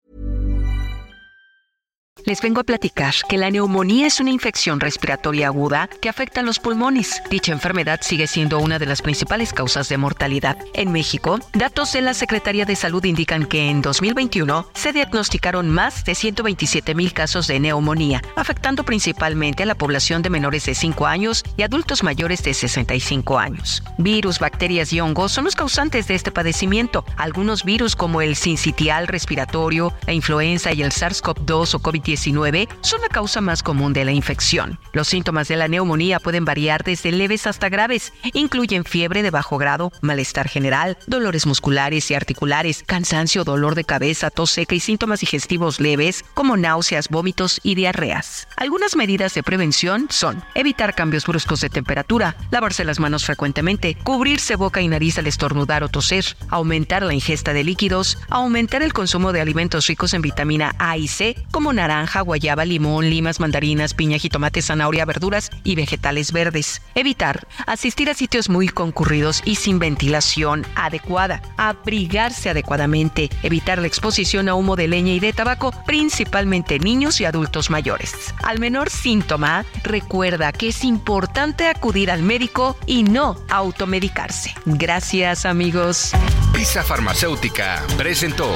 Les 2.25 2.39
vengo 2.39 2.61
a 2.61 2.63
platicar 2.63 3.15
que 3.27 3.37
la 3.37 3.49
neumonía 3.49 4.05
es 4.05 4.19
una 4.19 4.29
infección 4.29 4.79
respiratoria 4.79 5.47
aguda 5.47 5.89
que 6.01 6.07
afecta 6.07 6.41
a 6.41 6.43
los 6.43 6.59
pulmones. 6.59 7.21
Dicha 7.31 7.51
enfermedad 7.51 7.99
sigue 8.03 8.27
siendo 8.27 8.59
una 8.59 8.77
de 8.77 8.85
las 8.85 9.01
principales 9.01 9.53
causas 9.53 9.89
de 9.89 9.97
mortalidad. 9.97 10.55
En 10.73 10.91
México, 10.91 11.39
datos 11.53 11.93
de 11.93 12.01
la 12.01 12.13
Secretaría 12.13 12.65
de 12.65 12.75
Salud 12.75 13.03
indican 13.05 13.45
que 13.45 13.69
en 13.69 13.81
2021 13.81 14.67
se 14.73 14.93
diagnosticaron 14.93 15.69
más 15.69 16.05
de 16.05 16.13
127 16.13 16.93
mil 16.93 17.11
casos 17.11 17.47
de 17.47 17.59
neumonía, 17.59 18.21
afectando 18.35 18.83
principalmente 18.83 19.63
a 19.63 19.65
la 19.65 19.75
población 19.75 20.21
de 20.21 20.29
menores 20.29 20.65
de 20.65 20.75
5 20.75 21.07
años 21.07 21.43
y 21.57 21.63
adultos 21.63 22.03
mayores 22.03 22.43
de 22.43 22.53
65 22.53 23.39
años. 23.39 23.83
Virus, 23.97 24.37
bacterias 24.37 24.93
y 24.93 24.99
hongos 24.99 25.31
son 25.31 25.45
los 25.45 25.55
causantes 25.55 26.07
de 26.07 26.15
este 26.15 26.31
padecimiento. 26.31 27.03
Algunos 27.17 27.63
virus 27.63 27.95
como 27.95 28.21
el 28.21 28.35
sincitial 28.35 29.07
respiratorio, 29.07 29.91
la 30.05 30.13
influenza 30.13 30.71
y 30.71 30.83
el 30.83 30.91
SARS-CoV-2 30.91 31.75
o 31.75 31.79
COVID-19 32.01 32.67
son 32.81 33.01
la 33.01 33.09
causa 33.09 33.41
más 33.41 33.63
común 33.63 33.93
de 33.93 34.05
la 34.05 34.11
infección. 34.11 34.79
Los 34.93 35.07
síntomas 35.07 35.47
de 35.47 35.55
la 35.55 35.67
neumonía 35.67 36.19
pueden 36.19 36.45
variar 36.45 36.83
desde 36.83 37.11
leves 37.11 37.47
hasta 37.47 37.69
graves. 37.69 38.13
Incluyen 38.33 38.83
fiebre 38.83 39.23
de 39.23 39.29
bajo 39.31 39.57
grado, 39.57 39.91
malestar 40.01 40.47
general, 40.47 40.97
dolores 41.07 41.45
musculares 41.45 42.09
y 42.11 42.15
articulares, 42.15 42.83
cansancio, 42.85 43.43
dolor 43.43 43.75
de 43.75 43.83
cabeza, 43.83 44.29
tos 44.29 44.51
seca 44.51 44.75
y 44.75 44.79
síntomas 44.79 45.19
digestivos 45.19 45.79
leves 45.79 46.25
como 46.33 46.57
náuseas, 46.57 47.09
vómitos 47.09 47.59
y 47.63 47.75
diarreas. 47.75 48.47
Algunas 48.57 48.95
medidas 48.95 49.33
de 49.33 49.43
prevención 49.43 50.07
son 50.09 50.43
evitar 50.55 50.95
cambios 50.95 51.25
bruscos 51.25 51.61
de 51.61 51.69
temperatura, 51.69 52.35
lavarse 52.51 52.85
las 52.85 52.99
manos 52.99 53.25
frecuentemente, 53.25 53.97
cubrirse 54.03 54.55
boca 54.55 54.81
y 54.81 54.87
nariz 54.87 55.17
al 55.17 55.27
estornudar 55.27 55.83
o 55.83 55.89
toser, 55.89 56.25
aumentar 56.49 57.03
la 57.03 57.13
ingesta 57.13 57.53
de 57.53 57.63
líquidos, 57.63 58.17
aumentar 58.29 58.81
el 58.81 58.93
consumo 58.93 59.31
de 59.31 59.41
alimentos 59.41 59.87
ricos 59.87 60.13
en 60.13 60.21
vitamina 60.21 60.75
A 60.79 60.97
y 60.97 61.07
C 61.07 61.35
como 61.51 61.73
naranja, 61.73 61.90
naranja, 61.91 62.21
guayaba, 62.21 62.63
limón, 62.63 63.09
limas, 63.09 63.41
mandarinas, 63.41 63.93
piña, 63.93 64.17
jitomate, 64.17 64.61
zanahoria, 64.61 65.03
verduras 65.03 65.49
y 65.65 65.75
vegetales 65.75 66.31
verdes. 66.31 66.81
Evitar 66.95 67.47
asistir 67.67 68.09
a 68.09 68.13
sitios 68.13 68.49
muy 68.49 68.69
concurridos 68.69 69.41
y 69.43 69.55
sin 69.55 69.77
ventilación 69.77 70.65
adecuada. 70.75 71.41
Abrigarse 71.57 72.49
adecuadamente. 72.49 73.29
Evitar 73.43 73.79
la 73.79 73.87
exposición 73.87 74.47
a 74.47 74.55
humo 74.55 74.77
de 74.77 74.87
leña 74.87 75.11
y 75.13 75.19
de 75.19 75.33
tabaco, 75.33 75.73
principalmente 75.85 76.79
niños 76.79 77.19
y 77.19 77.25
adultos 77.25 77.69
mayores. 77.69 78.33
Al 78.43 78.59
menor 78.59 78.89
síntoma, 78.89 79.65
recuerda 79.83 80.53
que 80.53 80.69
es 80.69 80.85
importante 80.85 81.67
acudir 81.67 82.09
al 82.09 82.23
médico 82.23 82.77
y 82.85 83.03
no 83.03 83.35
automedicarse. 83.49 84.55
Gracias 84.65 85.45
amigos. 85.45 86.11
Pisa 86.53 86.83
Farmacéutica 86.83 87.83
presentó. 87.97 88.49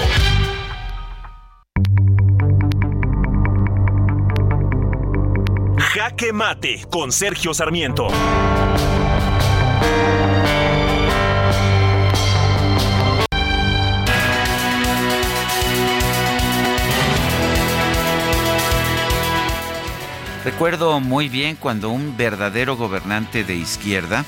Jaque 6.06 6.34
Mate 6.34 6.86
con 6.92 7.12
Sergio 7.12 7.52
Sarmiento. 7.56 8.08
Recuerdo 20.44 21.00
muy 21.00 21.28
bien 21.28 21.56
cuando 21.56 21.90
un 21.90 22.16
verdadero 22.16 22.78
gobernante 22.78 23.44
de 23.44 23.56
izquierda, 23.56 24.26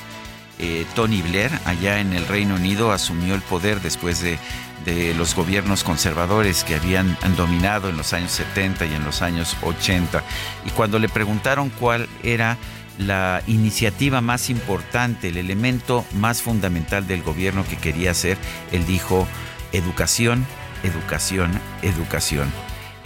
eh, 0.58 0.84
Tony 0.96 1.22
Blair, 1.22 1.52
allá 1.64 2.00
en 2.00 2.12
el 2.12 2.26
Reino 2.26 2.56
Unido, 2.56 2.90
asumió 2.90 3.36
el 3.36 3.42
poder 3.42 3.80
después 3.80 4.20
de, 4.20 4.40
de 4.88 5.14
los 5.14 5.34
gobiernos 5.34 5.84
conservadores 5.84 6.64
que 6.64 6.74
habían 6.74 7.16
dominado 7.36 7.90
en 7.90 7.96
los 7.96 8.14
años 8.14 8.32
70 8.32 8.86
y 8.86 8.94
en 8.94 9.04
los 9.04 9.20
años 9.20 9.56
80. 9.62 10.22
Y 10.64 10.70
cuando 10.70 10.98
le 10.98 11.08
preguntaron 11.08 11.68
cuál 11.68 12.08
era 12.22 12.56
la 12.98 13.42
iniciativa 13.46 14.20
más 14.20 14.48
importante, 14.48 15.28
el 15.28 15.36
elemento 15.36 16.04
más 16.14 16.40
fundamental 16.40 17.06
del 17.06 17.22
gobierno 17.22 17.64
que 17.68 17.76
quería 17.76 18.12
hacer, 18.12 18.38
él 18.72 18.86
dijo 18.86 19.28
educación, 19.72 20.46
educación, 20.82 21.60
educación. 21.82 22.50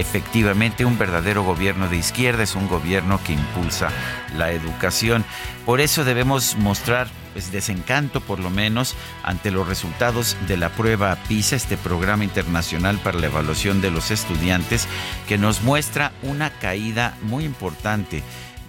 Efectivamente, 0.03 0.85
un 0.85 0.99
verdadero 0.99 1.45
gobierno 1.45 1.89
de 1.89 1.97
izquierda 1.97 2.43
es 2.43 2.57
un 2.57 2.67
gobierno 2.67 3.21
que 3.23 3.35
impulsa 3.35 3.89
la 4.37 4.51
educación. 4.51 5.25
Por 5.65 5.81
eso 5.81 6.03
debemos 6.03 6.57
mostrar 6.57 7.07
pues, 7.35 7.53
desencanto, 7.53 8.21
por 8.21 8.41
lo 8.41 8.51
menos, 8.51 8.97
ante 9.23 9.53
los 9.53 9.69
resultados 9.69 10.37
de 10.49 10.57
la 10.57 10.71
prueba 10.71 11.17
PISA, 11.29 11.55
este 11.55 11.77
programa 11.77 12.25
internacional 12.25 12.99
para 12.99 13.21
la 13.21 13.29
evaluación 13.29 13.81
de 13.81 13.93
los 13.93 14.11
estudiantes, 14.11 14.89
que 15.29 15.39
nos 15.39 15.63
muestra 15.63 16.11
una 16.23 16.51
caída 16.51 17.15
muy 17.23 17.45
importante 17.45 18.25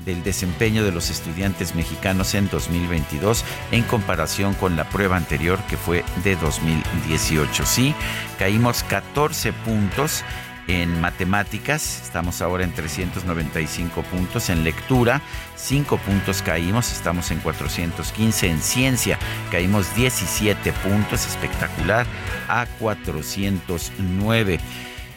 del 0.06 0.24
desempeño 0.24 0.84
de 0.84 0.92
los 0.92 1.10
estudiantes 1.10 1.76
mexicanos 1.76 2.36
en 2.36 2.50
2022 2.50 3.44
en 3.72 3.84
comparación 3.84 4.54
con 4.54 4.76
la 4.76 4.90
prueba 4.90 5.18
anterior 5.18 5.60
que 5.70 5.78
fue 5.78 6.04
de 6.24 6.36
2018. 6.36 7.66
Sí, 7.66 7.96
caímos 8.38 8.84
14 8.84 9.54
puntos 9.54 10.24
en 10.68 11.02
matemáticas, 11.02 12.02
estamos 12.04 12.42
ahora 12.42 12.64
en 12.64 12.74
395 12.74 14.02
puntos, 14.04 14.50
en 14.50 14.64
lectura 14.64 15.22
5 15.56 15.98
puntos 15.98 16.42
caímos, 16.42 16.92
estamos 16.92 17.32
en 17.32 17.40
415, 17.40 18.50
en 18.50 18.62
ciencia 18.62 19.20
caímos 19.52 19.96
17 19.96 20.72
puntos, 20.74 21.26
espectacular, 21.26 22.06
a 22.48 22.66
409. 22.80 24.60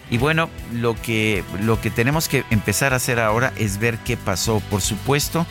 Y 0.08 0.18
bueno, 0.18 0.48
lo 0.72 0.94
que, 0.94 1.42
lo 1.62 1.80
que 1.80 1.90
tenemos 1.90 2.28
que 2.28 2.44
empezar 2.50 2.92
a 2.92 2.96
hacer 2.96 3.18
ahora 3.18 3.52
es 3.56 3.78
ver 3.78 3.98
qué 3.98 4.16
pasó. 4.16 4.60
Por 4.70 4.80
supuesto, 4.80 5.46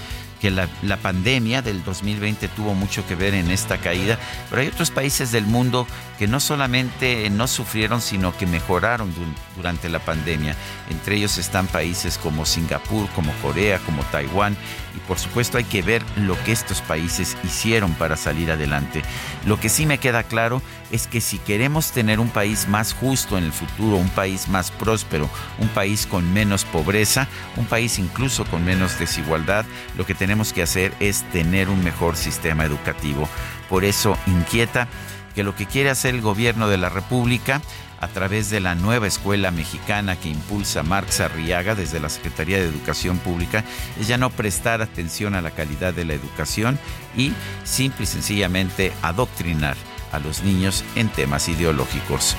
que 0.46 0.52
la, 0.52 0.98
pandemia 0.98 1.64
del 1.64 1.84
2020 1.84 2.50
tuvo 2.50 2.76
mucho 2.76 3.04
que 3.08 3.16
ver 3.16 3.34
en 3.34 3.50
esta 3.50 3.80
caída, 3.80 4.20
pero 4.48 4.62
hay 4.62 4.68
otros 4.68 4.92
países 4.92 5.32
del 5.32 5.48
mundo 5.48 5.88
que 6.20 6.28
no 6.28 6.40
solamente 6.40 7.28
no 7.32 7.48
sufrieron, 7.48 8.00
sino 8.00 8.38
que 8.38 8.46
mejoraron 8.46 9.12
durante 9.56 9.90
la 9.90 9.98
pandemia. 9.98 10.56
Entre 10.92 11.16
ellos 11.16 11.40
están 11.40 11.66
países 11.66 12.20
como 12.20 12.46
Singapur, 12.46 13.10
como 13.16 13.34
Corea, 13.42 13.80
como 13.80 14.04
Taiwán, 14.04 14.56
y 14.96 15.00
por 15.08 15.20
supuesto 15.20 15.58
hay 15.58 15.64
que 15.64 15.82
ver 15.82 16.04
lo 16.16 16.42
que 16.44 16.52
estos 16.52 16.82
países 16.82 17.38
hicieron 17.44 17.94
para 17.94 18.16
salir 18.16 18.52
adelante. 18.52 19.02
Lo 19.46 19.60
que 19.60 19.70
sí 19.70 19.86
me 19.86 19.98
queda 19.98 20.24
claro 20.24 20.62
es 20.92 21.08
que 21.08 21.22
si 21.22 21.38
queremos 21.40 21.92
tener 21.92 22.20
un 22.20 22.30
país 22.30 22.68
más 22.68 22.94
justo 22.94 23.38
en 23.38 23.44
el 23.44 23.52
futuro, 23.52 23.98
un 23.98 24.10
país 24.10 24.48
más 24.48 24.72
próspero, 24.72 25.30
un 25.60 25.68
país 25.70 26.06
con 26.06 26.32
menos 26.34 26.66
pobreza, 26.66 27.28
un 27.58 27.66
país 27.66 28.00
incluso 28.00 28.46
con 28.46 28.64
menos 28.64 28.98
desigualdad, 29.00 29.66
lo 29.98 30.06
que 30.06 30.16
tenemos 30.16 30.54
que 30.54 30.64
hacer 30.64 30.94
es 31.00 31.24
tener 31.32 31.70
un 31.70 31.84
mejor 31.84 32.16
sistema 32.16 32.66
educativo. 32.66 33.28
Por 33.70 33.84
eso 33.84 34.18
inquieta 34.28 34.88
que 35.34 35.44
lo 35.44 35.56
que 35.56 35.66
quiere 35.66 35.90
hacer 35.90 36.16
el 36.16 36.22
gobierno 36.22 36.70
de 36.70 36.78
la 36.78 36.90
República 36.90 37.62
a 38.06 38.08
través 38.08 38.52
de 38.52 38.60
la 38.60 38.76
nueva 38.76 39.08
escuela 39.08 39.50
mexicana 39.50 40.16
que 40.16 40.30
impulsa 40.30 40.84
Marx 40.84 41.22
Arriaga 41.22 41.74
desde 41.74 42.00
la 42.00 42.10
Secretaría 42.10 42.60
de 42.60 42.66
Educación 42.66 43.18
Pública 43.18 43.64
es 44.00 44.08
ya 44.08 44.20
no 44.20 44.30
prestar 44.30 44.84
atención 44.84 45.34
a 45.34 45.42
la 45.42 45.50
calidad 45.50 45.92
de 45.92 46.06
la 46.06 46.14
educación 46.14 46.78
y 47.18 47.34
simple 47.64 48.04
y 48.04 48.06
sencillamente 48.06 48.94
adoctrinar 49.02 49.76
a 50.12 50.20
los 50.20 50.44
niños 50.44 50.84
en 50.96 51.10
temas 51.10 51.50
ideológicos. 51.50 52.38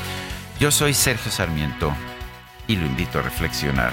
Yo 0.60 0.70
soy 0.70 0.94
Sergio 0.94 1.32
Sarmiento 1.32 1.92
y 2.68 2.76
lo 2.76 2.86
invito 2.86 3.18
a 3.18 3.22
reflexionar. 3.22 3.92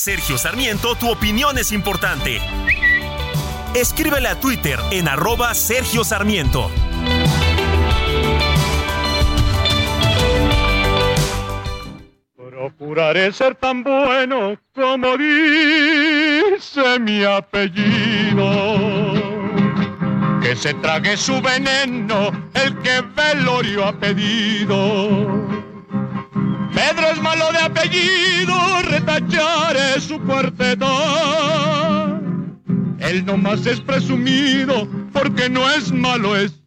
Sergio 0.00 0.38
Sarmiento, 0.38 0.94
tu 0.94 1.10
opinión 1.10 1.58
es 1.58 1.72
importante. 1.72 2.40
Escríbele 3.74 4.28
a 4.28 4.40
Twitter 4.40 4.80
en 4.90 5.08
arroba 5.08 5.52
Sergio 5.52 6.04
Sarmiento. 6.04 6.70
Procuraré 12.34 13.30
ser 13.30 13.56
tan 13.56 13.84
bueno 13.84 14.58
como 14.74 15.18
dice 15.18 16.98
mi 16.98 17.22
apellido. 17.22 18.48
Que 20.40 20.56
se 20.56 20.72
trague 20.72 21.18
su 21.18 21.42
veneno 21.42 22.30
el 22.54 22.74
que 22.78 23.02
velorio 23.02 23.84
ha 23.84 23.92
pedido. 23.92 25.69
Pedro 26.74 27.06
es 27.12 27.20
malo 27.20 27.52
de 27.52 27.58
apellido, 27.58 28.54
retacharé 28.82 30.00
su 30.00 30.20
cuarteta. 30.20 30.86
Él 32.98 33.24
nomás 33.24 33.66
es 33.66 33.80
presumido 33.80 34.88
porque 35.12 35.48
no 35.48 35.68
es 35.68 35.92
malo, 35.92 36.36
es 36.36 36.62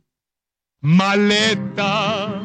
maleta. 0.82 2.42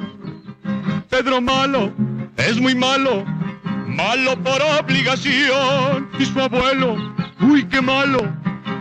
Pedro 1.09 1.41
malo 1.41 1.93
es 2.37 2.61
muy 2.61 2.75
malo, 2.75 3.25
malo 3.87 4.37
por 4.43 4.63
obligación. 4.81 6.09
Y 6.19 6.25
su 6.25 6.41
abuelo, 6.41 6.97
uy, 7.41 7.65
qué 7.65 7.81
malo, 7.81 8.21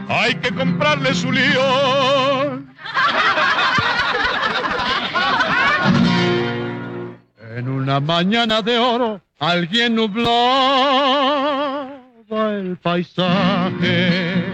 hay 0.08 0.36
que 0.36 0.54
comprarle 0.54 1.14
su 1.14 1.32
león. 1.32 2.76
En 7.58 7.68
una 7.70 8.00
mañana 8.00 8.62
de 8.62 8.78
oro, 8.78 9.20
alguien 9.40 9.96
nublaba 9.96 10.30
el 12.52 12.78
paisaje. 12.78 14.46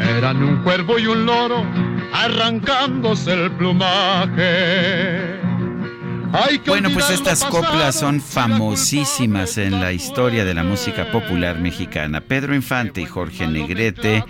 Eran 0.00 0.42
un 0.42 0.64
cuervo 0.64 0.98
y 0.98 1.06
un 1.06 1.24
loro 1.24 1.64
arrancándose 2.12 3.34
el 3.34 3.52
plumaje. 3.52 5.38
Bueno, 6.66 6.90
pues 6.92 7.10
estas 7.10 7.44
coplas 7.44 7.94
son 7.94 8.20
famosísimas 8.20 9.56
en 9.56 9.80
la 9.80 9.92
historia 9.92 10.44
de 10.44 10.54
la 10.54 10.64
música 10.64 11.12
popular 11.12 11.60
mexicana. 11.60 12.20
Pedro 12.20 12.56
Infante 12.56 13.00
y 13.00 13.06
Jorge 13.06 13.46
Negrete 13.46 14.24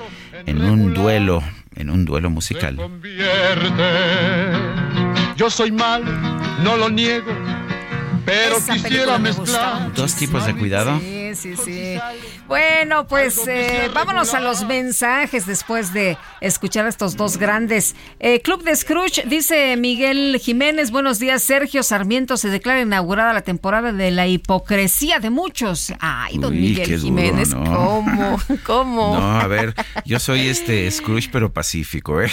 en 0.45 0.63
un 0.63 0.93
duelo, 0.93 1.43
en 1.75 1.89
un 1.89 2.05
duelo 2.05 2.29
musical. 2.29 2.77
Yo 5.37 5.49
soy 5.49 5.73
mal, 5.73 6.05
no 6.63 6.77
lo 6.77 6.89
niego, 6.91 7.33
pero 8.25 8.57
Esa 8.57 8.75
quisiera 8.75 9.19
me 9.19 9.33
mezclar. 9.33 9.93
Dos 9.95 10.15
tipos 10.15 10.47
de 10.47 10.55
cuidado. 10.55 10.99
Sí, 11.01 11.35
sí, 11.35 11.55
sí. 11.57 11.99
Bueno, 12.47 13.07
pues 13.07 13.47
eh, 13.49 13.91
vámonos 13.93 14.35
a 14.35 14.41
los 14.41 14.65
mensajes 14.65 15.47
después 15.47 15.93
de 15.93 16.17
escuchar 16.41 16.87
a 16.87 16.89
estos 16.89 17.17
dos 17.17 17.39
grandes. 17.39 17.95
Eh, 18.21 18.41
Club 18.41 18.63
de 18.63 18.77
Scrooge, 18.77 19.25
dice 19.27 19.77
Miguel 19.77 20.41
Jiménez, 20.43 20.91
buenos 20.91 21.19
días, 21.19 21.43
Sergio 21.43 21.83
Sarmiento, 21.83 22.37
se 22.37 22.49
declara 22.51 22.81
inaugurada 22.81 23.33
la 23.33 23.43
temporada 23.43 23.93
de 23.93 24.11
la 24.11 24.27
hipocresía 24.27 25.19
de 25.19 25.31
muchos. 25.31 25.93
Ay, 26.01 26.39
don 26.39 26.53
Uy, 26.53 26.61
Miguel 26.61 26.89
duro, 26.89 27.03
Jiménez, 27.03 27.49
¿no? 27.51 27.65
¿cómo? 27.65 28.39
¿Cómo? 28.65 29.19
No, 29.19 29.41
a 29.41 29.47
ver, 29.47 29.75
yo 30.05 30.19
soy 30.21 30.49
este 30.49 30.91
Scrooge 30.91 31.29
pero 31.33 31.53
pacífico, 31.53 32.21
¿eh? 32.23 32.31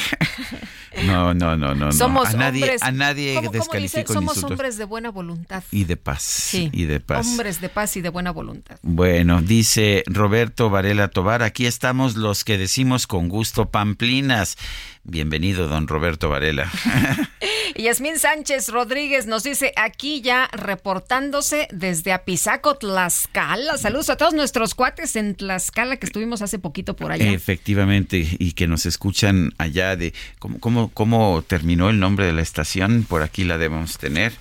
No, 1.05 1.34
no, 1.34 1.55
no, 1.55 1.73
no, 1.73 1.85
no. 1.85 1.91
Somos 1.91 2.30
a 2.30 2.34
nadie, 2.34 2.63
hombres. 2.63 2.81
a 2.84 2.91
nadie 2.91 3.35
¿cómo- 3.35 3.47
cómo 3.47 3.51
dice? 3.51 3.59
descalifico 3.80 4.13
ni 4.13 4.27
Somos 4.27 4.43
hombres 4.43 4.77
de 4.77 4.84
buena 4.85 5.09
voluntad. 5.09 5.63
Y 5.72 5.85
de 5.85 5.95
paz, 5.97 6.22
Sí. 6.22 6.69
y 6.73 6.84
de 6.85 6.99
paz. 6.99 7.26
Hombres 7.27 7.61
de 7.61 7.69
paz 7.69 7.95
y 7.97 8.01
de 8.01 8.09
buena 8.09 8.31
voluntad. 8.31 8.77
Bueno, 8.81 9.41
dice 9.41 10.03
Roberto 10.07 10.69
Varela 10.69 11.07
Tobar, 11.07 11.43
aquí 11.43 11.65
estamos 11.65 12.15
los 12.15 12.43
que 12.43 12.57
decimos 12.57 13.07
con 13.07 13.30
gusto 13.30 13.69
pamplinas. 13.69 14.57
Bienvenido, 15.03 15.68
don 15.68 15.88
Roberto 15.88 16.30
Varela. 16.30 16.69
Y 17.73 17.84
Yasmín 17.84 18.19
Sánchez 18.19 18.68
Rodríguez 18.68 19.28
nos 19.28 19.44
dice 19.44 19.72
aquí 19.78 20.22
ya 20.22 20.49
reportándose 20.52 21.69
desde 21.72 22.11
Apizaco, 22.11 22.76
Tlaxcala. 22.76 23.78
Saludos 23.78 24.10
a 24.10 24.18
todos 24.18 24.34
nuestros 24.34 24.76
cuates 24.76 25.15
en 25.15 25.36
Tlaxcala 25.36 25.95
que 25.95 26.06
estuvimos 26.06 26.41
hace 26.41 26.60
poquito 26.60 26.98
por 26.98 27.14
allá. 27.14 27.32
Efectivamente, 27.32 28.28
y 28.38 28.52
que 28.53 28.68
nos 28.68 28.86
escuchan 28.86 29.53
allá 29.57 29.95
de 29.95 30.14
cómo, 30.38 30.60
cómo, 30.60 30.91
cómo 30.94 31.44
terminó 31.48 31.90
el 31.90 31.99
nombre 31.99 32.26
de 32.26 32.34
la 32.34 32.41
estación, 32.41 33.06
por 33.07 33.23
aquí 33.23 33.45
la 33.45 33.57
debemos 33.57 33.98
tener. 33.98 34.34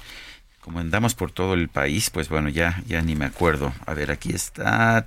Como 0.60 0.80
andamos 0.80 1.14
por 1.14 1.30
todo 1.30 1.54
el 1.54 1.68
país, 1.68 2.10
pues 2.10 2.28
bueno, 2.28 2.48
ya, 2.48 2.82
ya 2.88 3.00
ni 3.00 3.14
me 3.14 3.26
acuerdo. 3.26 3.72
A 3.86 3.94
ver, 3.94 4.10
aquí 4.10 4.32
está. 4.32 5.06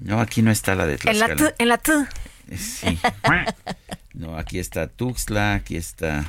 No, 0.00 0.20
aquí 0.20 0.42
no 0.42 0.50
está 0.50 0.74
la 0.74 0.86
de 0.86 0.98
en 1.04 1.18
la 1.20 1.26
Tlaxcala. 1.26 1.50
T, 1.50 1.62
en 1.62 1.68
la 1.68 1.78
T. 1.78 1.92
Eh, 1.92 2.58
Sí. 2.58 2.98
No, 4.16 4.36
aquí 4.36 4.58
está 4.58 4.88
Tuxtla, 4.88 5.54
aquí 5.54 5.76
está 5.76 6.24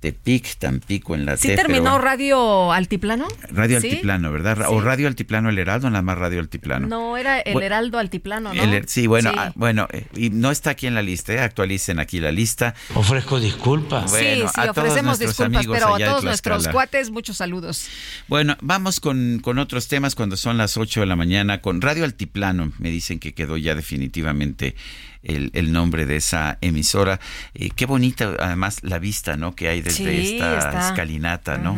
Tepic, 0.00 0.56
Tampico 0.58 1.14
en 1.14 1.24
la 1.24 1.36
¿Sí 1.36 1.48
T, 1.48 1.56
terminó. 1.56 1.98
Radio 1.98 2.70
Altiplano? 2.72 3.26
Radio 3.50 3.80
¿Sí? 3.80 3.88
Altiplano, 3.90 4.30
¿verdad? 4.30 4.66
O 4.68 4.80
Radio 4.80 5.08
Altiplano 5.08 5.48
El 5.48 5.58
Heraldo, 5.58 5.90
nada 5.90 6.02
más 6.02 6.16
Radio 6.18 6.40
Altiplano. 6.40 6.86
No, 6.86 7.16
era 7.16 7.40
el 7.40 7.60
Heraldo 7.62 7.98
Altiplano, 7.98 8.52
¿no? 8.54 8.62
El 8.62 8.86
sí, 8.88 9.06
bueno, 9.06 9.30
Sí. 9.30 9.36
ah, 9.38 9.52
bueno, 9.56 9.88
eh, 9.90 10.06
y 10.14 10.30
no 10.30 10.50
está 10.50 10.70
aquí 10.70 10.86
en 10.86 10.94
la 10.94 11.02
lista, 11.02 11.32
eh, 11.32 11.40
actualicen 11.40 11.98
aquí 11.98 12.20
la 12.20 12.30
lista. 12.30 12.74
Ofrezco 12.94 13.40
disculpas. 13.40 14.10
Bueno, 14.10 14.46
sí, 14.48 14.52
sí, 14.54 14.60
a 14.60 14.72
todos 14.72 14.78
ofrecemos 14.78 15.18
nuestros 15.18 15.28
disculpas, 15.30 15.56
amigos 15.56 15.76
pero 15.78 15.94
a 15.94 15.98
todos 15.98 16.24
nuestros 16.24 16.68
cuates, 16.68 17.10
muchos 17.10 17.38
saludos. 17.38 17.88
Bueno, 18.28 18.56
vamos 18.60 19.00
con, 19.00 19.40
con 19.42 19.58
otros 19.58 19.88
temas 19.88 20.14
cuando 20.14 20.36
son 20.36 20.56
las 20.58 20.76
8 20.76 21.00
de 21.00 21.06
la 21.06 21.16
mañana 21.16 21.60
con 21.62 21.80
Radio 21.80 22.04
Altiplano. 22.04 22.72
Me 22.78 22.90
dicen 22.90 23.18
que 23.18 23.34
quedó 23.34 23.56
ya 23.56 23.74
definitivamente 23.74 24.76
el, 25.26 25.50
el 25.54 25.72
nombre 25.72 26.06
de 26.06 26.16
esa 26.16 26.58
emisora. 26.60 27.20
Eh, 27.54 27.70
qué 27.76 27.84
bonita 27.86 28.34
además 28.40 28.78
la 28.82 28.98
vista, 28.98 29.36
¿no? 29.36 29.54
Que 29.54 29.68
hay 29.68 29.82
desde 29.82 29.96
Sí, 30.26 30.34
esta 30.36 30.58
está. 30.58 30.88
escalinata, 30.88 31.58
¿no? 31.58 31.76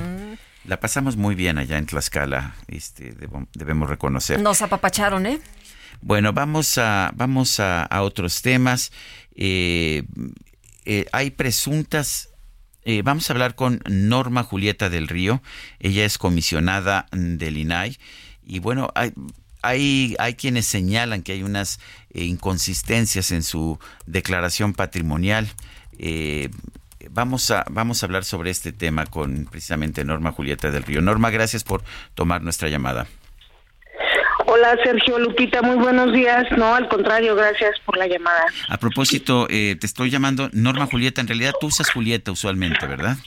La 0.65 0.79
pasamos 0.81 1.17
muy 1.17 1.35
bien 1.35 1.57
allá 1.59 1.79
en 1.79 1.87
Tlaxcala, 1.87 2.55
este, 2.69 3.15
debemos 3.55 3.89
reconocer. 3.89 4.41
Nos 4.41 4.61
apapacharon, 4.61 5.25
¿eh? 5.27 5.41
Bueno, 6.03 6.33
vamos 6.33 6.77
a, 6.79 7.11
vamos 7.17 7.59
a, 7.59 7.83
a 7.85 8.03
otros 8.03 8.43
temas. 8.43 8.93
Eh, 9.35 10.03
eh, 10.85 11.07
hay 11.13 11.31
presuntas. 11.31 12.29
eh, 12.85 13.03
vamos 13.03 13.29
a 13.29 13.33
hablar 13.33 13.55
con 13.55 13.81
Norma 13.89 14.43
Julieta 14.45 14.89
del 14.91 15.09
Río. 15.09 15.43
Ella 15.81 16.05
es 16.05 16.19
comisionada 16.19 17.07
del 17.13 17.57
INAI. 17.57 17.99
Y 18.45 18.59
bueno, 18.61 18.91
hay, 18.95 19.13
hay, 19.63 20.17
hay 20.19 20.35
quienes 20.35 20.67
señalan 20.67 21.23
que 21.23 21.33
hay 21.33 21.43
unas 21.43 21.81
eh, 22.13 22.25
inconsistencias 22.25 23.31
en 23.31 23.43
su 23.43 23.79
declaración 24.07 24.73
patrimonial. 24.73 25.49
Eh, 25.99 26.51
vamos, 27.11 27.51
a, 27.51 27.65
vamos 27.71 28.03
a 28.03 28.07
hablar 28.07 28.25
sobre 28.25 28.51
este 28.51 28.73
tema 28.73 29.07
con 29.07 29.47
precisamente 29.51 30.05
Norma 30.05 30.33
Julieta 30.33 30.71
del 30.71 30.83
Río. 30.83 31.01
Norma, 31.01 31.31
gracias 31.31 31.65
por 31.65 31.83
tomar 32.15 32.43
nuestra 32.43 32.69
llamada. 32.69 33.07
Hola 34.51 34.79
Sergio 34.83 35.19
Lupita, 35.19 35.61
muy 35.61 35.77
buenos 35.77 36.11
días. 36.15 36.47
No, 36.57 36.75
al 36.75 36.89
contrario, 36.89 37.37
gracias 37.37 37.79
por 37.85 37.99
la 37.99 38.07
llamada. 38.07 38.47
A 38.71 38.79
propósito, 38.79 39.47
eh, 39.51 39.77
te 39.79 39.87
estoy 39.87 40.09
llamando 40.09 40.49
Norma 40.53 40.87
Julieta. 40.87 41.21
En 41.21 41.29
realidad 41.29 41.53
tú 41.61 41.67
usas 41.67 41.91
Julieta 41.91 42.33
usualmente, 42.33 42.87
¿verdad? 42.87 43.19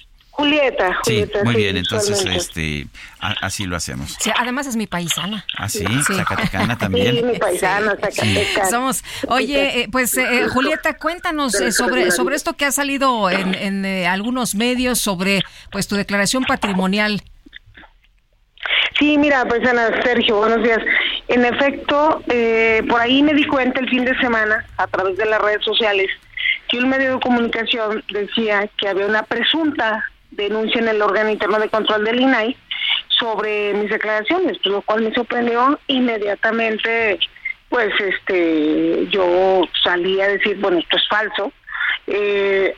Julieta, 0.42 0.88
Sí, 1.04 1.12
Julieta. 1.22 1.44
muy 1.44 1.54
sí, 1.56 1.62
bien. 1.62 1.78
Entonces, 1.78 2.26
este, 2.26 2.88
a- 3.20 3.36
así 3.42 3.66
lo 3.66 3.76
hacemos. 3.76 4.16
Sí, 4.20 4.32
además 4.38 4.68
es 4.68 4.76
mi 4.76 4.88
paisana. 4.88 5.46
Ah, 5.58 5.70
sí, 5.70 5.86
Sí. 6.08 6.14
Zacatecana 6.16 6.78
también. 6.80 7.16
Sí, 7.16 7.24
mi 7.24 7.38
paisana, 7.38 7.92
Zacatecas. 7.92 8.70
Somos, 8.70 9.04
oye, 9.28 9.82
eh, 9.82 9.88
pues 9.92 10.18
eh, 10.18 10.48
Julieta, 10.50 10.98
cuéntanos 10.98 11.54
eh, 11.62 11.72
sobre 11.72 12.12
sobre 12.12 12.36
esto 12.36 12.54
que 12.54 12.66
ha 12.66 12.72
salido 12.72 13.30
en, 13.30 13.54
en, 13.56 13.86
eh, 13.86 14.08
algunos 14.08 14.56
medios 14.56 15.00
sobre 15.00 15.42
pues 15.72 15.88
tu 15.88 15.96
declaración 15.96 16.44
patrimonial. 16.46 17.22
Sí, 19.00 19.18
mira, 19.18 19.46
paisana 19.46 19.90
Sergio, 20.04 20.38
buenos 20.38 20.64
días. 20.64 20.80
En 21.28 21.46
efecto, 21.46 22.22
eh, 22.28 22.84
por 22.88 23.00
ahí 23.02 23.24
me 23.24 23.34
di 23.34 23.46
cuenta 23.46 23.80
el 23.80 23.90
fin 23.90 24.06
de 24.06 24.16
semana, 24.20 24.66
a 24.78 24.86
través 24.88 25.18
de 25.18 25.26
las 25.26 25.42
redes 25.42 25.64
sociales, 25.64 26.08
que 26.68 26.78
un 26.78 26.90
medio 26.90 27.16
de 27.16 27.20
comunicación 27.20 28.04
decía 28.12 28.70
que 28.78 28.88
había 28.90 29.06
una 29.08 29.24
presunta 29.24 30.04
denuncia 30.44 30.82
en 30.82 30.88
el 30.88 31.02
órgano 31.02 31.30
interno 31.30 31.60
de 31.60 31.70
control 31.70 32.04
del 32.04 32.22
INAI 32.22 32.56
sobre 33.20 33.74
mis 33.74 33.90
declaraciones, 33.90 34.58
lo 34.66 34.82
cual 34.82 35.04
me 35.04 35.14
sorprendió 35.14 35.80
inmediatamente, 35.88 37.20
pues 37.70 37.94
este, 38.00 39.08
yo 39.10 39.64
salí 39.84 40.20
a 40.22 40.28
decir, 40.28 40.58
bueno, 40.58 40.80
esto 40.80 40.98
es 40.98 41.08
falso. 41.08 41.52
Eh, 42.08 42.76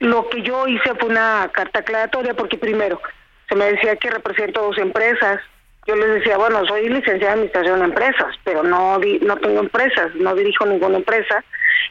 lo 0.00 0.28
que 0.28 0.42
yo 0.42 0.66
hice 0.66 0.94
fue 0.96 1.08
una 1.08 1.50
carta 1.52 1.80
aclaratoria 1.80 2.34
porque 2.34 2.58
primero 2.58 3.00
se 3.48 3.54
me 3.54 3.66
decía 3.66 3.96
que 3.96 4.10
represento 4.10 4.62
dos 4.62 4.78
empresas. 4.78 5.40
Yo 5.86 5.96
les 5.96 6.14
decía, 6.14 6.38
bueno, 6.38 6.64
soy 6.66 6.88
licenciada 6.88 7.34
en 7.34 7.40
administración 7.40 7.78
de 7.78 7.84
empresas, 7.84 8.34
pero 8.42 8.62
no 8.62 8.98
no 8.98 9.36
tengo 9.36 9.60
empresas, 9.60 10.14
no 10.14 10.34
dirijo 10.34 10.66
ninguna 10.66 10.96
empresa. 10.96 11.44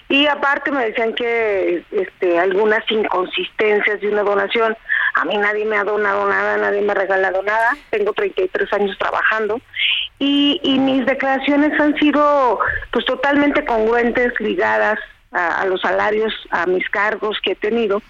Y 0.10 0.28
aparte 0.28 0.72
me 0.72 0.86
decían 0.86 1.14
que 1.14 1.84
este, 1.92 2.40
algunas 2.40 2.84
inconsistencias 2.90 4.02
de 4.02 4.10
una 4.10 4.24
donación. 4.24 4.76
A 5.16 5.26
mí 5.26 5.38
nadie 5.38 5.66
me 5.66 5.78
ha 5.78 5.84
donado 5.84 6.28
nada, 6.28 6.58
nadie 6.58 6.82
me 6.82 6.92
ha 6.92 6.96
regalado 6.96 7.42
nada. 7.44 7.78
Tengo 7.90 8.14
33 8.14 8.74
años 8.74 8.98
trabajando. 8.98 9.60
Y, 10.20 10.60
y 10.64 10.80
mis 10.80 11.06
declaraciones 11.06 11.80
han 11.80 11.96
sido 11.98 12.60
pues 12.92 13.06
totalmente 13.06 13.66
congruentes, 13.66 14.34
ligadas 14.40 15.00
a, 15.34 15.66
los 15.66 15.82
salarios, 15.82 16.34
a 16.52 16.66
mis 16.66 16.88
cargos 16.90 17.40
que 17.42 17.52
he 17.52 17.56
tenido. 17.56 18.02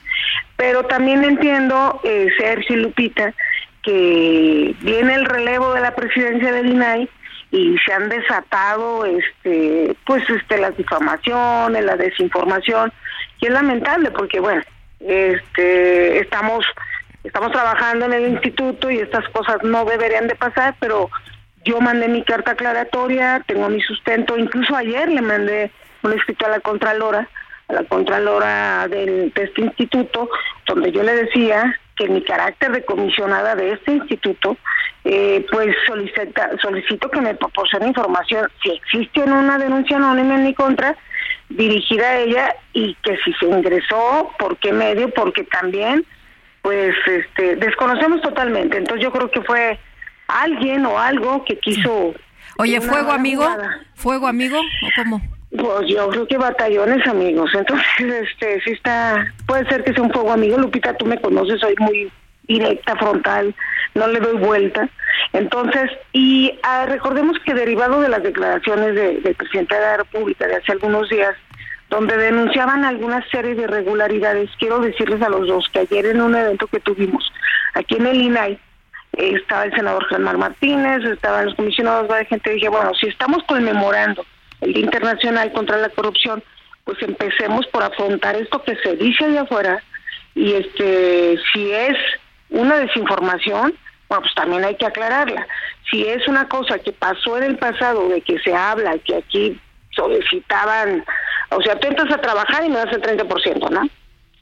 Pero 0.57 0.83
también 0.85 1.23
entiendo, 1.23 1.99
eh, 2.03 2.27
Sergio 2.37 2.77
Lupita, 2.77 3.33
que 3.81 4.75
viene 4.81 5.15
el 5.15 5.25
relevo 5.25 5.73
de 5.73 5.81
la 5.81 5.95
presidencia 5.95 6.51
del 6.51 6.67
INAI 6.67 7.09
y 7.53 7.77
se 7.85 7.93
han 7.93 8.09
desatado 8.09 9.05
este 9.05 9.95
pues 10.07 10.27
este 10.27 10.57
las 10.57 10.75
difamaciones, 10.75 11.85
la 11.85 11.95
desinformación, 11.95 12.91
y 13.39 13.45
es 13.45 13.51
lamentable 13.51 14.09
porque 14.09 14.39
bueno, 14.39 14.63
este 14.99 16.17
estamos 16.19 16.65
estamos 17.23 17.51
trabajando 17.51 18.05
en 18.05 18.13
el 18.13 18.29
instituto 18.29 18.89
y 18.89 18.97
estas 18.97 19.29
cosas 19.29 19.57
no 19.61 19.85
deberían 19.85 20.27
de 20.27 20.33
pasar, 20.33 20.75
pero 20.79 21.11
yo 21.63 21.79
mandé 21.79 22.07
mi 22.07 22.23
carta 22.23 22.51
aclaratoria, 22.51 23.43
tengo 23.45 23.69
mi 23.69 23.81
sustento, 23.81 24.35
incluso 24.35 24.75
ayer 24.75 25.07
le 25.09 25.21
mandé 25.21 25.71
un 26.01 26.11
escrito 26.13 26.47
a 26.47 26.49
la 26.49 26.59
Contralora, 26.59 27.29
a 27.67 27.73
la 27.73 27.83
Contralora 27.83 28.87
del, 28.87 29.31
de 29.31 29.43
este 29.43 29.61
instituto, 29.61 30.27
donde 30.65 30.91
yo 30.91 31.03
le 31.03 31.13
decía 31.13 31.79
que 31.95 32.05
en 32.05 32.13
mi 32.13 32.23
carácter 32.23 32.71
de 32.71 32.85
comisionada 32.85 33.55
de 33.55 33.73
este 33.73 33.91
instituto, 33.91 34.57
eh, 35.03 35.45
pues 35.51 35.75
solicita, 35.85 36.51
solicito 36.61 37.09
que 37.09 37.21
me 37.21 37.35
proporcione 37.35 37.87
información 37.87 38.49
si 38.63 38.71
existe 38.71 39.21
una 39.21 39.57
denuncia 39.57 39.97
anónima 39.97 40.35
en 40.35 40.43
mi 40.45 40.53
contra, 40.53 40.95
dirigida 41.49 42.07
a 42.07 42.19
ella 42.19 42.55
y 42.73 42.95
que 43.03 43.17
si 43.23 43.33
se 43.33 43.45
ingresó, 43.45 44.31
por 44.39 44.57
qué 44.57 44.71
medio, 44.71 45.09
porque 45.13 45.43
también, 45.43 46.05
pues, 46.61 46.95
este, 47.05 47.55
desconocemos 47.57 48.21
totalmente. 48.21 48.77
Entonces 48.77 49.03
yo 49.03 49.11
creo 49.11 49.29
que 49.29 49.41
fue 49.41 49.79
alguien 50.27 50.85
o 50.85 50.97
algo 50.97 51.43
que 51.45 51.59
quiso... 51.59 52.13
Oye, 52.57 52.79
fuego 52.81 53.11
amigo, 53.11 53.47
fuego 53.95 54.27
amigo, 54.27 54.59
¿o 54.59 54.89
cómo? 54.95 55.21
Pues 55.57 55.87
yo 55.87 56.09
creo 56.09 56.27
que 56.27 56.37
batallones 56.37 57.05
amigos. 57.07 57.51
Entonces, 57.53 57.85
este, 57.99 58.61
sí 58.61 58.71
está, 58.71 59.25
puede 59.45 59.67
ser 59.69 59.83
que 59.83 59.93
sea 59.93 60.03
un 60.03 60.11
fuego 60.11 60.31
amigo. 60.31 60.57
Lupita, 60.57 60.95
tú 60.95 61.05
me 61.05 61.19
conoces, 61.21 61.59
soy 61.59 61.75
muy 61.79 62.11
directa, 62.47 62.95
frontal, 62.97 63.53
no 63.95 64.07
le 64.07 64.19
doy 64.19 64.37
vuelta. 64.37 64.89
Entonces, 65.31 65.89
y 66.11 66.59
ah, 66.63 66.85
recordemos 66.87 67.37
que 67.45 67.53
derivado 67.53 68.01
de 68.01 68.09
las 68.09 68.21
declaraciones 68.23 68.95
de- 68.95 69.21
del 69.21 69.35
presidente 69.35 69.75
de 69.75 69.81
la 69.81 69.97
República 69.97 70.45
de 70.47 70.55
hace 70.55 70.71
algunos 70.73 71.07
días, 71.09 71.35
donde 71.89 72.17
denunciaban 72.17 72.83
alguna 72.83 73.23
serie 73.29 73.55
de 73.55 73.63
irregularidades, 73.63 74.49
quiero 74.59 74.79
decirles 74.79 75.21
a 75.21 75.29
los 75.29 75.47
dos 75.47 75.69
que 75.71 75.79
ayer 75.79 76.07
en 76.07 76.21
un 76.21 76.35
evento 76.35 76.67
que 76.67 76.79
tuvimos 76.79 77.31
aquí 77.75 77.95
en 77.95 78.07
el 78.07 78.21
INAI, 78.21 78.59
estaba 79.13 79.65
el 79.65 79.73
senador 79.75 80.03
Germán 80.07 80.39
Martínez, 80.39 81.03
estaban 81.05 81.45
los 81.45 81.55
comisionados, 81.55 82.07
varias 82.07 82.27
gente, 82.29 82.49
dije, 82.49 82.67
bueno, 82.67 82.93
si 82.95 83.07
estamos 83.07 83.43
conmemorando 83.43 84.25
el 84.63 84.73
Día 84.73 84.83
Internacional 84.83 85.51
contra 85.51 85.77
la 85.77 85.89
Corrupción, 85.89 86.43
pues 86.83 87.01
empecemos 87.01 87.65
por 87.67 87.83
afrontar 87.83 88.35
esto 88.35 88.61
que 88.63 88.75
se 88.77 88.95
dice 88.95 89.25
allá 89.25 89.41
afuera 89.41 89.83
y 90.35 90.53
este 90.53 91.37
si 91.53 91.71
es 91.71 91.97
una 92.49 92.77
desinformación, 92.77 93.73
bueno, 94.09 94.21
pues 94.21 94.35
también 94.35 94.63
hay 94.63 94.75
que 94.75 94.85
aclararla. 94.85 95.47
Si 95.89 96.05
es 96.05 96.27
una 96.27 96.47
cosa 96.47 96.79
que 96.79 96.91
pasó 96.91 97.37
en 97.37 97.43
el 97.43 97.57
pasado, 97.57 98.09
de 98.09 98.21
que 98.21 98.39
se 98.39 98.53
habla, 98.53 98.97
que 98.99 99.15
aquí 99.15 99.59
solicitaban, 99.91 101.03
o 101.49 101.61
sea, 101.61 101.79
tú 101.79 101.87
entras 101.87 102.11
a 102.11 102.21
trabajar 102.21 102.63
y 102.65 102.69
me 102.69 102.77
das 102.77 102.93
el 102.93 103.01
30%, 103.01 103.69
¿no? 103.69 103.81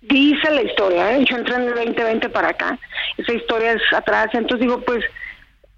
Dice 0.01 0.49
la 0.51 0.63
historia, 0.63 1.15
¿eh? 1.15 1.25
Yo 1.29 1.37
entré 1.37 1.55
en 1.55 1.61
el 1.63 1.75
2020 1.75 2.29
para 2.29 2.49
acá, 2.49 2.77
esa 3.17 3.33
historia 3.33 3.73
es 3.73 3.93
atrás, 3.93 4.29
entonces 4.33 4.61
digo, 4.61 4.81
pues 4.81 5.03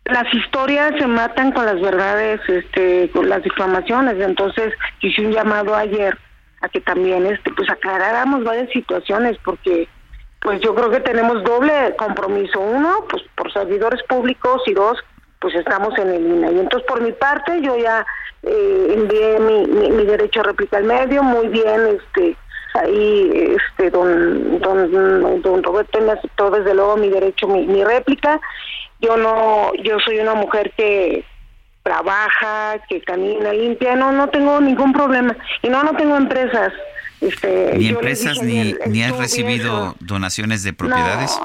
las 0.06 0.34
historias 0.34 0.94
se 0.98 1.08
matan 1.08 1.52
con 1.52 1.66
las 1.66 1.80
verdades, 1.80 2.42
este, 2.48 3.10
con 3.12 3.30
las 3.30 3.42
difamaciones. 3.44 4.20
Entonces 4.20 4.74
hice 5.02 5.26
un 5.26 5.32
llamado 5.32 5.76
ayer 5.76 6.18
a 6.62 6.70
que 6.70 6.82
también, 6.82 7.26
este, 7.26 7.52
pues 7.54 7.70
aclaráramos 7.70 8.44
varias 8.44 8.70
situaciones, 8.72 9.38
porque, 9.44 9.88
pues 10.42 10.60
yo 10.62 10.76
creo 10.76 10.90
que 10.90 11.00
tenemos 11.00 11.44
doble 11.44 11.96
compromiso. 11.98 12.60
Uno, 12.60 13.06
pues 13.10 13.24
por 13.36 13.52
servidores 13.54 14.04
públicos 14.04 14.62
y 14.66 14.74
dos, 14.74 14.98
pues 15.40 15.56
estamos 15.56 15.98
en 15.98 16.10
el 16.10 16.26
INA. 16.26 16.52
Y 16.52 16.60
entonces 16.60 16.88
por 16.88 17.02
mi 17.02 17.14
parte 17.14 17.62
yo 17.62 17.78
ya 17.78 18.06
eh, 18.44 18.96
envié 18.98 19.40
mi, 19.40 19.66
mi, 19.68 20.06
derecho 20.06 20.42
a 20.42 20.44
réplica 20.44 20.78
al 20.78 20.84
medio, 20.84 21.24
muy 21.24 21.48
bien, 21.48 21.98
este, 21.98 22.36
ahí, 22.74 23.56
este, 23.58 23.90
don, 23.90 24.60
don, 24.60 25.42
don 25.42 25.64
Roberto 25.64 26.02
me 26.02 26.12
aceptó 26.12 26.50
desde 26.52 26.74
luego 26.74 26.98
mi 26.98 27.10
derecho, 27.10 27.48
mi, 27.48 27.66
mi 27.68 27.84
réplica 27.84 28.40
yo 29.04 29.18
no 29.18 29.74
yo 29.84 30.00
soy 30.00 30.20
una 30.20 30.34
mujer 30.34 30.72
que 30.78 31.24
trabaja 31.84 32.80
que 32.88 33.02
camina 33.02 33.52
limpia 33.52 33.96
no 33.96 34.12
no 34.12 34.30
tengo 34.30 34.62
ningún 34.62 34.94
problema 34.94 35.36
y 35.62 35.70
no 35.70 35.84
no 35.84 35.94
tengo 35.96 36.16
empresas 36.16 36.72
este 37.22 37.74
Ni 37.78 37.90
empresas 37.90 38.40
dije 38.42 38.78
ni, 38.86 38.92
ni 38.92 39.04
has 39.04 39.18
recibido 39.18 39.90
eso. 39.90 39.96
donaciones 40.02 40.64
de 40.64 40.74
propiedades. 40.74 41.40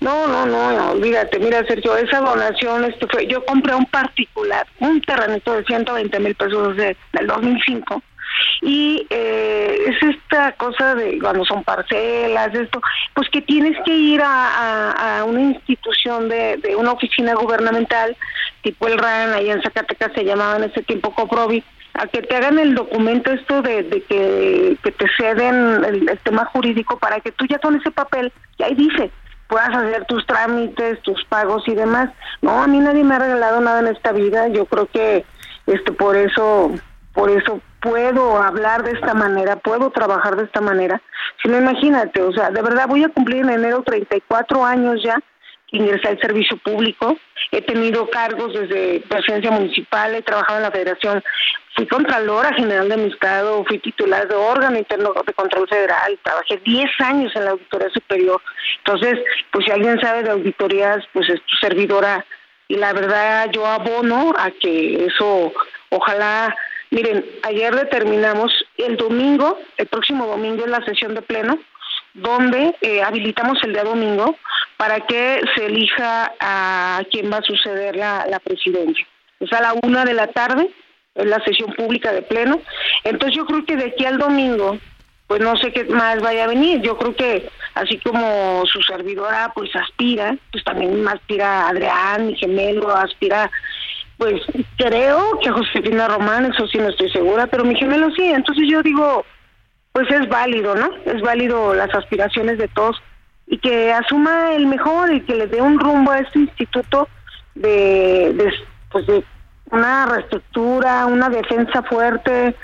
No, 0.00 0.26
no, 0.26 0.46
no, 0.46 0.72
no, 0.72 0.92
olvídate. 0.92 1.38
Mira, 1.38 1.64
Sergio, 1.66 1.96
esa 1.96 2.20
donación, 2.20 2.84
esto 2.84 3.06
fue, 3.10 3.26
yo 3.26 3.44
compré 3.44 3.74
un 3.74 3.84
particular, 3.86 4.66
un 4.78 5.00
terrenito 5.02 5.52
de 5.54 5.64
120 5.64 6.20
mil 6.20 6.34
pesos 6.34 6.76
de, 6.76 6.96
del 7.12 7.26
2005. 7.26 8.02
Y 8.62 9.06
eh, 9.10 9.84
es 9.88 10.16
esta 10.16 10.52
cosa 10.52 10.94
de 10.94 11.18
cuando 11.18 11.44
son 11.44 11.64
parcelas, 11.64 12.54
esto, 12.54 12.80
pues 13.14 13.28
que 13.30 13.42
tienes 13.42 13.76
que 13.84 13.94
ir 13.94 14.20
a, 14.22 15.18
a- 15.20 15.24
una 15.24 15.40
institución 15.40 16.28
de, 16.28 16.56
de 16.58 16.76
una 16.76 16.92
oficina 16.92 17.34
gubernamental, 17.34 18.16
tipo 18.62 18.86
el 18.88 18.98
RAN, 18.98 19.32
allá 19.32 19.52
en 19.54 19.62
Zacatecas 19.62 20.12
se 20.14 20.24
llamaba 20.24 20.56
en 20.56 20.64
ese 20.64 20.82
tiempo 20.82 21.14
Coprovi, 21.14 21.62
a 21.94 22.06
que 22.06 22.22
te 22.22 22.36
hagan 22.36 22.58
el 22.58 22.74
documento 22.74 23.32
esto 23.32 23.62
de, 23.62 23.82
de 23.82 24.02
que, 24.02 24.76
que 24.82 24.92
te 24.92 25.06
ceden 25.16 25.84
el, 25.84 26.08
el 26.08 26.18
tema 26.20 26.44
jurídico 26.46 26.98
para 26.98 27.20
que 27.20 27.32
tú 27.32 27.46
ya 27.46 27.58
con 27.58 27.74
ese 27.76 27.90
papel, 27.90 28.32
y 28.58 28.62
ahí 28.62 28.74
dice, 28.74 29.10
puedas 29.48 29.70
hacer 29.74 30.04
tus 30.06 30.24
trámites, 30.26 31.02
tus 31.02 31.24
pagos 31.24 31.66
y 31.66 31.74
demás. 31.74 32.10
No, 32.40 32.62
a 32.62 32.68
mí 32.68 32.78
nadie 32.78 33.02
me 33.02 33.16
ha 33.16 33.18
regalado 33.18 33.60
nada 33.60 33.80
en 33.80 33.88
esta 33.88 34.12
vida. 34.12 34.46
Yo 34.48 34.64
creo 34.66 34.86
que 34.86 35.24
este 35.66 35.90
por 35.90 36.16
eso 36.16 36.70
por 37.12 37.30
eso 37.30 37.60
puedo 37.80 38.40
hablar 38.40 38.82
de 38.82 38.92
esta 38.92 39.14
manera, 39.14 39.56
puedo 39.56 39.90
trabajar 39.90 40.36
de 40.36 40.44
esta 40.44 40.60
manera. 40.60 41.00
Si 41.42 41.48
no 41.48 41.58
imagínate, 41.58 42.22
o 42.22 42.32
sea, 42.32 42.50
de 42.50 42.62
verdad 42.62 42.86
voy 42.88 43.04
a 43.04 43.08
cumplir 43.08 43.38
en 43.42 43.50
enero 43.50 43.82
34 43.82 44.64
años 44.64 45.02
ya 45.02 45.18
que 45.70 45.76
ingresé 45.76 46.08
al 46.08 46.20
servicio 46.20 46.56
público. 46.58 47.16
He 47.52 47.62
tenido 47.62 48.08
cargos 48.10 48.52
desde 48.52 49.00
presidencia 49.08 49.50
municipal, 49.50 50.14
he 50.14 50.22
trabajado 50.22 50.58
en 50.58 50.64
la 50.64 50.70
federación, 50.70 51.22
fui 51.74 51.86
contralora 51.86 52.52
general 52.54 52.88
de 52.88 52.96
mi 52.96 53.10
estado, 53.10 53.64
fui 53.64 53.78
titular 53.78 54.28
de 54.28 54.34
órgano 54.34 54.76
interno 54.76 55.12
de 55.26 55.32
control 55.32 55.68
federal, 55.68 56.18
trabajé 56.22 56.58
10 56.64 56.90
años 57.00 57.32
en 57.34 57.44
la 57.44 57.50
auditoría 57.52 57.90
superior. 57.90 58.40
Entonces, 58.78 59.18
pues 59.52 59.64
si 59.64 59.70
alguien 59.70 60.00
sabe 60.00 60.22
de 60.22 60.30
auditorías, 60.30 61.04
pues 61.12 61.28
es 61.28 61.40
tu 61.42 61.56
servidora. 61.56 62.24
Y 62.68 62.76
la 62.76 62.92
verdad 62.92 63.50
yo 63.52 63.66
abono 63.66 64.32
a 64.38 64.50
que 64.50 65.06
eso, 65.06 65.52
ojalá, 65.88 66.54
miren, 66.90 67.24
ayer 67.42 67.74
determinamos 67.74 68.52
el 68.76 68.96
domingo, 68.96 69.58
el 69.76 69.86
próximo 69.86 70.26
domingo 70.26 70.64
es 70.64 70.70
la 70.70 70.84
sesión 70.84 71.14
de 71.14 71.22
pleno, 71.22 71.58
donde 72.14 72.74
eh, 72.80 73.02
habilitamos 73.02 73.58
el 73.62 73.72
día 73.72 73.84
domingo 73.84 74.36
para 74.76 75.00
que 75.00 75.40
se 75.54 75.66
elija 75.66 76.32
a 76.40 77.02
quién 77.10 77.30
va 77.30 77.38
a 77.38 77.42
suceder 77.42 77.96
la, 77.96 78.26
la 78.28 78.40
presidencia. 78.40 79.06
Es 79.38 79.52
a 79.52 79.60
la 79.60 79.74
una 79.82 80.04
de 80.04 80.14
la 80.14 80.28
tarde, 80.28 80.70
es 81.14 81.26
la 81.26 81.42
sesión 81.44 81.72
pública 81.74 82.12
de 82.12 82.22
pleno. 82.22 82.60
Entonces 83.04 83.36
yo 83.36 83.46
creo 83.46 83.64
que 83.64 83.76
de 83.76 83.86
aquí 83.86 84.04
al 84.04 84.18
domingo, 84.18 84.78
pues 85.26 85.40
no 85.40 85.56
sé 85.58 85.72
qué 85.72 85.84
más 85.84 86.20
vaya 86.20 86.44
a 86.44 86.48
venir. 86.48 86.80
Yo 86.82 86.96
creo 86.98 87.14
que 87.14 87.48
así 87.74 87.98
como 87.98 88.64
su 88.66 88.82
servidora 88.82 89.52
pues 89.54 89.70
aspira, 89.76 90.36
pues 90.50 90.64
también 90.64 91.06
aspira 91.06 91.68
Adrián, 91.68 92.26
mi 92.26 92.36
gemelo, 92.36 92.90
aspira 92.90 93.50
pues 94.20 94.42
creo 94.76 95.38
que 95.42 95.50
Josefina 95.50 96.06
Román, 96.06 96.44
eso 96.44 96.68
sí 96.68 96.76
no 96.76 96.90
estoy 96.90 97.10
segura, 97.10 97.46
pero 97.46 97.64
mi 97.64 97.74
gemelo 97.74 98.10
sí. 98.10 98.22
Entonces 98.22 98.68
yo 98.70 98.82
digo, 98.82 99.24
pues 99.92 100.10
es 100.10 100.28
válido, 100.28 100.74
¿no? 100.74 100.90
Es 101.06 101.22
válido 101.22 101.72
las 101.72 101.88
aspiraciones 101.94 102.58
de 102.58 102.68
todos 102.68 103.02
y 103.46 103.56
que 103.56 103.90
asuma 103.94 104.52
el 104.52 104.66
mejor 104.66 105.10
y 105.10 105.22
que 105.22 105.34
le 105.34 105.46
dé 105.46 105.62
un 105.62 105.80
rumbo 105.80 106.10
a 106.10 106.18
este 106.18 106.38
instituto 106.38 107.08
de, 107.54 108.34
de, 108.34 108.52
pues 108.92 109.06
de 109.06 109.24
una 109.70 110.04
reestructura, 110.04 111.06
una 111.06 111.30
defensa 111.30 111.82
fuerte, 111.84 112.54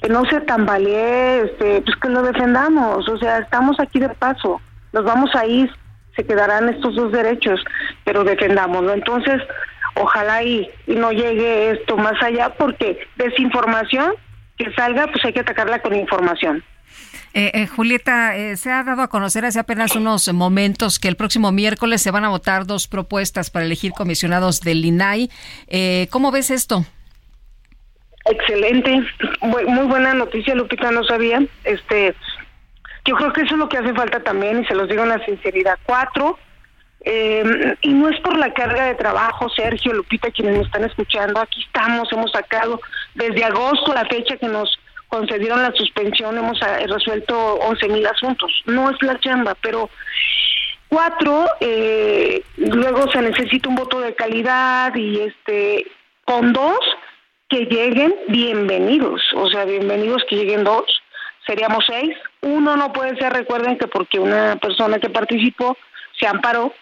que 0.00 0.08
no 0.08 0.24
se 0.24 0.40
tambalee, 0.40 1.42
este, 1.42 1.82
pues 1.82 1.94
que 1.96 2.08
lo 2.08 2.22
defendamos, 2.22 3.06
o 3.06 3.18
sea, 3.18 3.36
estamos 3.40 3.78
aquí 3.78 4.00
de 4.00 4.08
paso, 4.08 4.62
nos 4.94 5.04
vamos 5.04 5.30
a 5.34 5.44
ir, 5.44 5.70
se 6.16 6.24
quedarán 6.24 6.70
estos 6.70 6.94
dos 6.94 7.12
derechos, 7.12 7.62
pero 8.02 8.24
defendámoslo. 8.24 8.94
Entonces, 8.94 9.42
ojalá 9.94 10.42
y, 10.42 10.68
y 10.86 10.94
no 10.94 11.12
llegue 11.12 11.70
esto 11.70 11.96
más 11.96 12.20
allá, 12.22 12.54
porque 12.54 12.98
desinformación 13.16 14.14
que 14.56 14.72
salga, 14.72 15.06
pues 15.06 15.24
hay 15.24 15.32
que 15.32 15.40
atacarla 15.40 15.80
con 15.80 15.94
información. 15.94 16.62
Eh, 17.34 17.50
eh, 17.54 17.66
Julieta, 17.66 18.36
eh, 18.36 18.56
se 18.58 18.70
ha 18.70 18.84
dado 18.84 19.00
a 19.00 19.08
conocer 19.08 19.46
hace 19.46 19.58
apenas 19.58 19.96
unos 19.96 20.30
momentos 20.34 20.98
que 20.98 21.08
el 21.08 21.16
próximo 21.16 21.50
miércoles 21.50 22.02
se 22.02 22.10
van 22.10 22.26
a 22.26 22.28
votar 22.28 22.66
dos 22.66 22.88
propuestas 22.88 23.50
para 23.50 23.64
elegir 23.64 23.92
comisionados 23.92 24.60
del 24.60 24.84
INAI. 24.84 25.30
Eh, 25.68 26.08
¿Cómo 26.10 26.30
ves 26.30 26.50
esto? 26.50 26.84
Excelente, 28.26 29.02
muy, 29.40 29.64
muy 29.64 29.86
buena 29.86 30.12
noticia, 30.12 30.54
Lupita, 30.54 30.90
no 30.90 31.02
sabía. 31.04 31.42
Este, 31.64 32.14
yo 33.06 33.16
creo 33.16 33.32
que 33.32 33.40
eso 33.40 33.54
es 33.54 33.58
lo 33.58 33.68
que 33.68 33.78
hace 33.78 33.94
falta 33.94 34.20
también, 34.20 34.62
y 34.62 34.66
se 34.66 34.74
los 34.74 34.88
digo 34.88 35.02
en 35.02 35.08
la 35.08 35.24
sinceridad. 35.24 35.78
Cuatro, 35.84 36.38
eh, 37.04 37.76
y 37.82 37.92
no 37.94 38.08
es 38.08 38.20
por 38.20 38.36
la 38.36 38.52
carga 38.54 38.86
de 38.86 38.94
trabajo, 38.94 39.48
Sergio, 39.50 39.92
Lupita, 39.92 40.30
quienes 40.30 40.58
me 40.58 40.64
están 40.64 40.84
escuchando, 40.84 41.40
aquí 41.40 41.62
estamos, 41.62 42.08
hemos 42.12 42.30
sacado 42.30 42.80
desde 43.14 43.44
agosto 43.44 43.92
la 43.92 44.04
fecha 44.06 44.36
que 44.36 44.46
nos 44.46 44.78
concedieron 45.08 45.62
la 45.62 45.72
suspensión, 45.72 46.38
hemos 46.38 46.60
eh, 46.62 46.86
resuelto 46.86 47.54
11 47.54 47.88
mil 47.88 48.06
asuntos. 48.06 48.50
No 48.66 48.90
es 48.90 48.96
la 49.02 49.18
chamba, 49.20 49.54
pero 49.60 49.90
cuatro, 50.88 51.46
eh, 51.60 52.42
luego 52.56 53.10
se 53.10 53.20
necesita 53.20 53.68
un 53.68 53.74
voto 53.74 54.00
de 54.00 54.14
calidad 54.14 54.94
y 54.94 55.20
este, 55.20 55.86
con 56.24 56.52
dos, 56.52 56.78
que 57.48 57.66
lleguen 57.66 58.14
bienvenidos, 58.28 59.20
o 59.34 59.48
sea, 59.50 59.66
bienvenidos 59.66 60.22
que 60.28 60.36
lleguen 60.36 60.64
dos, 60.64 60.84
seríamos 61.46 61.84
seis. 61.86 62.16
Uno 62.40 62.76
no 62.76 62.92
puede 62.92 63.16
ser, 63.16 63.32
recuerden 63.32 63.76
que 63.76 63.88
porque 63.88 64.18
una 64.18 64.56
persona 64.56 64.98
que 64.98 65.10
participó 65.10 65.76
se 66.18 66.26
amparó, 66.26 66.72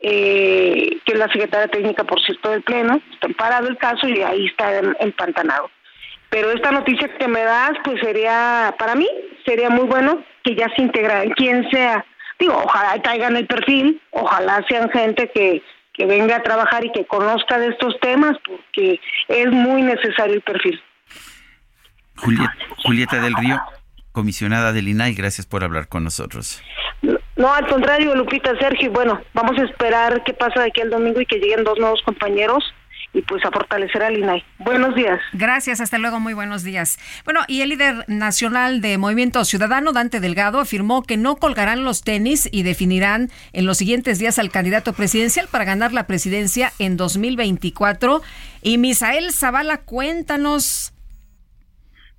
eh, 0.00 0.98
que 1.04 1.12
es 1.12 1.18
la 1.18 1.26
secretaria 1.28 1.68
técnica, 1.68 2.04
por 2.04 2.20
cierto, 2.22 2.50
del 2.50 2.62
Pleno, 2.62 3.00
está 3.12 3.26
amparado 3.26 3.68
el 3.68 3.76
caso 3.78 4.08
y 4.08 4.22
ahí 4.22 4.46
está 4.46 4.78
empantanado. 5.00 5.70
Pero 6.30 6.50
esta 6.50 6.70
noticia 6.70 7.08
que 7.16 7.26
me 7.26 7.42
das, 7.42 7.72
pues 7.84 8.00
sería, 8.00 8.74
para 8.78 8.94
mí, 8.94 9.08
sería 9.46 9.70
muy 9.70 9.86
bueno 9.86 10.22
que 10.44 10.54
ya 10.54 10.68
se 10.76 10.82
integraran, 10.82 11.30
quien 11.30 11.68
sea. 11.70 12.04
Digo, 12.38 12.54
ojalá 12.64 13.00
traigan 13.02 13.36
el 13.36 13.46
perfil, 13.46 14.00
ojalá 14.10 14.64
sean 14.68 14.90
gente 14.90 15.30
que, 15.34 15.62
que 15.94 16.06
venga 16.06 16.36
a 16.36 16.42
trabajar 16.42 16.84
y 16.84 16.92
que 16.92 17.06
conozca 17.06 17.58
de 17.58 17.68
estos 17.68 17.98
temas, 18.00 18.36
porque 18.46 19.00
es 19.28 19.50
muy 19.50 19.82
necesario 19.82 20.34
el 20.34 20.42
perfil. 20.42 20.80
Julieta, 22.16 22.56
Julieta 22.84 23.20
del 23.20 23.34
Río, 23.34 23.60
comisionada 24.12 24.72
del 24.72 24.88
INAI, 24.88 25.14
gracias 25.14 25.46
por 25.46 25.64
hablar 25.64 25.88
con 25.88 26.04
nosotros. 26.04 26.62
No, 27.38 27.54
al 27.54 27.68
contrario, 27.68 28.16
Lupita, 28.16 28.58
Sergio, 28.58 28.90
bueno, 28.90 29.20
vamos 29.32 29.56
a 29.60 29.62
esperar 29.62 30.24
qué 30.24 30.34
pasa 30.34 30.60
de 30.60 30.66
aquí 30.66 30.80
al 30.80 30.90
domingo 30.90 31.20
y 31.20 31.26
que 31.26 31.38
lleguen 31.38 31.62
dos 31.62 31.78
nuevos 31.78 32.02
compañeros 32.02 32.64
y 33.12 33.22
pues 33.22 33.44
a 33.44 33.52
fortalecer 33.52 34.02
al 34.02 34.18
INAI. 34.18 34.44
Buenos 34.58 34.96
días. 34.96 35.20
Gracias, 35.32 35.80
hasta 35.80 35.98
luego, 35.98 36.18
muy 36.18 36.34
buenos 36.34 36.64
días. 36.64 36.98
Bueno, 37.24 37.42
y 37.46 37.60
el 37.60 37.68
líder 37.68 38.04
nacional 38.08 38.80
de 38.80 38.98
Movimiento 38.98 39.44
Ciudadano, 39.44 39.92
Dante 39.92 40.18
Delgado, 40.18 40.58
afirmó 40.58 41.04
que 41.04 41.16
no 41.16 41.36
colgarán 41.36 41.84
los 41.84 42.02
tenis 42.02 42.48
y 42.50 42.64
definirán 42.64 43.28
en 43.52 43.66
los 43.66 43.78
siguientes 43.78 44.18
días 44.18 44.40
al 44.40 44.50
candidato 44.50 44.92
presidencial 44.92 45.46
para 45.50 45.64
ganar 45.64 45.92
la 45.92 46.08
presidencia 46.08 46.72
en 46.80 46.96
2024. 46.96 48.20
Y 48.62 48.78
Misael 48.78 49.30
Zavala, 49.30 49.78
cuéntanos. 49.84 50.92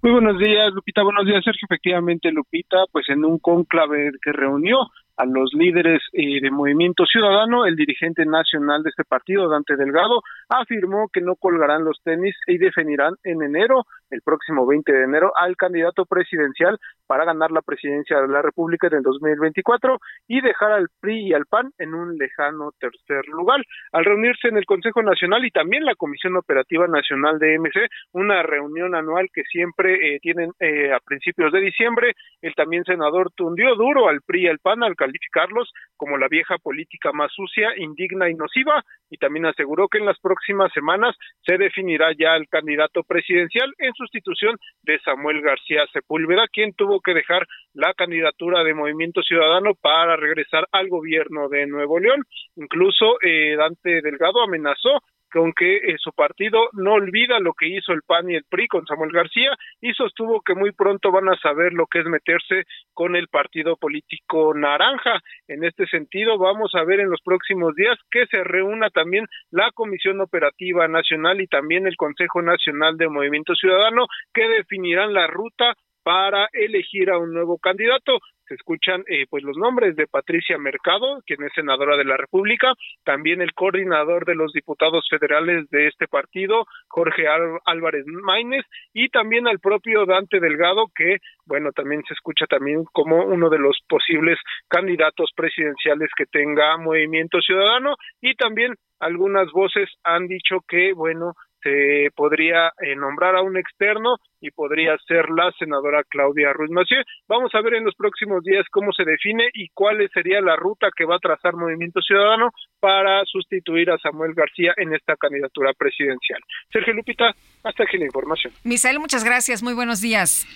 Muy 0.02 0.14
buenos 0.14 0.40
días, 0.40 0.72
Lupita. 0.74 1.04
Buenos 1.04 1.26
días, 1.26 1.44
Sergio. 1.44 1.68
Efectivamente, 1.70 2.32
Lupita, 2.32 2.78
pues 2.94 3.10
en 3.10 3.26
un 3.26 3.38
cónclave 3.38 4.12
que 4.24 4.32
reunió 4.32 4.78
a 5.20 5.26
los 5.26 5.54
líderes 5.54 6.02
eh, 6.14 6.40
de 6.42 6.50
Movimiento 6.50 7.06
Ciudadano, 7.06 7.66
el 7.66 7.76
dirigente 7.76 8.26
nacional 8.26 8.84
de 8.84 8.90
este 8.90 9.04
partido, 9.04 9.50
Dante 9.50 9.76
Delgado, 9.76 10.22
afirmó 10.48 11.10
que 11.12 11.20
no 11.20 11.36
colgarán 11.36 11.84
los 11.84 12.00
tenis 12.04 12.36
y 12.48 12.58
definirán 12.58 13.16
en 13.26 13.44
enero, 13.44 13.84
el 14.12 14.22
próximo 14.22 14.66
20 14.66 14.92
de 14.92 15.04
enero, 15.04 15.34
al 15.36 15.58
candidato 15.58 16.06
presidencial 16.06 16.80
para 17.06 17.26
ganar 17.26 17.52
la 17.52 17.62
presidencia 17.62 18.22
de 18.22 18.30
la 18.30 18.42
República 18.42 18.88
en 18.88 18.96
el 18.96 19.04
2024 19.04 20.00
y 20.28 20.40
dejar 20.40 20.72
al 20.72 20.88
PRI 21.02 21.28
y 21.28 21.34
al 21.34 21.46
PAN 21.48 21.72
en 21.78 21.94
un 21.94 22.18
lejano 22.18 22.72
tercer 22.80 23.28
lugar. 23.28 23.62
Al 23.92 24.06
reunirse 24.06 24.48
en 24.48 24.58
el 24.58 24.66
Consejo 24.66 25.04
Nacional 25.04 25.44
y 25.44 25.52
también 25.52 25.84
la 25.84 25.96
Comisión 25.96 26.38
Operativa 26.38 26.88
Nacional 26.88 27.40
de 27.40 27.60
MC, 27.60 27.90
una 28.14 28.42
reunión 28.44 28.96
anual 28.96 29.28
que 29.34 29.44
siempre 29.44 30.16
eh, 30.16 30.20
tienen 30.22 30.52
eh, 30.62 30.94
a 30.94 31.00
principios 31.02 31.52
de 31.52 31.60
diciembre, 31.60 32.14
el 32.42 32.56
también 32.56 32.86
senador 32.86 33.32
tundió 33.36 33.76
duro 33.76 34.08
al 34.08 34.22
PRI 34.22 34.44
y 34.44 34.48
al 34.48 34.60
PAN 34.60 34.84
al 34.84 34.96
calificarlos 35.10 35.72
como 35.98 36.18
la 36.18 36.28
vieja 36.28 36.58
política 36.58 37.12
más 37.12 37.32
sucia, 37.34 37.70
indigna 37.78 38.30
y 38.30 38.36
nociva, 38.36 38.84
y 39.10 39.18
también 39.18 39.48
aseguró 39.48 39.88
que 39.88 39.98
en 39.98 40.06
las 40.06 40.20
próximas 40.20 40.72
semanas 40.74 41.16
se 41.46 41.58
definirá 41.58 42.12
ya 42.18 42.36
el 42.36 42.48
candidato 42.48 43.04
presidencial 43.04 43.74
en 43.80 43.94
sustitución 43.94 44.58
de 44.84 45.00
Samuel 45.00 45.42
García 45.42 45.86
Sepúlveda, 45.92 46.48
quien 46.48 46.74
tuvo 46.74 47.02
que 47.02 47.14
dejar 47.14 47.46
la 47.74 47.94
candidatura 47.94 48.64
de 48.64 48.74
Movimiento 48.74 49.22
Ciudadano 49.24 49.74
para 49.76 50.16
regresar 50.16 50.68
al 50.72 50.88
gobierno 50.90 51.50
de 51.50 51.66
Nuevo 51.66 52.00
León. 52.00 52.24
Incluso 52.56 53.18
eh, 53.22 53.56
Dante 53.58 54.02
Delgado 54.02 54.42
amenazó 54.42 55.02
con 55.32 55.54
que 55.54 55.78
eh, 55.78 55.96
su 55.98 56.12
partido 56.12 56.70
no 56.74 56.94
olvida 56.94 57.40
lo 57.40 57.54
que 57.54 57.68
hizo 57.68 57.94
el 57.94 58.02
PAN 58.02 58.30
y 58.30 58.36
el 58.36 58.44
PRI 58.44 58.68
con 58.68 58.86
Samuel 58.86 59.12
García 59.12 59.52
y 59.82 59.94
sostuvo 59.94 60.42
que 60.42 60.56
muy 60.56 60.72
pronto 60.72 61.12
van 61.12 61.30
a 61.30 61.38
saber 61.38 61.74
lo 61.74 61.88
que 61.88 62.00
es 62.00 62.06
meterse 62.06 62.66
con 62.94 63.16
el 63.16 63.28
partido 63.28 63.78
político 63.78 64.54
naranja. 64.54 65.20
En 65.48 65.64
este 65.64 65.88
sentido, 65.88 66.38
vamos 66.38 66.74
a 66.76 66.84
ver 66.84 67.00
en 67.00 67.10
los 67.10 67.22
próximos 67.22 67.76
días 67.76 67.98
que 68.12 68.26
se 68.28 68.44
reúna 68.44 68.90
también 68.90 69.26
la 69.52 69.72
Comisión 69.72 70.22
Operativa 70.22 70.88
Nacional 70.88 71.42
y 71.42 71.48
también 71.48 71.88
el 71.88 71.96
Consejo 71.96 72.42
Nacional 72.42 72.98
de 72.98 73.10
Movimiento 73.10 73.56
Ciudadano 73.56 74.08
que 74.34 74.48
definirán 74.48 75.14
la 75.14 75.28
ruta 75.28 75.76
para 76.04 76.50
elegir 76.54 77.10
a 77.10 77.18
un 77.18 77.34
nuevo 77.34 77.58
candidato 77.58 78.20
se 78.50 78.56
escuchan 78.56 79.04
eh, 79.08 79.26
pues 79.30 79.44
los 79.44 79.56
nombres 79.56 79.96
de 79.96 80.08
Patricia 80.08 80.58
Mercado, 80.58 81.22
quien 81.26 81.44
es 81.44 81.54
senadora 81.54 81.96
de 81.96 82.04
la 82.04 82.18
República, 82.18 82.74
también 83.06 83.42
el 83.42 83.54
coordinador 83.54 84.26
de 84.26 84.36
los 84.36 84.52
diputados 84.52 85.08
federales 85.10 85.70
de 85.70 85.88
este 85.88 86.08
partido, 86.08 86.66
Jorge 86.88 87.26
Álvarez 87.66 88.06
Maínez, 88.08 88.66
y 88.92 89.10
también 89.10 89.48
al 89.48 89.60
propio 89.60 90.06
Dante 90.06 90.40
Delgado, 90.40 90.88
que 90.96 91.18
bueno, 91.46 91.72
también 91.72 92.04
se 92.08 92.14
escucha 92.14 92.46
también 92.48 92.84
como 92.92 93.24
uno 93.24 93.50
de 93.50 93.60
los 93.60 93.78
posibles 93.88 94.38
candidatos 94.68 95.32
presidenciales 95.36 96.10
que 96.18 96.26
tenga 96.26 96.78
Movimiento 96.78 97.40
Ciudadano, 97.42 97.96
y 98.22 98.36
también 98.36 98.76
algunas 99.00 99.52
voces 99.52 99.90
han 100.04 100.28
dicho 100.28 100.58
que, 100.68 100.94
bueno, 100.94 101.34
se 101.64 102.10
podría 102.16 102.72
eh, 102.82 102.96
nombrar 102.96 103.36
a 103.36 103.42
un 103.42 103.58
externo 103.58 104.18
y 104.42 104.52
podría 104.52 104.98
ser 105.08 105.30
la 105.30 105.52
senadora 105.58 106.04
Claudia 106.08 106.54
Ruiz 106.54 106.72
Massieu. 106.72 107.04
Vamos 107.28 107.54
a 107.54 107.62
ver 107.62 107.76
en 107.76 107.86
los 107.86 107.96
próximos 107.96 108.44
días 108.44 108.66
cómo 108.72 108.92
se 108.94 109.04
define 109.04 109.50
y 109.54 109.70
cuál 109.74 109.98
sería 110.14 110.42
la 110.42 110.56
ruta 110.56 110.90
que 110.96 111.06
va 111.06 111.16
a 111.16 111.20
trazar 111.20 111.56
Movimiento 111.56 112.02
Ciudadano 112.02 112.52
para 112.80 113.24
sustituir 113.26 113.92
a 113.92 113.98
Samuel 113.98 114.34
García 114.34 114.74
en 114.78 114.94
esta 114.94 115.16
candidatura 115.16 115.74
presidencial. 115.74 116.40
Sergio 116.72 116.94
Lupita, 116.94 117.34
hasta 117.64 117.84
aquí 117.84 117.98
la 117.98 118.06
información. 118.06 118.54
Misael, 118.64 119.00
muchas 119.00 119.24
gracias. 119.24 119.62
Muy 119.62 119.74
buenos 119.74 120.02
días. 120.02 120.48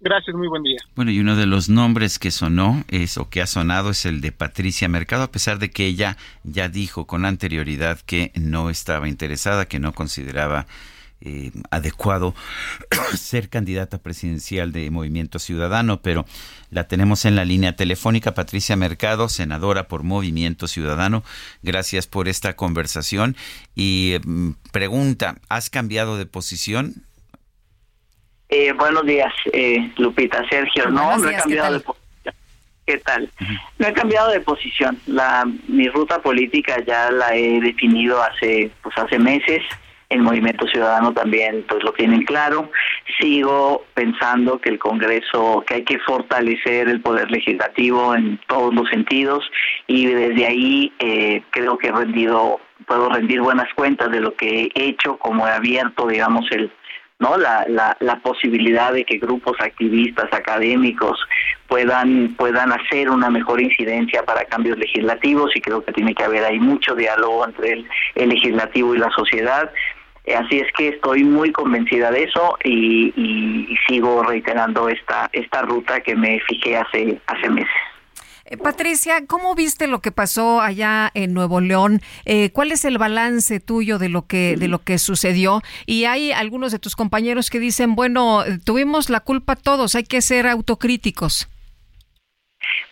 Gracias, 0.00 0.36
muy 0.36 0.46
buen 0.46 0.62
día. 0.62 0.78
Bueno, 0.94 1.10
y 1.10 1.20
uno 1.20 1.36
de 1.36 1.46
los 1.46 1.68
nombres 1.68 2.18
que 2.18 2.30
sonó 2.30 2.84
es 2.88 3.16
o 3.16 3.30
que 3.30 3.40
ha 3.40 3.46
sonado 3.46 3.90
es 3.90 4.04
el 4.04 4.20
de 4.20 4.30
Patricia 4.30 4.88
Mercado, 4.88 5.22
a 5.22 5.32
pesar 5.32 5.58
de 5.58 5.70
que 5.70 5.86
ella 5.86 6.18
ya 6.44 6.68
dijo 6.68 7.06
con 7.06 7.24
anterioridad 7.24 8.00
que 8.00 8.30
no 8.34 8.68
estaba 8.68 9.08
interesada, 9.08 9.66
que 9.66 9.80
no 9.80 9.94
consideraba 9.94 10.66
eh, 11.22 11.50
adecuado 11.70 12.34
ser 13.16 13.48
candidata 13.48 13.96
presidencial 13.96 14.70
de 14.70 14.90
Movimiento 14.90 15.38
Ciudadano, 15.38 16.02
pero 16.02 16.26
la 16.70 16.88
tenemos 16.88 17.24
en 17.24 17.36
la 17.36 17.46
línea 17.46 17.74
telefónica. 17.74 18.34
Patricia 18.34 18.76
Mercado, 18.76 19.30
senadora 19.30 19.88
por 19.88 20.02
Movimiento 20.02 20.68
Ciudadano, 20.68 21.24
gracias 21.62 22.06
por 22.06 22.28
esta 22.28 22.54
conversación. 22.54 23.34
Y 23.74 24.16
mm, 24.26 24.50
pregunta, 24.72 25.38
¿has 25.48 25.70
cambiado 25.70 26.18
de 26.18 26.26
posición? 26.26 27.05
Eh, 28.48 28.72
buenos 28.72 29.04
días, 29.04 29.32
eh, 29.52 29.90
Lupita, 29.96 30.44
Sergio. 30.48 30.88
No, 30.88 31.16
no 31.16 31.28
he 31.28 31.34
cambiado 31.36 31.68
¿qué 31.68 31.74
de 31.74 31.80
posición. 31.80 32.34
¿Qué 32.86 32.98
tal? 32.98 33.30
No 33.78 33.88
he 33.88 33.92
cambiado 33.92 34.30
de 34.30 34.40
posición. 34.40 34.98
La, 35.06 35.44
mi 35.66 35.88
ruta 35.88 36.22
política 36.22 36.76
ya 36.86 37.10
la 37.10 37.34
he 37.34 37.60
definido 37.60 38.22
hace, 38.22 38.70
pues 38.82 38.96
hace 38.96 39.18
meses. 39.18 39.62
en 40.08 40.22
Movimiento 40.22 40.66
Ciudadano 40.68 41.12
también 41.12 41.64
pues 41.68 41.82
lo 41.82 41.92
tienen 41.92 42.22
claro. 42.24 42.70
Sigo 43.18 43.84
pensando 43.94 44.60
que 44.60 44.70
el 44.70 44.78
Congreso, 44.78 45.64
que 45.66 45.74
hay 45.74 45.82
que 45.84 45.98
fortalecer 45.98 46.88
el 46.88 47.00
poder 47.00 47.30
legislativo 47.30 48.14
en 48.14 48.38
todos 48.46 48.72
los 48.74 48.88
sentidos 48.88 49.44
y 49.86 50.06
desde 50.06 50.46
ahí 50.46 50.92
eh, 51.00 51.42
creo 51.50 51.76
que 51.78 51.88
he 51.88 51.92
rendido, 51.92 52.60
puedo 52.86 53.08
rendir 53.08 53.40
buenas 53.40 53.72
cuentas 53.74 54.10
de 54.10 54.20
lo 54.20 54.34
que 54.34 54.70
he 54.74 54.84
hecho, 54.88 55.16
como 55.16 55.46
he 55.48 55.50
abierto, 55.50 56.06
digamos, 56.06 56.46
el 56.52 56.70
no 57.18 57.36
la, 57.36 57.64
la, 57.68 57.96
la 58.00 58.20
posibilidad 58.20 58.92
de 58.92 59.04
que 59.04 59.18
grupos 59.18 59.56
activistas 59.60 60.30
académicos 60.32 61.18
puedan 61.66 62.34
puedan 62.36 62.72
hacer 62.72 63.08
una 63.10 63.30
mejor 63.30 63.60
incidencia 63.60 64.22
para 64.24 64.44
cambios 64.44 64.78
legislativos 64.78 65.54
y 65.56 65.60
creo 65.60 65.84
que 65.84 65.92
tiene 65.92 66.14
que 66.14 66.24
haber 66.24 66.44
ahí 66.44 66.58
mucho 66.58 66.94
diálogo 66.94 67.46
entre 67.46 67.72
el, 67.72 67.88
el 68.14 68.28
legislativo 68.28 68.94
y 68.94 68.98
la 68.98 69.10
sociedad. 69.10 69.70
Así 70.36 70.58
es 70.58 70.66
que 70.72 70.88
estoy 70.88 71.22
muy 71.22 71.52
convencida 71.52 72.10
de 72.10 72.24
eso 72.24 72.58
y, 72.64 73.12
y, 73.16 73.72
y 73.72 73.76
sigo 73.88 74.24
reiterando 74.24 74.88
esta 74.88 75.30
esta 75.32 75.62
ruta 75.62 76.00
que 76.00 76.16
me 76.16 76.40
fijé 76.40 76.76
hace 76.76 77.20
hace 77.28 77.48
meses 77.48 77.85
eh, 78.46 78.56
Patricia, 78.56 79.26
¿cómo 79.26 79.54
viste 79.54 79.86
lo 79.86 80.00
que 80.00 80.12
pasó 80.12 80.60
allá 80.60 81.10
en 81.14 81.34
Nuevo 81.34 81.60
León? 81.60 82.00
Eh, 82.24 82.50
¿Cuál 82.52 82.72
es 82.72 82.84
el 82.84 82.98
balance 82.98 83.60
tuyo 83.60 83.98
de 83.98 84.08
lo 84.08 84.26
que 84.26 84.56
de 84.56 84.68
lo 84.68 84.80
que 84.80 84.98
sucedió? 84.98 85.62
Y 85.86 86.04
hay 86.04 86.32
algunos 86.32 86.72
de 86.72 86.78
tus 86.78 86.96
compañeros 86.96 87.50
que 87.50 87.58
dicen, 87.58 87.94
bueno, 87.94 88.44
tuvimos 88.64 89.10
la 89.10 89.20
culpa 89.20 89.56
todos, 89.56 89.94
hay 89.94 90.04
que 90.04 90.20
ser 90.22 90.46
autocríticos. 90.46 91.48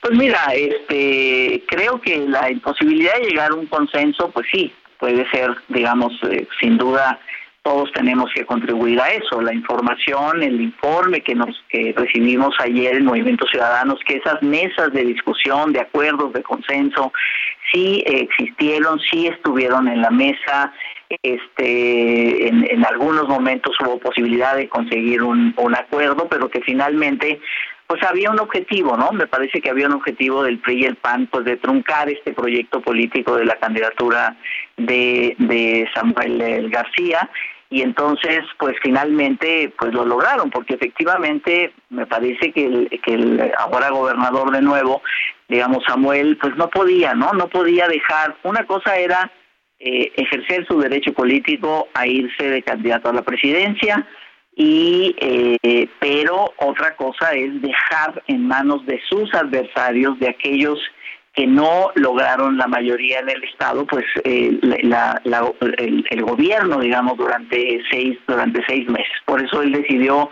Pues 0.00 0.18
mira, 0.18 0.52
este, 0.54 1.64
creo 1.66 2.00
que 2.00 2.18
la 2.18 2.50
imposibilidad 2.50 3.14
de 3.14 3.28
llegar 3.28 3.52
a 3.52 3.54
un 3.54 3.66
consenso, 3.66 4.30
pues 4.30 4.46
sí, 4.52 4.72
puede 4.98 5.28
ser, 5.30 5.50
digamos, 5.68 6.12
eh, 6.30 6.46
sin 6.60 6.76
duda 6.76 7.18
todos 7.64 7.90
tenemos 7.92 8.30
que 8.34 8.44
contribuir 8.44 9.00
a 9.00 9.08
eso. 9.08 9.40
La 9.40 9.54
información, 9.54 10.42
el 10.42 10.60
informe 10.60 11.22
que 11.22 11.34
nos 11.34 11.48
que 11.70 11.94
recibimos 11.96 12.54
ayer 12.60 12.94
en 12.94 13.06
Movimiento 13.06 13.46
Ciudadanos, 13.46 13.98
que 14.06 14.16
esas 14.16 14.42
mesas 14.42 14.92
de 14.92 15.02
discusión, 15.02 15.72
de 15.72 15.80
acuerdos, 15.80 16.34
de 16.34 16.42
consenso, 16.42 17.10
sí 17.72 18.04
existieron, 18.06 19.00
sí 19.10 19.28
estuvieron 19.28 19.88
en 19.88 20.02
la 20.02 20.10
mesa. 20.10 20.74
Este, 21.22 22.48
en, 22.48 22.84
algunos 22.84 23.28
momentos 23.28 23.74
hubo 23.80 23.98
posibilidad 23.98 24.56
de 24.56 24.68
conseguir 24.68 25.22
un, 25.22 25.54
un 25.56 25.74
acuerdo, 25.74 26.28
pero 26.28 26.50
que 26.50 26.60
finalmente 26.60 27.40
pues 27.86 28.02
había 28.02 28.30
un 28.30 28.40
objetivo, 28.40 28.96
¿no? 28.96 29.12
Me 29.12 29.26
parece 29.26 29.60
que 29.60 29.70
había 29.70 29.86
un 29.86 29.94
objetivo 29.94 30.42
del 30.42 30.58
PRI 30.58 30.82
y 30.82 30.84
el 30.84 30.96
PAN, 30.96 31.28
pues 31.30 31.44
de 31.44 31.56
truncar 31.58 32.08
este 32.08 32.32
proyecto 32.32 32.80
político 32.80 33.36
de 33.36 33.44
la 33.44 33.56
candidatura 33.56 34.36
de, 34.76 35.34
de 35.38 35.88
Samuel 35.94 36.70
García 36.70 37.30
y 37.74 37.82
entonces 37.82 38.42
pues 38.56 38.76
finalmente 38.80 39.74
pues 39.76 39.92
lo 39.92 40.04
lograron 40.04 40.48
porque 40.48 40.74
efectivamente 40.74 41.72
me 41.90 42.06
parece 42.06 42.52
que 42.52 42.66
el, 42.66 43.00
que 43.02 43.14
el 43.14 43.52
ahora 43.58 43.90
gobernador 43.90 44.52
de 44.52 44.62
nuevo 44.62 45.02
digamos 45.48 45.82
Samuel 45.84 46.38
pues 46.40 46.54
no 46.54 46.70
podía 46.70 47.14
no 47.14 47.32
no 47.32 47.48
podía 47.48 47.88
dejar 47.88 48.36
una 48.44 48.64
cosa 48.64 48.96
era 48.96 49.32
eh, 49.80 50.12
ejercer 50.14 50.64
su 50.68 50.78
derecho 50.78 51.12
político 51.14 51.88
a 51.94 52.06
irse 52.06 52.48
de 52.48 52.62
candidato 52.62 53.08
a 53.08 53.12
la 53.12 53.22
presidencia 53.22 54.06
y 54.54 55.16
eh, 55.18 55.88
pero 55.98 56.54
otra 56.58 56.94
cosa 56.94 57.32
es 57.32 57.60
dejar 57.60 58.22
en 58.28 58.46
manos 58.46 58.86
de 58.86 59.00
sus 59.08 59.34
adversarios 59.34 60.16
de 60.20 60.28
aquellos 60.28 60.78
que 60.78 61.03
no 61.42 61.90
lograron 61.96 62.56
la 62.56 62.68
mayoría 62.68 63.18
en 63.18 63.28
el 63.28 63.42
estado 63.44 63.86
pues 63.86 64.04
eh, 64.22 64.56
la, 64.62 65.20
la, 65.24 65.52
el, 65.78 66.06
el, 66.08 66.22
gobierno 66.22 66.78
digamos 66.78 67.16
durante 67.18 67.82
seis 67.90 68.18
durante 68.26 68.62
seis 68.66 68.88
meses. 68.88 69.12
Por 69.24 69.44
eso 69.44 69.62
él 69.62 69.72
decidió 69.72 70.30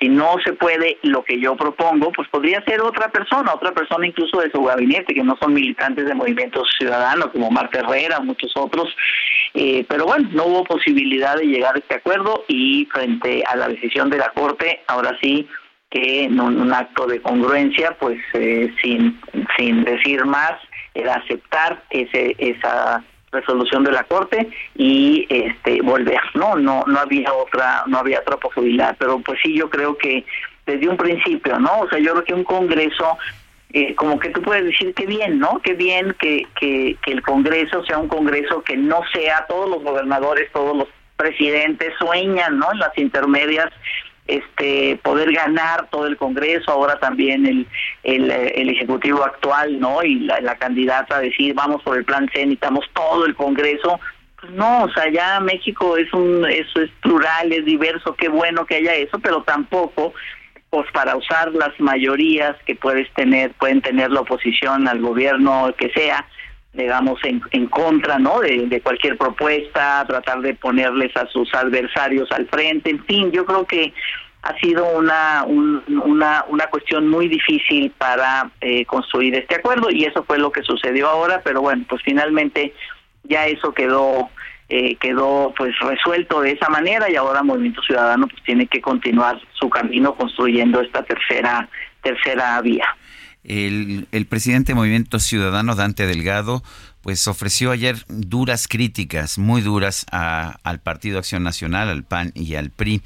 si 0.00 0.08
no 0.08 0.36
se 0.44 0.52
puede 0.52 0.98
lo 1.02 1.24
que 1.24 1.40
yo 1.40 1.56
propongo 1.56 2.12
pues 2.12 2.28
podría 2.28 2.62
ser 2.64 2.80
otra 2.82 3.10
persona 3.10 3.52
otra 3.52 3.72
persona 3.72 4.06
incluso 4.06 4.40
de 4.40 4.50
su 4.50 4.62
gabinete 4.62 5.14
que 5.14 5.24
no 5.24 5.36
son 5.40 5.54
militantes 5.54 6.06
de 6.06 6.14
movimientos 6.14 6.68
ciudadanos 6.78 7.28
como 7.32 7.50
Marta 7.50 7.80
Herrera 7.80 8.20
muchos 8.20 8.52
otros. 8.56 8.94
Eh, 9.54 9.84
pero 9.88 10.06
bueno 10.06 10.28
no 10.32 10.44
hubo 10.46 10.64
posibilidad 10.64 11.36
de 11.36 11.46
llegar 11.46 11.74
a 11.74 11.78
este 11.78 11.96
acuerdo 11.96 12.44
y 12.46 12.86
frente 12.92 13.42
a 13.44 13.56
la 13.56 13.68
decisión 13.68 14.08
de 14.08 14.18
la 14.18 14.30
corte 14.30 14.82
ahora 14.86 15.18
sí 15.20 15.48
que 15.94 16.24
en 16.24 16.40
un, 16.40 16.72
acto 16.72 17.06
de 17.06 17.22
congruencia, 17.22 17.96
pues 18.00 18.18
eh, 18.32 18.74
sin, 18.82 19.20
sin 19.56 19.84
decir 19.84 20.24
más, 20.24 20.54
era 20.92 21.14
aceptar 21.14 21.84
ese, 21.88 22.34
esa 22.38 23.04
resolución 23.30 23.84
de 23.84 23.92
la 23.92 24.02
corte 24.02 24.48
y 24.74 25.26
este 25.28 25.82
volver 25.82 26.20
no 26.34 26.54
no 26.54 26.84
no 26.86 27.00
había 27.00 27.32
otra 27.32 27.82
no 27.88 27.98
había 27.98 28.20
otra 28.20 28.36
posibilidad 28.36 28.94
pero 28.96 29.18
pues 29.18 29.40
sí 29.42 29.56
yo 29.56 29.68
creo 29.68 29.98
que 29.98 30.24
desde 30.66 30.88
un 30.88 30.96
principio 30.96 31.58
no 31.58 31.80
o 31.80 31.88
sea 31.88 31.98
yo 31.98 32.12
creo 32.12 32.24
que 32.24 32.34
un 32.34 32.44
congreso 32.44 33.18
eh, 33.72 33.96
como 33.96 34.20
que 34.20 34.28
tú 34.28 34.40
puedes 34.40 34.64
decir 34.64 34.94
que 34.94 35.06
bien 35.06 35.40
no 35.40 35.58
que 35.64 35.74
bien 35.74 36.14
que, 36.20 36.46
que 36.60 36.96
que 37.02 37.10
el 37.10 37.22
congreso 37.22 37.84
sea 37.86 37.98
un 37.98 38.06
congreso 38.06 38.62
que 38.62 38.76
no 38.76 39.00
sea 39.12 39.46
todos 39.48 39.68
los 39.68 39.82
gobernadores 39.82 40.48
todos 40.52 40.76
los 40.76 40.86
presidentes 41.16 41.92
sueñan 41.98 42.60
no 42.60 42.70
en 42.72 42.78
las 42.78 42.96
intermedias 42.96 43.72
este 44.26 44.98
poder 45.02 45.32
ganar 45.32 45.88
todo 45.90 46.06
el 46.06 46.16
Congreso, 46.16 46.70
ahora 46.70 46.98
también 46.98 47.46
el, 47.46 47.66
el, 48.02 48.30
el 48.30 48.70
Ejecutivo 48.70 49.22
actual, 49.22 49.78
¿no? 49.78 50.02
Y 50.02 50.20
la, 50.20 50.40
la, 50.40 50.56
candidata 50.56 51.16
a 51.16 51.20
decir, 51.20 51.54
vamos 51.54 51.82
por 51.82 51.98
el 51.98 52.04
plan 52.04 52.28
C, 52.32 52.40
necesitamos 52.40 52.86
todo 52.94 53.26
el 53.26 53.34
Congreso. 53.34 54.00
Pues 54.40 54.52
no, 54.52 54.84
o 54.84 54.92
sea, 54.92 55.10
ya 55.10 55.40
México 55.40 55.96
es 55.96 56.12
un 56.12 56.46
eso 56.48 56.80
es 56.80 56.90
plural, 57.02 57.52
es 57.52 57.64
diverso, 57.64 58.14
qué 58.14 58.28
bueno 58.28 58.64
que 58.64 58.76
haya 58.76 58.94
eso, 58.94 59.18
pero 59.18 59.42
tampoco 59.42 60.14
pues 60.74 60.90
para 60.92 61.14
usar 61.14 61.52
las 61.52 61.78
mayorías 61.78 62.56
que 62.66 62.74
puedes 62.74 63.08
tener, 63.14 63.52
pueden 63.52 63.80
tener 63.80 64.10
la 64.10 64.22
oposición 64.22 64.88
al 64.88 65.00
gobierno 65.00 65.72
que 65.78 65.88
sea, 65.90 66.26
digamos, 66.74 67.20
en, 67.22 67.66
contra 67.68 68.18
¿no? 68.18 68.40
De, 68.40 68.66
de, 68.66 68.80
cualquier 68.80 69.16
propuesta, 69.16 70.04
tratar 70.06 70.40
de 70.40 70.54
ponerles 70.54 71.16
a 71.16 71.26
sus 71.26 71.52
adversarios 71.54 72.30
al 72.32 72.46
frente, 72.48 72.90
en 72.90 73.04
fin, 73.04 73.30
yo 73.30 73.46
creo 73.46 73.64
que 73.64 73.94
ha 74.42 74.58
sido 74.58 74.84
una, 74.98 75.44
un, 75.46 75.82
una, 76.04 76.44
una 76.48 76.66
cuestión 76.66 77.08
muy 77.08 77.28
difícil 77.28 77.90
para 77.96 78.50
eh, 78.60 78.84
construir 78.84 79.34
este 79.34 79.54
acuerdo 79.54 79.90
y 79.90 80.04
eso 80.04 80.22
fue 80.24 80.38
lo 80.38 80.52
que 80.52 80.62
sucedió 80.62 81.08
ahora, 81.08 81.40
pero 81.42 81.62
bueno, 81.62 81.84
pues 81.88 82.02
finalmente 82.04 82.74
ya 83.22 83.46
eso 83.46 83.72
quedó 83.72 84.28
eh, 84.68 84.96
quedó 84.96 85.52
pues 85.56 85.78
resuelto 85.78 86.40
de 86.40 86.52
esa 86.52 86.68
manera 86.68 87.10
y 87.10 87.16
ahora 87.16 87.42
Movimiento 87.42 87.82
Ciudadano 87.82 88.26
pues 88.26 88.42
tiene 88.44 88.66
que 88.66 88.80
continuar 88.80 89.38
su 89.52 89.68
camino 89.68 90.14
construyendo 90.14 90.80
esta 90.80 91.02
tercera 91.02 91.68
tercera 92.02 92.60
vía. 92.60 92.86
El, 93.44 94.26
presidente 94.28 94.72
de 94.72 94.76
Movimiento 94.76 95.20
Ciudadano, 95.20 95.74
Dante 95.74 96.06
Delgado, 96.06 96.62
pues 97.02 97.28
ofreció 97.28 97.70
ayer 97.70 98.04
duras 98.08 98.66
críticas, 98.66 99.36
muy 99.36 99.60
duras 99.60 100.06
a, 100.10 100.58
al 100.62 100.80
Partido 100.80 101.18
Acción 101.18 101.42
Nacional, 101.42 101.90
al 101.90 102.04
PAN 102.04 102.32
y 102.34 102.54
al 102.54 102.70
PRI. 102.70 103.02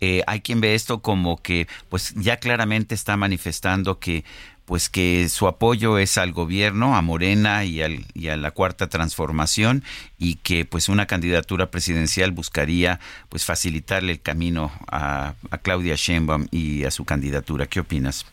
Eh, 0.00 0.22
hay 0.26 0.40
quien 0.40 0.60
ve 0.60 0.74
esto 0.74 1.00
como 1.00 1.40
que, 1.40 1.66
pues 1.88 2.12
ya 2.16 2.36
claramente 2.36 2.94
está 2.94 3.16
manifestando 3.16 3.98
que 3.98 4.24
pues 4.66 4.90
que 4.90 5.30
su 5.30 5.48
apoyo 5.48 5.96
es 5.96 6.18
al 6.18 6.32
gobierno, 6.32 6.94
a 6.94 7.00
Morena 7.00 7.64
y, 7.64 7.80
al, 7.80 8.04
y 8.12 8.28
a 8.28 8.36
la 8.36 8.50
cuarta 8.50 8.90
transformación 8.90 9.82
y 10.18 10.34
que 10.34 10.66
pues 10.66 10.90
una 10.90 11.06
candidatura 11.06 11.70
presidencial 11.70 12.32
buscaría 12.32 13.00
pues 13.30 13.46
facilitarle 13.46 14.12
el 14.12 14.20
camino 14.20 14.70
a, 14.92 15.32
a 15.50 15.56
Claudia 15.56 15.94
Sheinbaum 15.96 16.48
y 16.50 16.84
a 16.84 16.90
su 16.90 17.06
candidatura. 17.06 17.64
¿Qué 17.64 17.80
opinas? 17.80 18.26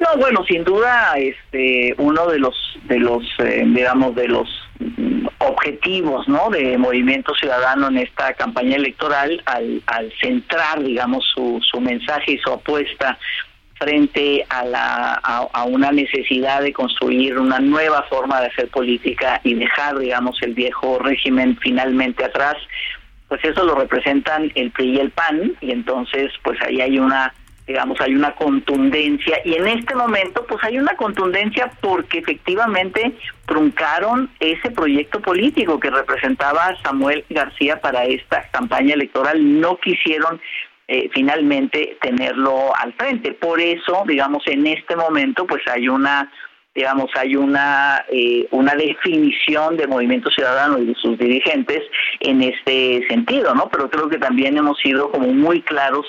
No, 0.00 0.16
bueno, 0.16 0.42
sin 0.48 0.64
duda, 0.64 1.12
este, 1.18 1.94
uno 1.98 2.26
de 2.26 2.38
los, 2.38 2.56
de 2.84 2.98
los, 2.98 3.22
eh, 3.38 3.62
digamos, 3.66 4.14
de 4.14 4.28
los 4.28 4.48
objetivos, 5.38 6.26
¿no? 6.26 6.48
De 6.48 6.78
Movimiento 6.78 7.34
Ciudadano 7.34 7.88
en 7.88 7.98
esta 7.98 8.32
campaña 8.32 8.76
electoral, 8.76 9.42
al, 9.44 9.82
al 9.86 10.10
centrar, 10.18 10.82
digamos, 10.82 11.24
su, 11.34 11.60
su 11.70 11.82
mensaje 11.82 12.32
y 12.32 12.38
su 12.38 12.50
apuesta 12.50 13.18
frente 13.74 14.46
a, 14.48 14.64
la, 14.64 15.20
a, 15.22 15.48
a, 15.52 15.64
una 15.64 15.92
necesidad 15.92 16.62
de 16.62 16.72
construir 16.72 17.38
una 17.38 17.58
nueva 17.58 18.02
forma 18.04 18.40
de 18.40 18.46
hacer 18.46 18.68
política 18.68 19.40
y 19.44 19.52
dejar, 19.52 19.98
digamos, 19.98 20.40
el 20.40 20.54
viejo 20.54 20.98
régimen 20.98 21.58
finalmente 21.60 22.24
atrás, 22.24 22.56
pues 23.28 23.44
eso 23.44 23.64
lo 23.64 23.74
representan 23.74 24.50
el 24.54 24.70
PRI 24.70 24.96
y 24.96 25.00
el 25.00 25.10
PAN, 25.10 25.52
y 25.60 25.72
entonces, 25.72 26.32
pues 26.42 26.58
ahí 26.62 26.80
hay 26.80 26.98
una 26.98 27.34
digamos, 27.66 28.00
hay 28.00 28.14
una 28.14 28.34
contundencia 28.34 29.38
y 29.44 29.54
en 29.54 29.68
este 29.68 29.94
momento 29.94 30.44
pues 30.48 30.62
hay 30.64 30.78
una 30.78 30.96
contundencia 30.96 31.70
porque 31.80 32.18
efectivamente 32.18 33.12
truncaron 33.46 34.30
ese 34.40 34.70
proyecto 34.70 35.20
político 35.20 35.78
que 35.78 35.90
representaba 35.90 36.76
Samuel 36.82 37.24
García 37.30 37.80
para 37.80 38.04
esta 38.04 38.48
campaña 38.50 38.94
electoral, 38.94 39.60
no 39.60 39.78
quisieron 39.78 40.40
eh, 40.88 41.08
finalmente 41.12 41.96
tenerlo 42.00 42.74
al 42.76 42.92
frente. 42.94 43.32
Por 43.32 43.60
eso, 43.60 44.02
digamos, 44.06 44.44
en 44.46 44.66
este 44.66 44.96
momento 44.96 45.46
pues 45.46 45.62
hay 45.68 45.88
una 45.88 46.30
digamos, 46.74 47.10
hay 47.16 47.34
una, 47.34 48.04
eh, 48.10 48.46
una 48.52 48.74
definición 48.74 49.76
del 49.76 49.88
movimiento 49.88 50.30
ciudadano 50.30 50.78
y 50.78 50.86
de 50.86 50.94
sus 50.94 51.18
dirigentes 51.18 51.82
en 52.20 52.42
este 52.42 53.04
sentido, 53.08 53.54
¿no? 53.54 53.68
Pero 53.70 53.90
creo 53.90 54.08
que 54.08 54.18
también 54.18 54.56
hemos 54.56 54.78
sido 54.78 55.10
como 55.10 55.28
muy 55.28 55.62
claros 55.62 56.06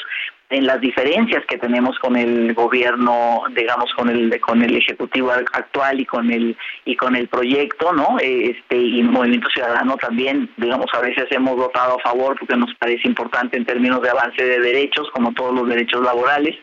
en 0.51 0.67
las 0.67 0.81
diferencias 0.81 1.45
que 1.47 1.57
tenemos 1.57 1.97
con 1.99 2.17
el 2.17 2.53
gobierno, 2.53 3.43
digamos, 3.55 3.91
con 3.93 4.09
el 4.09 4.39
con 4.41 4.61
el 4.61 4.75
ejecutivo 4.75 5.31
actual 5.31 6.01
y 6.01 6.05
con 6.05 6.29
el 6.29 6.57
y 6.83 6.95
con 6.97 7.15
el 7.15 7.29
proyecto, 7.29 7.93
¿no? 7.93 8.17
Este 8.19 8.77
y 8.77 8.99
el 8.99 9.09
Movimiento 9.09 9.49
Ciudadano 9.49 9.95
también, 9.95 10.49
digamos, 10.57 10.87
a 10.93 10.99
veces 10.99 11.25
hemos 11.31 11.55
votado 11.55 11.97
a 11.97 12.01
favor 12.01 12.37
porque 12.37 12.57
nos 12.57 12.73
parece 12.75 13.07
importante 13.07 13.57
en 13.57 13.65
términos 13.65 14.01
de 14.01 14.09
avance 14.09 14.43
de 14.43 14.59
derechos, 14.59 15.09
como 15.13 15.33
todos 15.33 15.55
los 15.55 15.69
derechos 15.69 16.03
laborales, 16.03 16.57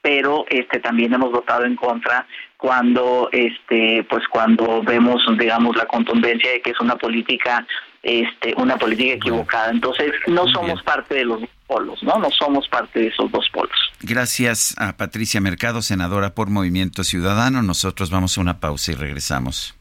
pero 0.00 0.44
este 0.48 0.78
también 0.78 1.12
hemos 1.12 1.32
votado 1.32 1.64
en 1.64 1.74
contra 1.74 2.26
cuando 2.56 3.28
este 3.32 4.06
pues 4.08 4.22
cuando 4.28 4.82
vemos 4.82 5.20
digamos 5.36 5.76
la 5.76 5.86
contundencia 5.86 6.52
de 6.52 6.62
que 6.62 6.70
es 6.70 6.80
una 6.80 6.96
política 6.96 7.66
este 8.04 8.54
una 8.56 8.76
política 8.76 9.14
equivocada 9.14 9.70
entonces 9.70 10.12
no 10.28 10.46
somos 10.46 10.80
parte 10.84 11.16
de 11.16 11.24
los 11.24 11.40
polos 11.72 12.02
no 12.02 12.18
no 12.18 12.28
somos 12.30 12.68
parte 12.68 13.00
de 13.00 13.06
esos 13.08 13.30
dos 13.30 13.48
polos 13.52 13.78
gracias 14.00 14.74
a 14.78 14.96
Patricia 14.96 15.40
Mercado 15.40 15.80
senadora 15.80 16.34
por 16.34 16.50
Movimiento 16.50 17.04
Ciudadano 17.04 17.62
nosotros 17.62 18.10
vamos 18.10 18.36
a 18.36 18.40
una 18.42 18.60
pausa 18.60 18.92
y 18.92 18.94
regresamos 18.94 19.74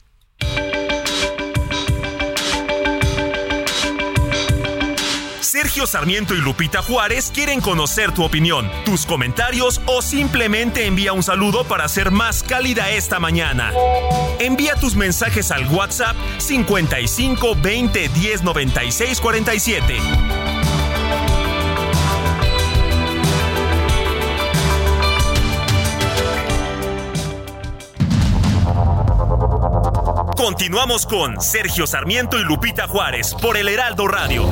Sergio 5.51 5.85
Sarmiento 5.85 6.33
y 6.33 6.37
Lupita 6.37 6.81
Juárez 6.81 7.29
quieren 7.33 7.59
conocer 7.59 8.13
tu 8.13 8.23
opinión, 8.23 8.71
tus 8.85 9.05
comentarios 9.05 9.81
o 9.85 10.01
simplemente 10.01 10.85
envía 10.85 11.11
un 11.11 11.23
saludo 11.23 11.65
para 11.65 11.87
ser 11.89 12.09
más 12.09 12.41
cálida 12.41 12.89
esta 12.89 13.19
mañana. 13.19 13.73
Envía 14.39 14.75
tus 14.75 14.95
mensajes 14.95 15.51
al 15.51 15.67
WhatsApp 15.67 16.15
55 16.37 17.55
20 17.61 18.09
10 18.09 18.43
96 18.43 19.19
47. 19.19 20.60
Continuamos 30.43 31.05
con 31.05 31.39
Sergio 31.39 31.85
Sarmiento 31.85 32.39
y 32.39 32.43
Lupita 32.43 32.87
Juárez 32.87 33.35
por 33.39 33.57
el 33.57 33.67
Heraldo 33.67 34.07
Radio. 34.07 34.49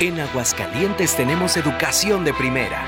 En 0.00 0.18
Aguascalientes 0.18 1.14
tenemos 1.14 1.58
educación 1.58 2.24
de 2.24 2.32
primera, 2.32 2.86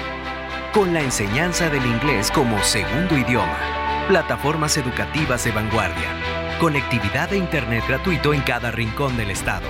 con 0.72 0.94
la 0.94 1.02
enseñanza 1.02 1.68
del 1.68 1.84
inglés 1.84 2.30
como 2.30 2.62
segundo 2.64 3.18
idioma, 3.18 4.06
plataformas 4.08 4.78
educativas 4.78 5.44
de 5.44 5.52
vanguardia, 5.52 6.56
conectividad 6.58 7.30
e 7.34 7.36
internet 7.36 7.84
gratuito 7.86 8.32
en 8.32 8.40
cada 8.40 8.70
rincón 8.70 9.18
del 9.18 9.30
estado. 9.30 9.68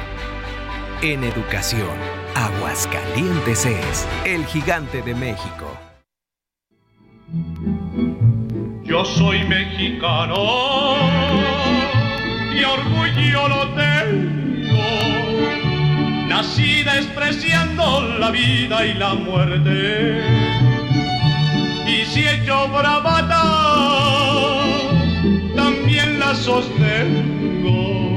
En 1.02 1.23
educación, 1.24 1.90
Aguascalientes 2.35 3.66
es 3.66 4.09
el 4.24 4.47
gigante 4.47 5.02
de 5.02 5.14
México. 5.14 5.78
Yo 8.82 9.05
soy 9.05 9.44
mexicano 9.44 10.97
y 12.51 12.64
orgullo 12.64 13.48
lo 13.48 13.68
tengo. 13.74 14.78
Nací 16.28 16.82
despreciando 16.82 18.16
la 18.18 18.31
vida 18.31 18.86
y 18.86 18.94
la 18.94 19.12
muerte. 19.12 20.23
Y 21.86 22.06
si 22.06 22.20
he 22.20 22.43
hecho 22.43 22.68
bravata, 22.68 23.43
también 25.55 26.18
la 26.18 26.35
sostengo. 26.35 28.16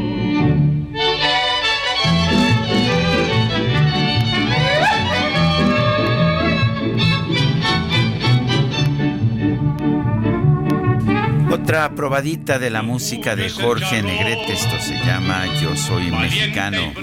Otra 11.70 11.94
probadita 11.94 12.58
de 12.58 12.72
la 12.72 12.82
música 12.82 13.36
de 13.36 13.48
Jorge 13.48 14.02
Negrete, 14.02 14.54
esto 14.54 14.76
se 14.82 14.96
llama 15.06 15.46
Yo 15.62 15.78
Soy 15.78 16.10
Mexicano. 16.10 16.94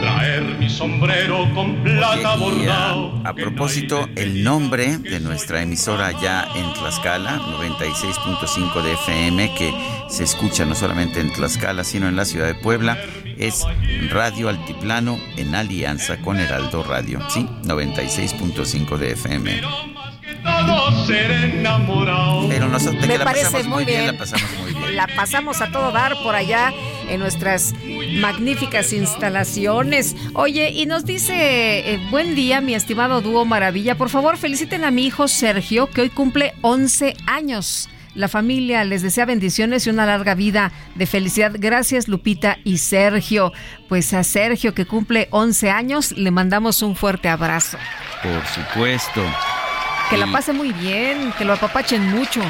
Traer 0.00 0.44
mi 0.60 0.70
sombrero 0.70 1.52
con 1.52 1.82
plata 1.82 2.34
Oye, 2.34 2.66
y 2.66 2.68
a, 2.68 3.28
a 3.28 3.34
propósito, 3.34 4.08
el 4.14 4.44
nombre 4.44 4.98
de 4.98 5.18
nuestra 5.18 5.60
emisora 5.62 6.06
allá 6.06 6.46
en 6.54 6.72
Tlaxcala, 6.74 7.40
96.5 7.58 8.82
de 8.82 8.92
FM, 8.92 9.54
que 9.56 9.74
se 10.08 10.22
escucha 10.22 10.64
no 10.64 10.76
solamente 10.76 11.18
en 11.18 11.32
Tlaxcala, 11.32 11.82
sino 11.82 12.06
en 12.06 12.14
la 12.14 12.26
ciudad 12.26 12.46
de 12.46 12.54
Puebla, 12.54 12.96
es 13.38 13.64
Radio 14.10 14.50
Altiplano 14.50 15.18
en 15.36 15.52
alianza 15.56 16.18
con 16.18 16.38
Heraldo 16.38 16.84
Radio. 16.84 17.18
Sí, 17.28 17.48
96.5 17.64 18.98
de 18.98 19.10
FM. 19.10 19.93
Todo 20.44 21.06
ser 21.06 21.30
enamorado. 21.30 22.48
Pero 22.48 22.68
nosotros 22.68 23.00
Me 23.00 23.08
que 23.08 23.18
la 23.18 23.24
parece 23.24 23.44
pasamos 23.46 23.66
muy 23.66 23.84
bien. 23.84 24.06
la 24.06 24.12
pasamos 24.12 24.50
muy 24.60 24.72
bien. 24.74 24.96
La 24.96 25.06
pasamos 25.08 25.60
a 25.62 25.72
todo 25.72 25.90
dar 25.90 26.14
por 26.22 26.34
allá 26.34 26.72
en 27.08 27.20
nuestras 27.20 27.74
magníficas 28.20 28.92
instalaciones. 28.92 30.14
Oye, 30.34 30.70
y 30.70 30.86
nos 30.86 31.04
dice, 31.04 31.34
eh, 31.94 32.00
buen 32.10 32.34
día, 32.34 32.60
mi 32.60 32.74
estimado 32.74 33.20
dúo 33.20 33.44
Maravilla. 33.44 33.96
Por 33.96 34.10
favor, 34.10 34.36
feliciten 34.36 34.84
a 34.84 34.90
mi 34.90 35.06
hijo 35.06 35.28
Sergio, 35.28 35.88
que 35.90 36.02
hoy 36.02 36.10
cumple 36.10 36.54
11 36.60 37.16
años. 37.26 37.88
La 38.14 38.28
familia 38.28 38.84
les 38.84 39.02
desea 39.02 39.24
bendiciones 39.24 39.86
y 39.86 39.90
una 39.90 40.06
larga 40.06 40.34
vida 40.36 40.70
de 40.94 41.06
felicidad. 41.06 41.52
Gracias, 41.58 42.06
Lupita 42.06 42.58
y 42.62 42.78
Sergio. 42.78 43.52
Pues 43.88 44.14
a 44.14 44.22
Sergio, 44.22 44.72
que 44.72 44.86
cumple 44.86 45.26
11 45.30 45.70
años, 45.70 46.12
le 46.12 46.30
mandamos 46.30 46.82
un 46.82 46.94
fuerte 46.94 47.28
abrazo. 47.28 47.76
Por 48.22 48.46
supuesto. 48.46 49.20
Que 50.10 50.16
la 50.18 50.30
pase 50.30 50.52
muy 50.52 50.72
bien, 50.72 51.32
que 51.38 51.44
lo 51.44 51.54
apapachen 51.54 52.02
mucho. 52.08 52.40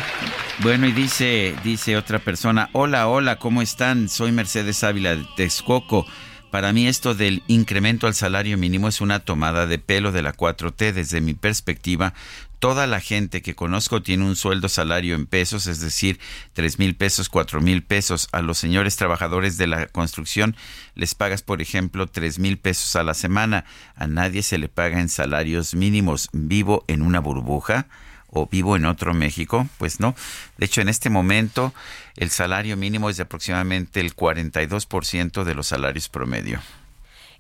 Bueno, 0.59 0.87
y 0.87 0.93
dice, 0.93 1.55
dice 1.63 1.97
otra 1.97 2.19
persona, 2.19 2.69
hola, 2.73 3.09
hola, 3.09 3.39
¿cómo 3.39 3.63
están? 3.63 4.09
Soy 4.09 4.33
Mercedes 4.33 4.83
Ávila 4.85 5.17
de 5.17 5.25
Texcoco. 5.37 6.05
Para 6.51 6.73
mí 6.73 6.87
esto 6.87 7.15
del 7.15 7.43
incremento 7.49 8.07
al 8.07 8.15
salario 8.15 8.57
mínimo 8.57 8.87
es 8.87 9.01
una 9.01 9.21
tomada 9.21 9.67
de 9.67 9.79
pelo 9.79 10.13
de 10.13 10.23
la 10.23 10.33
4T. 10.35 10.93
Desde 10.93 11.21
mi 11.21 11.35
perspectiva, 11.35 12.15
toda 12.59 12.87
la 12.87 13.01
gente 13.01 13.43
que 13.43 13.55
conozco 13.55 14.03
tiene 14.03 14.25
un 14.25 14.37
sueldo 14.37 14.69
salario 14.69 15.15
en 15.15 15.27
pesos, 15.27 15.67
es 15.67 15.81
decir, 15.81 16.19
tres 16.53 16.79
mil 16.79 16.97
pesos, 16.97 17.29
cuatro 17.29 17.61
mil 17.61 17.83
pesos. 17.83 18.29
A 18.33 18.43
los 18.43 18.59
señores 18.59 18.97
trabajadores 18.97 19.57
de 19.57 19.67
la 19.67 19.87
construcción 19.87 20.57
les 20.95 21.15
pagas, 21.15 21.43
por 21.43 21.61
ejemplo, 21.63 22.07
tres 22.07 22.39
mil 22.39 22.59
pesos 22.59 22.97
a 22.97 23.03
la 23.03 23.15
semana. 23.15 23.65
A 23.97 24.07
nadie 24.07 24.43
se 24.43 24.59
le 24.59 24.69
paga 24.69 25.01
en 25.01 25.09
salarios 25.09 25.75
mínimos. 25.75 26.29
Vivo 26.33 26.85
en 26.89 27.03
una 27.03 27.21
burbuja 27.21 27.87
o 28.35 28.47
vivo 28.47 28.77
en 28.77 28.85
otro 28.85 29.15
México? 29.15 29.69
Pues 29.79 30.01
no. 30.01 30.15
De 30.59 30.67
hecho, 30.67 30.81
en 30.81 30.89
este 30.89 31.09
momento 31.09 31.73
el 32.17 32.31
salario 32.31 32.77
mínimo 32.77 33.09
es 33.09 33.17
de 33.17 33.23
aproximadamente 33.23 34.01
el 34.01 34.15
42% 34.15 35.45
de 35.45 35.55
los 35.55 35.69
salarios 35.69 36.09
promedio. 36.09 36.61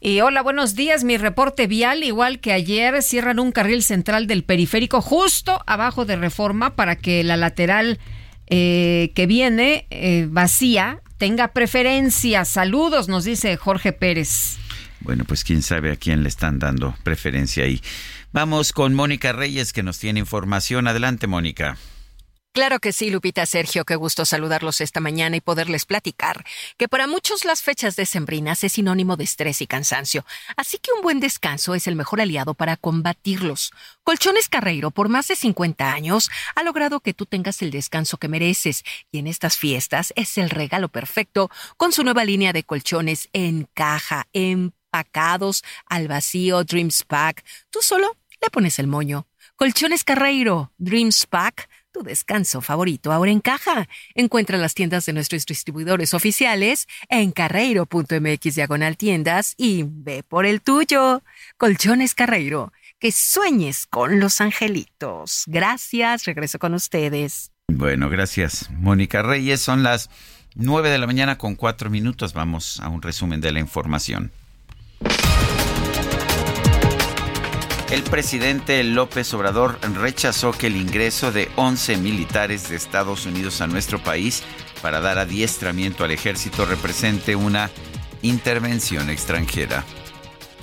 Y 0.06 0.20
hola, 0.20 0.42
buenos 0.42 0.74
días. 0.74 1.02
Mi 1.02 1.16
reporte 1.16 1.66
vial, 1.66 2.04
igual 2.04 2.38
que 2.38 2.52
ayer, 2.52 3.02
cierran 3.02 3.40
un 3.40 3.52
carril 3.52 3.82
central 3.82 4.26
del 4.26 4.44
periférico 4.44 5.00
justo 5.00 5.62
abajo 5.66 6.04
de 6.04 6.16
reforma 6.16 6.76
para 6.76 6.96
que 6.96 7.24
la 7.24 7.38
lateral 7.38 7.98
eh, 8.48 9.12
que 9.14 9.24
viene 9.24 9.86
eh, 9.88 10.26
vacía 10.28 11.00
tenga 11.16 11.54
preferencia. 11.54 12.44
Saludos, 12.44 13.08
nos 13.08 13.24
dice 13.24 13.56
Jorge 13.56 13.94
Pérez. 13.94 14.58
Bueno, 15.00 15.24
pues 15.24 15.42
quién 15.42 15.62
sabe 15.62 15.90
a 15.90 15.96
quién 15.96 16.22
le 16.22 16.28
están 16.28 16.58
dando 16.58 16.94
preferencia 17.02 17.64
ahí. 17.64 17.80
Vamos 18.30 18.74
con 18.74 18.92
Mónica 18.92 19.32
Reyes 19.32 19.72
que 19.72 19.82
nos 19.82 19.98
tiene 19.98 20.20
información. 20.20 20.86
Adelante, 20.86 21.26
Mónica. 21.26 21.78
Claro 22.54 22.78
que 22.78 22.92
sí, 22.92 23.10
Lupita 23.10 23.46
Sergio, 23.46 23.84
qué 23.84 23.96
gusto 23.96 24.24
saludarlos 24.24 24.80
esta 24.80 25.00
mañana 25.00 25.34
y 25.34 25.40
poderles 25.40 25.86
platicar 25.86 26.44
que 26.76 26.86
para 26.86 27.08
muchos 27.08 27.44
las 27.44 27.62
fechas 27.62 27.96
decembrinas 27.96 28.62
es 28.62 28.74
sinónimo 28.74 29.16
de 29.16 29.24
estrés 29.24 29.60
y 29.60 29.66
cansancio, 29.66 30.24
así 30.56 30.78
que 30.78 30.92
un 30.92 31.02
buen 31.02 31.18
descanso 31.18 31.74
es 31.74 31.88
el 31.88 31.96
mejor 31.96 32.20
aliado 32.20 32.54
para 32.54 32.76
combatirlos. 32.76 33.72
Colchones 34.04 34.48
Carreiro, 34.48 34.92
por 34.92 35.08
más 35.08 35.26
de 35.26 35.34
50 35.34 35.92
años, 35.92 36.30
ha 36.54 36.62
logrado 36.62 37.00
que 37.00 37.12
tú 37.12 37.26
tengas 37.26 37.60
el 37.60 37.72
descanso 37.72 38.18
que 38.18 38.28
mereces 38.28 38.84
y 39.10 39.18
en 39.18 39.26
estas 39.26 39.56
fiestas 39.56 40.12
es 40.14 40.38
el 40.38 40.48
regalo 40.48 40.88
perfecto 40.88 41.50
con 41.76 41.90
su 41.90 42.04
nueva 42.04 42.24
línea 42.24 42.52
de 42.52 42.62
colchones 42.62 43.30
en 43.32 43.68
caja, 43.74 44.28
empacados, 44.32 45.64
al 45.86 46.06
vacío, 46.06 46.62
Dreams 46.62 47.02
Pack. 47.02 47.44
Tú 47.70 47.80
solo 47.82 48.16
le 48.40 48.48
pones 48.50 48.78
el 48.78 48.86
moño. 48.86 49.26
Colchones 49.56 50.04
Carreiro, 50.04 50.72
Dreams 50.78 51.26
Pack 51.26 51.68
Tu 51.94 52.02
descanso 52.02 52.60
favorito 52.60 53.12
ahora 53.12 53.30
encaja. 53.30 53.88
Encuentra 54.16 54.58
las 54.58 54.74
tiendas 54.74 55.06
de 55.06 55.12
nuestros 55.12 55.46
distribuidores 55.46 56.12
oficiales 56.12 56.88
en 57.08 57.30
carreiro.mx 57.30 58.54
diagonal 58.56 58.96
tiendas 58.96 59.54
y 59.56 59.84
ve 59.86 60.24
por 60.24 60.44
el 60.44 60.60
tuyo. 60.60 61.22
Colchones 61.56 62.16
Carreiro. 62.16 62.72
Que 62.98 63.12
sueñes 63.12 63.86
con 63.86 64.18
los 64.18 64.40
angelitos. 64.40 65.44
Gracias. 65.46 66.24
Regreso 66.24 66.58
con 66.58 66.74
ustedes. 66.74 67.52
Bueno, 67.68 68.10
gracias. 68.10 68.68
Mónica 68.72 69.22
Reyes, 69.22 69.60
son 69.60 69.84
las 69.84 70.10
9 70.56 70.90
de 70.90 70.98
la 70.98 71.06
mañana 71.06 71.38
con 71.38 71.54
4 71.54 71.90
minutos. 71.90 72.32
Vamos 72.32 72.80
a 72.80 72.88
un 72.88 73.02
resumen 73.02 73.40
de 73.40 73.52
la 73.52 73.60
información. 73.60 74.32
El 77.94 78.02
presidente 78.02 78.82
López 78.82 79.32
Obrador 79.34 79.78
rechazó 79.94 80.50
que 80.50 80.66
el 80.66 80.74
ingreso 80.74 81.30
de 81.30 81.48
11 81.54 81.96
militares 81.98 82.68
de 82.68 82.74
Estados 82.74 83.24
Unidos 83.24 83.60
a 83.60 83.68
nuestro 83.68 84.02
país 84.02 84.42
para 84.82 85.00
dar 85.00 85.16
adiestramiento 85.16 86.02
al 86.02 86.10
ejército 86.10 86.66
represente 86.66 87.36
una 87.36 87.70
intervención 88.22 89.10
extranjera. 89.10 89.84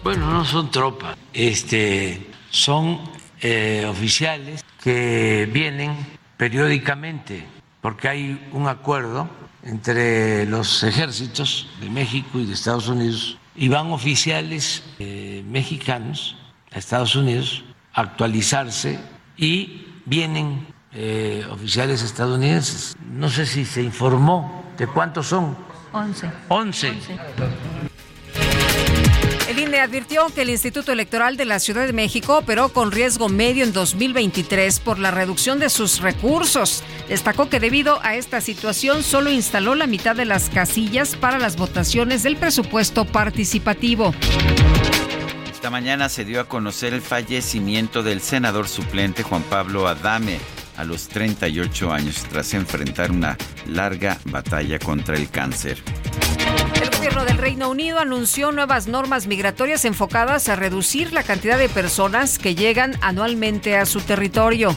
Bueno, 0.03 0.29
no 0.29 0.43
son 0.43 0.71
tropas, 0.71 1.15
este, 1.31 2.29
son 2.49 2.99
eh, 3.39 3.85
oficiales 3.87 4.65
que 4.83 5.49
vienen 5.53 5.95
periódicamente, 6.35 7.45
porque 7.79 8.09
hay 8.09 8.49
un 8.51 8.67
acuerdo 8.67 9.29
entre 9.63 10.45
los 10.47 10.83
ejércitos 10.83 11.69
de 11.79 11.89
México 11.89 12.39
y 12.39 12.45
de 12.45 12.55
Estados 12.55 12.89
Unidos, 12.89 13.37
y 13.55 13.69
van 13.69 13.89
oficiales 13.93 14.83
eh, 14.99 15.45
mexicanos 15.47 16.35
a 16.71 16.79
Estados 16.79 17.15
Unidos 17.15 17.63
actualizarse 17.93 18.99
y 19.37 19.87
vienen 20.05 20.67
eh, 20.93 21.45
oficiales 21.49 22.01
estadounidenses. 22.03 22.95
No 23.11 23.29
sé 23.29 23.45
si 23.45 23.65
se 23.65 23.81
informó 23.81 24.65
de 24.77 24.87
cuántos 24.87 25.27
son. 25.27 25.55
Once. 25.93 26.29
Once. 26.47 26.93
El 29.47 29.59
INE 29.59 29.81
advirtió 29.81 30.27
que 30.33 30.43
el 30.43 30.49
Instituto 30.49 30.93
Electoral 30.93 31.35
de 31.35 31.43
la 31.43 31.59
Ciudad 31.59 31.85
de 31.85 31.91
México 31.91 32.37
operó 32.37 32.69
con 32.69 32.91
riesgo 32.93 33.27
medio 33.27 33.65
en 33.65 33.73
2023 33.73 34.79
por 34.79 34.97
la 34.97 35.11
reducción 35.11 35.59
de 35.59 35.69
sus 35.69 35.99
recursos. 35.99 36.83
Destacó 37.09 37.49
que 37.49 37.59
debido 37.59 37.99
a 38.01 38.15
esta 38.15 38.39
situación 38.39 39.03
solo 39.03 39.29
instaló 39.29 39.75
la 39.75 39.87
mitad 39.87 40.15
de 40.15 40.23
las 40.23 40.49
casillas 40.49 41.17
para 41.17 41.37
las 41.37 41.57
votaciones 41.57 42.23
del 42.23 42.37
presupuesto 42.37 43.03
participativo. 43.03 44.13
Esta 45.61 45.69
mañana 45.69 46.09
se 46.09 46.25
dio 46.25 46.41
a 46.41 46.45
conocer 46.45 46.91
el 46.95 47.01
fallecimiento 47.01 48.01
del 48.01 48.19
senador 48.19 48.67
suplente 48.67 49.21
Juan 49.21 49.43
Pablo 49.43 49.87
Adame 49.87 50.39
a 50.75 50.83
los 50.83 51.07
38 51.07 51.93
años 51.93 52.25
tras 52.31 52.55
enfrentar 52.55 53.11
una 53.11 53.37
larga 53.67 54.17
batalla 54.25 54.79
contra 54.79 55.15
el 55.15 55.29
cáncer. 55.29 55.77
El 56.81 56.89
gobierno 56.89 57.25
del 57.25 57.37
Reino 57.37 57.69
Unido 57.69 57.99
anunció 57.99 58.51
nuevas 58.51 58.87
normas 58.87 59.27
migratorias 59.27 59.85
enfocadas 59.85 60.49
a 60.49 60.55
reducir 60.55 61.13
la 61.13 61.21
cantidad 61.21 61.59
de 61.59 61.69
personas 61.69 62.39
que 62.39 62.55
llegan 62.55 62.97
anualmente 63.01 63.77
a 63.77 63.85
su 63.85 64.01
territorio. 64.01 64.75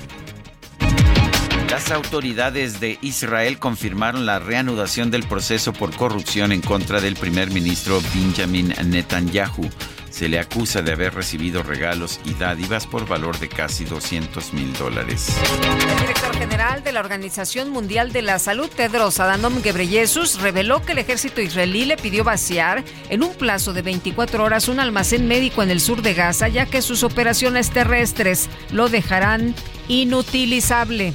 Las 1.70 1.90
autoridades 1.92 2.78
de 2.78 2.98
Israel 3.00 3.58
confirmaron 3.58 4.26
la 4.26 4.38
reanudación 4.38 5.10
del 5.10 5.22
proceso 5.22 5.72
por 5.72 5.96
corrupción 5.96 6.52
en 6.52 6.60
contra 6.60 7.00
del 7.00 7.16
primer 7.16 7.50
ministro 7.50 8.02
Benjamin 8.14 8.74
Netanyahu. 8.84 9.70
Se 10.14 10.28
le 10.28 10.38
acusa 10.38 10.80
de 10.80 10.92
haber 10.92 11.12
recibido 11.12 11.64
regalos 11.64 12.20
y 12.24 12.34
dádivas 12.34 12.86
por 12.86 13.04
valor 13.04 13.40
de 13.40 13.48
casi 13.48 13.84
200 13.84 14.52
mil 14.52 14.72
dólares. 14.74 15.26
El 15.60 15.98
director 15.98 16.36
general 16.36 16.84
de 16.84 16.92
la 16.92 17.00
Organización 17.00 17.70
Mundial 17.70 18.12
de 18.12 18.22
la 18.22 18.38
Salud, 18.38 18.68
Tedros 18.68 19.18
Adhanom 19.18 19.60
Ghebreyesus, 19.60 20.40
reveló 20.40 20.82
que 20.82 20.92
el 20.92 20.98
ejército 20.98 21.40
israelí 21.40 21.84
le 21.84 21.96
pidió 21.96 22.22
vaciar 22.22 22.84
en 23.08 23.24
un 23.24 23.34
plazo 23.34 23.72
de 23.72 23.82
24 23.82 24.44
horas 24.44 24.68
un 24.68 24.78
almacén 24.78 25.26
médico 25.26 25.64
en 25.64 25.70
el 25.72 25.80
sur 25.80 26.00
de 26.00 26.14
Gaza, 26.14 26.46
ya 26.46 26.66
que 26.66 26.80
sus 26.80 27.02
operaciones 27.02 27.70
terrestres 27.70 28.48
lo 28.70 28.88
dejarán 28.88 29.52
inutilizable. 29.88 31.12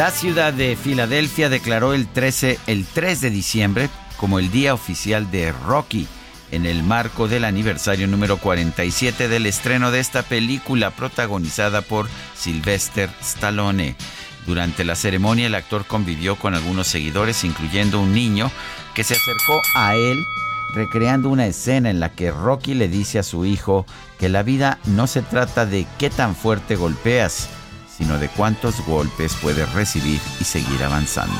La 0.00 0.10
ciudad 0.10 0.54
de 0.54 0.76
Filadelfia 0.76 1.50
declaró 1.50 1.92
el 1.92 2.08
13, 2.08 2.58
el 2.68 2.86
3 2.86 3.20
de 3.20 3.28
diciembre 3.28 3.90
como 4.16 4.38
el 4.38 4.50
día 4.50 4.72
oficial 4.72 5.30
de 5.30 5.52
Rocky 5.52 6.08
en 6.50 6.64
el 6.64 6.82
marco 6.82 7.28
del 7.28 7.44
aniversario 7.44 8.06
número 8.06 8.38
47 8.38 9.28
del 9.28 9.44
estreno 9.44 9.90
de 9.90 10.00
esta 10.00 10.22
película 10.22 10.90
protagonizada 10.90 11.82
por 11.82 12.08
Sylvester 12.34 13.10
Stallone. 13.20 13.94
Durante 14.46 14.86
la 14.86 14.96
ceremonia 14.96 15.48
el 15.48 15.54
actor 15.54 15.84
convivió 15.84 16.36
con 16.36 16.54
algunos 16.54 16.86
seguidores, 16.86 17.44
incluyendo 17.44 18.00
un 18.00 18.14
niño 18.14 18.50
que 18.94 19.04
se 19.04 19.16
acercó 19.16 19.60
a 19.74 19.96
él 19.96 20.24
recreando 20.74 21.28
una 21.28 21.46
escena 21.46 21.90
en 21.90 22.00
la 22.00 22.08
que 22.12 22.30
Rocky 22.30 22.72
le 22.72 22.88
dice 22.88 23.18
a 23.18 23.22
su 23.22 23.44
hijo 23.44 23.84
que 24.18 24.30
la 24.30 24.42
vida 24.42 24.78
no 24.86 25.06
se 25.06 25.20
trata 25.20 25.66
de 25.66 25.86
qué 25.98 26.08
tan 26.08 26.34
fuerte 26.34 26.74
golpeas, 26.74 27.50
sino 28.00 28.18
de 28.18 28.28
cuántos 28.30 28.80
golpes 28.86 29.36
puedes 29.42 29.70
recibir 29.74 30.18
y 30.40 30.44
seguir 30.44 30.82
avanzando. 30.82 31.36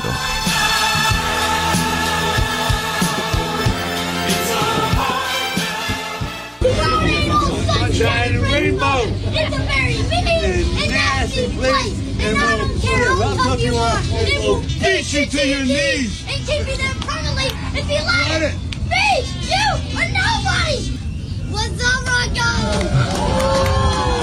What's 21.51 21.83
up, 21.83 22.05
Rocco? 22.05 24.20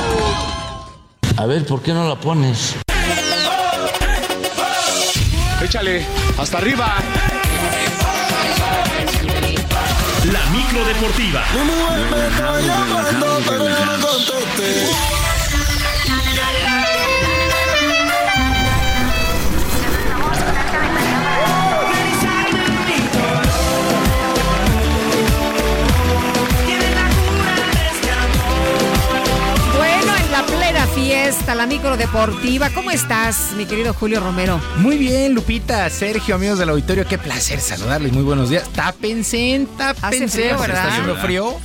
A 1.38 1.46
ver, 1.46 1.64
¿por 1.64 1.80
qué 1.80 1.92
no 1.92 2.08
la 2.08 2.16
pones? 2.16 2.74
Échale, 5.62 6.04
hasta 6.36 6.58
arriba. 6.58 6.96
La 10.32 10.46
micro 10.50 10.84
deportiva. 10.84 11.44
Fiesta, 31.00 31.54
la 31.54 31.66
micro 31.66 31.96
deportiva. 31.96 32.70
¿Cómo 32.70 32.90
estás, 32.90 33.52
mi 33.56 33.66
querido 33.66 33.94
Julio 33.94 34.18
Romero? 34.18 34.60
Muy 34.78 34.98
bien, 34.98 35.32
Lupita, 35.32 35.88
Sergio, 35.90 36.34
amigos 36.34 36.58
del 36.58 36.70
auditorio, 36.70 37.06
qué 37.06 37.18
placer 37.18 37.60
saludarles. 37.60 38.12
Muy 38.12 38.24
buenos 38.24 38.50
días. 38.50 38.68
Tápense, 38.72 39.64
tápense. 39.76 40.24
Hace 40.24 40.28
frío, 40.28 40.58
¿verdad? 40.58 40.76
Está 40.76 40.88
haciendo 40.88 41.16
frío. 41.16 41.56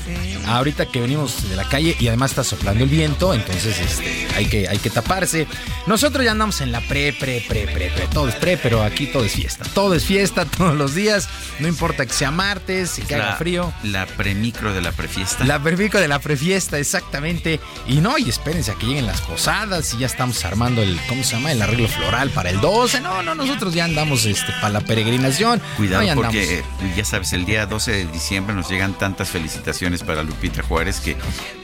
Ahorita 0.46 0.86
que 0.86 1.00
venimos 1.00 1.50
de 1.50 1.56
la 1.56 1.64
calle 1.64 1.96
y 2.00 2.08
además 2.10 2.32
está 2.32 2.44
soplando 2.44 2.84
el 2.84 2.90
viento, 2.90 3.34
entonces 3.34 3.80
este, 3.80 4.28
hay, 4.36 4.46
que, 4.46 4.68
hay 4.68 4.78
que 4.78 4.90
taparse. 4.90 5.48
Nosotros 5.88 6.24
ya 6.24 6.32
andamos 6.32 6.62
en 6.62 6.72
la 6.72 6.82
pre, 6.82 7.14
pre, 7.14 7.44
pre, 7.48 7.66
pre, 7.66 7.90
pre. 7.90 8.08
Todo 8.08 8.28
es 8.28 8.36
pre, 8.36 8.58
pero 8.58 8.84
aquí 8.84 9.08
todo 9.08 9.26
es 9.26 9.34
fiesta. 9.34 9.66
Todo 9.74 9.96
es 9.96 10.06
fiesta 10.06 10.46
todos 10.58 10.76
los 10.76 10.94
días. 10.94 11.28
No 11.60 11.68
importa 11.68 12.06
que 12.06 12.14
sea 12.14 12.30
martes, 12.30 13.02
que 13.08 13.16
haga 13.16 13.36
frío. 13.38 13.74
La 13.84 14.06
premicro 14.06 14.74
de 14.74 14.82
la 14.82 14.92
prefiesta. 14.92 15.44
La 15.46 15.62
perfico 15.64 15.98
de 15.98 16.08
la 16.08 16.20
prefiesta, 16.20 16.78
exactamente. 16.78 17.60
Y 17.88 17.96
no, 18.02 18.18
y 18.18 18.30
espérense 18.30 18.72
a 18.72 18.76
que 18.76 18.86
lleguen 18.86 19.08
las 19.08 19.23
posadas 19.28 19.94
y 19.94 20.00
ya 20.00 20.08
estamos 20.08 20.44
armando 20.46 20.82
el, 20.82 21.00
¿cómo 21.08 21.24
se 21.24 21.36
llama? 21.36 21.52
El 21.52 21.62
arreglo 21.62 21.88
floral 21.88 22.30
para 22.30 22.50
el 22.50 22.62
12. 22.62 23.02
No, 23.02 23.24
no, 23.24 23.36
nosotros 23.36 23.74
ya 23.74 23.86
andamos 23.86 24.26
este, 24.26 24.52
para 24.54 24.70
la 24.70 24.82
peregrinación. 24.82 25.62
Cuidado 25.78 26.04
No, 26.16 26.22
porque 26.22 26.60
eh, 26.60 26.64
ya 26.96 27.06
sabes, 27.06 27.34
el 27.34 27.46
día 27.46 27.66
12 27.66 27.92
de 27.92 28.06
diciembre 28.06 28.56
nos 28.56 28.70
llegan 28.70 28.94
tantas 28.98 29.30
felicitaciones 29.30 30.04
para 30.04 30.24
Lupita 30.24 30.64
Juárez 30.64 31.00
que, 31.00 31.16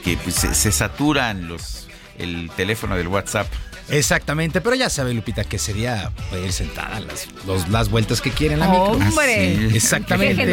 que 0.04 0.16
pues, 0.16 0.36
se, 0.36 0.54
se 0.54 0.72
saturan 0.72 1.48
los 1.48 1.88
el 2.18 2.50
teléfono 2.56 2.96
del 2.96 3.08
WhatsApp. 3.08 3.46
Exactamente, 3.90 4.60
pero 4.60 4.76
ya 4.76 4.88
sabe 4.88 5.12
Lupita 5.14 5.44
que 5.44 5.58
sería 5.58 6.10
puede 6.30 6.46
ir 6.46 6.52
sentada 6.52 7.00
las, 7.00 7.28
los- 7.46 7.68
las 7.68 7.88
vueltas 7.88 8.20
que 8.20 8.30
quiere 8.30 8.54
en 8.54 8.60
la 8.60 8.68
micro. 8.68 8.84
¡Hombre! 8.92 9.56
Sí, 9.70 9.76
Exactamente. 9.76 10.44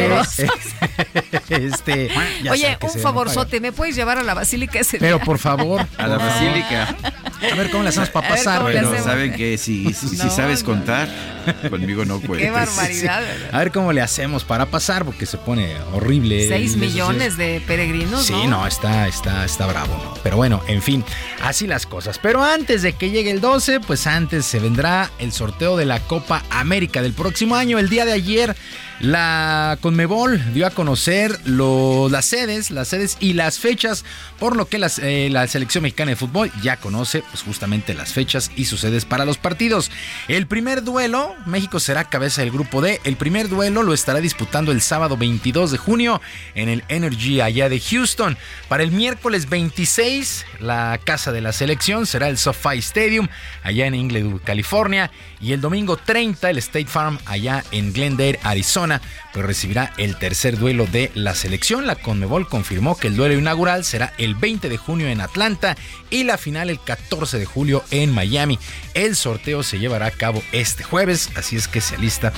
Qué 1.46 1.54
este, 1.66 2.10
ya 2.42 2.52
Oye, 2.52 2.62
sabe 2.62 2.78
que 2.78 2.86
un 2.86 2.98
favorzote, 3.00 3.60
¿me 3.60 3.72
puedes 3.72 3.94
llevar 3.94 4.18
a 4.18 4.22
la 4.22 4.34
basílica 4.34 4.78
ese 4.80 4.98
Pero 4.98 5.16
día? 5.18 5.24
por 5.24 5.38
favor. 5.38 5.86
A 5.98 6.06
la 6.06 6.18
basílica. 6.18 6.96
A 7.40 7.54
ver 7.54 7.70
cómo 7.70 7.82
le 7.82 7.90
hacemos 7.90 8.10
para 8.10 8.28
pasar. 8.28 8.64
Pero 8.64 9.02
saben 9.02 9.32
que 9.32 9.58
si, 9.58 9.92
si, 9.92 10.16
sabes 10.30 10.62
contar, 10.64 11.08
conmigo 11.70 12.04
no 12.04 12.20
puedes. 12.20 12.44
Qué 12.44 12.50
barbaridad. 12.50 13.22
A 13.52 13.58
ver 13.58 13.72
cómo 13.72 13.92
le 13.92 14.00
hacemos 14.00 14.44
para 14.44 14.66
pasar, 14.66 15.04
porque 15.04 15.26
se 15.26 15.38
pone 15.38 15.76
horrible. 15.92 16.48
Seis 16.48 16.76
millones 16.76 17.36
de 17.36 17.62
peregrinos. 17.66 18.24
Sí, 18.24 18.46
no, 18.46 18.66
está, 18.66 19.06
está, 19.06 19.44
está 19.44 19.66
bravo, 19.66 19.94
¿no? 20.04 20.14
Pero 20.22 20.36
bueno, 20.36 20.62
en 20.66 20.82
fin, 20.82 21.04
así 21.42 21.66
las 21.66 21.86
cosas. 21.86 22.18
Pero 22.18 22.42
antes 22.42 22.82
de 22.82 22.92
que 22.94 23.10
llegue 23.10 23.30
el 23.30 23.40
12, 23.40 23.80
pues 23.80 24.06
antes 24.06 24.44
se 24.46 24.58
vendrá 24.58 25.10
el 25.18 25.32
sorteo 25.32 25.76
de 25.76 25.86
la 25.86 26.00
Copa 26.00 26.44
América 26.50 27.02
del 27.02 27.12
próximo 27.12 27.56
año. 27.56 27.78
El 27.78 27.88
día 27.88 28.04
de 28.04 28.12
ayer 28.12 28.56
la 29.00 29.78
Conmebol 29.80 30.42
dio 30.52 30.66
a 30.66 30.70
conocer 30.70 31.38
las 31.46 32.24
sedes, 32.24 32.72
las 32.72 32.88
sedes 32.88 33.16
y 33.20 33.34
las 33.34 33.60
fechas, 33.60 34.04
por 34.40 34.56
lo 34.56 34.66
que 34.66 34.84
eh, 35.02 35.28
la 35.30 35.46
selección 35.46 35.82
mexicana 35.82 36.10
de 36.10 36.16
fútbol 36.16 36.50
ya 36.62 36.78
conoce 36.78 37.22
pues, 37.30 37.42
justamente 37.42 37.94
las 37.94 38.12
fechas 38.12 38.50
y 38.56 38.64
sus 38.64 38.80
sedes 38.80 39.04
para 39.04 39.24
los 39.24 39.38
partidos. 39.38 39.92
El 40.26 40.48
primer 40.48 40.82
duelo, 40.82 41.36
México 41.46 41.78
será 41.78 42.04
cabeza 42.04 42.42
del 42.42 42.50
grupo 42.50 42.82
D. 42.82 43.00
El 43.04 43.16
primer 43.16 43.48
duelo 43.48 43.84
lo 43.84 43.94
estará 43.94 44.20
disputando 44.20 44.72
el 44.72 44.80
sábado 44.80 45.16
22 45.16 45.70
de 45.70 45.78
junio 45.78 46.20
en 46.56 46.68
el 46.68 46.82
Energy 46.88 47.40
allá 47.40 47.68
de 47.68 47.78
Houston. 47.78 48.36
Para 48.68 48.82
el 48.82 48.90
miércoles 48.90 49.48
26, 49.48 50.44
la 50.58 50.98
casa 51.04 51.30
de 51.30 51.40
la 51.40 51.52
selección 51.52 52.06
será 52.06 52.28
el 52.28 52.36
SoFi 52.36 52.78
Stadium 52.78 53.28
allá 53.62 53.86
en 53.86 53.94
Inglewood, 53.94 54.40
California. 54.42 55.12
Y 55.40 55.52
el 55.52 55.60
domingo 55.60 55.96
30, 55.96 56.50
el 56.50 56.58
State 56.58 56.86
Farm 56.86 57.20
allá 57.26 57.62
en 57.70 57.92
Glendale, 57.92 58.40
Arizona 58.42 58.87
pues 59.32 59.46
recibirá 59.46 59.92
el 59.98 60.16
tercer 60.16 60.58
duelo 60.58 60.86
de 60.86 61.10
la 61.14 61.34
selección. 61.34 61.86
La 61.86 61.96
Conmebol 61.96 62.48
confirmó 62.48 62.96
que 62.96 63.08
el 63.08 63.16
duelo 63.16 63.34
inaugural 63.34 63.84
será 63.84 64.12
el 64.18 64.34
20 64.34 64.68
de 64.68 64.76
junio 64.76 65.08
en 65.08 65.20
Atlanta 65.20 65.76
y 66.10 66.24
la 66.24 66.38
final 66.38 66.70
el 66.70 66.80
14 66.80 67.38
de 67.38 67.44
julio 67.44 67.84
en 67.90 68.12
Miami. 68.12 68.58
El 68.94 69.16
sorteo 69.16 69.62
se 69.62 69.78
llevará 69.78 70.06
a 70.06 70.10
cabo 70.10 70.42
este 70.52 70.84
jueves, 70.84 71.30
así 71.36 71.56
es 71.56 71.68
que 71.68 71.80
se 71.80 71.96
alista 71.96 72.32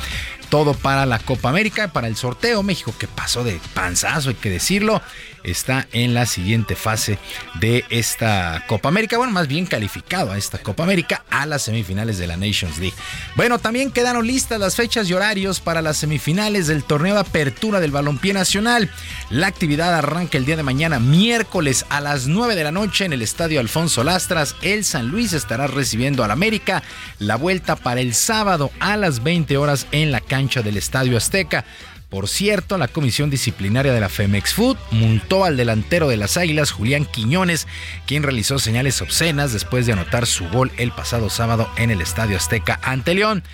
todo 0.49 0.75
para 0.75 1.07
la 1.07 1.19
Copa 1.21 1.49
América, 1.49 1.89
para 1.89 2.09
el 2.09 2.17
sorteo. 2.17 2.63
México 2.63 2.95
que 2.99 3.07
pasó 3.07 3.45
de 3.45 3.61
panzazo, 3.75 4.31
hay 4.31 4.35
que 4.35 4.51
decirlo 4.51 5.01
está 5.45 5.87
en 5.93 6.15
la 6.15 6.27
siguiente 6.27 6.77
fase 6.77 7.19
de 7.61 7.85
esta 7.91 8.65
Copa 8.67 8.89
América. 8.89 9.17
Bueno, 9.17 9.33
más 9.33 9.49
bien 9.49 9.67
calificado 9.67 10.33
a 10.33 10.39
esta 10.39 10.59
Copa 10.59 10.83
América 10.83 11.25
a 11.31 11.47
las 11.47 11.63
semifinales 11.63 12.19
de 12.19 12.27
la 12.27 12.37
Nations 12.37 12.79
League. 12.79 12.97
Bueno, 13.37 13.59
también 13.59 13.91
quedaron 13.91 14.27
listas 14.27 14.61
las 14.61 14.77
fechas 14.77 15.09
y 15.09 15.15
horarios 15.15 15.61
para 15.61 15.83
las 15.83 15.97
semifinales 15.97 16.67
del 16.67 16.85
torneo 16.85 17.15
de 17.15 17.21
apertura 17.21 17.81
del 17.81 17.91
balompié 17.91 18.33
nacional. 18.33 18.91
La 19.31 19.47
actividad 19.47 19.95
arranca 19.95 20.39
el 20.39 20.45
día 20.45 20.57
de 20.57 20.63
mañana, 20.63 20.99
miércoles 20.99 21.87
a 21.89 22.01
las 22.01 22.27
9 22.27 22.55
de 22.55 22.65
la 22.65 22.73
noche 22.73 23.05
en 23.05 23.13
el 23.13 23.23
Estadio 23.23 23.61
Alfonso 23.61 24.05
Lastras. 24.05 24.57
El 24.63 24.85
San 24.85 25.09
Luis 25.09 25.33
estará 25.33 25.67
recibiendo 25.67 26.25
al 26.25 26.31
América. 26.31 26.83
La 27.19 27.37
vuelta 27.37 27.77
para 27.77 28.01
el 28.01 28.15
sábado 28.15 28.71
a 28.81 28.97
las 28.97 29.23
20 29.23 29.57
horas 29.57 29.87
en 29.93 30.13
la 30.13 30.21
cancha 30.21 30.63
del 30.63 30.77
Estadio 30.77 31.17
Azteca. 31.17 31.65
Por 32.11 32.29
cierto, 32.29 32.77
la 32.77 32.89
comisión 32.89 33.31
disciplinaria 33.31 33.93
de 33.93 34.01
la 34.01 34.09
Femex 34.09 34.53
Food 34.53 34.77
multó 34.91 35.45
al 35.45 35.57
delantero 35.57 36.09
de 36.09 36.17
las 36.17 36.37
Águilas, 36.37 36.73
Julián 36.73 37.05
Quiñones, 37.05 37.69
quien 38.05 38.25
realizó 38.25 38.59
señales 38.59 39.01
obscenas 39.01 39.53
después 39.53 39.87
de 39.87 39.93
anotar 39.93 40.27
su 40.27 40.49
gol 40.49 40.73
el 40.77 40.91
pasado 40.91 41.31
sábado 41.31 41.71
en 41.77 41.93
el 41.93 42.01
Estadio 42.01 42.37
Azteca 42.37 42.81
ante 42.83 43.15
León. 43.15 43.45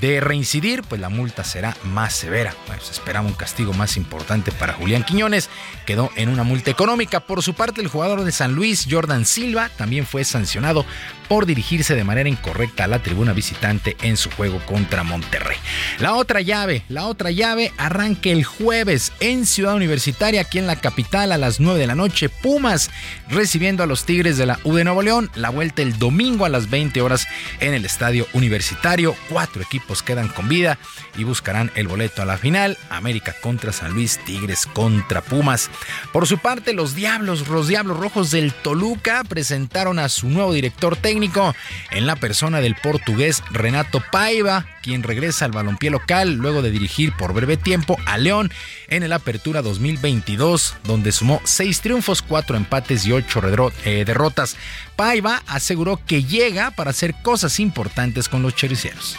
De 0.00 0.20
reincidir, 0.20 0.82
pues 0.82 1.00
la 1.00 1.08
multa 1.08 1.44
será 1.44 1.76
más 1.84 2.14
severa. 2.14 2.54
Bueno, 2.66 2.82
se 2.82 2.92
esperaba 2.92 3.26
un 3.26 3.34
castigo 3.34 3.72
más 3.72 3.96
importante 3.96 4.52
para 4.52 4.72
Julián 4.72 5.04
Quiñones. 5.04 5.50
Quedó 5.86 6.10
en 6.16 6.28
una 6.28 6.42
multa 6.42 6.70
económica. 6.70 7.20
Por 7.20 7.42
su 7.42 7.54
parte, 7.54 7.80
el 7.80 7.88
jugador 7.88 8.24
de 8.24 8.32
San 8.32 8.54
Luis, 8.54 8.86
Jordan 8.90 9.26
Silva, 9.26 9.70
también 9.76 10.06
fue 10.06 10.24
sancionado 10.24 10.84
por 11.28 11.46
dirigirse 11.46 11.94
de 11.94 12.04
manera 12.04 12.28
incorrecta 12.28 12.84
a 12.84 12.88
la 12.88 13.02
tribuna 13.02 13.32
visitante 13.32 13.96
en 14.02 14.16
su 14.16 14.30
juego 14.30 14.60
contra 14.66 15.02
Monterrey. 15.02 15.56
La 15.98 16.14
otra 16.14 16.40
llave, 16.40 16.84
la 16.88 17.06
otra 17.06 17.30
llave 17.30 17.72
arranca 17.78 18.30
el 18.30 18.44
jueves 18.44 19.12
en 19.20 19.46
Ciudad 19.46 19.74
Universitaria, 19.74 20.42
aquí 20.42 20.58
en 20.58 20.66
la 20.66 20.76
capital, 20.76 21.32
a 21.32 21.38
las 21.38 21.60
9 21.60 21.78
de 21.78 21.86
la 21.86 21.94
noche. 21.94 22.28
Pumas 22.28 22.90
recibiendo 23.28 23.82
a 23.82 23.86
los 23.86 24.04
Tigres 24.04 24.36
de 24.36 24.46
la 24.46 24.58
U 24.64 24.74
de 24.74 24.84
Nuevo 24.84 25.02
León. 25.02 25.30
La 25.34 25.50
vuelta 25.50 25.82
el 25.82 25.98
domingo 25.98 26.44
a 26.44 26.48
las 26.48 26.68
20 26.68 27.00
horas 27.00 27.26
en 27.60 27.74
el 27.74 27.84
Estadio 27.84 28.26
Universitario. 28.32 29.14
Cuatro 29.28 29.62
equipos 29.62 29.81
quedan 30.02 30.28
con 30.28 30.48
vida 30.48 30.78
y 31.16 31.24
buscarán 31.24 31.70
el 31.74 31.88
boleto 31.88 32.22
a 32.22 32.24
la 32.24 32.38
final. 32.38 32.78
América 32.88 33.34
contra 33.42 33.72
San 33.72 33.92
Luis, 33.92 34.18
Tigres 34.24 34.66
contra 34.66 35.20
Pumas. 35.20 35.70
Por 36.12 36.26
su 36.26 36.38
parte, 36.38 36.72
los 36.72 36.94
Diablos, 36.94 37.48
los 37.48 37.68
Diablos 37.68 37.98
Rojos 37.98 38.30
del 38.30 38.52
Toluca 38.54 39.24
presentaron 39.24 39.98
a 39.98 40.08
su 40.08 40.28
nuevo 40.28 40.52
director 40.52 40.96
técnico 40.96 41.54
en 41.90 42.06
la 42.06 42.16
persona 42.16 42.60
del 42.60 42.76
portugués 42.76 43.42
Renato 43.50 44.02
Paiva, 44.12 44.66
quien 44.82 45.02
regresa 45.02 45.44
al 45.44 45.52
balompié 45.52 45.90
local 45.90 46.34
luego 46.34 46.62
de 46.62 46.70
dirigir 46.70 47.12
por 47.12 47.32
breve 47.32 47.56
tiempo 47.56 47.98
a 48.06 48.18
León 48.18 48.50
en 48.88 49.02
el 49.02 49.12
Apertura 49.12 49.62
2022, 49.62 50.76
donde 50.84 51.12
sumó 51.12 51.40
seis 51.44 51.80
triunfos, 51.80 52.22
cuatro 52.22 52.56
empates 52.56 53.04
y 53.06 53.12
ocho 53.12 53.42
eh, 53.84 54.04
derrotas. 54.04 54.56
Paiva 54.96 55.42
aseguró 55.46 56.00
que 56.06 56.24
llega 56.24 56.70
para 56.70 56.90
hacer 56.90 57.14
cosas 57.22 57.58
importantes 57.60 58.28
con 58.28 58.42
los 58.42 58.54
chericeros 58.54 59.18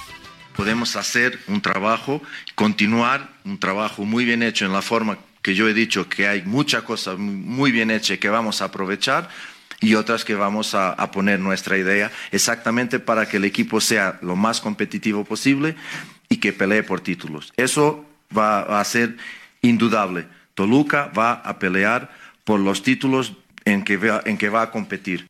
podemos 0.56 0.96
hacer 0.96 1.40
un 1.48 1.62
trabajo, 1.62 2.22
continuar 2.56 3.30
un 3.46 3.60
trabajo 3.60 4.06
muy 4.06 4.26
bien 4.26 4.44
hecho 4.44 4.66
en 4.66 4.74
la 4.74 4.82
forma 4.82 5.18
que 5.42 5.54
yo 5.54 5.68
he 5.68 5.74
dicho 5.74 6.08
que 6.08 6.28
hay 6.28 6.42
muchas 6.44 6.84
cosas 6.84 7.20
muy 7.20 7.72
bien 7.72 7.92
hechas 7.92 8.18
que 8.18 8.30
vamos 8.30 8.62
a 8.62 8.66
aprovechar 8.66 9.30
y 9.82 9.96
otras 9.96 10.24
que 10.24 10.36
vamos 10.36 10.74
a, 10.74 10.96
poner 11.12 11.40
nuestra 11.42 11.78
idea 11.78 12.10
exactamente 12.32 13.00
para 13.00 13.28
que 13.28 13.38
el 13.38 13.44
equipo 13.44 13.82
sea 13.82 14.18
lo 14.22 14.38
más 14.38 14.62
competitivo 14.62 15.26
posible 15.26 15.76
y 16.30 16.38
que 16.38 16.54
pelee 16.54 16.84
por 16.84 17.02
títulos. 17.02 17.52
Eso 17.58 18.06
va 18.36 18.80
a 18.80 18.84
ser 18.86 19.18
indudable. 19.62 20.26
Toluca 20.54 21.12
va 21.18 21.34
a 21.34 21.60
pelear 21.60 22.10
por 22.46 22.62
los 22.62 22.82
títulos 22.82 23.34
en 23.66 23.84
que 23.84 23.98
va, 23.98 24.22
en 24.26 24.38
que 24.38 24.50
va 24.50 24.62
a 24.62 24.72
competir. 24.72 25.28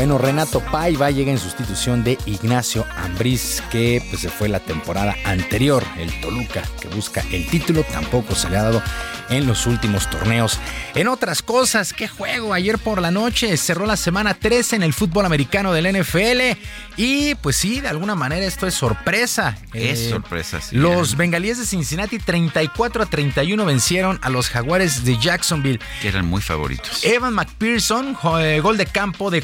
Bueno, 0.00 0.16
Renato 0.16 0.60
Paiva 0.60 1.10
llega 1.10 1.30
en 1.30 1.38
sustitución 1.38 2.02
de 2.02 2.16
Ignacio 2.24 2.86
Ambriz, 2.96 3.62
que 3.70 4.02
pues, 4.08 4.22
se 4.22 4.30
fue 4.30 4.48
la 4.48 4.58
temporada 4.58 5.14
anterior. 5.26 5.84
El 5.98 6.22
Toluca, 6.22 6.62
que 6.80 6.88
busca 6.88 7.22
el 7.30 7.46
título, 7.46 7.84
tampoco 7.84 8.34
se 8.34 8.48
le 8.48 8.56
ha 8.56 8.62
dado 8.62 8.82
en 9.30 9.46
los 9.46 9.66
últimos 9.66 10.10
torneos. 10.10 10.58
En 10.94 11.06
otras 11.06 11.42
cosas, 11.42 11.92
qué 11.92 12.08
juego. 12.08 12.52
Ayer 12.52 12.78
por 12.78 13.00
la 13.00 13.10
noche 13.10 13.56
cerró 13.56 13.86
la 13.86 13.96
semana 13.96 14.34
13 14.34 14.76
en 14.76 14.82
el 14.82 14.92
fútbol 14.92 15.24
americano 15.24 15.72
del 15.72 16.00
NFL. 16.00 16.58
Y 16.96 17.34
pues 17.36 17.56
sí, 17.56 17.80
de 17.80 17.88
alguna 17.88 18.14
manera 18.14 18.44
esto 18.44 18.66
es 18.66 18.74
sorpresa. 18.74 19.56
Es 19.72 20.00
eh, 20.00 20.10
sorpresa, 20.10 20.60
sí. 20.60 20.76
Los 20.76 21.16
bengalíes 21.16 21.58
de 21.58 21.66
Cincinnati 21.66 22.18
34 22.18 23.04
a 23.04 23.06
31 23.06 23.64
vencieron 23.64 24.18
a 24.22 24.30
los 24.30 24.48
jaguares 24.48 25.04
de 25.04 25.16
Jacksonville. 25.18 25.80
Que 26.02 26.08
eran 26.08 26.26
muy 26.26 26.42
favoritos. 26.42 27.04
Evan 27.04 27.34
McPherson, 27.34 28.16
eh, 28.40 28.60
gol 28.60 28.76
de 28.76 28.86
campo 28.86 29.30
de 29.30 29.42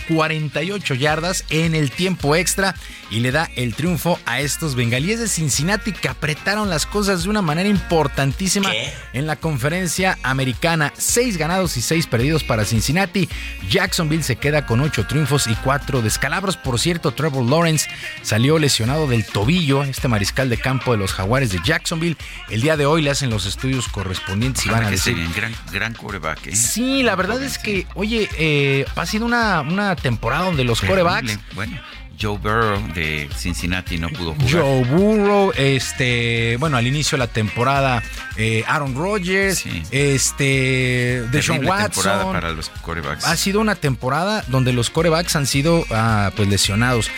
48 0.50 0.94
yardas 0.94 1.44
en 1.50 1.74
el 1.74 1.90
tiempo 1.90 2.36
extra 2.36 2.74
y 3.10 3.20
le 3.20 3.32
da 3.32 3.50
el 3.56 3.74
triunfo 3.74 4.18
a 4.26 4.40
estos 4.40 4.74
bengalíes 4.74 5.20
de 5.20 5.28
Cincinnati 5.28 5.92
que 5.92 6.08
apretaron 6.08 6.68
las 6.68 6.86
cosas 6.86 7.24
de 7.24 7.30
una 7.30 7.42
manera 7.42 7.68
importantísima 7.68 8.70
en 9.12 9.26
la 9.26 9.36
conferencia 9.36 10.18
americana. 10.22 10.92
Seis 10.96 11.36
ganados 11.36 11.76
y 11.76 11.82
seis 11.82 12.06
perdidos 12.06 12.44
para 12.44 12.64
Cincinnati. 12.64 13.28
Jacksonville 13.68 14.22
se 14.22 14.36
queda 14.36 14.66
con 14.66 14.80
ocho 14.80 15.06
triunfos 15.06 15.46
y 15.46 15.54
cuatro 15.56 16.02
descalabros. 16.02 16.56
Por 16.56 16.78
cierto, 16.80 17.12
Trevor 17.12 17.48
Lawrence 17.48 17.88
salió 18.22 18.58
lesionado 18.58 19.06
del 19.06 19.24
tobillo, 19.24 19.84
este 19.84 20.08
mariscal 20.08 20.48
de 20.48 20.58
campo 20.58 20.92
de 20.92 20.98
los 20.98 21.12
jaguares 21.12 21.52
de 21.52 21.60
Jacksonville. 21.64 22.16
El 22.50 22.60
día 22.60 22.76
de 22.76 22.86
hoy 22.86 23.02
le 23.02 23.10
hacen 23.10 23.30
los 23.30 23.46
estudios 23.46 23.88
correspondientes 23.88 24.66
y 24.66 24.68
van 24.68 24.84
a 24.84 24.90
decir... 24.90 25.16
Gran, 25.34 25.54
gran 25.72 25.94
coreback, 25.94 26.48
¿eh? 26.48 26.56
Sí, 26.56 27.02
la 27.02 27.14
verdad 27.16 27.42
es 27.42 27.58
que, 27.58 27.86
oye, 27.94 28.28
eh, 28.38 28.84
ha 28.96 29.06
sido 29.06 29.26
una, 29.26 29.60
una 29.60 29.96
temporada 29.96 30.35
donde 30.42 30.64
los 30.64 30.80
corebacks... 30.80 31.38
Bueno 31.54 31.80
Joe 32.20 32.38
Burrow 32.38 32.80
de 32.94 33.28
Cincinnati 33.36 33.98
no 33.98 34.08
pudo 34.08 34.34
jugar. 34.34 34.50
Joe 34.50 34.84
Burrow, 34.84 35.52
este, 35.56 36.56
bueno, 36.58 36.76
al 36.76 36.86
inicio 36.86 37.16
de 37.16 37.20
la 37.20 37.26
temporada, 37.26 38.02
eh, 38.36 38.64
Aaron 38.66 38.94
Rodgers, 38.94 39.64
este, 39.90 41.22
Deshaun 41.30 41.64
Watson. 41.66 42.32
para 42.32 42.52
los 42.52 42.68
corebacks. 42.68 43.24
Ha 43.24 43.36
sido 43.36 43.60
una 43.60 43.74
temporada 43.74 44.44
donde 44.48 44.72
los 44.72 44.90
corebacks 44.90 45.36
han 45.36 45.46
sido 45.46 45.84
ah, 45.90 46.30
pues 46.36 46.48
lesionados. 46.48 47.10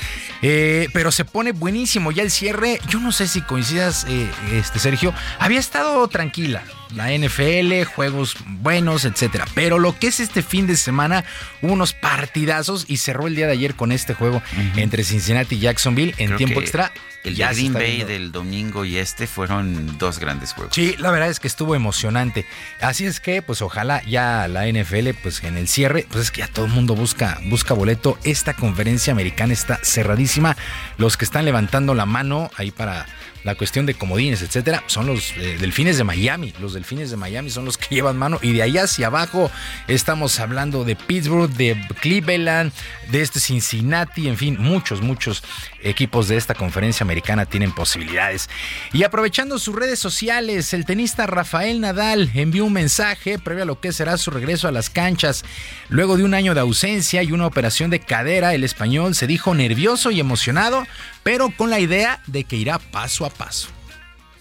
Eh, 0.43 0.89
pero 0.93 1.10
se 1.10 1.24
pone 1.24 1.52
buenísimo 1.52 2.12
ya 2.12 2.23
el 2.23 2.31
cierre. 2.31 2.81
Yo 2.89 3.01
no 3.01 3.12
sé 3.12 3.27
si 3.28 3.43
coincidas, 3.43 4.06
eh, 4.09 4.31
este 4.52 4.78
Sergio. 4.78 5.12
Había 5.39 5.60
estado 5.60 6.06
tranquila 6.09 6.62
la 6.94 7.12
NFL, 7.12 7.85
juegos 7.85 8.36
buenos, 8.47 9.05
etcétera. 9.05 9.47
Pero 9.55 9.78
lo 9.78 9.98
que 9.98 10.09
es 10.09 10.20
este 10.20 10.43
fin 10.43 10.66
de 10.66 10.77
semana, 10.77 11.24
unos 11.60 11.93
partidazos 11.93 12.86
y 12.89 12.98
cerró 12.98 13.27
el 13.27 13.35
día 13.35 13.47
de 13.47 13.52
ayer 13.52 13.74
con 13.74 13.93
este 13.93 14.15
juego 14.15 14.43
entre 14.77 15.05
Cincinnati 15.05 15.56
y 15.56 15.60
Jacksonville 15.60 16.15
en 16.19 16.36
tiempo 16.36 16.60
extra. 16.60 16.93
El 17.24 17.35
ya 17.35 17.49
de 17.49 17.55
Green 17.55 17.73
Bay 17.73 18.05
del 18.05 18.32
domingo 18.32 18.85
y 18.85 18.97
este 18.97 19.27
fueron 19.27 19.99
dos 19.99 20.19
grandes 20.19 20.53
juegos. 20.53 20.74
Sí, 20.74 20.95
la 20.99 21.11
verdad 21.11 21.28
es 21.28 21.40
que 21.40 21.49
estuvo 21.49 21.74
emocionante. 21.74 22.47
Así 22.81 23.07
es 23.07 23.20
que, 23.20 23.43
pues 23.43 23.61
ojalá 23.62 24.03
ya 24.05 24.49
la 24.49 24.66
NFL, 24.66 25.11
pues 25.23 25.43
en 25.43 25.57
el 25.57 25.69
cierre, 25.69 26.07
pues 26.11 26.24
es 26.24 26.31
que 26.31 26.40
ya 26.40 26.49
todo 26.49 26.66
el 26.66 26.73
mundo 26.73 26.95
busca, 26.95 27.39
busca 27.45 27.74
boleto. 27.74 28.19
Esta 28.24 28.55
conferencia 28.55 29.12
americana 29.12 29.53
está 29.53 29.81
cerradísima. 29.82 30.57
Los 30.97 31.16
que 31.16 31.24
están 31.24 31.45
levantando 31.45 31.95
la 31.95 32.07
mano 32.07 32.51
ahí 32.57 32.70
para 32.70 33.07
la 33.49 33.55
cuestión 33.55 33.87
de 33.87 33.95
comodines, 33.95 34.43
etcétera, 34.43 34.85
son 34.89 35.07
los 35.07 35.33
eh, 35.39 35.57
delfines 35.59 35.97
de 35.97 36.05
Miami. 36.05 36.53
Los 36.61 36.75
delfines 36.75 37.11
de 37.11 37.16
Miami 37.16 37.49
son 37.49 37.65
los 37.65 37.79
que 37.79 37.95
llevan 37.95 38.19
mano. 38.19 38.39
Y 38.43 38.53
de 38.53 38.62
allá 38.62 38.83
hacia 38.83 39.07
abajo 39.07 39.51
estamos 39.87 40.39
hablando 40.39 40.85
de 40.85 40.97
Pittsburgh, 40.97 41.51
de 41.51 41.81
Cleveland, 42.03 42.73
de 43.11 43.23
este 43.23 43.41
Cincinnati, 43.41 44.29
en 44.29 44.37
fin, 44.37 44.59
muchos, 44.61 45.01
muchos 45.01 45.43
equipos 45.83 46.29
de 46.29 46.37
esta 46.37 46.55
conferencia 46.55 47.05
americana 47.05 47.47
tienen 47.47 47.73
posibilidades. 47.73 48.51
Y 48.93 49.05
aprovechando 49.05 49.59
sus 49.59 49.75
redes 49.75 49.99
sociales, 49.99 50.75
el 50.75 50.85
tenista 50.85 51.27
Rafael 51.27 51.81
Nadal 51.81 52.31
envió 52.35 52.66
un 52.66 52.75
mensaje 52.75 53.39
previo 53.39 53.62
a 53.62 53.66
lo 53.66 53.81
que 53.81 53.93
será 53.93 54.19
su 54.19 54.31
regreso 54.31 54.69
a 54.69 54.73
las 54.73 54.91
canchas. 54.91 55.43
Luego 55.89 56.19
de 56.19 56.25
un 56.25 56.35
año 56.35 56.53
de 56.53 56.61
ausencia 56.61 57.23
y 57.23 57.33
una 57.33 57.47
operación 57.47 57.89
de 57.89 58.01
cadera, 58.01 58.53
el 58.53 58.62
español 58.62 59.15
se 59.15 59.27
dijo 59.27 59.55
nervioso 59.55 60.11
y 60.11 60.20
emocionado, 60.20 60.87
pero 61.29 61.51
con 61.55 61.69
la 61.69 61.79
idea 61.79 62.21
de 62.27 62.45
que 62.45 62.57
irá 62.57 62.79
paso 62.79 63.27
a 63.27 63.29
paso. 63.29 63.69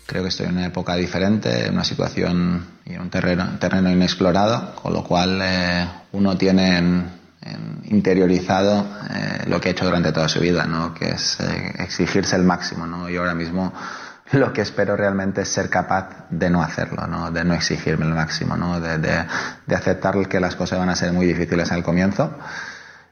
Creo 0.05 0.23
que 0.23 0.29
estoy 0.29 0.45
en 0.45 0.53
una 0.53 0.67
época 0.67 0.95
diferente, 0.95 1.65
en 1.65 1.73
una 1.73 1.83
situación 1.83 2.65
y 2.85 2.93
en 2.93 3.01
un 3.01 3.09
terreno, 3.09 3.59
terreno 3.59 3.91
inexplorado, 3.91 4.73
con 4.75 4.93
lo 4.93 5.03
cual 5.03 5.37
eh, 5.43 5.85
uno 6.13 6.37
tiene 6.37 6.77
en- 6.77 7.11
en 7.41 7.81
interiorizado 7.87 8.87
eh, 9.13 9.43
lo 9.47 9.59
que 9.59 9.67
ha 9.67 9.71
hecho 9.73 9.83
durante 9.83 10.13
toda 10.13 10.29
su 10.29 10.39
vida, 10.39 10.65
¿no? 10.65 10.93
que 10.93 11.09
es 11.09 11.41
eh, 11.41 11.73
exigirse 11.79 12.37
el 12.37 12.43
máximo. 12.43 12.87
¿no? 12.87 13.09
Y 13.09 13.17
ahora 13.17 13.33
mismo 13.33 13.73
lo 14.31 14.53
que 14.53 14.61
espero 14.61 14.95
realmente 14.95 15.41
es 15.41 15.49
ser 15.49 15.69
capaz 15.69 16.25
de 16.29 16.49
no 16.49 16.63
hacerlo, 16.63 17.05
¿no? 17.05 17.31
de 17.31 17.43
no 17.43 17.53
exigirme 17.53 18.05
el 18.05 18.13
máximo, 18.13 18.55
¿no? 18.55 18.79
de, 18.79 18.97
de- 18.97 19.25
de 19.65 19.75
aceptar 19.75 20.15
que 20.29 20.39
las 20.39 20.55
cosas 20.55 20.79
van 20.79 20.87
a 20.87 20.95
ser 20.95 21.11
muy 21.11 21.25
difíciles 21.25 21.69
al 21.73 21.83
comienzo 21.83 22.37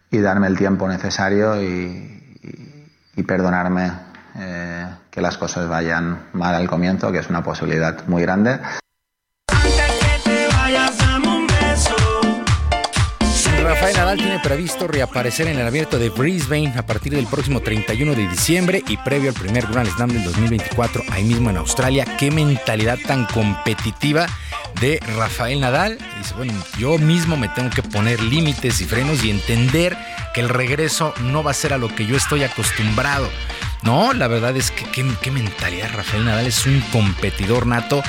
y 0.10 0.20
darme 0.20 0.48
el 0.48 0.58
tiempo 0.58 0.88
necesario 0.88 1.62
y, 1.62 2.15
y- 3.16 3.24
perdonarme 3.24 3.92
eh, 4.38 4.88
que 5.10 5.22
las 5.22 5.38
cosas 5.38 5.68
vayan 5.70 6.20
mal 6.34 6.56
al 6.56 6.68
comienzo, 6.68 7.12
que 7.12 7.20
es 7.20 7.30
una 7.30 7.44
posibilidad 7.44 8.06
muy 8.08 8.22
grande. 8.22 8.60
Rafael 13.66 13.98
Nadal 13.98 14.18
tiene 14.18 14.40
previsto 14.40 14.88
reaparecer 14.88 15.48
en 15.48 15.58
el 15.58 15.66
abierto 15.66 15.98
de 15.98 16.10
Brisbane 16.10 16.72
a 16.78 16.86
partir 16.86 17.16
del 17.16 17.26
próximo 17.26 17.62
31 17.62 18.14
de 18.14 18.28
diciembre 18.28 18.84
y 18.88 18.96
previo 18.98 19.30
al 19.30 19.36
primer 19.36 19.66
Grand 19.66 19.90
Slam 19.90 20.10
del 20.10 20.24
2024 20.24 21.02
ahí 21.10 21.24
mismo 21.24 21.50
en 21.50 21.58
Australia. 21.58 22.06
Qué 22.20 22.30
mentalidad 22.30 23.00
tan 23.08 23.26
competitiva 23.26 24.28
de 24.80 25.00
Rafael 25.18 25.60
Nadal. 25.60 25.98
Dice, 26.20 26.36
bueno, 26.36 26.54
yo 26.78 27.00
mismo 27.00 27.38
me 27.38 27.50
tengo 27.50 27.72
que 27.72 27.82
poner 27.82 28.22
límites 28.22 28.82
y 28.82 28.86
frenos 28.86 29.24
y 29.24 29.32
entender 29.32 29.98
que 30.36 30.42
el 30.42 30.50
regreso 30.50 31.16
no 31.22 31.44
va 31.44 31.50
a 31.52 31.56
ser 31.56 31.74
a 31.74 31.80
lo 31.80 31.88
que 31.88 32.06
yo 32.06 32.16
estoy 32.16 32.44
acostumbrado. 32.44 33.28
No, 33.86 34.14
la 34.14 34.28
verdad 34.28 34.56
es 34.57 34.72
que 34.72 34.86
qué, 35.22 35.32
mentalidad 35.32 35.91
Rafael 35.94 36.26
Nadal 36.26 36.48
es 36.48 36.66
un 36.66 36.82
competidor 36.91 37.68
nato 37.68 38.02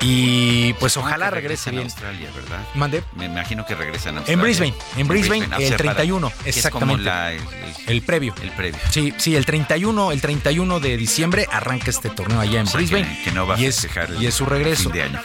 y 0.00 0.72
pues 0.74 0.96
ojalá 0.96 1.30
regrese 1.30 1.70
bien. 1.70 1.82
a 1.84 1.86
Australia, 1.86 2.28
¿verdad? 2.34 2.58
Mande. 2.74 3.02
Me 3.14 3.26
imagino 3.26 3.64
que 3.64 3.74
regresan 3.74 4.16
a 4.16 4.18
Australia. 4.18 4.34
En 4.34 4.40
Brisbane, 4.42 4.74
en 4.96 5.08
Brisbane, 5.08 5.44
el 5.44 5.48
sea, 5.68 5.76
para- 5.78 5.94
31, 5.94 6.32
que 6.42 6.50
es 6.50 6.56
exactamente. 6.56 7.04
la- 7.04 7.32
el, 7.32 7.40
El 7.86 8.02
previo. 8.02 8.34
el 8.42 8.50
previo. 8.50 8.78
Sí, 8.90 9.14
sí, 9.16 9.36
el 9.36 9.46
31, 9.46 10.10
el 10.12 10.20
31 10.20 10.80
de 10.80 10.96
diciembre 10.96 11.46
arranca 11.50 11.90
este 11.90 12.10
torneo 12.10 12.40
allá 12.40 12.60
en 12.60 12.66
O 12.66 12.70
sea, 12.70 12.78
Brisbane. 12.78 13.08
que- 13.18 13.22
que 13.24 13.30
no 13.32 13.46
va 13.46 13.54
a 13.54 13.60
y 13.60 13.66
es, 13.66 13.76
festejar 13.76 14.10
el 14.10 14.22
y 14.22 14.26
es 14.26 14.34
su 14.34 14.44
regreso. 14.44 14.82
fin 14.84 14.92
de 14.92 15.02
año. 15.04 15.20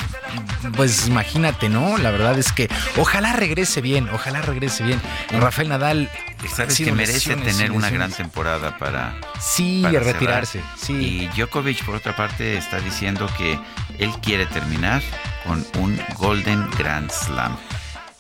Pues 0.76 1.08
imagínate, 1.08 1.70
¿no? 1.70 1.98
La 1.98 2.12
verdad 2.12 2.38
es 2.38 2.52
que 2.52 2.70
ojalá 2.98 3.34
regrese 3.34 3.82
bien, 3.82 4.08
ojalá 4.14 4.42
regrese 4.42 4.84
bien. 4.84 5.02
Rafael 5.32 5.70
Nadal 5.70 6.10
Sabes 6.56 6.78
que 6.78 6.92
merece 6.92 7.36
tener 7.36 7.72
una 7.72 7.90
gran 7.90 8.12
temporada 8.12 8.78
para, 8.78 9.16
Sí, 9.40 9.82
para 9.84 10.00
retirarse, 10.00 10.62
cerrar. 10.78 11.02
Y 11.02 11.28
Djokovic, 11.36 11.84
por 11.86 11.96
otra 11.96 12.16
parte, 12.16 12.58
está 12.58 12.80
diciendo 12.80 13.30
que 13.38 13.60
él 14.00 14.12
quiere 14.22 14.46
terminar 14.48 15.02
con 15.46 15.66
un 15.80 16.00
Golden 16.18 16.70
Grand 16.78 17.10
Slam, 17.12 17.56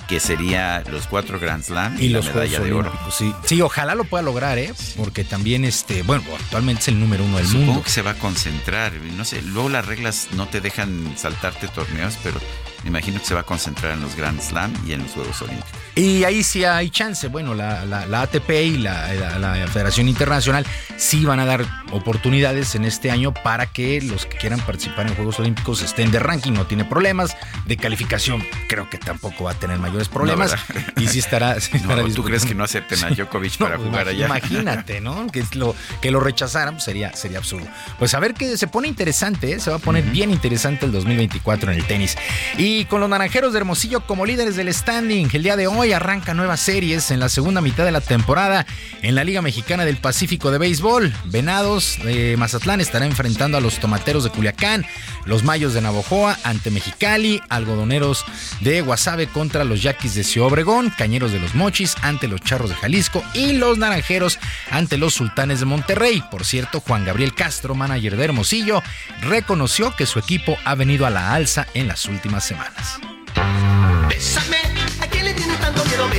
que 0.08 0.20
sería 0.20 0.84
los 0.90 1.06
cuatro 1.08 1.40
Grand 1.40 1.64
Slam 1.64 1.98
y, 2.00 2.06
Y 2.06 2.10
la 2.10 2.18
los 2.20 2.28
medalla 2.28 2.60
Juegos 2.60 2.66
de 2.68 2.74
oro. 2.74 2.90
Olímpicos, 2.90 3.16
sí. 3.16 3.34
Sí, 3.46 3.62
ojalá 3.62 3.94
lo 3.96 4.04
pueda 4.06 4.24
lograr, 4.24 4.58
¿eh? 4.58 4.74
Porque 4.96 5.24
también, 5.24 5.64
este, 5.66 6.02
bueno, 6.04 6.24
actualmente 6.40 6.82
es 6.82 6.88
el 6.90 7.00
número 7.00 7.24
uno 7.24 7.38
del 7.38 7.46
Supongo 7.48 7.66
mundo. 7.68 7.84
que 7.84 7.90
se 7.90 8.02
va 8.02 8.12
a 8.12 8.16
concentrar, 8.16 8.94
no 8.94 9.26
sé, 9.26 9.42
luego 9.42 9.70
las 9.70 9.86
reglas 9.86 10.30
no 10.34 10.48
te 10.48 10.62
dejan 10.62 11.14
saltarte 11.18 11.68
torneos, 11.68 12.18
pero 12.24 12.40
me 12.88 13.00
imagino 13.00 13.20
que 13.20 13.26
se 13.26 13.34
va 13.34 13.42
a 13.42 13.44
concentrar 13.44 13.92
en 13.92 14.02
los 14.02 14.16
Grand 14.16 14.40
Slam 14.40 14.74
y 14.88 14.94
en 14.94 15.04
los 15.04 15.12
Juegos 15.12 15.42
Olímpicos. 15.42 15.70
Y 15.96 16.24
ahí 16.24 16.42
sí 16.42 16.64
hay 16.64 16.90
chance. 16.90 17.28
Bueno, 17.28 17.54
la, 17.54 17.84
la- 17.86 18.06
la 18.06 18.22
ATP 18.22 18.50
y 18.50 18.78
la, 18.78 19.14
la- 19.14 19.56
la 19.58 19.68
Federación 19.68 20.08
Internacional 20.08 20.66
sí 20.96 21.26
van 21.26 21.42
a 21.42 21.46
dar 21.46 21.66
oportunidades 21.92 22.76
en 22.76 22.86
este 22.86 23.12
año 23.12 23.34
para 23.34 23.66
que 23.68 24.02
los 24.02 24.26
que 24.26 24.38
quieran 24.38 24.60
participar 24.60 25.08
en 25.08 25.16
Juegos 25.16 25.40
Olímpicos 25.40 25.82
estén 25.82 26.12
de 26.12 26.20
ranking. 26.20 26.54
No 26.54 26.66
tiene 26.66 26.86
problemas. 26.86 27.36
De 27.66 27.78
calificación 27.78 28.44
creo 28.68 28.90
que 28.90 28.98
tampoco 28.98 29.46
va 29.46 29.52
a 29.52 29.54
tener 29.54 29.80
mayores 29.80 30.10
problemas. 30.10 30.56
y 30.98 31.08
sí 31.08 31.20
estará... 31.20 31.60
sí 31.60 31.72
No, 31.86 32.08
¿Tú 32.10 32.24
crees 32.24 32.46
que 32.46 32.56
no 32.56 32.64
acepten 32.64 33.04
a 33.04 33.10
Djokovic 33.10 33.58
para 33.58 33.78
jugar 33.78 34.08
allá? 34.08 34.26
Imagínate, 34.26 35.02
¿no? 35.02 35.28
Que 35.28 35.44
lo, 35.54 35.76
que 36.02 36.12
lo 36.12 36.20
rechazaran 36.20 36.76
pues, 36.76 36.84
sería, 36.84 37.14
sería 37.14 37.38
absurdo. 37.38 37.68
Pues 38.00 38.14
a 38.14 38.20
ver 38.20 38.34
que 38.34 38.58
se 38.58 38.68
pone 38.68 38.88
interesante, 38.88 39.54
¿eh? 39.54 39.60
se 39.60 39.70
va 39.70 39.78
a 39.78 39.80
poner 39.80 40.04
bien 40.04 40.32
interesante 40.32 40.86
el 40.86 40.92
2024 40.92 41.72
en 41.72 41.78
el 41.78 41.86
tenis. 41.86 42.18
Y 42.58 42.86
con 42.86 43.02
los 43.02 43.10
naranjeros 43.10 43.54
de 43.54 43.60
Hermosillo 43.60 44.06
como 44.06 44.26
líderes 44.26 44.56
del 44.56 44.74
standing, 44.74 45.30
el 45.34 45.44
día 45.44 45.56
de 45.56 45.68
hoy 45.68 45.92
arranca 45.92 46.34
nuevas 46.34 46.60
series 46.60 47.12
en 47.12 47.20
la 47.20 47.30
segunda 47.30 47.62
mitad 47.62 47.86
de 47.86 47.92
la 47.92 48.02
temporada 48.02 48.66
en 49.02 49.16
la 49.16 49.24
Liga 49.24 49.42
Mexicana 49.42 49.86
del 49.86 49.98
Pacífico 49.98 50.52
de 50.52 50.58
Béisbol. 50.58 51.14
Venados 51.26 51.77
de 51.78 52.36
Mazatlán 52.38 52.82
estará 52.82 53.06
enfrentando 53.06 53.56
a 53.56 53.62
los 53.62 53.80
tomateros 53.80 54.24
de 54.24 54.32
Culiacán, 54.32 54.84
los 55.26 55.44
mayos 55.44 55.76
de 55.76 55.82
Navojoa 55.82 56.36
ante 56.44 56.72
Mexicali, 56.72 57.40
algodoneros 57.50 58.26
de 58.62 58.82
Guasave 58.82 59.28
contra 59.28 59.64
los 59.64 59.84
yaquis 59.84 60.16
de 60.16 60.24
Ciudad 60.24 60.48
Obregón, 60.48 60.92
cañeros 60.98 61.32
de 61.32 61.40
los 61.40 61.54
Mochis 61.54 61.96
ante 62.02 62.28
los 62.28 62.42
charros 62.42 62.72
de 62.72 62.76
Jalisco 62.78 63.24
y 63.36 63.54
los 63.54 63.78
naranjeros 63.78 64.40
ante 64.72 64.98
los 64.98 65.14
sultanes 65.14 65.60
de 65.60 65.68
Monterrey. 65.68 66.24
Por 66.32 66.46
cierto, 66.46 66.80
Juan 66.80 67.06
Gabriel 67.06 67.36
Castro, 67.36 67.76
manager 67.76 68.18
de 68.18 68.24
Hermosillo, 68.26 68.82
reconoció 69.22 69.96
que 69.96 70.08
su 70.08 70.18
equipo 70.18 70.58
ha 70.66 70.74
venido 70.74 71.06
a 71.06 71.12
la 71.12 71.34
alza 71.36 71.68
en 71.76 71.88
las 71.88 72.06
últimas 72.06 72.44
semanas. 72.44 73.00
¿a 73.36 75.08
quién 75.08 75.26
le 75.26 75.34
tiene 75.36 75.56
tanto 75.58 75.86
miedo? 75.86 76.10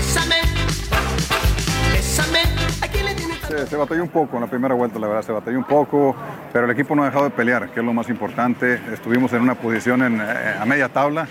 Se, 3.58 3.66
se 3.66 3.76
batalló 3.76 4.04
un 4.04 4.08
poco 4.08 4.36
en 4.36 4.42
la 4.42 4.48
primera 4.48 4.74
vuelta, 4.74 5.00
la 5.00 5.08
verdad, 5.08 5.22
se 5.22 5.32
batalló 5.32 5.58
un 5.58 5.64
poco, 5.64 6.14
pero 6.52 6.64
el 6.64 6.70
equipo 6.70 6.94
no 6.94 7.02
ha 7.02 7.06
dejado 7.06 7.24
de 7.24 7.30
pelear, 7.30 7.70
que 7.70 7.80
es 7.80 7.86
lo 7.86 7.92
más 7.92 8.08
importante. 8.08 8.80
Estuvimos 8.92 9.32
en 9.32 9.42
una 9.42 9.56
posición 9.56 10.02
en, 10.02 10.20
eh, 10.20 10.54
a 10.60 10.64
media 10.64 10.88
tabla 10.88 11.26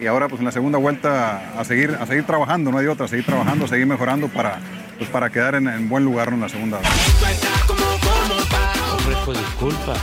y 0.00 0.06
ahora 0.06 0.26
pues 0.28 0.40
en 0.40 0.46
la 0.46 0.52
segunda 0.52 0.78
vuelta 0.78 1.52
a 1.56 1.64
seguir, 1.64 1.96
a 2.00 2.04
seguir 2.06 2.24
trabajando, 2.24 2.72
no 2.72 2.78
hay 2.78 2.88
otra, 2.88 3.04
a 3.06 3.08
seguir 3.08 3.26
trabajando, 3.26 3.66
a 3.66 3.68
seguir 3.68 3.86
mejorando 3.86 4.26
para, 4.26 4.58
pues, 4.96 5.08
para 5.10 5.30
quedar 5.30 5.54
en, 5.54 5.68
en 5.68 5.88
buen 5.88 6.04
lugar 6.04 6.28
en 6.28 6.40
la 6.40 6.48
segunda. 6.48 6.78
Ofrezco 8.96 9.32
disculpa. 9.32 9.94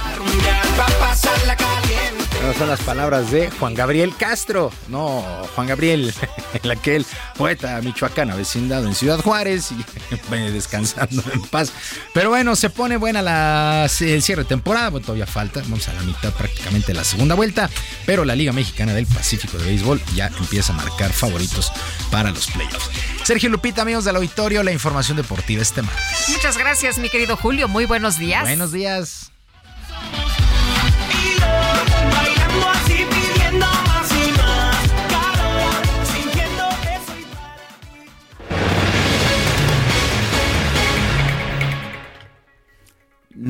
No 2.45 2.53
son 2.53 2.69
las 2.69 2.81
palabras 2.81 3.31
de 3.31 3.49
Juan 3.49 3.73
Gabriel 3.73 4.13
Castro, 4.15 4.71
no, 4.87 5.25
Juan 5.55 5.65
Gabriel, 5.65 6.13
el 6.63 6.69
aquel 6.69 7.03
poeta 7.35 7.81
michoacán 7.81 8.29
avecindado 8.29 8.85
en 8.85 8.93
Ciudad 8.93 9.19
Juárez 9.19 9.71
y 9.71 10.31
descansando 10.51 11.23
en 11.33 11.41
paz. 11.41 11.73
Pero 12.13 12.29
bueno, 12.29 12.55
se 12.55 12.69
pone 12.69 12.97
buena 12.97 13.23
la, 13.23 13.89
el 13.99 14.21
cierre 14.21 14.43
de 14.43 14.49
temporada, 14.49 14.91
bueno, 14.91 15.07
todavía 15.07 15.25
falta, 15.25 15.61
vamos 15.61 15.87
a 15.87 15.93
la 15.93 16.03
mitad 16.03 16.31
prácticamente 16.33 16.87
de 16.89 16.93
la 16.93 17.03
segunda 17.03 17.33
vuelta, 17.33 17.67
pero 18.05 18.23
la 18.25 18.35
Liga 18.35 18.53
Mexicana 18.53 18.93
del 18.93 19.07
Pacífico 19.07 19.57
de 19.57 19.65
Béisbol 19.65 19.99
ya 20.13 20.27
empieza 20.27 20.71
a 20.71 20.75
marcar 20.75 21.11
favoritos 21.13 21.71
para 22.11 22.29
los 22.29 22.45
playoffs. 22.51 22.91
Sergio 23.23 23.49
Lupita, 23.49 23.81
amigos 23.81 24.05
del 24.05 24.17
auditorio, 24.17 24.61
la 24.61 24.71
información 24.71 25.17
deportiva 25.17 25.63
este 25.63 25.81
martes. 25.81 26.29
Muchas 26.29 26.59
gracias, 26.59 26.99
mi 26.99 27.09
querido 27.09 27.37
Julio. 27.37 27.67
Muy 27.67 27.85
buenos 27.85 28.19
días. 28.19 28.43
Buenos 28.43 28.71
días. 28.71 29.31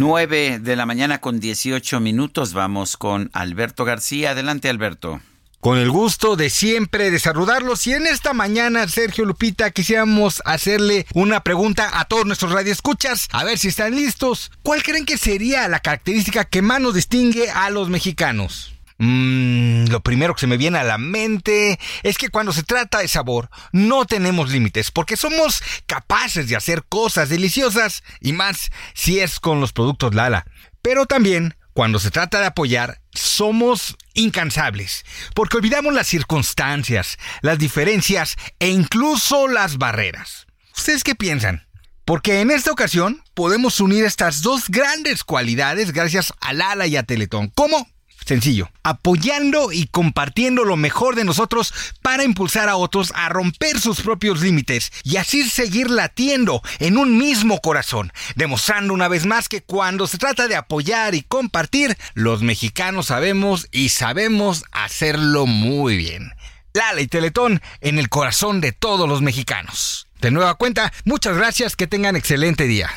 9 0.06 0.60
de 0.60 0.76
la 0.76 0.86
mañana 0.86 1.18
con 1.19 1.40
18 1.40 1.99
minutos. 1.99 2.53
Vamos 2.53 2.95
con 2.95 3.32
Alberto 3.34 3.86
García. 3.86 4.30
Adelante, 4.32 4.69
Alberto. 4.69 5.19
con 5.61 5.80
el 5.80 5.90
gusto 5.90 6.36
de 6.36 6.52
siempre 6.52 7.10
de 7.10 7.18
saludarlos 7.18 7.88
y 7.88 7.94
en 7.94 8.06
esta 8.06 8.32
mañana, 8.34 8.88
Sergio 8.88 9.26
Lupita, 9.26 9.72
quisiéramos 9.72 10.44
hacerle 10.45 11.07
una 11.15 11.41
pregunta 11.41 11.90
a 11.99 12.06
todos 12.06 12.27
nuestros 12.27 12.52
radioescuchas, 12.52 13.30
a 13.32 13.44
ver 13.44 13.57
si 13.57 13.69
están 13.69 13.95
listos. 13.95 14.52
¿Cuál 14.61 14.84
creen 14.84 15.06
que 15.06 15.18
sería 15.18 15.68
la 15.68 15.80
característica 15.80 16.44
que 16.44 16.61
más 16.61 16.80
nos 16.82 16.94
distingue 16.94 17.49
a 17.49 17.72
los 17.72 17.90
mexicanos? 17.90 18.75
Mmm, 18.98 19.86
lo 19.90 20.02
primero 20.02 20.34
que 20.34 20.42
se 20.42 20.48
me 20.48 20.56
viene 20.56 20.78
a 20.80 20.84
la 20.84 20.98
mente 20.98 21.80
es 22.04 22.18
que 22.18 22.30
cuando 22.30 22.54
se 22.54 22.64
trata 22.64 23.00
de 23.00 23.10
sabor 23.10 23.50
no 23.74 24.06
tenemos 24.06 24.50
límites 24.52 24.90
porque 24.90 25.18
somos 25.18 25.62
capaces 25.86 26.48
de 26.48 26.56
hacer 26.56 26.86
cosas 26.88 27.28
deliciosas 27.28 28.04
y 28.22 28.32
más 28.32 28.72
si 28.94 29.20
es 29.20 29.42
con 29.42 29.60
los 29.60 29.74
productos 29.74 30.16
Lala. 30.16 30.46
Pero 30.82 31.06
también 31.06 31.58
cuando 31.74 32.00
se 32.00 32.10
trata 32.10 32.40
de 32.40 32.46
apoyar 32.46 33.02
somos 33.12 33.98
incansables 34.14 35.04
porque 35.34 35.58
olvidamos 35.58 35.94
las 35.94 36.08
circunstancias, 36.08 37.18
las 37.42 37.58
diferencias 37.60 38.38
e 38.60 38.70
incluso 38.70 39.50
las 39.50 39.78
barreras. 39.78 40.48
¿Ustedes 40.74 41.04
qué 41.04 41.16
piensan? 41.16 41.68
Porque 42.06 42.40
en 42.40 42.52
esta 42.52 42.72
ocasión 42.72 43.24
podemos 43.34 43.82
unir 43.82 44.06
estas 44.06 44.42
dos 44.42 44.70
grandes 44.70 45.26
cualidades 45.26 45.92
gracias 45.92 46.34
a 46.40 46.54
Lala 46.54 46.88
y 46.88 46.96
a 46.96 47.04
Teletón. 47.04 47.50
¿Cómo? 47.50 47.90
Sencillo, 48.26 48.72
apoyando 48.82 49.72
y 49.72 49.86
compartiendo 49.86 50.66
lo 50.66 50.78
mejor 50.78 51.16
de 51.16 51.24
nosotros 51.24 51.74
para 52.02 52.24
impulsar 52.24 52.70
a 52.70 52.76
otros 52.76 53.14
a 53.16 53.30
romper 53.30 53.80
sus 53.80 54.02
propios 54.02 54.42
límites 54.42 54.92
y 55.04 55.18
así 55.18 55.48
seguir 55.48 55.92
latiendo 55.92 56.64
en 56.80 56.98
un 56.98 57.20
mismo 57.20 57.62
corazón, 57.62 58.12
demostrando 58.36 58.96
una 58.96 59.08
vez 59.08 59.28
más 59.28 59.48
que 59.48 59.62
cuando 59.62 60.08
se 60.08 60.18
trata 60.18 60.48
de 60.48 60.56
apoyar 60.56 61.14
y 61.14 61.22
compartir, 61.22 61.98
los 62.16 62.42
mexicanos 62.42 63.08
sabemos 63.08 63.68
y 63.72 63.90
sabemos 63.90 64.66
hacerlo 64.72 65.46
muy 65.46 65.96
bien. 65.96 66.32
Lala 66.74 67.02
y 67.02 67.08
Teletón 67.08 67.62
en 67.80 68.00
el 68.00 68.10
corazón 68.10 68.60
de 68.60 68.72
todos 68.72 69.08
los 69.08 69.22
mexicanos. 69.22 70.08
De 70.20 70.32
nueva 70.32 70.56
cuenta, 70.56 70.92
muchas 71.04 71.38
gracias, 71.38 71.76
que 71.76 71.86
tengan 71.86 72.16
excelente 72.16 72.66
día. 72.66 72.90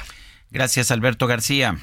Gracias 0.51 0.91
Alberto 0.91 1.27
García. 1.27 1.77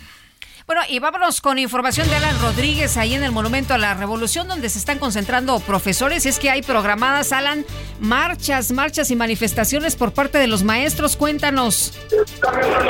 Bueno, 0.68 0.82
y 0.90 0.98
vámonos 0.98 1.42
con 1.42 1.60
información 1.60 2.10
de 2.10 2.16
Alan 2.16 2.42
Rodríguez 2.42 2.98
ahí 2.98 3.14
en 3.14 3.24
el 3.24 3.32
Monumento 3.32 3.76
a 3.76 3.78
la 3.78 3.94
Revolución, 3.94 4.48
donde 4.48 4.68
se 4.70 4.80
están 4.80 4.98
concentrando 4.98 5.60
profesores. 5.60 6.26
Y 6.26 6.30
es 6.30 6.40
que 6.40 6.50
hay 6.50 6.64
programadas, 6.64 7.34
Alan, 7.34 7.64
marchas, 8.00 8.72
marchas 8.72 9.12
y 9.12 9.16
manifestaciones 9.16 9.96
por 9.96 10.12
parte 10.12 10.40
de 10.40 10.48
los 10.48 10.64
maestros. 10.64 11.18
Cuéntanos. 11.18 11.94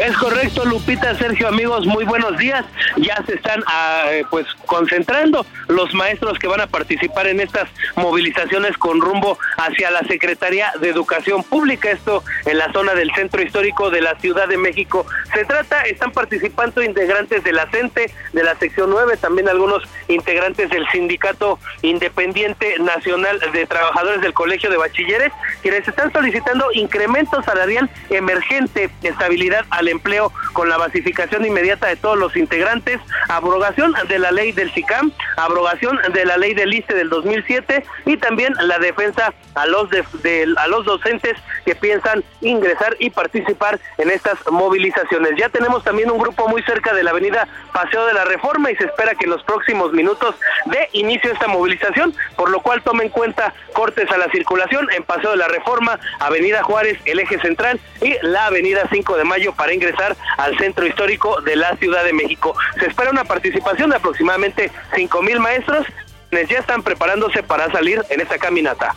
Es 0.02 0.15
correcto, 0.15 0.64
Lupita, 0.64 1.18
Sergio, 1.18 1.49
amigos, 1.49 1.85
muy 1.85 2.06
buenos 2.06 2.38
días. 2.38 2.64
Ya 2.95 3.22
se 3.26 3.34
están 3.34 3.61
ah, 3.68 4.06
pues 4.30 4.47
concentrando 4.68 5.45
los 5.68 5.93
maestros 5.93 6.39
que 6.39 6.47
van 6.47 6.61
a 6.61 6.68
participar 6.68 7.27
en 7.27 7.41
estas 7.41 7.68
movilizaciones 7.97 8.77
con 8.77 9.02
rumbo 9.02 9.38
hacia 9.57 9.91
la 9.91 9.99
Secretaría 10.07 10.72
de 10.80 10.91
Educación 10.91 11.43
Pública, 11.43 11.91
esto 11.91 12.23
en 12.45 12.57
la 12.57 12.72
zona 12.72 12.93
del 12.93 13.11
centro 13.15 13.41
histórico 13.41 13.89
de 13.89 13.99
la 13.99 14.18
Ciudad 14.22 14.47
de 14.47 14.57
México. 14.57 15.06
Se 15.34 15.43
trata, 15.43 15.81
están 15.81 16.14
participando 16.14 16.81
integrantes 16.81 17.43
de 17.43 17.52
la 17.52 17.64
De 17.71 18.43
la 18.43 18.55
sección 18.55 18.89
9, 18.89 19.17
también 19.17 19.49
algunos 19.49 19.83
integrantes 20.07 20.69
del 20.69 20.87
Sindicato 20.91 21.59
Independiente 21.81 22.77
Nacional 22.79 23.39
de 23.51 23.65
Trabajadores 23.65 24.21
del 24.21 24.33
Colegio 24.33 24.69
de 24.69 24.77
Bachilleres, 24.77 25.31
quienes 25.61 25.87
están 25.87 26.11
solicitando 26.11 26.71
incremento 26.73 27.41
salarial 27.43 27.89
emergente, 28.09 28.89
estabilidad 29.03 29.65
al 29.71 29.87
empleo 29.87 30.31
con 30.53 30.69
la 30.69 30.77
basificación 30.77 31.45
inmediata 31.45 31.87
de 31.87 31.95
todos 31.95 32.17
los 32.17 32.35
integrantes, 32.35 32.99
abrogación 33.29 33.93
de 34.07 34.19
la 34.19 34.31
ley 34.31 34.51
del 34.51 34.71
SICAM, 34.73 35.11
abrogación 35.37 35.99
de 36.13 36.25
la 36.25 36.37
ley 36.37 36.53
del 36.53 36.73
ICE 36.73 36.93
del 36.93 37.09
2007 37.09 37.83
y 38.05 38.17
también 38.17 38.53
la 38.61 38.79
defensa 38.79 39.33
a 39.55 39.65
los 39.65 39.89
de, 39.89 40.53
a 40.57 40.67
los 40.67 40.85
docentes 40.85 41.35
que 41.65 41.75
piensan 41.75 42.23
ingresar 42.41 42.95
y 42.99 43.09
participar 43.09 43.79
en 43.97 44.11
estas 44.11 44.37
movilizaciones. 44.51 45.31
Ya 45.37 45.49
tenemos 45.49 45.83
también 45.83 46.11
un 46.11 46.19
grupo 46.19 46.47
muy 46.47 46.61
cerca 46.63 46.93
de 46.93 47.03
la 47.03 47.11
avenida 47.11 47.47
Paseo 47.73 48.06
de 48.06 48.14
la 48.14 48.23
Reforma 48.26 48.72
y 48.72 48.76
se 48.77 48.86
espera 48.86 49.15
que 49.15 49.26
en 49.26 49.32
los 49.32 49.44
próximos 49.44 49.91
minutos 49.91 50.36
de 50.65 50.90
inicio 50.94 51.32
esta 51.32 51.48
movilización, 51.48 52.14
por 52.38 52.49
lo 52.49 52.61
cual 52.61 52.82
tome 52.82 53.03
en 53.03 53.10
cuenta 53.10 53.53
cortes 53.73 54.10
a 54.11 54.18
la 54.18 54.30
circulación 54.32 54.88
en 54.95 55.03
Paseo 55.03 55.32
de 55.32 55.38
la 55.38 55.48
Reforma, 55.48 55.99
Avenida 56.19 56.64
Juárez, 56.64 56.98
el 57.06 57.19
eje 57.19 57.40
central 57.40 57.80
y 58.02 58.15
la 58.22 58.45
Avenida 58.45 58.88
5 58.91 59.18
de 59.18 59.23
Mayo 59.26 59.53
para 59.53 59.73
ingresar 59.73 60.15
al 60.38 60.57
centro 60.57 60.86
histórico 60.88 61.41
de 61.41 61.56
la 61.56 61.76
Ciudad 61.77 62.03
de 62.03 62.14
México. 62.14 62.56
Se 62.80 62.88
espera 62.88 63.11
una 63.11 63.26
participación 63.26 63.90
de 63.90 63.98
aproximadamente 63.98 64.72
5 64.95 65.22
mil 65.22 65.40
maestros 65.40 65.86
quienes 66.30 66.49
ya 66.49 66.60
están 66.60 66.82
preparándose 66.84 67.44
para 67.44 67.72
salir 67.72 68.02
en 68.10 68.22
esta 68.22 68.38
caminata. 68.38 68.95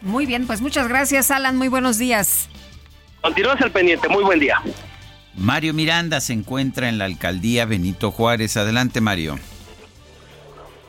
Muy 0.00 0.26
bien, 0.26 0.46
pues 0.46 0.60
muchas 0.60 0.88
gracias 0.88 1.30
Alan, 1.30 1.56
muy 1.56 1.68
buenos 1.68 1.98
días. 1.98 2.48
Continúas 3.20 3.60
al 3.60 3.70
pendiente, 3.70 4.08
muy 4.08 4.24
buen 4.24 4.40
día. 4.40 4.60
Mario 5.36 5.72
Miranda 5.72 6.20
se 6.20 6.32
encuentra 6.32 6.88
en 6.88 6.98
la 6.98 7.06
alcaldía 7.06 7.64
Benito 7.64 8.10
Juárez. 8.10 8.56
Adelante, 8.56 9.00
Mario. 9.00 9.38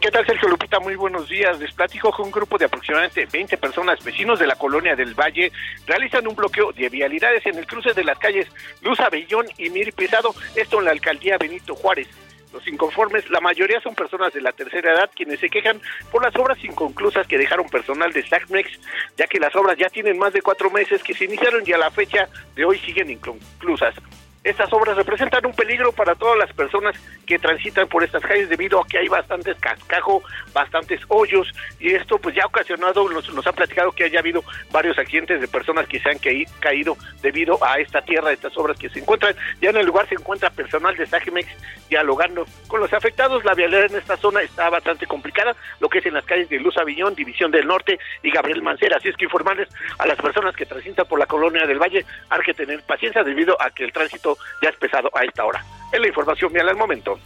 ¿Qué 0.04 0.12
tal, 0.12 0.26
Sergio 0.26 0.50
Lupita? 0.50 0.82
Muy 0.82 0.96
buenos 0.96 1.30
días. 1.30 1.58
Les 1.60 1.74
platico 1.74 2.14
que 2.14 2.22
un 2.22 2.30
grupo 2.30 2.58
de 2.58 2.66
aproximadamente 2.66 3.26
20 3.32 3.58
personas, 3.58 4.04
vecinos 4.04 4.38
de 4.38 4.48
la 4.48 4.58
colonia 4.58 4.98
del 4.98 5.14
Valle, 5.14 5.50
realizan 5.88 6.28
un 6.28 6.36
bloqueo 6.36 6.74
de 6.74 6.90
vialidades 6.90 7.46
en 7.46 7.58
el 7.58 7.66
cruce 7.66 7.94
de 7.94 8.04
las 8.04 8.20
calles 8.20 8.48
Luz 8.82 9.00
Abellón 9.00 9.46
y 9.58 9.70
Mir 9.70 9.94
Pesado, 9.94 10.36
esto 10.56 10.80
en 10.80 10.86
la 10.86 10.92
alcaldía 10.92 11.38
Benito 11.38 11.74
Juárez. 11.74 12.10
Los 12.52 12.68
inconformes, 12.68 13.30
la 13.30 13.40
mayoría 13.40 13.80
son 13.80 13.96
personas 13.96 14.34
de 14.34 14.42
la 14.42 14.52
tercera 14.52 14.92
edad 14.92 15.10
quienes 15.16 15.40
se 15.40 15.50
quejan 15.50 15.82
por 16.12 16.22
las 16.22 16.36
obras 16.36 16.62
inconclusas 16.66 17.26
que 17.26 17.38
dejaron 17.38 17.70
personal 17.70 18.12
de 18.12 18.28
SACMEX, 18.28 18.80
ya 19.18 19.26
que 19.26 19.40
las 19.40 19.56
obras 19.56 19.78
ya 19.78 19.88
tienen 19.88 20.20
más 20.20 20.34
de 20.34 20.42
cuatro 20.42 20.70
meses 20.70 21.02
que 21.02 21.14
se 21.14 21.24
iniciaron 21.24 21.64
y 21.66 21.72
a 21.72 21.78
la 21.78 21.90
fecha 21.92 22.28
de 22.56 22.66
hoy 22.66 22.78
siguen 22.80 23.10
inconclusas. 23.10 23.96
Estas 24.44 24.74
obras 24.74 24.98
representan 24.98 25.46
un 25.46 25.54
peligro 25.54 25.94
para 25.94 26.16
todas 26.16 26.38
las 26.38 26.52
personas 26.52 26.98
que 27.26 27.40
transitan 27.40 27.88
por 27.88 28.04
estas 28.04 28.22
calles 28.22 28.50
debido 28.50 28.82
a 28.82 28.86
que 28.86 28.98
hay 28.98 29.08
bastantes 29.08 29.58
cascajo, 29.58 30.22
bastantes 30.54 31.00
hoyos 31.08 31.50
y 31.80 31.94
esto 31.94 32.18
pues 32.18 32.36
ya 32.36 32.44
ha 32.44 32.48
ocasionado, 32.48 33.08
nos, 33.08 33.34
nos 33.34 33.48
ha 33.48 33.54
platicado 33.54 33.94
que 33.94 34.04
haya 34.04 34.20
habido 34.20 34.44
varios 34.70 35.00
accidentes 35.00 35.40
de 35.40 35.48
personas 35.48 35.88
que 35.88 36.02
se 36.02 36.10
han 36.10 36.18
caído 36.60 36.98
debido 37.22 37.58
a 37.64 37.80
esta 37.80 38.02
tierra, 38.02 38.34
estas 38.34 38.58
obras 38.58 38.78
que 38.78 38.90
se 38.90 39.00
encuentran. 39.00 39.34
Ya 39.62 39.70
en 39.70 39.78
el 39.78 39.86
lugar 39.86 40.10
se 40.10 40.16
encuentra 40.16 40.50
personal 40.50 40.94
de 40.98 41.06
Sagemex 41.06 41.48
dialogando 41.90 42.46
con 42.68 42.82
los 42.82 42.92
afectados. 42.92 43.46
La 43.46 43.54
vialidad 43.54 43.86
en 43.86 43.96
esta 43.96 44.18
zona 44.18 44.42
está 44.42 44.70
bastante 44.70 45.08
complicada, 45.08 45.56
lo 45.80 45.88
que 45.88 46.00
es 46.00 46.06
en 46.06 46.16
las 46.16 46.26
calles 46.26 46.50
de 46.50 46.60
Luz 46.60 46.78
Avillón, 46.78 47.16
División 47.16 47.50
del 47.50 47.66
Norte 47.66 47.98
y 48.22 48.30
Gabriel 48.30 48.62
Mancera. 48.62 48.98
Así 48.98 49.08
es 49.08 49.16
que 49.16 49.24
informarles 49.24 49.70
a 50.00 50.06
las 50.06 50.18
personas 50.18 50.54
que 50.54 50.66
transitan 50.66 51.06
por 51.06 51.18
la 51.18 51.28
colonia 51.28 51.66
del 51.66 51.80
Valle, 51.80 52.06
hay 52.30 52.42
que 52.42 52.54
tener 52.54 52.82
paciencia 52.84 53.24
debido 53.24 53.56
a 53.62 53.70
que 53.70 53.86
el 53.86 53.94
tránsito 53.94 54.33
ya 54.62 54.70
es 54.70 54.76
pesado 54.78 55.10
a 55.16 55.24
esta 55.24 55.46
hora. 55.46 55.64
Es 55.92 56.00
la 56.00 56.08
información 56.08 56.52
vial 56.52 56.70
al 56.70 56.76
momento. 56.76 57.20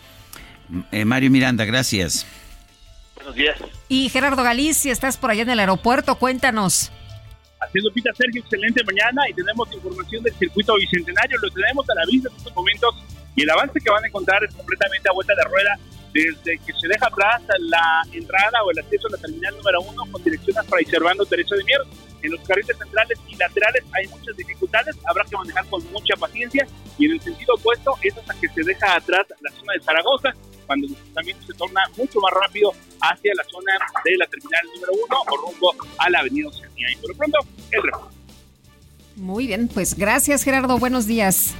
Eh, 0.91 1.05
Mario 1.05 1.31
Miranda, 1.31 1.65
gracias. 1.65 2.25
Buenos 3.15 3.35
días. 3.35 3.57
Y 3.87 4.09
Gerardo 4.09 4.43
Galicia, 4.43 4.91
estás 4.91 5.17
por 5.17 5.31
allá 5.31 5.43
en 5.43 5.49
el 5.49 5.59
aeropuerto, 5.59 6.15
cuéntanos. 6.15 6.91
Así 7.59 7.79
es, 7.79 7.83
Lupita 7.83 8.11
Sergio, 8.13 8.41
excelente 8.41 8.83
mañana 8.83 9.27
y 9.29 9.33
tenemos 9.33 9.73
información 9.73 10.23
del 10.23 10.33
circuito 10.35 10.75
bicentenario, 10.75 11.37
lo 11.41 11.49
tenemos 11.49 11.89
a 11.89 11.95
la 11.95 12.05
vista 12.05 12.29
en 12.29 12.35
estos 12.35 12.53
momentos 12.53 12.95
y 13.35 13.41
el 13.41 13.49
avance 13.49 13.79
que 13.79 13.89
van 13.89 14.03
a 14.03 14.07
encontrar 14.07 14.43
es 14.43 14.53
completamente 14.53 15.09
a 15.09 15.13
vuelta 15.13 15.33
de 15.35 15.43
rueda 15.43 15.79
desde 16.13 16.57
que 16.59 16.73
se 16.73 16.87
deja 16.87 17.07
atrás 17.07 17.41
la 17.59 18.03
entrada 18.11 18.63
o 18.63 18.71
el 18.71 18.79
acceso 18.79 19.07
a 19.07 19.11
la 19.11 19.17
terminal 19.17 19.55
número 19.57 19.81
uno 19.81 20.03
con 20.11 20.23
dirección 20.23 20.57
a 20.57 20.63
Fray 20.63 20.85
Servando 20.85 21.25
Derecho 21.25 21.55
de 21.55 21.63
Mier. 21.63 21.81
En 22.23 22.31
los 22.31 22.41
carriles 22.47 22.75
centrales 22.77 23.19
y 23.27 23.35
laterales 23.35 23.83
hay 23.93 24.07
muchas 24.07 24.35
dificultades, 24.35 24.95
habrá 25.05 25.23
que 25.23 25.37
manejar 25.37 25.65
con 25.67 25.83
mucha 25.91 26.15
paciencia 26.15 26.67
y 26.97 27.05
en 27.05 27.11
el 27.11 27.21
sentido 27.21 27.53
opuesto 27.53 27.93
es 28.01 28.17
hasta 28.17 28.33
que 28.39 28.47
se 28.49 28.63
deja 28.63 28.95
atrás 28.95 29.27
la 29.39 29.51
zona 29.51 29.73
de 29.73 29.79
Zaragoza, 29.81 30.33
cuando 30.65 30.87
el 30.87 30.93
desplazamiento 30.93 31.45
se 31.45 31.53
torna 31.53 31.81
mucho 31.95 32.19
más 32.19 32.33
rápido 32.33 32.71
hacia 33.01 33.33
la 33.35 33.43
zona 33.43 33.71
de 34.03 34.17
la 34.17 34.25
terminal 34.27 34.61
número 34.73 34.93
uno 34.93 35.17
o 35.31 35.37
rumbo 35.37 35.75
a 35.99 36.09
la 36.09 36.19
avenida 36.19 36.47
Oceanía. 36.47 36.87
Y 36.91 36.95
por 36.97 37.09
lo 37.11 37.17
pronto, 37.17 37.37
el 37.71 37.83
reporte. 37.83 38.15
Muy 39.15 39.47
bien, 39.47 39.67
pues 39.67 39.95
gracias 39.95 40.43
Gerardo, 40.43 40.77
buenos 40.77 41.07
días. 41.07 41.55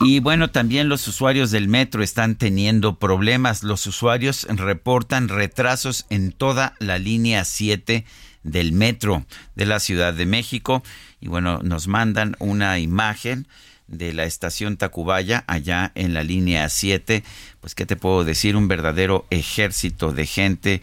Y 0.00 0.20
bueno, 0.20 0.50
también 0.50 0.88
los 0.88 1.08
usuarios 1.08 1.50
del 1.50 1.68
metro 1.68 2.02
están 2.02 2.36
teniendo 2.36 2.98
problemas. 2.98 3.62
Los 3.62 3.86
usuarios 3.86 4.46
reportan 4.48 5.28
retrasos 5.28 6.06
en 6.10 6.32
toda 6.32 6.74
la 6.78 6.98
línea 6.98 7.44
7 7.44 8.04
del 8.42 8.72
metro 8.72 9.24
de 9.54 9.66
la 9.66 9.80
Ciudad 9.80 10.14
de 10.14 10.26
México. 10.26 10.82
Y 11.20 11.28
bueno, 11.28 11.60
nos 11.62 11.88
mandan 11.88 12.36
una 12.38 12.78
imagen 12.78 13.48
de 13.88 14.12
la 14.12 14.24
estación 14.24 14.76
Tacubaya 14.76 15.44
allá 15.46 15.92
en 15.94 16.14
la 16.14 16.22
línea 16.22 16.68
7. 16.68 17.24
Pues, 17.60 17.74
¿qué 17.74 17.86
te 17.86 17.96
puedo 17.96 18.24
decir? 18.24 18.56
Un 18.56 18.68
verdadero 18.68 19.26
ejército 19.30 20.12
de 20.12 20.26
gente 20.26 20.80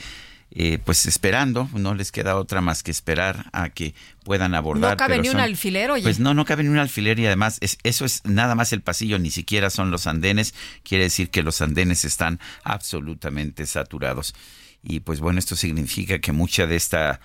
eh, 0.56 0.80
pues 0.84 1.06
esperando, 1.08 1.68
no 1.74 1.96
les 1.96 2.12
queda 2.12 2.36
otra 2.36 2.62
más 2.62 2.84
que 2.84 2.92
esperar 2.92 3.46
a 3.54 3.70
que 3.70 3.96
puedan 4.24 4.54
abordar. 4.54 4.92
No 4.92 4.98
cabe 4.98 5.20
ni 5.20 5.30
un 5.30 5.40
alfiler, 5.40 5.90
oye. 5.90 6.04
Pues 6.04 6.20
no, 6.20 6.34
no 6.34 6.46
cabe 6.46 6.64
ni 6.64 6.70
un 6.70 6.78
alfiler 6.78 7.20
y 7.20 7.26
además 7.26 7.58
es, 7.62 7.80
eso 7.84 8.06
es 8.06 8.22
nada 8.24 8.54
más 8.54 8.72
el 8.72 8.82
pasillo, 8.82 9.18
ni 9.18 9.32
siquiera 9.32 9.70
son 9.70 9.90
los 9.90 10.06
andenes, 10.06 10.54
quiere 10.84 11.06
decir 11.06 11.32
que 11.32 11.42
los 11.42 11.62
andenes 11.62 12.06
están 12.06 12.40
absolutamente 12.64 13.66
saturados. 13.66 14.36
y 14.84 15.00
pues 15.00 15.22
bueno, 15.22 15.40
esto 15.40 15.56
significa 15.56 16.20
que 16.20 16.32
mucha 16.32 16.68
de 16.68 16.76
esta 16.76 17.20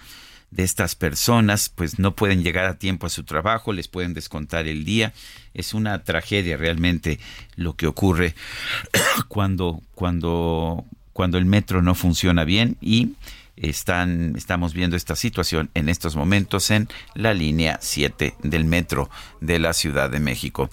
de 0.50 0.62
estas 0.62 0.94
personas 0.94 1.68
pues 1.68 1.98
no 1.98 2.16
pueden 2.16 2.42
llegar 2.42 2.64
a 2.64 2.78
tiempo 2.78 3.06
a 3.06 3.10
su 3.10 3.24
trabajo, 3.24 3.72
les 3.72 3.88
pueden 3.88 4.14
descontar 4.14 4.66
el 4.66 4.84
día. 4.84 5.12
Es 5.54 5.74
una 5.74 6.04
tragedia 6.04 6.56
realmente 6.56 7.18
lo 7.56 7.74
que 7.76 7.86
ocurre 7.86 8.34
cuando 9.28 9.82
cuando 9.94 10.86
cuando 11.18 11.36
el 11.36 11.46
metro 11.46 11.82
no 11.82 11.96
funciona 11.96 12.44
bien 12.44 12.76
y 12.80 13.16
están, 13.56 14.34
estamos 14.36 14.72
viendo 14.72 14.94
esta 14.94 15.16
situación 15.16 15.68
en 15.74 15.88
estos 15.88 16.14
momentos 16.14 16.70
en 16.70 16.86
la 17.16 17.34
línea 17.34 17.80
7 17.82 18.36
del 18.44 18.64
metro 18.64 19.10
de 19.40 19.58
la 19.58 19.72
Ciudad 19.72 20.10
de 20.10 20.20
México. 20.20 20.70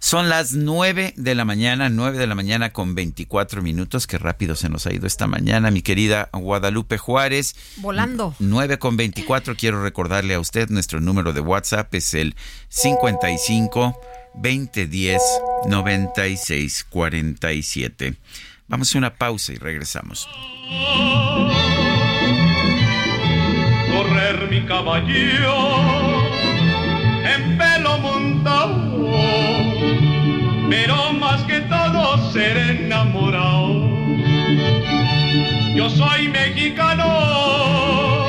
Son 0.00 0.28
las 0.28 0.52
9 0.52 1.14
de 1.16 1.34
la 1.36 1.44
mañana, 1.44 1.90
9 1.90 2.18
de 2.18 2.26
la 2.26 2.34
mañana 2.34 2.72
con 2.72 2.96
24 2.96 3.62
minutos. 3.62 4.08
Qué 4.08 4.18
rápido 4.18 4.56
se 4.56 4.68
nos 4.68 4.84
ha 4.88 4.92
ido 4.92 5.06
esta 5.06 5.28
mañana, 5.28 5.70
mi 5.70 5.82
querida 5.82 6.28
Guadalupe 6.32 6.98
Juárez. 6.98 7.54
Volando. 7.76 8.34
9 8.40 8.80
con 8.80 8.96
24. 8.96 9.54
Quiero 9.54 9.80
recordarle 9.80 10.34
a 10.34 10.40
usted 10.40 10.70
nuestro 10.70 11.00
número 11.00 11.32
de 11.32 11.40
WhatsApp 11.40 11.94
es 11.94 12.14
el 12.14 12.34
55 12.68 13.96
2010 14.34 15.22
96 15.68 16.84
47. 16.90 18.16
Vamos 18.68 18.94
a 18.94 18.98
una 18.98 19.14
pausa 19.14 19.54
y 19.54 19.56
regresamos. 19.56 20.28
Correr 23.90 24.50
mi 24.50 24.60
caballo 24.66 25.54
en 27.24 27.56
pelo 27.56 27.98
montado, 27.98 29.10
pero 30.68 31.14
más 31.14 31.42
que 31.44 31.60
todo 31.60 32.30
ser 32.30 32.58
enamorado. 32.58 33.88
Yo 35.74 35.88
soy 35.88 36.28
mexicano, 36.28 38.28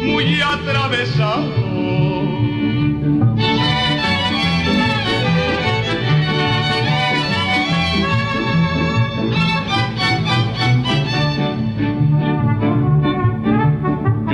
muy 0.00 0.40
atravesado. 0.40 1.69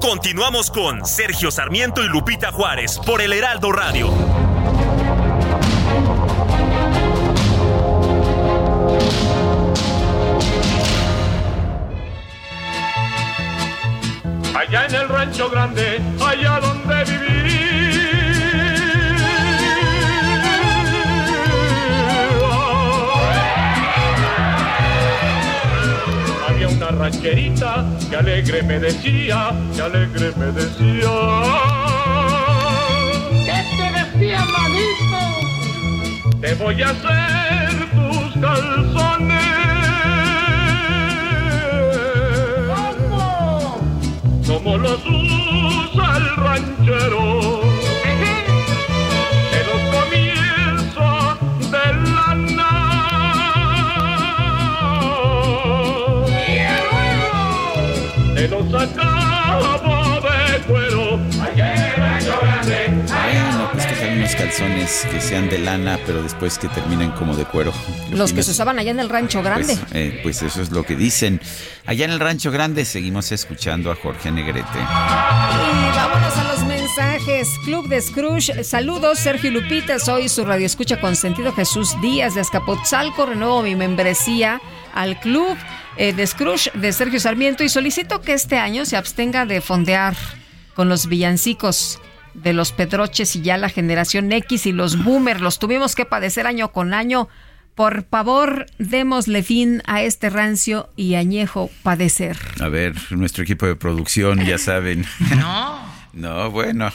Continuamos 0.00 0.70
con 0.70 1.04
Sergio 1.04 1.50
Sarmiento 1.50 2.02
y 2.02 2.08
Lupita 2.08 2.52
Juárez 2.52 2.98
por 3.04 3.20
el 3.20 3.32
Heraldo 3.32 3.72
Radio. 3.72 4.12
allá 14.68 14.86
en 14.86 14.94
el 14.94 15.08
rancho 15.08 15.48
grande, 15.48 16.00
allá 16.20 16.60
donde 16.60 17.04
viví. 17.04 17.47
Rancherita 26.98 27.86
que 28.10 28.16
alegre 28.16 28.62
me 28.62 28.78
decía, 28.80 29.52
que 29.74 29.82
alegre 29.82 30.32
me 30.36 30.46
decía. 30.46 31.10
¿Qué 33.46 33.58
te 33.76 33.86
decía, 33.98 34.40
manito? 34.56 35.20
Te 36.40 36.54
voy 36.54 36.82
a 36.82 36.90
hacer 36.90 37.90
tus 37.90 38.42
calzones. 38.42 39.48
como 44.46 44.78
los 44.78 44.98
usa 45.04 46.16
el 46.16 46.36
ranchero. 46.36 47.57
Bueno, 60.68 61.28
pues 63.72 63.86
que 63.86 63.94
sean 63.94 64.18
unos 64.18 64.34
calzones 64.34 65.06
que 65.10 65.20
sean 65.20 65.48
de 65.48 65.58
lana, 65.58 65.98
pero 66.04 66.22
después 66.22 66.58
que 66.58 66.68
terminen 66.68 67.10
como 67.12 67.34
de 67.34 67.44
cuero. 67.44 67.72
Los 68.10 68.32
que 68.32 68.42
se 68.42 68.50
usaban 68.50 68.78
allá 68.78 68.90
en 68.90 69.00
el 69.00 69.08
rancho 69.08 69.42
grande. 69.42 69.76
Pues, 69.76 69.94
eh, 69.94 70.20
pues 70.22 70.42
eso 70.42 70.62
es 70.62 70.70
lo 70.70 70.84
que 70.84 70.94
dicen. 70.94 71.40
Allá 71.86 72.04
en 72.04 72.10
el 72.10 72.20
rancho 72.20 72.50
grande 72.50 72.84
seguimos 72.84 73.32
escuchando 73.32 73.90
a 73.90 73.96
Jorge 73.96 74.30
Negrete. 74.30 74.78
Y 74.78 75.96
vámonos 75.96 76.36
a 76.36 76.52
los 76.52 76.64
mensajes. 76.64 77.48
Club 77.64 77.88
de 77.88 78.02
Scrooge. 78.02 78.64
Saludos, 78.64 79.18
Sergio 79.18 79.50
Lupita. 79.50 79.98
Soy 79.98 80.28
su 80.28 80.44
radio 80.44 80.66
escucha 80.66 81.00
consentido 81.00 81.52
Jesús 81.52 81.96
Díaz 82.02 82.34
de 82.34 82.42
Azcapotzalco. 82.42 83.26
Renuevo 83.26 83.62
mi 83.62 83.74
membresía 83.74 84.60
al 84.94 85.18
club 85.20 85.56
eh, 85.98 86.12
de 86.14 86.26
Scrooge 86.26 86.70
de 86.74 86.92
Sergio 86.92 87.20
Sarmiento 87.20 87.62
y 87.64 87.68
solicito 87.68 88.20
que 88.22 88.32
este 88.32 88.56
año 88.58 88.86
se 88.86 88.96
abstenga 88.96 89.44
de 89.46 89.60
fondear 89.60 90.16
con 90.74 90.88
los 90.88 91.06
villancicos 91.08 92.00
de 92.34 92.52
los 92.52 92.72
Pedroches 92.72 93.34
y 93.36 93.42
ya 93.42 93.56
la 93.58 93.68
generación 93.68 94.30
X 94.32 94.66
y 94.66 94.72
los 94.72 95.02
boomers. 95.04 95.40
Los 95.40 95.58
tuvimos 95.58 95.94
que 95.94 96.04
padecer 96.04 96.46
año 96.46 96.70
con 96.72 96.94
año. 96.94 97.28
Por 97.74 98.04
favor, 98.08 98.66
démosle 98.78 99.42
fin 99.42 99.82
a 99.86 100.02
este 100.02 100.30
rancio 100.30 100.88
y 100.96 101.14
añejo 101.14 101.70
padecer. 101.82 102.36
A 102.60 102.68
ver, 102.68 102.94
nuestro 103.10 103.44
equipo 103.44 103.66
de 103.66 103.76
producción, 103.76 104.44
ya 104.44 104.58
saben. 104.58 105.04
No. 105.36 105.98
No, 106.14 106.50
bueno, 106.50 106.90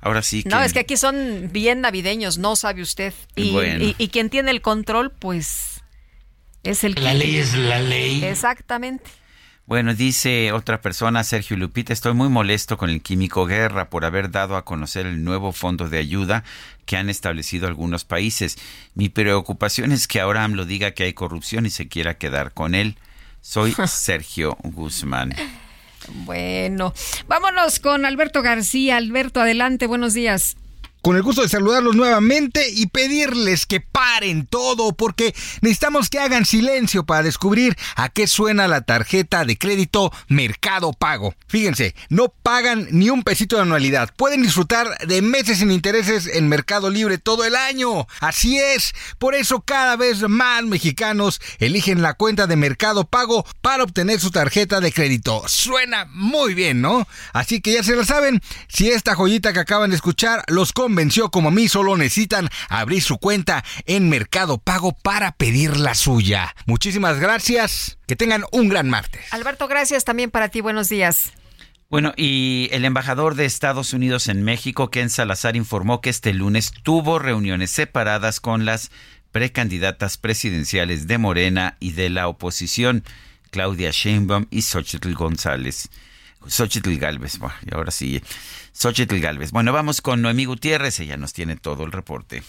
ahora 0.00 0.22
sí 0.22 0.42
que... 0.42 0.48
No, 0.48 0.60
es 0.60 0.72
que 0.72 0.80
aquí 0.80 0.96
son 0.96 1.50
bien 1.52 1.82
navideños, 1.82 2.38
no 2.38 2.56
sabe 2.56 2.82
usted. 2.82 3.12
Y, 3.36 3.52
Bueno. 3.52 3.84
y- 3.84 3.94
y 3.98 4.08
quien 4.08 4.30
tiene 4.30 4.50
el 4.50 4.62
control, 4.62 5.12
pues 5.12 5.73
es 6.64 6.84
el 6.84 6.94
La 6.96 7.12
que- 7.12 7.18
ley 7.18 7.36
es 7.36 7.54
la 7.54 7.78
ley. 7.80 8.24
Exactamente. 8.24 9.04
Bueno, 9.66 9.94
dice 9.94 10.52
otra 10.52 10.82
persona, 10.82 11.24
Sergio 11.24 11.56
Lupita, 11.56 11.94
estoy 11.94 12.12
muy 12.12 12.28
molesto 12.28 12.76
con 12.76 12.90
el 12.90 13.00
Químico 13.00 13.46
Guerra 13.46 13.88
por 13.88 14.04
haber 14.04 14.30
dado 14.30 14.56
a 14.56 14.64
conocer 14.66 15.06
el 15.06 15.24
nuevo 15.24 15.52
fondo 15.52 15.88
de 15.88 15.96
ayuda 15.98 16.44
que 16.84 16.98
han 16.98 17.08
establecido 17.08 17.66
algunos 17.66 18.04
países. 18.04 18.58
Mi 18.94 19.08
preocupación 19.08 19.90
es 19.92 20.06
que 20.06 20.20
ahora 20.20 20.44
AMLO 20.44 20.66
diga 20.66 20.90
que 20.90 21.04
hay 21.04 21.14
corrupción 21.14 21.64
y 21.64 21.70
se 21.70 21.88
quiera 21.88 22.18
quedar 22.18 22.52
con 22.52 22.74
él. 22.74 22.96
Soy 23.40 23.74
Sergio 23.86 24.58
Guzmán. 24.62 25.34
Bueno, 26.26 26.92
vámonos 27.26 27.78
con 27.80 28.04
Alberto 28.04 28.42
García. 28.42 28.98
Alberto, 28.98 29.40
adelante, 29.40 29.86
buenos 29.86 30.12
días. 30.12 30.58
Con 31.04 31.16
el 31.16 31.22
gusto 31.22 31.42
de 31.42 31.50
saludarlos 31.50 31.94
nuevamente 31.96 32.70
y 32.70 32.86
pedirles 32.86 33.66
que 33.66 33.82
paren 33.82 34.46
todo 34.46 34.94
porque 34.94 35.34
necesitamos 35.60 36.08
que 36.08 36.18
hagan 36.18 36.46
silencio 36.46 37.04
para 37.04 37.22
descubrir 37.22 37.76
a 37.94 38.08
qué 38.08 38.26
suena 38.26 38.68
la 38.68 38.80
tarjeta 38.80 39.44
de 39.44 39.58
crédito 39.58 40.10
Mercado 40.28 40.94
Pago. 40.94 41.34
Fíjense, 41.46 41.94
no 42.08 42.28
pagan 42.42 42.88
ni 42.90 43.10
un 43.10 43.22
pesito 43.22 43.56
de 43.56 43.62
anualidad. 43.62 44.14
Pueden 44.16 44.40
disfrutar 44.40 44.96
de 45.06 45.20
meses 45.20 45.58
sin 45.58 45.72
intereses 45.72 46.26
en 46.26 46.48
Mercado 46.48 46.88
Libre 46.88 47.18
todo 47.18 47.44
el 47.44 47.54
año. 47.54 48.06
Así 48.20 48.58
es. 48.58 48.94
Por 49.18 49.34
eso 49.34 49.60
cada 49.60 49.96
vez 49.96 50.26
más 50.26 50.64
mexicanos 50.64 51.38
eligen 51.58 52.00
la 52.00 52.14
cuenta 52.14 52.46
de 52.46 52.56
Mercado 52.56 53.04
Pago 53.04 53.44
para 53.60 53.84
obtener 53.84 54.20
su 54.20 54.30
tarjeta 54.30 54.80
de 54.80 54.90
crédito. 54.90 55.42
Suena 55.48 56.06
muy 56.14 56.54
bien, 56.54 56.80
¿no? 56.80 57.06
Así 57.34 57.60
que 57.60 57.74
ya 57.74 57.82
se 57.82 57.94
lo 57.94 58.06
saben. 58.06 58.40
Si 58.68 58.88
esta 58.88 59.14
joyita 59.14 59.52
que 59.52 59.60
acaban 59.60 59.90
de 59.90 59.96
escuchar 59.96 60.42
los 60.48 60.72
convenció 60.94 61.28
como 61.32 61.48
a 61.48 61.50
mí, 61.50 61.66
solo 61.66 61.96
necesitan 61.96 62.48
abrir 62.68 63.02
su 63.02 63.18
cuenta 63.18 63.64
en 63.84 64.08
Mercado 64.08 64.58
Pago 64.58 64.92
para 64.92 65.32
pedir 65.32 65.76
la 65.76 65.96
suya. 65.96 66.54
Muchísimas 66.66 67.18
gracias. 67.18 67.98
Que 68.06 68.14
tengan 68.14 68.44
un 68.52 68.68
gran 68.68 68.88
martes. 68.88 69.20
Alberto, 69.32 69.66
gracias 69.66 70.04
también 70.04 70.30
para 70.30 70.50
ti, 70.50 70.60
buenos 70.60 70.88
días. 70.88 71.32
Bueno, 71.90 72.12
y 72.16 72.68
el 72.70 72.84
embajador 72.84 73.34
de 73.34 73.44
Estados 73.44 73.92
Unidos 73.92 74.28
en 74.28 74.44
México, 74.44 74.88
Ken 74.92 75.10
Salazar, 75.10 75.56
informó 75.56 76.00
que 76.00 76.10
este 76.10 76.32
lunes 76.32 76.70
tuvo 76.84 77.18
reuniones 77.18 77.72
separadas 77.72 78.38
con 78.38 78.64
las 78.64 78.92
precandidatas 79.32 80.16
presidenciales 80.16 81.08
de 81.08 81.18
Morena 81.18 81.76
y 81.80 81.90
de 81.90 82.08
la 82.08 82.28
oposición, 82.28 83.02
Claudia 83.50 83.90
Sheinbaum 83.90 84.46
y 84.52 84.62
Xochitl 84.62 85.14
González. 85.14 85.88
Xochitl 86.46 86.96
Galvez, 86.98 87.38
bueno, 87.38 87.56
y 87.68 87.74
ahora 87.74 87.90
sí, 87.90 88.22
Xochitl 88.74 89.20
Galvez. 89.20 89.52
Bueno, 89.52 89.72
vamos 89.72 90.02
con 90.02 90.20
Noemí 90.20 90.44
Gutiérrez, 90.44 91.00
ella 91.00 91.16
nos 91.16 91.32
tiene 91.32 91.56
todo 91.56 91.84
el 91.84 91.92
reporte. 91.92 92.42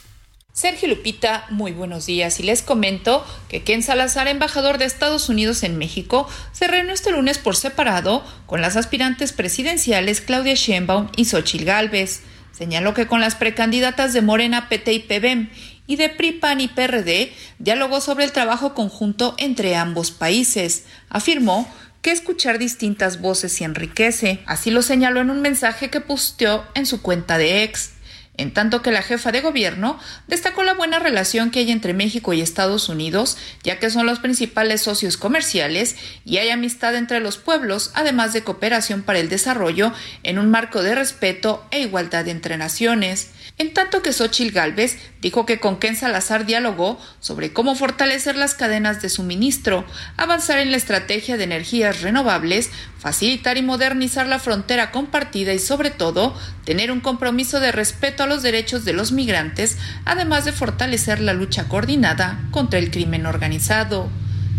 Sergio 0.51 0.87
Lupita, 0.87 1.45
muy 1.49 1.73
buenos 1.73 2.05
días 2.05 2.39
y 2.39 2.43
les 2.43 2.61
comento 2.61 3.25
que 3.49 3.63
Ken 3.63 3.83
Salazar, 3.83 4.27
embajador 4.27 4.77
de 4.77 4.85
Estados 4.85 5.27
Unidos 5.27 5.63
en 5.63 5.77
México, 5.77 6.29
se 6.53 6.67
reunió 6.67 6.93
este 6.93 7.11
lunes 7.11 7.37
por 7.37 7.57
separado 7.57 8.23
con 8.45 8.61
las 8.61 8.77
aspirantes 8.77 9.33
presidenciales 9.33 10.21
Claudia 10.21 10.53
Sheinbaum 10.53 11.09
y 11.17 11.25
Xochitl 11.25 11.65
Gálvez. 11.65 12.23
Señaló 12.53 12.93
que 12.93 13.05
con 13.05 13.19
las 13.19 13.35
precandidatas 13.35 14.13
de 14.13 14.21
Morena, 14.21 14.69
PT 14.69 14.93
y 14.93 14.99
PBM 14.99 15.49
y 15.87 15.97
de 15.97 16.09
PRI, 16.09 16.31
PAN 16.31 16.61
y 16.61 16.67
PRD 16.69 17.33
dialogó 17.59 18.01
sobre 18.01 18.23
el 18.23 18.31
trabajo 18.31 18.73
conjunto 18.73 19.35
entre 19.37 19.75
ambos 19.75 20.11
países. 20.11 20.85
Afirmó 21.09 21.67
que 22.05 22.11
escuchar 22.11 22.59
distintas 22.59 23.19
voces 23.19 23.59
y 23.59 23.63
enriquece. 23.63 24.43
Así 24.45 24.69
lo 24.69 24.83
señaló 24.83 25.21
en 25.21 25.31
un 25.31 25.41
mensaje 25.41 25.89
que 25.89 26.01
posteó 26.01 26.63
en 26.75 26.85
su 26.85 27.01
cuenta 27.01 27.39
de 27.39 27.63
ex 27.63 27.93
en 28.37 28.53
tanto 28.53 28.83
que 28.83 28.91
la 28.91 29.01
jefa 29.01 29.31
de 29.31 29.41
gobierno 29.41 29.97
destacó 30.27 30.61
la 30.61 30.75
buena 30.75 30.99
relación 30.99 31.49
que 31.49 31.59
hay 31.59 31.71
entre 31.71 31.95
México 31.95 32.33
y 32.33 32.41
Estados 32.41 32.89
Unidos, 32.89 33.37
ya 33.63 33.79
que 33.79 33.89
son 33.89 34.05
los 34.05 34.19
principales 34.19 34.81
socios 34.81 35.17
comerciales 35.17 35.95
y 36.25 36.37
hay 36.37 36.49
amistad 36.49 36.95
entre 36.95 37.21
los 37.21 37.37
pueblos, 37.37 37.89
además 37.95 38.33
de 38.33 38.43
cooperación 38.43 39.01
para 39.01 39.17
el 39.17 39.29
desarrollo 39.29 39.91
en 40.21 40.37
un 40.37 40.51
marco 40.51 40.83
de 40.83 40.93
respeto 40.93 41.65
e 41.71 41.79
igualdad 41.79 42.27
entre 42.27 42.57
naciones. 42.57 43.31
En 43.57 43.73
tanto 43.73 44.01
que 44.01 44.11
Xochil 44.11 44.51
Gálvez 44.51 44.97
dijo 45.21 45.45
que 45.45 45.61
con 45.61 45.79
Ken 45.79 45.95
Salazar 45.95 46.45
dialogó 46.45 46.99
sobre 47.21 47.53
cómo 47.53 47.75
fortalecer 47.75 48.35
las 48.35 48.53
cadenas 48.53 49.01
de 49.01 49.07
suministro, 49.07 49.85
avanzar 50.17 50.59
en 50.59 50.71
la 50.71 50.77
estrategia 50.77 51.37
de 51.37 51.45
energías 51.45 52.01
renovables, 52.01 52.69
facilitar 52.99 53.57
y 53.57 53.61
modernizar 53.61 54.27
la 54.27 54.39
frontera 54.39 54.91
compartida 54.91 55.53
y 55.53 55.59
sobre 55.59 55.89
todo 55.89 56.37
tener 56.65 56.91
un 56.91 56.99
compromiso 56.99 57.61
de 57.61 57.71
respeto 57.71 58.23
a 58.23 58.27
los 58.27 58.43
derechos 58.43 58.83
de 58.83 58.91
los 58.91 59.13
migrantes, 59.13 59.77
además 60.03 60.43
de 60.43 60.51
fortalecer 60.51 61.21
la 61.21 61.33
lucha 61.33 61.69
coordinada 61.69 62.41
contra 62.51 62.77
el 62.77 62.91
crimen 62.91 63.25
organizado. 63.25 64.09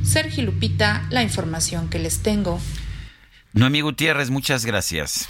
Sergio 0.04 0.44
Lupita, 0.44 1.04
la 1.10 1.22
información 1.22 1.90
que 1.90 1.98
les 1.98 2.22
tengo. 2.22 2.60
Noemí 3.52 3.82
Gutiérrez, 3.82 4.30
muchas 4.30 4.64
gracias. 4.64 5.28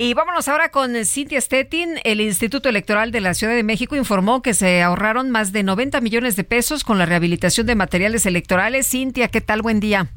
Y 0.00 0.14
vámonos 0.14 0.46
ahora 0.46 0.68
con 0.70 0.94
Cintia 1.04 1.40
Stettin. 1.40 1.96
El 2.04 2.20
Instituto 2.20 2.68
Electoral 2.68 3.10
de 3.10 3.20
la 3.20 3.34
Ciudad 3.34 3.56
de 3.56 3.64
México 3.64 3.96
informó 3.96 4.42
que 4.42 4.54
se 4.54 4.80
ahorraron 4.80 5.28
más 5.30 5.50
de 5.50 5.64
90 5.64 6.00
millones 6.00 6.36
de 6.36 6.44
pesos 6.44 6.84
con 6.84 6.98
la 6.98 7.04
rehabilitación 7.04 7.66
de 7.66 7.74
materiales 7.74 8.24
electorales. 8.24 8.88
Cintia, 8.88 9.26
¿qué 9.26 9.40
tal? 9.40 9.60
Buen 9.60 9.80
día. 9.80 10.12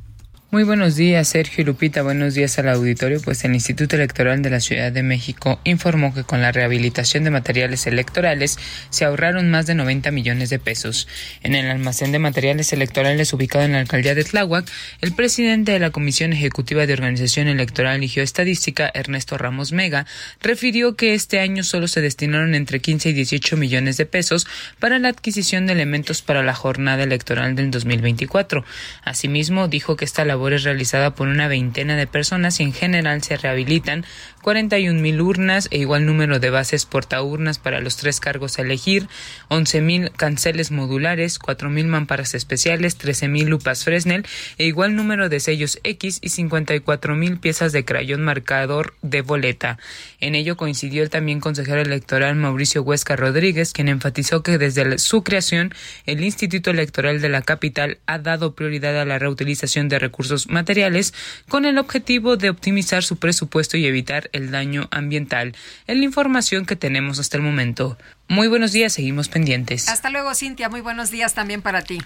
Muy 0.54 0.64
buenos 0.64 0.98
días, 0.98 1.30
Sergio 1.30 1.64
Lupita. 1.64 2.02
Buenos 2.02 2.34
días 2.34 2.60
al 2.60 2.68
auditorio. 2.68 3.22
Pues 3.22 3.46
el 3.46 3.54
Instituto 3.54 3.96
Electoral 3.96 4.42
de 4.42 4.50
la 4.50 4.60
Ciudad 4.60 4.92
de 4.92 5.02
México 5.02 5.62
informó 5.64 6.14
que 6.14 6.26
con 6.26 6.42
la 6.42 6.52
rehabilitación 6.52 7.24
de 7.24 7.30
materiales 7.30 7.88
electorales 7.88 8.60
se 8.90 9.06
ahorraron 9.06 9.50
más 9.50 9.66
de 9.66 9.76
90 9.76 10.12
millones 10.12 10.50
de 10.50 10.60
pesos. 10.60 11.08
En 11.42 11.56
el 11.56 11.72
almacén 11.72 12.12
de 12.12 12.20
materiales 12.20 12.74
electorales 12.74 13.32
ubicado 13.32 13.64
en 13.64 13.72
la 13.72 13.80
alcaldía 13.80 14.14
de 14.14 14.26
Tláhuac, 14.26 14.70
el 15.00 15.14
presidente 15.14 15.72
de 15.72 15.80
la 15.80 15.92
Comisión 15.92 16.34
Ejecutiva 16.34 16.86
de 16.86 16.92
Organización 16.92 17.48
Electoral 17.48 18.04
y 18.04 18.10
Geoestadística, 18.10 18.92
Ernesto 18.94 19.38
Ramos 19.38 19.72
Mega, 19.72 20.06
refirió 20.42 20.98
que 20.98 21.14
este 21.14 21.40
año 21.40 21.64
solo 21.64 21.88
se 21.88 22.02
destinaron 22.02 22.56
entre 22.56 22.82
15 22.82 23.12
y 23.12 23.14
18 23.14 23.56
millones 23.56 23.96
de 23.96 24.06
pesos 24.06 24.46
para 24.80 25.00
la 25.00 25.08
adquisición 25.08 25.66
de 25.66 25.72
elementos 25.72 26.22
para 26.22 26.44
la 26.44 26.56
jornada 26.56 27.04
electoral 27.04 27.56
del 27.56 27.72
2024. 27.72 28.66
Asimismo, 29.06 29.70
dijo 29.70 29.96
que 29.96 30.04
esta 30.04 30.26
labor 30.26 30.41
es 30.50 30.64
realizada 30.64 31.16
por 31.16 31.28
una 31.28 31.48
veintena 31.48 31.96
de 31.96 32.08
personas 32.08 32.60
y 32.60 32.64
en 32.64 32.74
general 32.74 33.22
se 33.24 33.38
rehabilitan 33.38 34.06
41 34.42 35.00
mil 35.00 35.22
urnas 35.22 35.68
e 35.72 35.78
igual 35.78 36.06
número 36.06 36.40
de 36.40 36.50
bases 36.50 36.86
portaurnas 36.86 37.60
para 37.60 37.80
los 37.80 37.98
tres 37.98 38.20
cargos 38.20 38.58
a 38.58 38.64
elegir, 38.64 39.08
11 39.50 39.82
mil 39.82 40.12
canceles 40.12 40.72
modulares, 40.72 41.40
4 41.40 41.70
mil 41.70 41.88
mamparas 41.88 42.34
especiales, 42.34 42.96
13 42.98 43.28
mil 43.28 43.48
lupas 43.48 43.84
Fresnel 43.84 44.26
e 44.58 44.66
igual 44.66 44.96
número 44.96 45.30
de 45.30 45.40
sellos 45.40 45.80
X 45.84 46.20
y 46.22 46.30
54 46.30 47.16
mil 47.16 47.38
piezas 47.38 47.72
de 47.72 47.86
crayón 47.86 48.24
marcador 48.24 48.96
de 49.02 49.22
boleta. 49.22 49.78
En 50.20 50.36
ello 50.36 50.58
coincidió 50.58 51.04
el 51.04 51.10
también 51.10 51.40
consejero 51.40 51.82
electoral 51.82 52.36
Mauricio 52.36 52.82
Huesca 52.82 53.16
Rodríguez, 53.16 53.74
quien 53.74 53.88
enfatizó 53.88 54.44
que 54.44 54.58
desde 54.58 54.98
su 54.98 55.24
creación 55.24 55.74
el 56.06 56.24
Instituto 56.24 56.72
Electoral 56.72 57.22
de 57.22 57.30
la 57.30 57.42
capital 57.42 58.00
ha 58.06 58.18
dado 58.18 58.56
prioridad 58.56 59.00
a 59.00 59.06
la 59.06 59.20
reutilización 59.20 59.90
de 59.90 60.00
recursos 60.00 60.50
materiales 60.50 61.14
con 61.48 61.66
el 61.66 61.78
objetivo 61.78 62.38
de 62.38 62.50
optimizar 62.50 63.04
su 63.04 63.18
presupuesto 63.18 63.78
y 63.78 63.86
evitar 63.86 64.30
el 64.34 64.52
daño 64.52 64.88
ambiental. 64.92 65.56
Es 65.88 65.98
la 65.98 66.04
información 66.04 66.66
que 66.66 66.76
tenemos 66.76 67.20
hasta 67.20 67.38
el 67.38 67.44
momento. 67.44 67.98
Muy 68.28 68.48
buenos 68.48 68.72
días, 68.72 68.94
seguimos 68.94 69.30
pendientes. 69.30 69.90
Hasta 69.90 70.10
luego, 70.10 70.34
Cintia. 70.36 70.70
Muy 70.70 70.82
buenos 70.82 71.12
días 71.12 71.34
también 71.34 71.62
para 71.62 71.82
ti. 71.82 72.00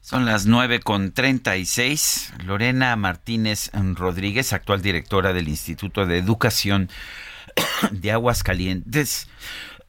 Son 0.00 0.24
las 0.24 0.46
nueve 0.46 0.80
con 0.80 1.12
treinta 1.12 1.56
y 1.56 1.64
seis. 1.64 2.32
Lorena 2.44 2.96
Martínez 2.96 3.70
Rodríguez, 3.94 4.52
actual 4.52 4.82
directora 4.82 5.32
del 5.32 5.48
Instituto 5.48 6.06
de 6.06 6.18
Educación 6.18 6.90
de 7.92 8.10
Aguascalientes, 8.10 9.28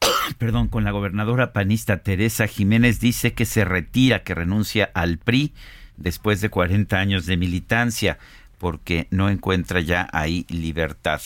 perdón, 0.38 0.68
con 0.68 0.84
la 0.84 0.92
gobernadora 0.92 1.52
panista 1.52 1.98
Teresa 1.98 2.46
Jiménez, 2.46 3.00
dice 3.00 3.32
que 3.32 3.44
se 3.44 3.64
retira, 3.64 4.22
que 4.22 4.34
renuncia 4.34 4.90
al 4.94 5.18
PRI 5.18 5.52
después 5.96 6.40
de 6.40 6.48
40 6.48 6.96
años 6.96 7.26
de 7.26 7.36
militancia, 7.36 8.18
porque 8.58 9.08
no 9.10 9.28
encuentra 9.28 9.80
ya 9.80 10.08
ahí 10.12 10.46
libertad. 10.48 11.20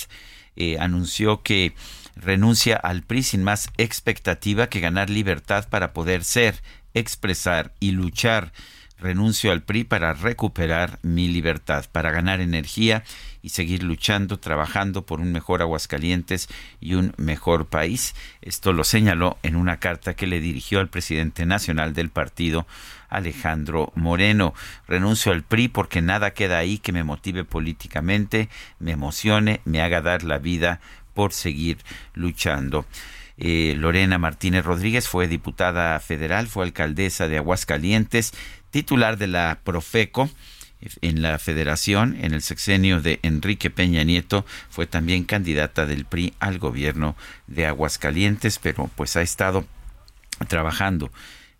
Eh, 0.60 0.76
anunció 0.80 1.44
que 1.44 1.72
renuncia 2.16 2.74
al 2.74 3.04
PRI 3.04 3.22
sin 3.22 3.44
más 3.44 3.70
expectativa 3.76 4.68
que 4.68 4.80
ganar 4.80 5.08
libertad 5.08 5.68
para 5.68 5.92
poder 5.92 6.24
ser, 6.24 6.56
expresar 6.94 7.72
y 7.78 7.92
luchar. 7.92 8.52
Renuncio 8.98 9.52
al 9.52 9.62
PRI 9.62 9.84
para 9.84 10.14
recuperar 10.14 10.98
mi 11.02 11.28
libertad, 11.28 11.84
para 11.92 12.10
ganar 12.10 12.40
energía 12.40 13.04
y 13.40 13.50
seguir 13.50 13.84
luchando, 13.84 14.40
trabajando 14.40 15.06
por 15.06 15.20
un 15.20 15.30
mejor 15.30 15.62
Aguascalientes 15.62 16.48
y 16.80 16.94
un 16.94 17.14
mejor 17.18 17.66
país. 17.66 18.16
Esto 18.42 18.72
lo 18.72 18.82
señaló 18.82 19.38
en 19.44 19.54
una 19.54 19.78
carta 19.78 20.14
que 20.14 20.26
le 20.26 20.40
dirigió 20.40 20.80
al 20.80 20.88
presidente 20.88 21.46
nacional 21.46 21.94
del 21.94 22.10
partido, 22.10 22.66
Alejandro 23.08 23.92
Moreno. 23.94 24.54
Renuncio 24.86 25.32
al 25.32 25.42
PRI 25.42 25.68
porque 25.68 26.02
nada 26.02 26.32
queda 26.32 26.58
ahí 26.58 26.78
que 26.78 26.92
me 26.92 27.04
motive 27.04 27.44
políticamente, 27.44 28.48
me 28.78 28.92
emocione, 28.92 29.60
me 29.64 29.82
haga 29.82 30.00
dar 30.00 30.22
la 30.24 30.38
vida 30.38 30.80
por 31.14 31.32
seguir 31.32 31.78
luchando. 32.14 32.86
Eh, 33.38 33.74
Lorena 33.76 34.18
Martínez 34.18 34.64
Rodríguez 34.64 35.08
fue 35.08 35.28
diputada 35.28 35.98
federal, 36.00 36.48
fue 36.48 36.64
alcaldesa 36.64 37.28
de 37.28 37.38
Aguascalientes, 37.38 38.32
titular 38.70 39.16
de 39.16 39.28
la 39.28 39.60
Profeco 39.62 40.28
en 41.02 41.22
la 41.22 41.38
federación 41.38 42.16
en 42.20 42.32
el 42.32 42.42
sexenio 42.42 43.00
de 43.00 43.18
Enrique 43.22 43.68
Peña 43.68 44.04
Nieto 44.04 44.46
fue 44.70 44.86
también 44.86 45.24
candidata 45.24 45.86
del 45.86 46.04
PRI 46.04 46.34
al 46.38 46.58
gobierno 46.58 47.16
de 47.48 47.66
Aguascalientes 47.66 48.60
pero 48.60 48.88
pues 48.94 49.16
ha 49.16 49.22
estado 49.22 49.66
trabajando 50.46 51.10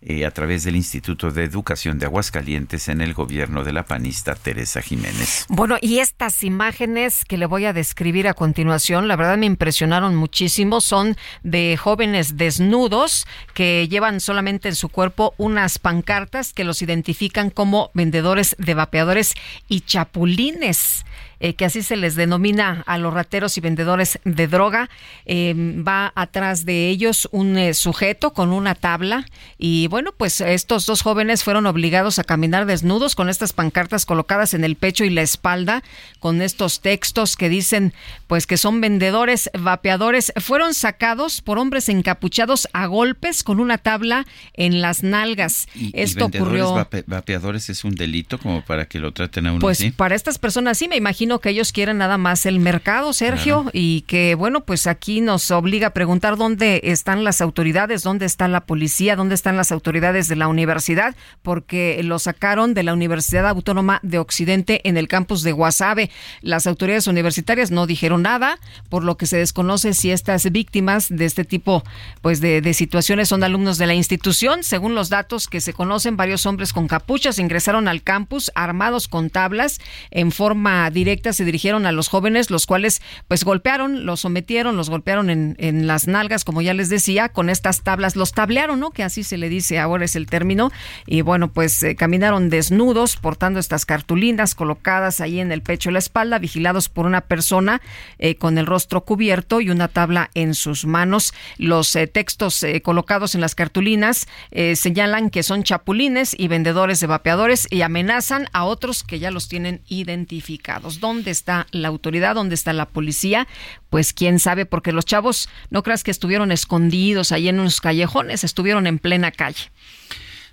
eh, 0.01 0.25
a 0.25 0.31
través 0.31 0.63
del 0.63 0.77
Instituto 0.77 1.33
de 1.33 1.43
Educación 1.43 1.99
de 1.99 2.07
Aguascalientes 2.07 2.89
en 2.89 3.01
el 3.01 3.15
gobierno 3.15 3.65
de 3.65 3.73
la 3.73 3.85
panista 3.85 4.37
Teresa 4.37 4.81
Jiménez. 4.81 5.45
Bueno, 5.49 5.77
y 5.81 5.99
estas 5.99 6.45
imágenes 6.45 7.25
que 7.25 7.37
le 7.37 7.47
voy 7.47 7.65
a 7.65 7.73
describir 7.73 8.29
a 8.29 8.35
continuación, 8.35 9.09
la 9.09 9.17
verdad 9.17 9.37
me 9.39 9.47
impresionaron 9.47 10.15
muchísimo, 10.15 10.81
son 10.81 11.17
de 11.43 11.77
jóvenes 11.77 12.37
desnudos 12.37 13.27
que 13.55 13.89
llevan 13.89 14.21
solamente 14.21 14.69
en 14.69 14.77
su 14.77 14.89
cuerpo 14.89 15.35
unas 15.37 15.81
pancartas 15.81 16.53
que 16.53 16.65
los 16.65 16.81
identifican 16.81 17.51
como 17.51 17.91
vendedores 17.93 18.55
de 18.59 18.75
vapeadores 18.75 19.35
y 19.69 19.81
chapulines. 19.81 21.05
Eh, 21.41 21.55
que 21.55 21.65
así 21.65 21.83
se 21.83 21.97
les 21.97 22.17
denomina 22.17 22.83
a 22.87 22.99
los 22.99 23.15
rateros 23.15 23.57
y 23.57 23.61
vendedores 23.61 24.19
de 24.25 24.49
droga. 24.49 24.91
Eh, 25.25 25.55
va 25.87 26.13
atrás 26.17 26.65
de 26.65 26.89
ellos 26.89 27.29
un 27.31 27.57
eh, 27.57 27.75
sujeto 27.75 28.33
con 28.33 28.53
una 28.53 28.75
tabla 28.75 29.25
y 29.57 29.87
bueno, 29.87 30.13
pues 30.17 30.41
estos 30.41 30.87
dos 30.87 31.03
jóvenes 31.03 31.45
fueron 31.45 31.67
obligados 31.67 32.19
a 32.19 32.25
caminar 32.25 32.67
desnudos 32.67 33.15
con 33.15 33.29
estas 33.29 33.53
pancartas 33.53 34.05
colocadas 34.05 34.53
en 34.53 34.65
el 34.65 34.75
pecho 34.75 35.05
y 35.05 35.11
la 35.11 35.23
espalda, 35.23 35.85
con 36.19 36.43
estos 36.43 36.81
textos 36.81 37.37
que 37.37 37.49
dicen 37.49 37.93
pues 38.27 38.47
que 38.47 38.57
son 38.57 38.81
vendedores 38.81 39.49
vapeadores. 39.57 40.33
Fueron 40.39 40.75
sacados 40.75 41.41
por 41.41 41.59
hombres 41.59 41.89
encapuchados 41.89 42.69
a 42.73 42.87
golpes 42.87 43.45
con 43.45 43.61
una 43.61 43.79
tabla 43.79 44.27
en 44.55 44.81
las 44.81 45.05
nalgas. 45.05 45.69
Esto 45.93 46.27
ocurrió. 46.27 46.75
vapeadores 47.07 47.71
es 47.71 47.85
un 47.85 47.95
delito 47.95 48.39
como 48.39 48.65
para 48.65 48.87
que 48.87 48.99
lo 48.99 49.13
traten 49.13 49.47
a 49.47 49.53
uno 49.53 49.61
Pues 49.61 49.85
para 49.97 50.17
estas 50.17 50.39
personas 50.39 50.79
sí, 50.79 50.89
me 50.89 50.97
imagino 50.97 51.28
que 51.39 51.51
ellos 51.51 51.73
quieren 51.73 51.99
nada 51.99 52.17
más 52.17 52.47
el 52.47 52.59
mercado, 52.59 53.13
Sergio, 53.13 53.67
y 53.73 54.01
que 54.03 54.35
bueno, 54.35 54.65
pues 54.65 54.87
aquí 54.87 55.21
nos 55.21 55.51
obliga 55.51 55.89
a 55.89 55.95
preguntar 55.95 56.37
dónde 56.37 56.81
están 56.85 57.25
las 57.25 57.43
autoridades, 57.43 58.03
dónde 58.03 58.25
está 58.25 58.49
la 58.49 58.65
policía, 58.65 59.17
dónde 59.17 59.35
están 59.35 59.57
las 59.57 59.71
autoridades 59.71 60.29
de 60.29 60.37
la 60.37 60.49
universidad, 60.49 61.15
porque 61.43 62.01
lo 62.03 62.19
sacaron 62.19 62.73
de 62.73 62.83
la 62.83 62.95
Universidad 62.95 63.47
Autónoma 63.47 64.01
de 64.03 64.19
Occidente 64.19 64.81
en 64.89 64.97
el 64.97 65.09
campus 65.09 65.43
de 65.43 65.53
Guasave. 65.53 66.11
Las 66.41 66.67
autoridades 66.67 67.07
universitarias 67.07 67.71
no 67.71 67.87
dijeron 67.87 68.23
nada, 68.23 68.59
por 68.89 69.05
lo 69.05 69.19
que 69.19 69.27
se 69.27 69.37
desconoce 69.37 69.93
si 69.93 70.11
estas 70.11 70.51
víctimas 70.51 71.09
de 71.11 71.27
este 71.27 71.45
tipo 71.45 71.85
pues 72.23 72.41
de, 72.41 72.63
de 72.63 72.73
situaciones 72.73 73.29
son 73.29 73.45
alumnos 73.45 73.77
de 73.77 73.87
la 73.87 73.95
institución. 73.95 74.65
Según 74.65 74.95
los 74.95 75.11
datos 75.11 75.47
que 75.49 75.61
se 75.61 75.75
conocen, 75.75 76.17
varios 76.17 76.47
hombres 76.47 76.73
con 76.73 76.89
capuchas 76.89 77.39
ingresaron 77.39 77.89
al 77.89 78.03
campus 78.03 78.51
armados 78.55 79.09
con 79.09 79.31
tablas 79.31 79.81
en 80.11 80.33
forma 80.33 80.89
directa 80.91 81.18
se 81.33 81.45
dirigieron 81.45 81.87
a 81.87 81.93
los 81.93 82.09
jóvenes, 82.09 82.51
los 82.51 82.67
cuales 82.67 83.03
pues 83.27 83.45
golpearon, 83.45 84.07
los 84.07 84.21
sometieron, 84.21 84.77
los 84.77 84.91
golpearon 84.91 85.31
en, 85.31 85.87
las 85.87 86.07
nalgas, 86.07 86.45
como 86.45 86.63
ya 86.63 86.75
les 86.75 86.89
decía, 86.89 87.29
con 87.29 87.51
estas 87.51 87.83
tablas, 87.83 88.17
los 88.17 88.33
tablearon, 88.33 88.81
¿no? 88.81 88.91
Que 88.91 89.03
así 89.03 89.23
se 89.23 89.37
le 89.37 89.49
dice 89.49 89.79
ahora 89.79 90.05
es 90.05 90.17
el 90.17 90.27
término. 90.27 90.71
Y 91.07 91.23
bueno, 91.23 91.49
pues 91.49 91.83
eh, 91.83 91.97
caminaron 91.97 92.51
desnudos, 92.51 93.17
portando 93.17 93.61
estas 93.61 93.85
cartulinas 93.85 94.55
colocadas 94.55 95.21
ahí 95.21 95.41
en 95.41 95.53
el 95.53 95.63
pecho 95.63 95.91
y 95.91 95.93
la 95.93 95.99
espalda, 95.99 96.39
vigilados 96.39 96.89
por 96.89 97.07
una 97.07 97.23
persona 97.23 97.81
eh, 98.19 98.37
con 98.37 98.59
el 98.59 98.67
rostro 98.67 99.05
cubierto 99.05 99.61
y 99.61 99.71
una 99.71 99.89
tabla 99.89 100.31
en 100.35 100.55
sus 100.55 100.85
manos. 100.87 101.35
Los 101.59 101.95
eh, 101.97 102.07
textos 102.07 102.65
colocados 102.83 103.35
en 103.35 103.41
las 103.41 103.55
cartulinas 103.55 104.27
señalan 104.75 105.31
que 105.31 105.43
son 105.43 105.63
chapulines 105.63 106.35
y 106.39 106.49
vendedores 106.49 107.01
de 107.01 107.07
vapeadores 107.07 107.67
y 107.71 107.83
amenazan 107.83 108.49
a 108.53 108.65
otros 108.65 109.03
que 109.03 109.19
ya 109.19 109.31
los 109.31 109.49
tienen 109.49 109.81
identificados. 109.89 111.01
¿Dónde 111.09 111.31
está 111.31 111.67
la 111.71 111.89
autoridad? 111.89 112.35
¿Dónde 112.35 112.55
está 112.55 112.75
la 112.75 112.87
policía? 112.87 113.49
Pues 113.89 114.13
quién 114.13 114.39
sabe, 114.39 114.67
porque 114.67 114.93
los 114.93 115.07
chavos 115.07 115.49
no 115.71 115.83
creas 115.83 116.05
que 116.05 116.11
estuvieron 116.11 116.53
escondidos 116.53 117.33
ahí 117.33 117.49
en 117.49 117.61
unos 117.61 117.81
callejones, 117.81 118.45
estuvieron 118.45 118.87
en 118.87 118.99
plena 118.99 119.31
calle. 119.31 119.71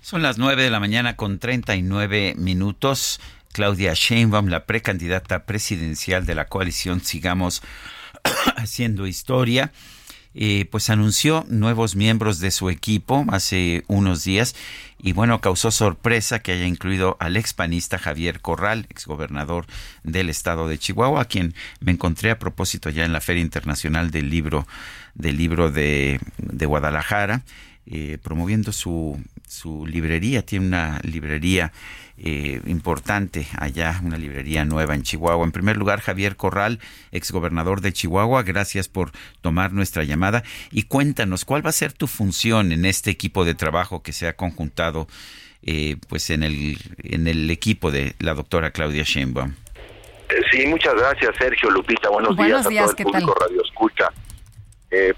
Son 0.00 0.22
las 0.22 0.38
9 0.38 0.62
de 0.62 0.70
la 0.70 0.80
mañana 0.80 1.14
con 1.14 1.38
39 1.38 2.36
minutos. 2.38 3.20
Claudia 3.52 3.92
Sheinbaum, 3.94 4.46
la 4.48 4.64
precandidata 4.64 5.44
presidencial 5.44 6.24
de 6.24 6.34
la 6.34 6.46
coalición 6.46 7.00
Sigamos 7.02 7.62
Haciendo 8.56 9.06
Historia, 9.06 9.72
eh, 10.38 10.66
pues 10.70 10.90
anunció 10.90 11.46
nuevos 11.48 11.96
miembros 11.96 12.40
de 12.40 12.50
su 12.50 12.68
equipo 12.68 13.24
hace 13.30 13.84
unos 13.86 14.22
días 14.22 14.54
y 14.98 15.12
bueno, 15.12 15.40
causó 15.40 15.70
sorpresa 15.70 16.40
que 16.40 16.52
haya 16.52 16.66
incluido 16.66 17.16
al 17.20 17.38
expanista 17.38 17.96
Javier 17.96 18.42
Corral, 18.42 18.84
exgobernador 18.90 19.64
del 20.02 20.28
estado 20.28 20.68
de 20.68 20.76
Chihuahua, 20.76 21.22
a 21.22 21.24
quien 21.24 21.54
me 21.80 21.92
encontré 21.92 22.30
a 22.30 22.38
propósito 22.38 22.90
ya 22.90 23.06
en 23.06 23.14
la 23.14 23.22
Feria 23.22 23.40
Internacional 23.40 24.10
del 24.10 24.28
Libro, 24.28 24.66
del 25.14 25.38
libro 25.38 25.70
de, 25.70 26.20
Guadalajara, 26.36 27.40
eh, 27.86 28.18
promoviendo 28.22 28.72
su, 28.72 29.18
su 29.46 29.86
librería, 29.86 30.42
tiene 30.42 30.66
una 30.66 31.00
librería 31.02 31.72
eh, 32.18 32.60
importante 32.66 33.46
allá, 33.58 34.00
una 34.02 34.16
librería 34.16 34.64
nueva 34.64 34.94
en 34.94 35.02
Chihuahua. 35.02 35.44
En 35.44 35.52
primer 35.52 35.76
lugar, 35.76 36.00
Javier 36.00 36.36
Corral, 36.36 36.80
exgobernador 37.12 37.80
de 37.80 37.92
Chihuahua, 37.92 38.42
gracias 38.42 38.88
por 38.88 39.10
tomar 39.42 39.72
nuestra 39.72 40.02
llamada 40.02 40.42
y 40.72 40.84
cuéntanos 40.84 41.44
cuál 41.44 41.64
va 41.64 41.70
a 41.70 41.74
ser 41.74 41.92
tu 41.92 42.06
función 42.06 42.72
en 42.72 42.86
este 42.86 43.10
equipo 43.10 43.44
de 43.44 43.54
trabajo 43.54 44.02
que 44.02 44.12
se 44.12 44.26
ha 44.26 44.34
conjuntado 44.34 45.08
eh, 45.62 45.96
pues 46.08 46.30
en 46.30 46.42
el, 46.42 46.78
en 47.02 47.28
el 47.28 47.50
equipo 47.50 47.90
de 47.90 48.14
la 48.18 48.34
doctora 48.34 48.70
Claudia 48.70 49.02
Sheinbaum. 49.04 49.54
Eh, 50.30 50.40
sí, 50.50 50.66
muchas 50.66 50.94
gracias 50.94 51.36
Sergio 51.38 51.70
Lupita. 51.70 52.08
Buenos, 52.08 52.36
días, 52.36 52.66
a 52.66 52.70
todo 52.70 52.90
el 52.90 52.96
público 52.96 53.36
Radio 53.38 53.62
Escucha. 53.62 54.08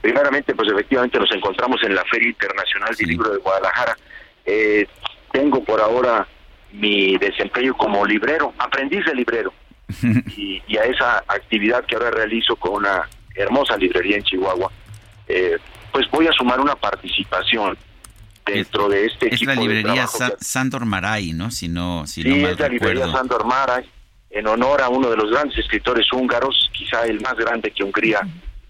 primeramente, 0.03 0.55
pues 0.55 0.69
efectivamente 0.69 1.19
nos 1.19 1.31
encontramos 1.33 1.81
en 1.85 1.95
la 1.95 2.05
Feria 2.07 2.29
Internacional 2.29 2.95
del 2.95 3.09
Libro 3.09 3.31
de 3.31 3.39
Guadalajara. 3.39 3.97
Tengo 5.33 5.63
por 5.63 5.81
ahora 5.81 6.27
mi 6.73 7.17
desempeño 7.17 7.77
como 7.77 8.05
librero, 8.05 8.53
aprendiz 8.59 9.05
de 9.05 9.15
librero, 9.15 9.53
y, 10.37 10.77
a 10.77 10.85
esa 10.85 11.19
actividad 11.27 11.85
que 11.85 11.97
ahora 11.97 12.11
realizo 12.11 12.57
con 12.57 12.75
una 12.75 13.09
hermosa 13.35 13.77
librería 13.77 14.17
en 14.17 14.23
Chihuahua, 14.25 14.71
eh, 15.27 15.57
pues 15.93 16.11
voy 16.11 16.27
a 16.27 16.33
sumar 16.33 16.61
una 16.61 16.75
participación 16.75 17.77
dentro 18.45 18.89
de 18.89 19.07
este 19.07 19.27
es 19.27 19.35
equipo 19.35 19.53
la 19.53 19.61
librería 19.61 20.03
de 20.03 20.37
Sandor 20.41 20.87
Maray, 20.87 21.33
¿no? 21.33 21.51
Si 21.51 21.69
no, 21.69 22.07
si 22.07 22.23
sí, 22.23 22.45
es 22.45 22.59
la 22.59 22.69
librería 22.69 23.11
Sandor 23.11 23.45
Maray, 23.47 23.89
en 24.31 24.47
honor 24.47 24.83
a 24.83 24.89
uno 24.89 25.11
de 25.11 25.17
los 25.17 25.31
grandes 25.31 25.59
escritores 25.59 26.11
húngaros, 26.13 26.71
quizá 26.73 27.05
el 27.05 27.21
más 27.21 27.35
grande 27.35 27.71
que 27.71 27.85
Hungría 27.85 28.21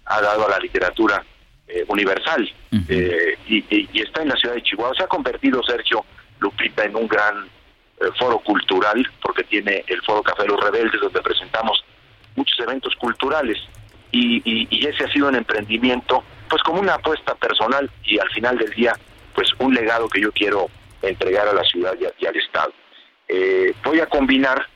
ha 0.04 0.20
dado 0.20 0.46
a 0.46 0.50
la 0.50 0.58
literatura 0.58 1.24
eh, 1.68 1.84
universal, 1.88 2.50
eh, 2.88 3.36
y, 3.46 3.64
y, 3.68 4.02
está 4.02 4.22
en 4.22 4.28
la 4.30 4.36
ciudad 4.36 4.54
de 4.54 4.62
Chihuahua. 4.62 4.94
Se 4.96 5.04
ha 5.04 5.06
convertido, 5.06 5.62
Sergio 5.62 6.04
Lupita, 6.40 6.84
en 6.84 6.96
un 6.96 7.06
gran 7.06 7.48
eh, 8.00 8.06
foro 8.16 8.38
cultural, 8.38 9.06
porque 9.20 9.42
tiene 9.44 9.84
el 9.88 10.00
Foro 10.02 10.22
Café 10.22 10.42
de 10.42 10.48
los 10.48 10.60
Rebeldes, 10.60 11.00
donde 11.00 11.20
presentamos 11.20 11.84
muchos 12.36 12.58
eventos 12.60 12.94
culturales. 12.96 13.58
Y, 14.12 14.86
ese 14.86 15.04
ha 15.04 15.12
sido 15.12 15.28
un 15.28 15.34
emprendimiento, 15.34 16.22
pues 16.48 16.62
como 16.62 16.80
una 16.80 16.94
apuesta 16.94 17.34
personal 17.34 17.90
y 18.04 18.18
al 18.18 18.30
final 18.30 18.56
del 18.56 18.70
día, 18.70 18.94
pues 19.34 19.50
un 19.58 19.74
legado 19.74 20.08
que 20.08 20.20
yo 20.20 20.32
quiero 20.32 20.68
entregar 21.02 21.46
a 21.48 21.52
la 21.52 21.64
ciudad 21.64 21.94
y, 22.00 22.26
al 22.26 22.36
Estado. 22.36 22.72
Eh, 23.28 23.74
voy 23.84 24.00
a 24.00 24.06
combinar 24.06 24.66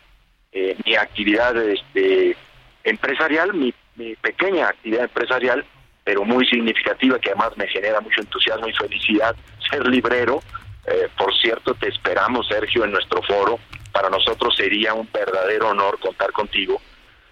eh, 0.52 0.77
mi 0.85 0.97
actividad 0.97 1.56
este, 1.56 2.36
empresarial, 2.85 3.55
mi, 3.55 3.73
mi 3.97 4.14
pequeña 4.16 4.69
actividad 4.69 5.05
empresarial, 5.05 5.64
pero 6.05 6.24
muy 6.24 6.47
significativa, 6.47 7.19
que 7.19 7.31
además 7.31 7.57
me 7.57 7.69
genera 7.69 8.01
mucho 8.01 8.20
entusiasmo 8.20 8.69
y 8.69 8.73
felicidad, 8.73 9.37
ser 9.70 9.87
librero, 9.87 10.43
eh, 10.87 11.09
por 11.16 11.33
cierto, 11.39 11.74
te 11.74 11.89
esperamos, 11.89 12.49
Sergio, 12.49 12.85
en 12.85 12.93
nuestro 12.93 13.23
foro. 13.23 13.59
Para 13.93 14.09
nosotros 14.09 14.55
sería 14.57 14.95
un 14.95 15.09
verdadero 15.12 15.69
honor 15.69 15.99
contar 16.01 16.33
contigo 16.33 16.81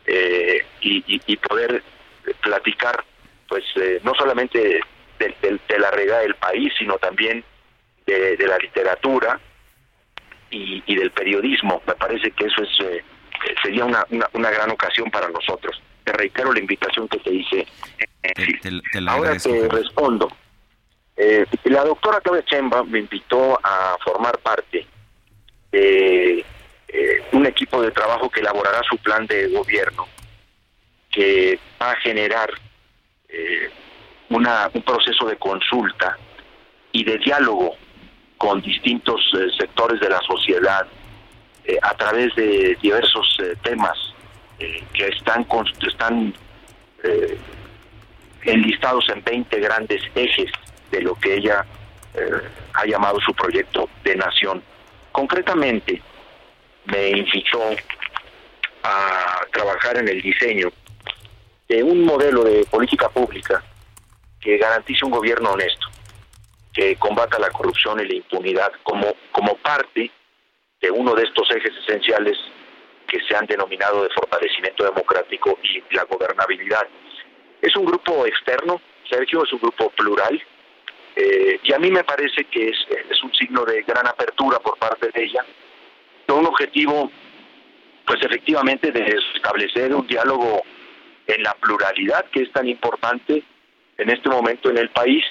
eh, 0.07 0.65
y, 0.81 1.37
poder 1.37 1.83
platicar, 2.43 3.03
pues, 3.49 3.65
eh, 3.77 4.01
no 4.05 4.15
solamente 4.15 4.81
de, 5.19 5.79
la 5.79 5.91
regla 5.91 6.19
del 6.19 6.35
país, 6.35 6.73
sino 6.79 6.99
también 6.99 7.43
de, 8.07 8.37
la 8.47 8.59
literatura 8.59 9.41
y, 10.51 10.95
del 10.95 11.11
periodismo. 11.11 11.83
Me 11.87 11.95
parece 11.95 12.31
que 12.33 12.47
eso 12.47 12.63
es 12.63 13.03
sería 13.63 13.85
una, 13.85 14.05
gran 14.51 14.71
ocasión 14.71 15.11
para 15.11 15.29
nosotros. 15.29 15.81
Te 16.11 16.17
reitero 16.17 16.53
la 16.53 16.59
invitación 16.59 17.07
que 17.07 17.19
te 17.19 17.33
hice. 17.33 17.67
Ahora 19.07 19.37
te 19.39 19.69
respondo. 19.69 20.29
Eh, 21.17 21.47
la 21.65 21.85
doctora 21.85 22.21
Claudia 22.21 22.45
Chemba 22.47 22.83
me 22.83 22.99
invitó 22.99 23.61
a 23.63 23.97
formar 24.03 24.39
parte 24.39 24.87
de 25.71 26.45
eh, 26.89 27.23
un 27.31 27.47
equipo 27.47 27.81
de 27.81 27.93
trabajo 27.93 28.29
que 28.29 28.41
elaborará 28.41 28.81
su 28.89 28.97
plan 28.99 29.25
de 29.29 29.51
gobierno, 29.51 30.09
que 31.11 31.61
va 31.81 31.93
a 31.93 31.97
generar 31.97 32.51
eh, 33.29 33.71
una, 34.31 34.69
un 34.75 34.83
proceso 34.83 35.27
de 35.27 35.37
consulta 35.37 36.19
y 36.91 37.05
de 37.05 37.19
diálogo 37.19 37.77
con 38.37 38.61
distintos 38.61 39.21
sectores 39.57 40.01
de 40.01 40.09
la 40.09 40.21
sociedad 40.23 40.89
a 41.83 41.95
través 41.95 42.35
de 42.35 42.77
diversos 42.83 43.37
temas 43.63 44.10
que 44.93 45.07
están, 45.07 45.47
están 45.87 46.35
enlistados 48.43 49.09
en 49.09 49.23
20 49.23 49.61
grandes 49.61 50.03
ejes 50.15 50.51
de 50.91 51.03
lo 51.03 51.15
que 51.15 51.35
ella 51.35 51.65
eh, 52.15 52.49
ha 52.75 52.87
llamado 52.87 53.21
su 53.21 53.33
proyecto 53.35 53.89
de 54.05 54.17
nación. 54.17 54.63
Concretamente, 55.13 56.01
me 56.87 57.11
invitó 57.11 57.63
a 58.83 59.41
trabajar 59.53 59.99
en 59.99 60.09
el 60.09 60.21
diseño 60.23 60.73
de 61.69 61.83
un 61.83 62.05
modelo 62.05 62.43
de 62.45 62.65
política 62.65 63.09
pública 63.09 63.63
que 64.41 64.57
garantice 64.57 65.05
un 65.05 65.11
gobierno 65.11 65.53
honesto, 65.53 65.87
que 66.73 66.97
combata 66.97 67.39
la 67.39 67.51
corrupción 67.51 68.01
y 68.01 68.07
la 68.07 68.15
impunidad 68.15 68.73
como, 68.83 69.15
como 69.31 69.55
parte 69.57 70.11
de 70.81 70.91
uno 70.91 71.15
de 71.15 71.25
estos 71.25 71.51
ejes 71.51 71.73
esenciales 71.87 72.39
que 73.11 73.19
se 73.27 73.37
han 73.37 73.47
denominado 73.47 74.05
de 74.05 74.11
fortalecimiento 74.11 74.85
democrático 74.85 75.59
y 75.65 75.83
la 75.95 76.05
gobernabilidad. 76.05 76.87
Es 77.61 77.75
un 77.77 77.85
grupo 77.85 78.25
externo, 78.25 78.81
Sergio, 79.09 79.43
es 79.45 79.53
un 79.53 79.59
grupo 79.59 79.91
plural, 79.91 80.41
eh, 81.17 81.59
y 81.63 81.73
a 81.73 81.79
mí 81.79 81.91
me 81.91 82.05
parece 82.05 82.45
que 82.45 82.69
es, 82.69 82.77
es 83.11 83.23
un 83.25 83.35
signo 83.35 83.65
de 83.65 83.83
gran 83.83 84.07
apertura 84.07 84.61
por 84.61 84.79
parte 84.79 85.11
de 85.13 85.25
ella, 85.25 85.45
con 86.27 86.39
un 86.39 86.47
objetivo, 86.47 87.11
pues 88.07 88.23
efectivamente, 88.23 88.93
de 88.93 89.19
establecer 89.35 89.93
un 89.93 90.07
diálogo 90.07 90.63
en 91.27 91.43
la 91.43 91.55
pluralidad 91.55 92.27
que 92.31 92.43
es 92.43 92.53
tan 92.53 92.69
importante 92.69 93.43
en 93.99 94.11
este 94.11 94.29
momento 94.29 94.71
en 94.71 94.79
el 94.79 94.91
país 94.91 95.25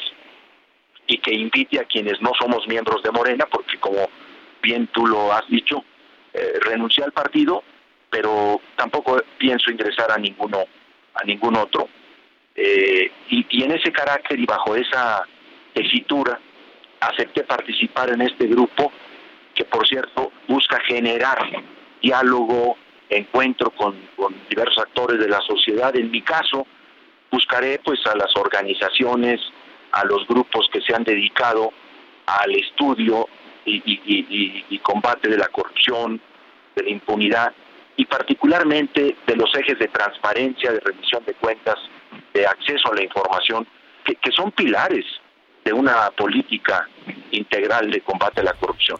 y 1.07 1.17
que 1.19 1.33
invite 1.33 1.79
a 1.79 1.85
quienes 1.85 2.21
no 2.21 2.31
somos 2.39 2.67
miembros 2.67 3.01
de 3.03 3.11
Morena, 3.11 3.47
porque 3.49 3.79
como 3.79 4.09
bien 4.61 4.87
tú 4.87 5.07
lo 5.07 5.31
has 5.31 5.47
dicho, 5.47 5.83
eh, 6.39 6.59
renuncié 6.61 7.03
al 7.03 7.11
partido 7.11 7.63
pero 8.09 8.59
tampoco 8.75 9.21
pienso 9.37 9.71
ingresar 9.71 10.11
a 10.11 10.17
ninguno, 10.17 10.65
a 11.13 11.23
ningún 11.25 11.55
otro. 11.55 11.87
Eh, 12.55 13.11
y, 13.29 13.45
y, 13.49 13.63
en 13.63 13.71
ese 13.71 13.91
carácter 13.91 14.39
y 14.39 14.45
bajo 14.45 14.75
esa 14.75 15.23
tesitura 15.73 16.39
acepté 16.99 17.43
participar 17.43 18.09
en 18.09 18.21
este 18.21 18.47
grupo 18.47 18.91
que 19.55 19.63
por 19.65 19.87
cierto 19.87 20.31
busca 20.47 20.79
generar 20.87 21.37
diálogo, 22.01 22.77
encuentro 23.09 23.71
con, 23.71 23.95
diversos 24.49 24.79
actores 24.79 25.19
de 25.19 25.29
la 25.29 25.41
sociedad. 25.41 25.95
En 25.95 26.11
mi 26.11 26.21
caso, 26.21 26.65
buscaré 27.31 27.79
pues 27.83 27.99
a 28.07 28.15
las 28.15 28.35
organizaciones, 28.35 29.39
a 29.91 30.05
los 30.05 30.27
grupos 30.27 30.67
que 30.71 30.81
se 30.81 30.93
han 30.93 31.03
dedicado 31.03 31.71
al 32.25 32.51
estudio 32.55 33.27
y, 33.65 34.79
combate 34.79 35.29
de 35.29 35.37
la 35.37 35.47
corrupción, 35.47 36.19
de 36.79 36.85
la 36.85 36.89
impunidad 36.89 37.53
y 37.97 38.05
particularmente 38.05 39.15
de 39.27 39.35
los 39.35 39.53
ejes 39.55 39.77
de 39.77 39.87
transparencia, 39.89 40.71
de 40.71 40.79
rendición 40.79 41.23
de 41.25 41.33
cuentas, 41.33 41.75
de 42.33 42.45
acceso 42.45 42.91
a 42.91 42.95
la 42.95 43.03
información, 43.03 43.67
que, 44.05 44.15
que 44.15 44.31
son 44.31 44.51
pilares 44.51 45.05
de 45.65 45.73
una 45.73 46.09
política 46.11 46.87
integral 47.31 47.91
de 47.91 48.01
combate 48.01 48.41
a 48.41 48.43
la 48.43 48.53
corrupción. 48.53 48.97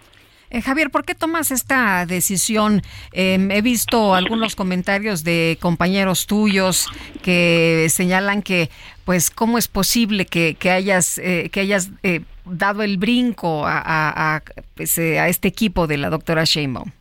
Eh, 0.51 0.61
Javier, 0.61 0.89
¿por 0.89 1.05
qué 1.05 1.13
tomas 1.13 1.51
esta 1.51 2.05
decisión? 2.07 2.81
Em, 3.11 3.51
he 3.51 3.61
visto 3.61 4.15
algunos 4.15 4.55
comentarios 4.55 5.23
de 5.23 5.57
compañeros 5.61 6.25
tuyos 6.25 6.87
que 7.21 7.87
señalan 7.89 8.41
que, 8.41 8.69
pues, 9.05 9.29
¿cómo 9.29 9.59
es 9.59 9.67
posible 9.67 10.25
que, 10.25 10.57
hayas, 10.71 11.19
eh, 11.19 11.49
que 11.51 11.59
hayas 11.59 11.91
eh, 12.01 12.21
dado 12.45 12.81
el 12.81 12.97
brinco 12.97 13.63
a, 13.65 14.41
pues, 14.75 14.97
a, 14.97 15.27
este 15.27 15.47
equipo 15.47 15.85
de 15.85 15.97
la 15.97 16.09
doctora 16.09 16.45
Sheinbaum? 16.45 16.91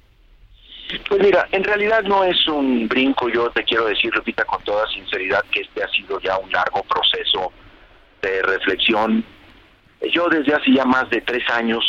Pues 1.08 1.20
mira, 1.20 1.46
en 1.52 1.64
realidad 1.64 2.02
no 2.04 2.24
es 2.24 2.46
un 2.48 2.88
brinco, 2.88 3.28
yo 3.28 3.50
te 3.50 3.64
quiero 3.64 3.86
decir, 3.86 4.12
repita 4.12 4.44
con 4.44 4.62
toda 4.64 4.88
sinceridad, 4.88 5.44
que 5.50 5.60
este 5.60 5.82
ha 5.82 5.88
sido 5.88 6.18
ya 6.20 6.38
un 6.38 6.50
largo 6.50 6.82
proceso 6.84 7.52
de 8.22 8.42
reflexión. 8.42 9.24
Yo 10.12 10.28
desde 10.28 10.54
hace 10.54 10.72
ya 10.72 10.84
más 10.84 11.10
de 11.10 11.20
tres 11.20 11.48
años 11.50 11.84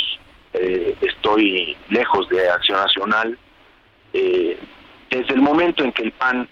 eh, 0.53 0.95
estoy 1.01 1.77
lejos 1.89 2.27
de 2.29 2.49
Acción 2.49 2.79
Nacional. 2.79 3.37
Eh, 4.13 4.57
desde 5.09 5.33
el 5.33 5.41
momento 5.41 5.83
en 5.83 5.91
que 5.93 6.03
el 6.03 6.11
PAN 6.11 6.47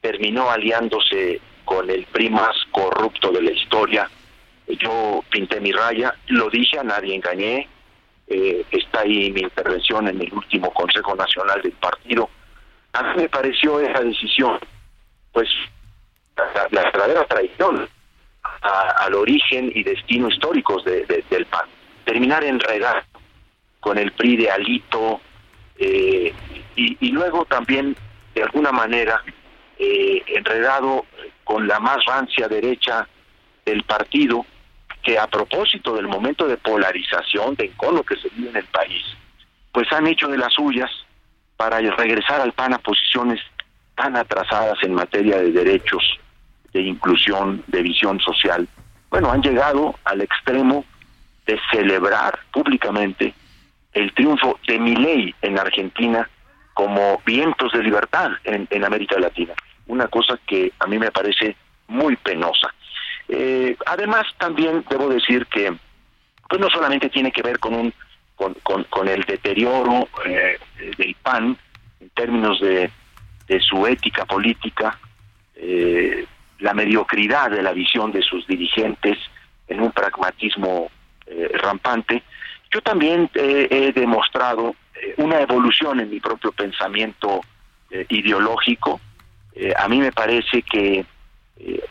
terminó 0.00 0.50
aliándose 0.50 1.40
con 1.64 1.90
el 1.90 2.04
PRI 2.06 2.30
más 2.30 2.56
corrupto 2.70 3.30
de 3.30 3.42
la 3.42 3.50
historia, 3.50 4.10
yo 4.66 5.22
pinté 5.30 5.60
mi 5.60 5.72
raya, 5.72 6.14
lo 6.28 6.48
dije, 6.48 6.78
a 6.78 6.82
nadie 6.82 7.14
engañé, 7.14 7.68
eh, 8.26 8.64
está 8.70 9.00
ahí 9.00 9.30
mi 9.32 9.42
intervención 9.42 10.08
en 10.08 10.20
el 10.20 10.32
último 10.32 10.72
Consejo 10.72 11.14
Nacional 11.14 11.60
del 11.62 11.72
partido. 11.72 12.28
A 12.92 13.02
mí 13.02 13.22
me 13.22 13.28
pareció 13.28 13.80
esa 13.80 14.00
decisión, 14.00 14.58
pues, 15.32 15.48
la, 16.36 16.82
verdadera 16.82 17.24
traición 17.26 17.88
al 18.62 19.14
origen 19.14 19.70
y 19.74 19.82
destino 19.82 20.28
históricos 20.28 20.84
del 20.84 21.46
PAN. 21.46 21.66
Terminar 22.04 22.44
enredado 22.44 23.02
con 23.80 23.98
el 23.98 24.12
PRI 24.12 24.36
de 24.36 24.50
Alito, 24.50 25.20
eh, 25.78 26.32
y, 26.76 27.08
luego 27.10 27.44
también, 27.44 27.96
de 28.34 28.42
alguna 28.42 28.72
manera, 28.72 29.22
eh, 29.78 30.22
enredado 30.26 31.04
con 31.44 31.68
la 31.68 31.78
más 31.78 32.04
rancia 32.06 32.48
derecha 32.48 33.06
del 33.64 33.82
partido, 33.84 34.44
que 35.04 35.18
a 35.18 35.26
propósito 35.26 35.94
del 35.94 36.08
momento 36.08 36.48
de 36.48 36.56
polarización, 36.56 37.54
de 37.54 37.66
encono 37.66 38.02
que 38.02 38.16
se 38.16 38.28
vive 38.30 38.50
en 38.50 38.56
el 38.56 38.64
país, 38.64 39.04
pues 39.70 39.92
han 39.92 40.06
hecho 40.06 40.28
de 40.28 40.38
las 40.38 40.52
suyas 40.54 40.90
para 41.56 41.78
regresar 41.78 42.40
al 42.40 42.52
PAN 42.52 42.74
a 42.74 42.78
posiciones 42.78 43.40
tan 43.94 44.16
atrasadas 44.16 44.78
en 44.82 44.94
materia 44.94 45.38
de 45.38 45.52
derechos, 45.52 46.02
de 46.72 46.82
inclusión, 46.82 47.62
de 47.66 47.82
visión 47.82 48.18
social. 48.20 48.66
Bueno, 49.10 49.30
han 49.30 49.42
llegado 49.42 49.94
al 50.04 50.22
extremo 50.22 50.84
de 51.46 51.60
celebrar 51.70 52.38
públicamente 52.52 53.34
el 53.92 54.12
triunfo 54.14 54.58
de 54.66 54.78
ley 54.78 55.34
en 55.42 55.58
Argentina 55.58 56.28
como 56.72 57.22
vientos 57.24 57.72
de 57.72 57.82
libertad 57.82 58.32
en, 58.42 58.84
América 58.84 59.18
Latina. 59.18 59.54
Una 59.86 60.08
cosa 60.08 60.38
que 60.46 60.72
a 60.80 60.86
mí 60.86 60.98
me 60.98 61.12
parece 61.12 61.56
muy 61.86 62.16
penosa. 62.16 62.74
Eh, 63.28 63.76
además, 63.86 64.26
también 64.38 64.84
debo 64.88 65.08
decir 65.08 65.46
que 65.46 65.74
pues 66.48 66.60
no 66.60 66.68
solamente 66.70 67.08
tiene 67.08 67.32
que 67.32 67.42
ver 67.42 67.58
con 67.58 67.74
un 67.74 67.94
con, 68.36 69.08
el 69.08 69.22
deterioro 69.22 70.08
eh, 70.26 70.58
del 70.98 71.14
PAN 71.22 71.56
en 72.00 72.10
términos 72.10 72.60
de, 72.60 72.90
su 73.60 73.86
ética 73.86 74.24
política, 74.24 74.98
eh, 75.54 76.26
la 76.58 76.74
mediocridad 76.74 77.50
de 77.50 77.62
la 77.62 77.72
visión 77.72 78.10
de 78.10 78.22
sus 78.22 78.46
dirigentes 78.46 79.18
en 79.68 79.80
un 79.80 79.92
pragmatismo 79.92 80.90
rampante, 81.54 82.22
yo 82.70 82.80
también 82.82 83.30
he 83.34 83.92
demostrado 83.92 84.74
eh, 85.04 85.14
una 85.18 85.40
evolución 85.40 86.00
en 86.00 86.10
mi 86.10 86.20
propio 86.20 86.52
pensamiento 86.52 87.40
eh, 87.90 88.06
ideológico. 88.08 89.00
Eh, 89.54 89.72
a 89.76 89.88
mí 89.88 89.98
me 89.98 90.12
parece 90.12 90.62
que, 90.62 91.04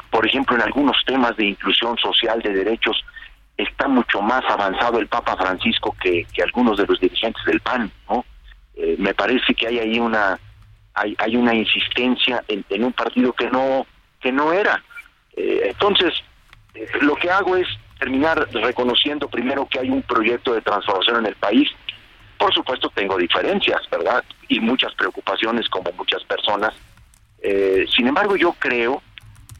por 0.09 0.25
ejemplo, 0.25 0.55
en 0.55 0.61
algunos 0.61 0.97
temas 1.05 1.35
de 1.37 1.45
inclusión 1.47 1.97
social 1.97 2.41
de 2.41 2.53
derechos, 2.53 3.03
está 3.57 3.87
mucho 3.87 4.21
más 4.21 4.43
avanzado 4.49 4.99
el 4.99 5.07
Papa 5.07 5.37
Francisco 5.37 5.95
que, 6.01 6.25
algunos 6.43 6.77
de 6.77 6.87
los 6.87 6.99
dirigentes 6.99 7.43
del 7.45 7.59
PAN. 7.61 7.91
¿no? 8.09 8.25
me 8.97 9.13
parece 9.13 9.53
que 9.53 9.67
hay 9.67 9.79
ahí 9.79 9.99
una 9.99 10.39
hay, 10.95 11.15
hay 11.19 11.35
una 11.35 11.53
insistencia 11.53 12.43
en, 12.47 12.65
en 12.69 12.83
un 12.83 12.93
partido 12.93 13.33
que 13.33 13.49
no 13.49 13.85
que 14.19 14.31
no 14.31 14.51
era. 14.51 14.83
entonces, 15.35 16.13
lo 17.01 17.15
que 17.15 17.29
hago 17.29 17.55
es 17.55 17.67
terminar 18.03 18.47
reconociendo 18.51 19.29
primero 19.29 19.65
que 19.65 19.79
hay 19.79 19.89
un 19.89 20.01
proyecto 20.01 20.53
de 20.53 20.61
transformación 20.61 21.19
en 21.19 21.27
el 21.27 21.35
país. 21.35 21.69
Por 22.37 22.53
supuesto 22.53 22.91
tengo 22.93 23.17
diferencias, 23.17 23.81
¿verdad? 23.89 24.23
Y 24.49 24.59
muchas 24.59 24.93
preocupaciones 24.95 25.69
como 25.69 25.89
muchas 25.93 26.21
personas. 26.25 26.73
Eh, 27.41 27.85
sin 27.95 28.07
embargo, 28.07 28.35
yo 28.35 28.53
creo 28.59 29.01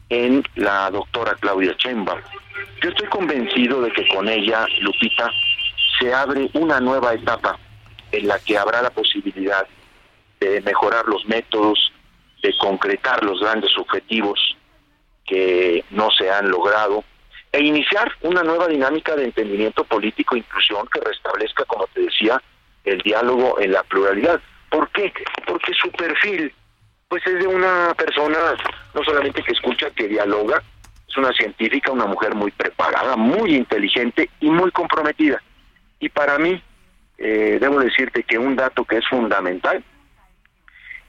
en 0.08 0.44
la 0.56 0.90
doctora 0.90 1.34
Claudia 1.40 1.76
Chemba. 1.76 2.20
Yo 2.82 2.90
estoy 2.90 3.08
convencido 3.08 3.80
de 3.80 3.90
que 3.92 4.06
con 4.08 4.28
ella, 4.28 4.66
Lupita, 4.80 5.30
se 5.98 6.12
abre 6.12 6.50
una 6.54 6.80
nueva 6.80 7.14
etapa 7.14 7.58
en 8.12 8.28
la 8.28 8.38
que 8.38 8.58
habrá 8.58 8.82
la 8.82 8.90
posibilidad 8.90 9.66
de 10.40 10.60
mejorar 10.60 11.06
los 11.06 11.24
métodos, 11.26 11.92
de 12.42 12.56
concretar 12.58 13.24
los 13.24 13.40
grandes 13.40 13.76
objetivos 13.78 14.38
que 15.24 15.84
no 15.90 16.10
se 16.10 16.30
han 16.30 16.50
logrado 16.50 17.02
e 17.50 17.62
iniciar 17.62 18.10
una 18.22 18.42
nueva 18.42 18.66
dinámica 18.66 19.14
de 19.14 19.24
entendimiento 19.24 19.84
político 19.84 20.34
e 20.34 20.38
inclusión 20.38 20.86
que 20.92 21.00
restablezca, 21.00 21.64
como 21.64 21.86
te 21.86 22.00
decía, 22.00 22.42
el 22.84 22.98
diálogo 22.98 23.60
en 23.60 23.72
la 23.72 23.82
pluralidad. 23.84 24.40
¿Por 24.70 24.90
qué? 24.90 25.12
Porque 25.46 25.72
su 25.72 25.90
perfil 25.92 26.52
pues 27.14 27.28
es 27.28 27.38
de 27.38 27.46
una 27.46 27.94
persona 27.94 28.36
no 28.92 29.04
solamente 29.04 29.40
que 29.40 29.52
escucha, 29.52 29.88
que 29.90 30.08
dialoga, 30.08 30.60
es 31.08 31.16
una 31.16 31.32
científica, 31.32 31.92
una 31.92 32.06
mujer 32.06 32.34
muy 32.34 32.50
preparada, 32.50 33.14
muy 33.14 33.54
inteligente 33.54 34.30
y 34.40 34.50
muy 34.50 34.72
comprometida. 34.72 35.40
Y 36.00 36.08
para 36.08 36.40
mí, 36.40 36.60
eh, 37.18 37.58
debo 37.60 37.78
decirte 37.78 38.24
que 38.24 38.36
un 38.36 38.56
dato 38.56 38.84
que 38.84 38.98
es 38.98 39.06
fundamental 39.06 39.84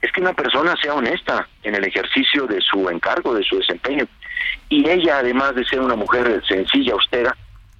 es 0.00 0.12
que 0.12 0.20
una 0.20 0.32
persona 0.32 0.76
sea 0.80 0.94
honesta 0.94 1.48
en 1.64 1.74
el 1.74 1.82
ejercicio 1.82 2.46
de 2.46 2.60
su 2.60 2.88
encargo, 2.88 3.34
de 3.34 3.42
su 3.42 3.58
desempeño. 3.58 4.06
Y 4.68 4.88
ella, 4.88 5.18
además 5.18 5.56
de 5.56 5.64
ser 5.64 5.80
una 5.80 5.96
mujer 5.96 6.40
sencilla, 6.46 6.92
austera, 6.92 7.36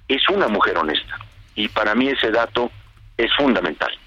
es 0.09 0.27
una 0.27 0.49
mujer 0.49 0.77
honesta. 0.77 1.17
Y 1.55 1.69
para 1.69 1.95
mí 1.95 2.09
ese 2.09 2.29
dato 2.29 2.69
es 3.15 3.33
fundamental. 3.37 3.97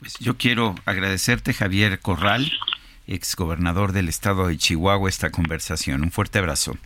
Pues 0.00 0.18
yo 0.18 0.36
quiero 0.36 0.74
agradecerte, 0.86 1.54
Javier 1.54 2.00
Corral, 2.00 2.50
exgobernador 3.06 3.92
del 3.92 4.08
estado 4.08 4.48
de 4.48 4.56
Chihuahua, 4.56 5.08
esta 5.08 5.30
conversación. 5.30 6.02
Un 6.02 6.10
fuerte 6.10 6.38
abrazo. 6.38 6.76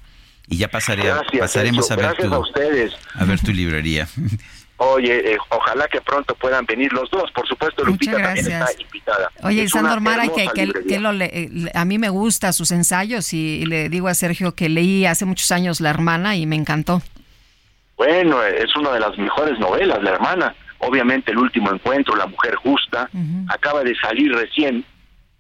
Y 0.49 0.57
ya 0.57 0.69
pasaré, 0.69 1.13
pasaremos 1.39 1.91
a 1.91 1.97
ver, 1.97 2.17
tu, 2.17 2.35
a 3.15 3.25
ver 3.25 3.41
tu 3.41 3.53
librería. 3.53 4.09
Oye, 4.81 5.33
eh, 5.33 5.39
ojalá 5.49 5.89
que 5.89 6.01
pronto 6.01 6.37
puedan 6.37 6.65
venir 6.65 6.93
los 6.93 7.11
dos. 7.11 7.31
Por 7.33 7.47
supuesto, 7.49 7.85
Lupita 7.85 8.13
también 8.13 8.47
está 8.47 8.69
invitada. 8.81 9.31
Oye, 9.43 9.69
Sandor 9.69 10.01
Mara, 10.01 10.29
que, 10.29 10.49
que, 10.89 11.01
lo 11.01 11.13
eh, 11.21 11.51
a 11.75 11.85
mí 11.85 11.99
me 11.99 12.09
gusta 12.11 12.53
sus 12.53 12.71
ensayos 12.71 13.33
y, 13.33 13.67
le 13.67 13.89
digo 13.89 14.07
a 14.07 14.15
Sergio 14.15 14.55
que 14.55 14.69
leí 14.69 15.05
hace 15.05 15.25
muchos 15.25 15.51
años 15.51 15.81
La 15.81 15.91
Hermana 15.91 16.37
y 16.37 16.47
me 16.47 16.55
encantó. 16.55 17.03
Bueno, 17.97 18.41
es 18.45 18.75
una 18.77 18.93
de 18.93 19.01
las 19.01 19.19
mejores 19.19 19.59
novelas, 19.59 20.01
La 20.01 20.11
Hermana. 20.11 20.55
Obviamente, 20.79 21.33
El 21.33 21.39
Último 21.39 21.73
Encuentro, 21.73 22.15
La 22.15 22.27
Mujer 22.27 22.55
Justa, 22.55 23.11
acaba 23.49 23.83
de 23.83 23.97
salir 23.97 24.33
recién, 24.33 24.85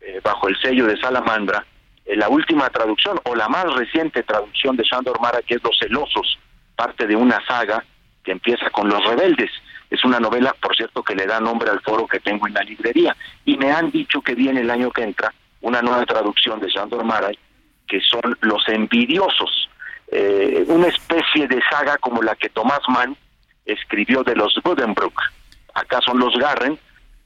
eh, 0.09 0.21
bajo 0.25 0.49
el 0.49 0.59
sello 0.61 0.87
de 0.87 0.99
Salamandra, 0.99 1.67
la 2.07 2.31
última 2.31 2.71
traducción 2.71 3.21
o 3.25 3.35
la 3.35 3.49
más 3.49 3.67
reciente 3.75 4.23
traducción 4.23 4.75
de 4.75 4.85
Sandor 4.85 5.21
Mara, 5.21 5.43
que 5.43 5.57
es 5.57 5.63
Los 5.63 5.79
Celosos, 5.79 6.39
parte 6.75 7.07
de 7.07 7.15
una 7.15 7.45
saga 7.47 7.85
que 8.25 8.33
empieza 8.33 8.71
con 8.71 8.89
Los 8.89 9.05
Rebeldes. 9.05 9.51
Es 9.91 10.03
una 10.05 10.19
novela, 10.19 10.55
por 10.59 10.75
cierto, 10.75 11.03
que 11.03 11.15
le 11.15 11.27
da 11.27 11.41
nombre 11.41 11.69
al 11.69 11.81
foro 11.81 12.07
que 12.07 12.21
tengo 12.21 12.47
en 12.47 12.55
la 12.55 12.63
librería. 12.63 13.15
Y 13.45 13.59
me 13.59 13.71
han 13.71 13.91
dicho 13.91 14.23
que 14.23 14.35
viene 14.35 14.63
el 14.63 14.71
año 14.71 14.91
que 14.91 15.03
entra 15.03 15.35
una 15.61 15.83
nueva 15.83 16.07
traducción 16.07 16.59
de 16.61 16.71
Jean 16.71 16.89
Dormaray, 16.89 17.39
que 17.87 18.01
son 18.01 18.39
Los 18.41 18.67
Envidiosos, 18.69 19.69
eh, 20.11 20.65
una 20.69 20.87
especie 20.87 21.47
de 21.49 21.61
saga 21.71 21.99
como 21.99 22.23
la 22.23 22.35
que 22.37 22.49
Thomas 22.49 22.81
Mann 22.89 23.15
escribió 23.67 24.23
de 24.23 24.35
los 24.35 24.59
Buddenbrook. 24.65 25.21
Acá 25.75 26.01
son 26.01 26.19
los 26.19 26.35
Garren, 26.39 26.79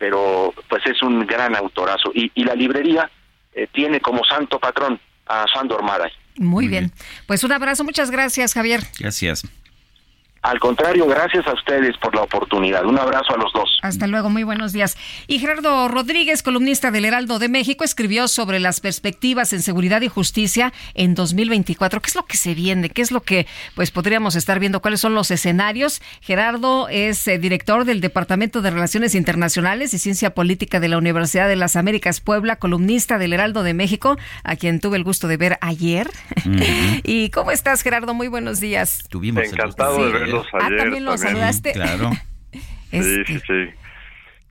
pero 0.02 0.52
pues 0.68 0.84
es 0.84 1.00
un 1.00 1.24
gran 1.24 1.54
autorazo. 1.54 2.10
Y, 2.12 2.28
y 2.34 2.42
la 2.42 2.56
librería 2.56 3.08
eh, 3.54 3.68
tiene 3.72 4.00
como 4.00 4.24
santo 4.24 4.58
patrón 4.58 4.98
a 5.28 5.44
Sandor 5.54 5.84
Maray. 5.84 6.10
Muy, 6.38 6.66
bien. 6.66 6.90
Pues 7.28 7.44
un 7.44 7.52
abrazo, 7.52 7.84
muchas 7.84 8.10
gracias, 8.10 8.52
Javier. 8.52 8.80
Gracias. 8.98 9.44
Al 10.42 10.58
contrario, 10.58 11.06
gracias 11.06 11.46
a 11.46 11.52
ustedes 11.54 11.96
por 11.98 12.16
la 12.16 12.22
oportunidad. 12.22 12.84
Un 12.84 12.98
abrazo 12.98 13.32
a 13.34 13.36
los 13.36 13.52
dos. 13.52 13.78
Hasta 13.80 14.08
luego, 14.08 14.28
muy 14.28 14.42
buenos 14.42 14.72
días. 14.72 14.96
Y 15.28 15.38
Gerardo 15.38 15.86
Rodríguez, 15.86 16.42
columnista 16.42 16.90
del 16.90 17.04
Heraldo 17.04 17.38
de 17.38 17.48
México, 17.48 17.84
escribió 17.84 18.26
sobre 18.26 18.58
las 18.58 18.80
perspectivas 18.80 19.52
en 19.52 19.62
seguridad 19.62 20.00
y 20.02 20.08
justicia 20.08 20.72
en 20.94 21.14
2024. 21.14 22.02
¿Qué 22.02 22.08
es 22.08 22.16
lo 22.16 22.24
que 22.24 22.36
se 22.36 22.54
viene? 22.54 22.90
¿Qué 22.90 23.02
es 23.02 23.12
lo 23.12 23.20
que 23.20 23.46
pues 23.76 23.92
podríamos 23.92 24.34
estar 24.34 24.58
viendo? 24.58 24.82
¿Cuáles 24.82 25.00
son 25.00 25.14
los 25.14 25.30
escenarios? 25.30 26.02
Gerardo 26.20 26.88
es 26.88 27.28
eh, 27.28 27.38
director 27.38 27.84
del 27.84 28.00
Departamento 28.00 28.62
de 28.62 28.70
Relaciones 28.70 29.14
Internacionales 29.14 29.94
y 29.94 30.00
Ciencia 30.00 30.34
Política 30.34 30.80
de 30.80 30.88
la 30.88 30.98
Universidad 30.98 31.46
de 31.46 31.56
las 31.56 31.76
Américas 31.76 32.20
Puebla, 32.20 32.56
columnista 32.56 33.18
del 33.18 33.32
Heraldo 33.32 33.62
de 33.62 33.74
México, 33.74 34.18
a 34.42 34.56
quien 34.56 34.80
tuve 34.80 34.96
el 34.96 35.04
gusto 35.04 35.28
de 35.28 35.36
ver 35.36 35.58
ayer. 35.60 36.10
¿Y 37.04 37.30
cómo 37.30 37.52
estás, 37.52 37.82
Gerardo? 37.82 38.12
Muy 38.12 38.26
buenos 38.26 38.58
días. 38.58 39.04
Tuvimos 39.08 39.44
Encantado 39.44 40.04
de 40.04 40.31
verlo 40.32 40.48
Ah, 40.52 40.70
también 40.76 41.04
lo 41.04 41.16
saludaste. 41.16 41.72
Claro. 41.74 42.10
Sí, 42.90 43.24
sí, 43.24 43.38
sí. 43.46 43.70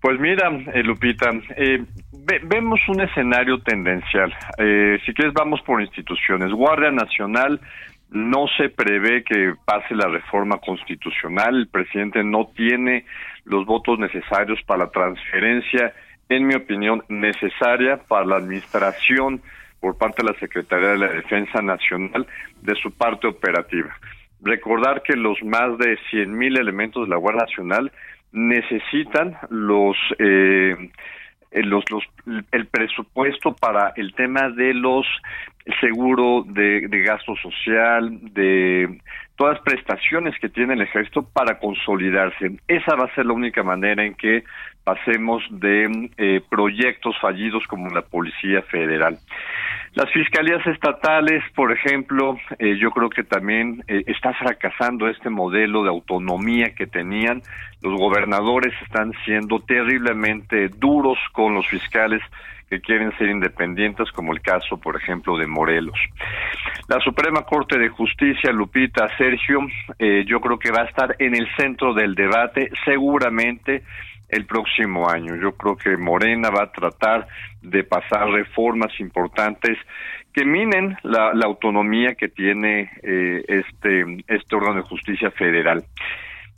Pues 0.01 0.19
mira, 0.19 0.49
eh, 0.73 0.81
Lupita, 0.81 1.29
eh, 1.55 1.83
vemos 2.43 2.79
un 2.89 3.01
escenario 3.01 3.59
tendencial. 3.59 4.33
Eh, 4.57 4.99
si 5.05 5.13
quieres, 5.13 5.31
vamos 5.31 5.61
por 5.61 5.79
instituciones. 5.79 6.51
Guardia 6.51 6.89
Nacional 6.89 7.61
no 8.09 8.47
se 8.57 8.69
prevé 8.69 9.23
que 9.23 9.53
pase 9.63 9.93
la 9.93 10.07
reforma 10.07 10.57
constitucional. 10.57 11.55
El 11.55 11.67
presidente 11.67 12.23
no 12.23 12.47
tiene 12.55 13.05
los 13.45 13.67
votos 13.67 13.99
necesarios 13.99 14.59
para 14.65 14.85
la 14.85 14.89
transferencia, 14.89 15.93
en 16.29 16.47
mi 16.47 16.55
opinión, 16.55 17.03
necesaria 17.07 17.97
para 17.97 18.25
la 18.25 18.37
administración 18.37 19.39
por 19.79 19.99
parte 19.99 20.23
de 20.23 20.33
la 20.33 20.39
Secretaría 20.39 20.89
de 20.89 20.97
la 20.97 21.07
Defensa 21.09 21.61
Nacional 21.61 22.25
de 22.61 22.73
su 22.75 22.91
parte 22.91 23.27
operativa 23.27 23.95
recordar 24.41 25.03
que 25.03 25.15
los 25.15 25.41
más 25.43 25.77
de 25.77 25.97
100.000 26.11 26.59
elementos 26.59 27.05
de 27.05 27.09
la 27.09 27.17
Guardia 27.17 27.43
Nacional 27.43 27.91
necesitan 28.31 29.37
los, 29.49 29.97
eh, 30.19 30.75
los, 31.51 31.83
los 31.89 32.03
el 32.51 32.65
presupuesto 32.67 33.53
para 33.53 33.93
el 33.95 34.13
tema 34.13 34.49
de 34.49 34.73
los 34.73 35.05
seguro 35.79 36.43
de, 36.47 36.87
de 36.87 37.01
gasto 37.01 37.35
social, 37.35 38.19
de 38.33 38.99
todas 39.35 39.55
las 39.55 39.63
prestaciones 39.63 40.35
que 40.39 40.49
tiene 40.49 40.73
el 40.73 40.81
ejército 40.81 41.23
para 41.23 41.59
consolidarse. 41.59 42.57
Esa 42.67 42.95
va 42.95 43.05
a 43.05 43.15
ser 43.15 43.25
la 43.25 43.33
única 43.33 43.63
manera 43.63 44.03
en 44.03 44.15
que 44.15 44.43
pasemos 44.83 45.43
de 45.49 46.11
eh, 46.17 46.41
proyectos 46.49 47.15
fallidos 47.19 47.65
como 47.67 47.89
la 47.89 48.01
Policía 48.01 48.61
Federal. 48.63 49.17
Las 49.93 50.09
fiscalías 50.11 50.65
estatales, 50.67 51.43
por 51.53 51.73
ejemplo, 51.73 52.37
eh, 52.59 52.77
yo 52.77 52.91
creo 52.91 53.09
que 53.09 53.23
también 53.23 53.83
eh, 53.87 54.03
está 54.07 54.33
fracasando 54.33 55.09
este 55.09 55.29
modelo 55.29 55.83
de 55.83 55.89
autonomía 55.89 56.73
que 56.73 56.87
tenían. 56.87 57.41
Los 57.81 57.99
gobernadores 57.99 58.73
están 58.83 59.11
siendo 59.25 59.59
terriblemente 59.59 60.69
duros 60.69 61.17
con 61.33 61.55
los 61.55 61.67
fiscales 61.67 62.21
que 62.69 62.79
quieren 62.79 63.11
ser 63.17 63.27
independientes, 63.27 64.09
como 64.13 64.31
el 64.31 64.39
caso, 64.39 64.77
por 64.77 64.95
ejemplo, 64.95 65.37
de 65.37 65.45
Morelos. 65.45 65.99
La 66.87 67.01
Suprema 67.01 67.41
Corte 67.43 67.77
de 67.77 67.89
Justicia, 67.89 68.53
Lupita, 68.53 69.09
Sergio, 69.17 69.59
eh, 69.99 70.23
yo 70.25 70.39
creo 70.39 70.57
que 70.57 70.71
va 70.71 70.83
a 70.83 70.85
estar 70.85 71.17
en 71.19 71.35
el 71.35 71.49
centro 71.57 71.93
del 71.93 72.15
debate, 72.15 72.71
seguramente 72.85 73.83
el 74.31 74.45
próximo 74.45 75.09
año. 75.09 75.35
Yo 75.35 75.51
creo 75.53 75.75
que 75.75 75.97
Morena 75.97 76.49
va 76.49 76.63
a 76.63 76.71
tratar 76.71 77.27
de 77.61 77.83
pasar 77.83 78.29
reformas 78.29 78.97
importantes 78.99 79.77
que 80.33 80.45
minen 80.45 80.97
la, 81.03 81.31
autonomía 81.43 82.15
que 82.15 82.29
tiene 82.29 82.89
eh, 83.03 83.43
este, 83.47 84.23
este 84.27 84.55
órgano 84.55 84.77
de 84.77 84.87
justicia 84.87 85.29
federal. 85.31 85.83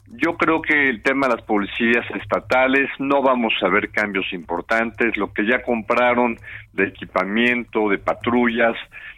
Yo 0.08 0.38
creo 0.38 0.61
que 0.61 0.90
el 0.90 1.02
tema 1.02 1.27
de 1.27 1.35
las 1.35 1.43
policías 1.43 2.06
estatales 2.22 2.90
no 3.00 3.24
vamos 3.24 3.53
a 3.64 3.69
ver 3.69 3.90
cambios 3.90 4.32
importantes. 4.32 5.18
Lo 5.18 5.34
que 5.34 5.45
ya 5.48 5.64
compraron 5.64 6.38
de 6.74 6.84
equipamiento, 6.85 7.90
de 7.90 7.98
patrullas, 7.98 8.76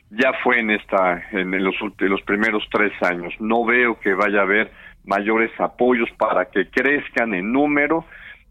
ya 0.10 0.32
fue 0.42 0.60
en 0.62 0.72
esta, 0.72 1.22
en 1.32 1.62
los, 1.62 1.76
los 2.00 2.22
primeros 2.22 2.64
tres 2.72 2.94
años. 3.02 3.34
No 3.40 3.66
veo 3.66 4.00
que 4.00 4.14
vaya 4.14 4.40
a 4.40 4.44
haber 4.44 4.72
mayores 5.04 5.52
apoyos 5.60 6.10
para 6.18 6.46
que 6.46 6.70
crezcan 6.70 7.34
en 7.34 7.52
número 7.52 8.06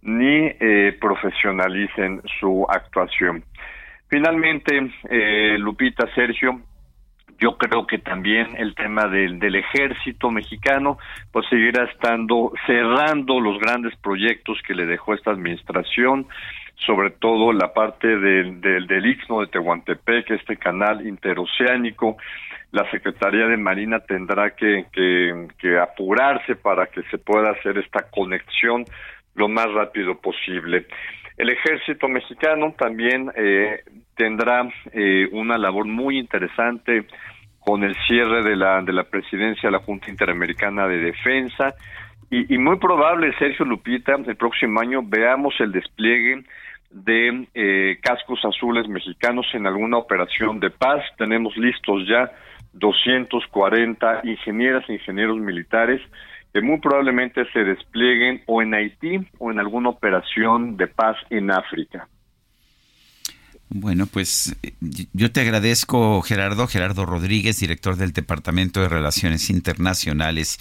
ni 0.05 0.47
eh, 0.60 0.97
profesionalicen 1.00 2.23
su 2.39 2.66
actuación. 2.68 3.42
Finalmente, 4.08 4.92
eh, 5.10 5.57
Lupita, 5.58 6.07
Sergio, 6.15 6.60
yo 7.39 7.57
creo 7.58 7.86
que 7.86 7.99
también 7.99 8.49
el 8.57 8.74
tema 8.74 9.08
del, 9.08 9.41
del 9.41 9.57
ejército 9.57 10.31
mexicano 10.31 10.99
pues 11.33 11.47
seguirá 11.49 11.84
estando 11.84 12.52
cerrando 12.66 13.41
los 13.41 13.58
grandes 13.58 13.97
proyectos 13.97 14.60
que 14.66 14.74
le 14.74 14.86
dejó 14.86 15.15
esta 15.15 15.33
administración 15.33 16.28
sobre 16.86 17.10
todo 17.10 17.52
la 17.52 17.73
parte 17.73 18.08
del, 18.08 18.60
del, 18.60 18.86
del 18.86 19.07
Istmo 19.07 19.41
de 19.41 19.47
Tehuantepec, 19.47 20.31
este 20.31 20.57
canal 20.57 21.07
interoceánico, 21.07 22.16
la 22.73 22.91
Secretaría 22.91 23.47
de 23.47 23.57
Marina 23.57 24.00
tendrá 24.00 24.50
que, 24.50 24.86
que, 24.92 25.47
que, 25.58 25.78
apurarse 25.78 26.57
para 26.57 26.86
que 26.86 27.02
se 27.05 27.18
pueda 27.18 27.52
hacer 27.52 27.78
esta 27.78 28.10
conexión 28.10 28.84
lo 29.34 29.48
más 29.48 29.70
rápido 29.72 30.18
posible. 30.20 30.86
El 31.36 31.50
ejército 31.50 32.08
mexicano 32.08 32.74
también 32.78 33.30
eh, 33.34 33.82
tendrá 34.16 34.68
eh, 34.92 35.28
una 35.32 35.58
labor 35.58 35.86
muy 35.86 36.18
interesante 36.18 37.06
con 37.58 37.82
el 37.82 37.96
cierre 38.06 38.42
de 38.42 38.56
la, 38.56 38.82
de 38.82 38.92
la 38.92 39.04
presidencia 39.04 39.68
de 39.68 39.72
la 39.72 39.82
Junta 39.82 40.10
Interamericana 40.10 40.86
de 40.86 40.98
Defensa 40.98 41.74
y, 42.30 42.58
muy 42.58 42.78
probable, 42.78 43.32
Sergio 43.38 43.64
Lupita, 43.64 44.16
el 44.26 44.36
próximo 44.36 44.80
año 44.80 45.02
veamos 45.04 45.54
el 45.60 45.70
despliegue 45.70 46.42
de 46.90 47.46
eh, 47.54 47.98
cascos 48.02 48.44
azules 48.44 48.88
mexicanos 48.88 49.46
en 49.52 49.68
alguna 49.68 49.98
operación 49.98 50.58
de 50.58 50.70
paz. 50.70 51.04
Tenemos 51.16 51.56
listos 51.56 52.08
ya 52.08 52.32
240 52.72 54.22
ingenieras 54.24 54.84
e 54.88 54.94
ingenieros 54.94 55.38
militares 55.38 56.00
que 56.55 56.60
muy 56.60 56.78
probablemente 56.78 57.44
se 57.52 57.65
desplieguen 57.65 58.44
o 58.47 58.62
en 58.62 58.74
Haití 58.74 59.18
o 59.39 59.50
en 59.50 59.58
alguna 59.58 59.89
operación 59.89 60.76
de 60.76 60.86
paz 60.86 61.16
en 61.28 61.50
África. 61.50 62.08
Bueno, 63.70 64.07
pues 64.07 64.57
yo 65.12 65.33
te 65.33 65.41
agradezco, 65.41 66.23
Gerardo, 66.23 66.68
Gerardo 66.68 67.07
Rodríguez, 67.07 67.58
director 67.58 67.97
del 67.97 68.12
Departamento 68.12 68.81
de 68.81 68.89
Relaciones 68.89 69.50
Internacionales 69.50 70.60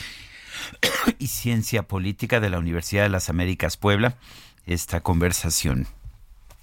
y 1.19 1.27
Ciencia 1.27 1.83
Política 1.83 2.39
de 2.39 2.49
la 2.49 2.57
Universidad 2.57 3.03
de 3.03 3.09
las 3.09 3.29
Américas 3.29 3.77
Puebla, 3.77 4.15
esta 4.65 5.01
conversación. 5.01 5.85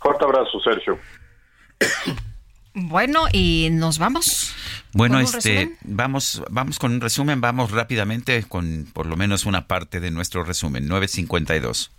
Fuerte 0.00 0.24
abrazo, 0.24 0.58
Sergio. 0.58 0.98
Bueno, 2.74 3.26
y 3.32 3.68
nos 3.72 3.98
vamos. 3.98 4.54
Bueno, 4.92 5.20
este, 5.20 5.76
vamos, 5.82 6.42
vamos 6.50 6.78
con 6.78 6.92
un 6.92 7.00
resumen, 7.00 7.40
vamos 7.40 7.70
rápidamente 7.70 8.42
con 8.44 8.86
por 8.92 9.06
lo 9.06 9.16
menos 9.16 9.46
una 9.46 9.66
parte 9.66 10.00
de 10.00 10.10
nuestro 10.10 10.44
resumen. 10.44 10.86
952. 10.86 11.90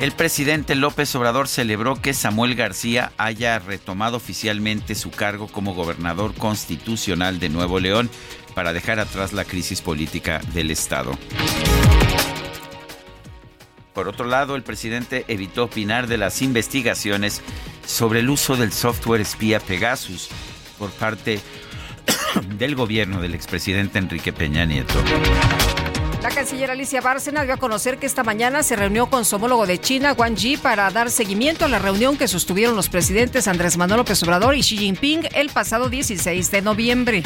El 0.00 0.12
presidente 0.12 0.74
López 0.74 1.14
Obrador 1.14 1.46
celebró 1.46 2.00
que 2.00 2.14
Samuel 2.14 2.56
García 2.56 3.12
haya 3.16 3.58
retomado 3.60 4.16
oficialmente 4.16 4.96
su 4.96 5.10
cargo 5.10 5.46
como 5.46 5.72
gobernador 5.72 6.34
constitucional 6.34 7.38
de 7.38 7.48
Nuevo 7.48 7.78
León 7.78 8.10
para 8.54 8.72
dejar 8.72 8.98
atrás 8.98 9.32
la 9.32 9.44
crisis 9.44 9.80
política 9.80 10.40
del 10.52 10.70
Estado. 10.72 11.16
Por 13.94 14.08
otro 14.08 14.26
lado, 14.26 14.56
el 14.56 14.64
presidente 14.64 15.24
evitó 15.28 15.64
opinar 15.64 16.08
de 16.08 16.18
las 16.18 16.42
investigaciones 16.42 17.40
sobre 17.86 18.20
el 18.20 18.28
uso 18.28 18.56
del 18.56 18.72
software 18.72 19.20
espía 19.20 19.60
Pegasus 19.60 20.28
por 20.78 20.90
parte 20.90 21.40
del 22.58 22.74
gobierno 22.74 23.20
del 23.20 23.34
expresidente 23.34 23.98
Enrique 23.98 24.32
Peña 24.32 24.64
Nieto. 24.64 24.94
La 26.24 26.30
canciller 26.30 26.70
Alicia 26.70 27.02
Bárcena 27.02 27.44
dio 27.44 27.52
a 27.52 27.58
conocer 27.58 27.98
que 27.98 28.06
esta 28.06 28.24
mañana 28.24 28.62
se 28.62 28.76
reunió 28.76 29.10
con 29.10 29.26
su 29.26 29.36
homólogo 29.36 29.66
de 29.66 29.78
China, 29.78 30.14
Wang 30.14 30.36
Yi, 30.36 30.56
para 30.56 30.90
dar 30.90 31.10
seguimiento 31.10 31.66
a 31.66 31.68
la 31.68 31.78
reunión 31.78 32.16
que 32.16 32.28
sostuvieron 32.28 32.74
los 32.74 32.88
presidentes 32.88 33.46
Andrés 33.46 33.76
Manuel 33.76 33.98
López 33.98 34.22
Obrador 34.22 34.54
y 34.54 34.62
Xi 34.62 34.78
Jinping 34.78 35.28
el 35.34 35.50
pasado 35.50 35.90
16 35.90 36.50
de 36.50 36.62
noviembre. 36.62 37.22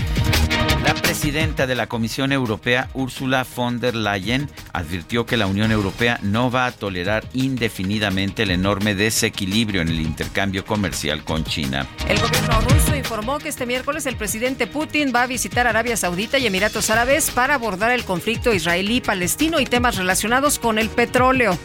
La 0.84 0.94
presidenta 0.94 1.66
de 1.66 1.74
la 1.74 1.86
Comisión 1.86 2.32
Europea, 2.32 2.88
Ursula 2.94 3.46
von 3.54 3.78
der 3.78 3.94
Leyen, 3.94 4.48
advirtió 4.72 5.26
que 5.26 5.36
la 5.36 5.46
Unión 5.46 5.70
Europea 5.70 6.18
no 6.22 6.50
va 6.50 6.66
a 6.66 6.72
tolerar 6.72 7.24
indefinidamente 7.34 8.44
el 8.44 8.50
enorme 8.50 8.94
desequilibrio 8.94 9.82
en 9.82 9.88
el 9.88 10.00
intercambio 10.00 10.64
comercial 10.64 11.24
con 11.24 11.44
China. 11.44 11.86
El 12.08 12.18
gobierno 12.20 12.60
ruso 12.62 12.96
informó 12.96 13.38
que 13.38 13.48
este 13.48 13.66
miércoles 13.66 14.06
el 14.06 14.16
presidente 14.16 14.66
Putin 14.66 15.12
va 15.14 15.22
a 15.22 15.26
visitar 15.26 15.66
Arabia 15.66 15.96
Saudita 15.96 16.38
y 16.38 16.46
Emiratos 16.46 16.90
Árabes 16.90 17.30
para 17.30 17.54
abordar 17.54 17.90
el 17.90 18.04
conflicto 18.04 18.52
israelí-palestino 18.88 19.60
y 19.60 19.66
temas 19.66 19.96
relacionados 19.96 20.58
con 20.58 20.78
el 20.78 20.88
petróleo. 20.88 21.58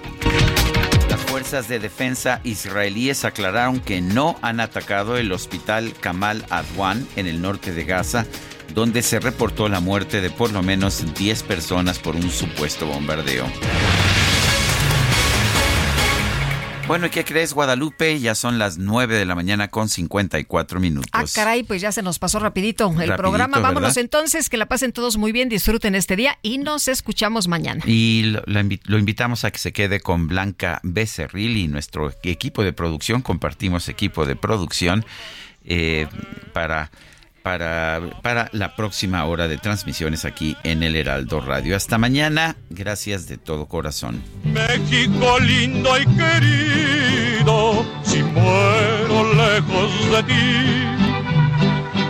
Las 1.10 1.22
fuerzas 1.22 1.68
de 1.68 1.80
defensa 1.80 2.42
israelíes 2.44 3.24
aclararon 3.24 3.80
que 3.80 4.02
no 4.02 4.38
han 4.42 4.60
atacado 4.60 5.18
el 5.18 5.32
hospital 5.32 5.94
Kamal 6.00 6.46
Adwan 6.50 7.08
en 7.16 7.28
el 7.28 7.42
norte 7.42 7.72
de 7.72 7.86
Gaza, 7.86 8.26
donde 8.74 9.02
se 9.02 9.20
reportó 9.20 9.70
la 9.70 9.80
muerte 9.80 10.22
de 10.22 10.30
por 10.30 10.52
lo 10.52 10.64
menos 10.64 11.14
10 11.16 11.44
personas 11.44 12.00
por 12.00 12.16
un 12.16 12.30
supuesto 12.30 12.88
bombardeo. 12.88 13.46
Bueno, 16.86 17.08
¿y 17.08 17.10
qué 17.10 17.24
crees, 17.24 17.54
Guadalupe? 17.54 18.20
Ya 18.20 18.36
son 18.36 18.60
las 18.60 18.78
9 18.78 19.18
de 19.18 19.26
la 19.26 19.36
mañana 19.36 19.70
con 19.70 19.88
54 19.88 20.80
minutos. 20.82 21.10
Ah, 21.14 21.24
caray, 21.34 21.64
pues 21.64 21.82
ya 21.82 21.92
se 21.94 22.02
nos 22.02 22.20
pasó 22.20 22.40
rapidito 22.40 22.88
el 22.90 22.94
Rapidito, 22.96 23.16
programa. 23.16 23.60
Vámonos 23.60 23.96
¿verdad? 23.96 23.98
entonces, 24.00 24.50
que 24.50 24.58
la 24.58 24.66
pasen 24.68 24.92
todos 24.92 25.18
muy 25.18 25.32
bien, 25.32 25.48
disfruten 25.48 25.96
este 25.96 26.16
día 26.18 26.38
y 26.42 26.58
nos 26.58 26.90
escuchamos 26.90 27.48
mañana. 27.48 27.82
Y 27.88 28.24
lo, 28.26 28.44
lo 28.46 28.60
invi- 28.60 28.82
lo 28.84 28.98
invitamos 29.00 29.46
a 29.46 29.52
que 29.52 29.60
se 29.60 29.72
quede 29.72 30.02
con 30.02 30.28
Blanca 30.28 30.82
Becerril 30.84 31.56
y 31.56 31.68
nuestro 31.70 32.12
equipo 32.24 32.64
de 32.64 32.74
producción. 32.74 33.22
Compartimos 33.22 33.88
equipo 33.88 34.26
de 34.26 34.36
producción 34.36 35.06
eh, 35.66 36.08
para, 36.52 36.92
para, 37.44 38.02
para 38.22 38.50
la 38.54 38.76
próxima 38.76 39.24
hora 39.26 39.48
de 39.48 39.58
transmisiones 39.58 40.26
aquí 40.26 40.58
en 40.64 40.82
el 40.82 40.96
Heraldo 40.96 41.42
Radio. 41.42 41.76
Hasta 41.76 41.98
mañana. 41.98 42.56
Gracias 42.70 43.28
de 43.28 43.38
todo 43.38 43.68
corazón. 43.68 44.24
México 44.46 45.38
lindo 45.40 45.90
y 46.00 46.06
querido, 46.06 47.86
si 48.04 48.24
muero 48.24 49.34
lejos 49.36 50.12
de 50.12 50.24
ti, 50.24 50.88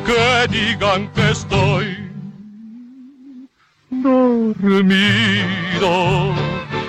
que 0.05 0.47
digan 0.49 1.11
que 1.13 1.31
estoy 1.31 1.97
dormido 3.89 5.43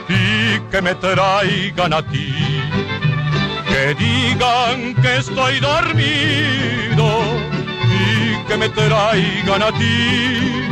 y 0.08 0.60
que 0.70 0.82
me 0.82 0.94
traigan 0.96 1.94
a 1.94 2.02
ti. 2.02 2.34
Que 3.66 3.94
digan 3.94 4.94
que 5.02 5.16
estoy 5.16 5.58
dormido 5.58 7.53
que 8.46 8.56
me 8.56 8.68
traigan 8.68 9.62
a 9.62 9.72
ti. 9.72 10.66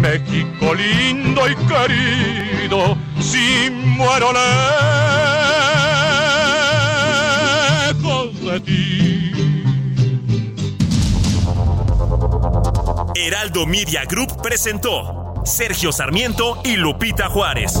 México 0.00 0.74
lindo 0.74 1.48
y 1.48 1.54
querido, 1.66 2.96
si 3.20 3.70
muero 3.70 4.32
lejos 7.92 8.40
de 8.40 8.60
ti. 8.60 9.32
Heraldo 13.14 13.66
Media 13.66 14.04
Group 14.04 14.42
presentó 14.42 15.34
Sergio 15.44 15.92
Sarmiento 15.92 16.60
y 16.64 16.76
Lupita 16.76 17.28
Juárez. 17.28 17.80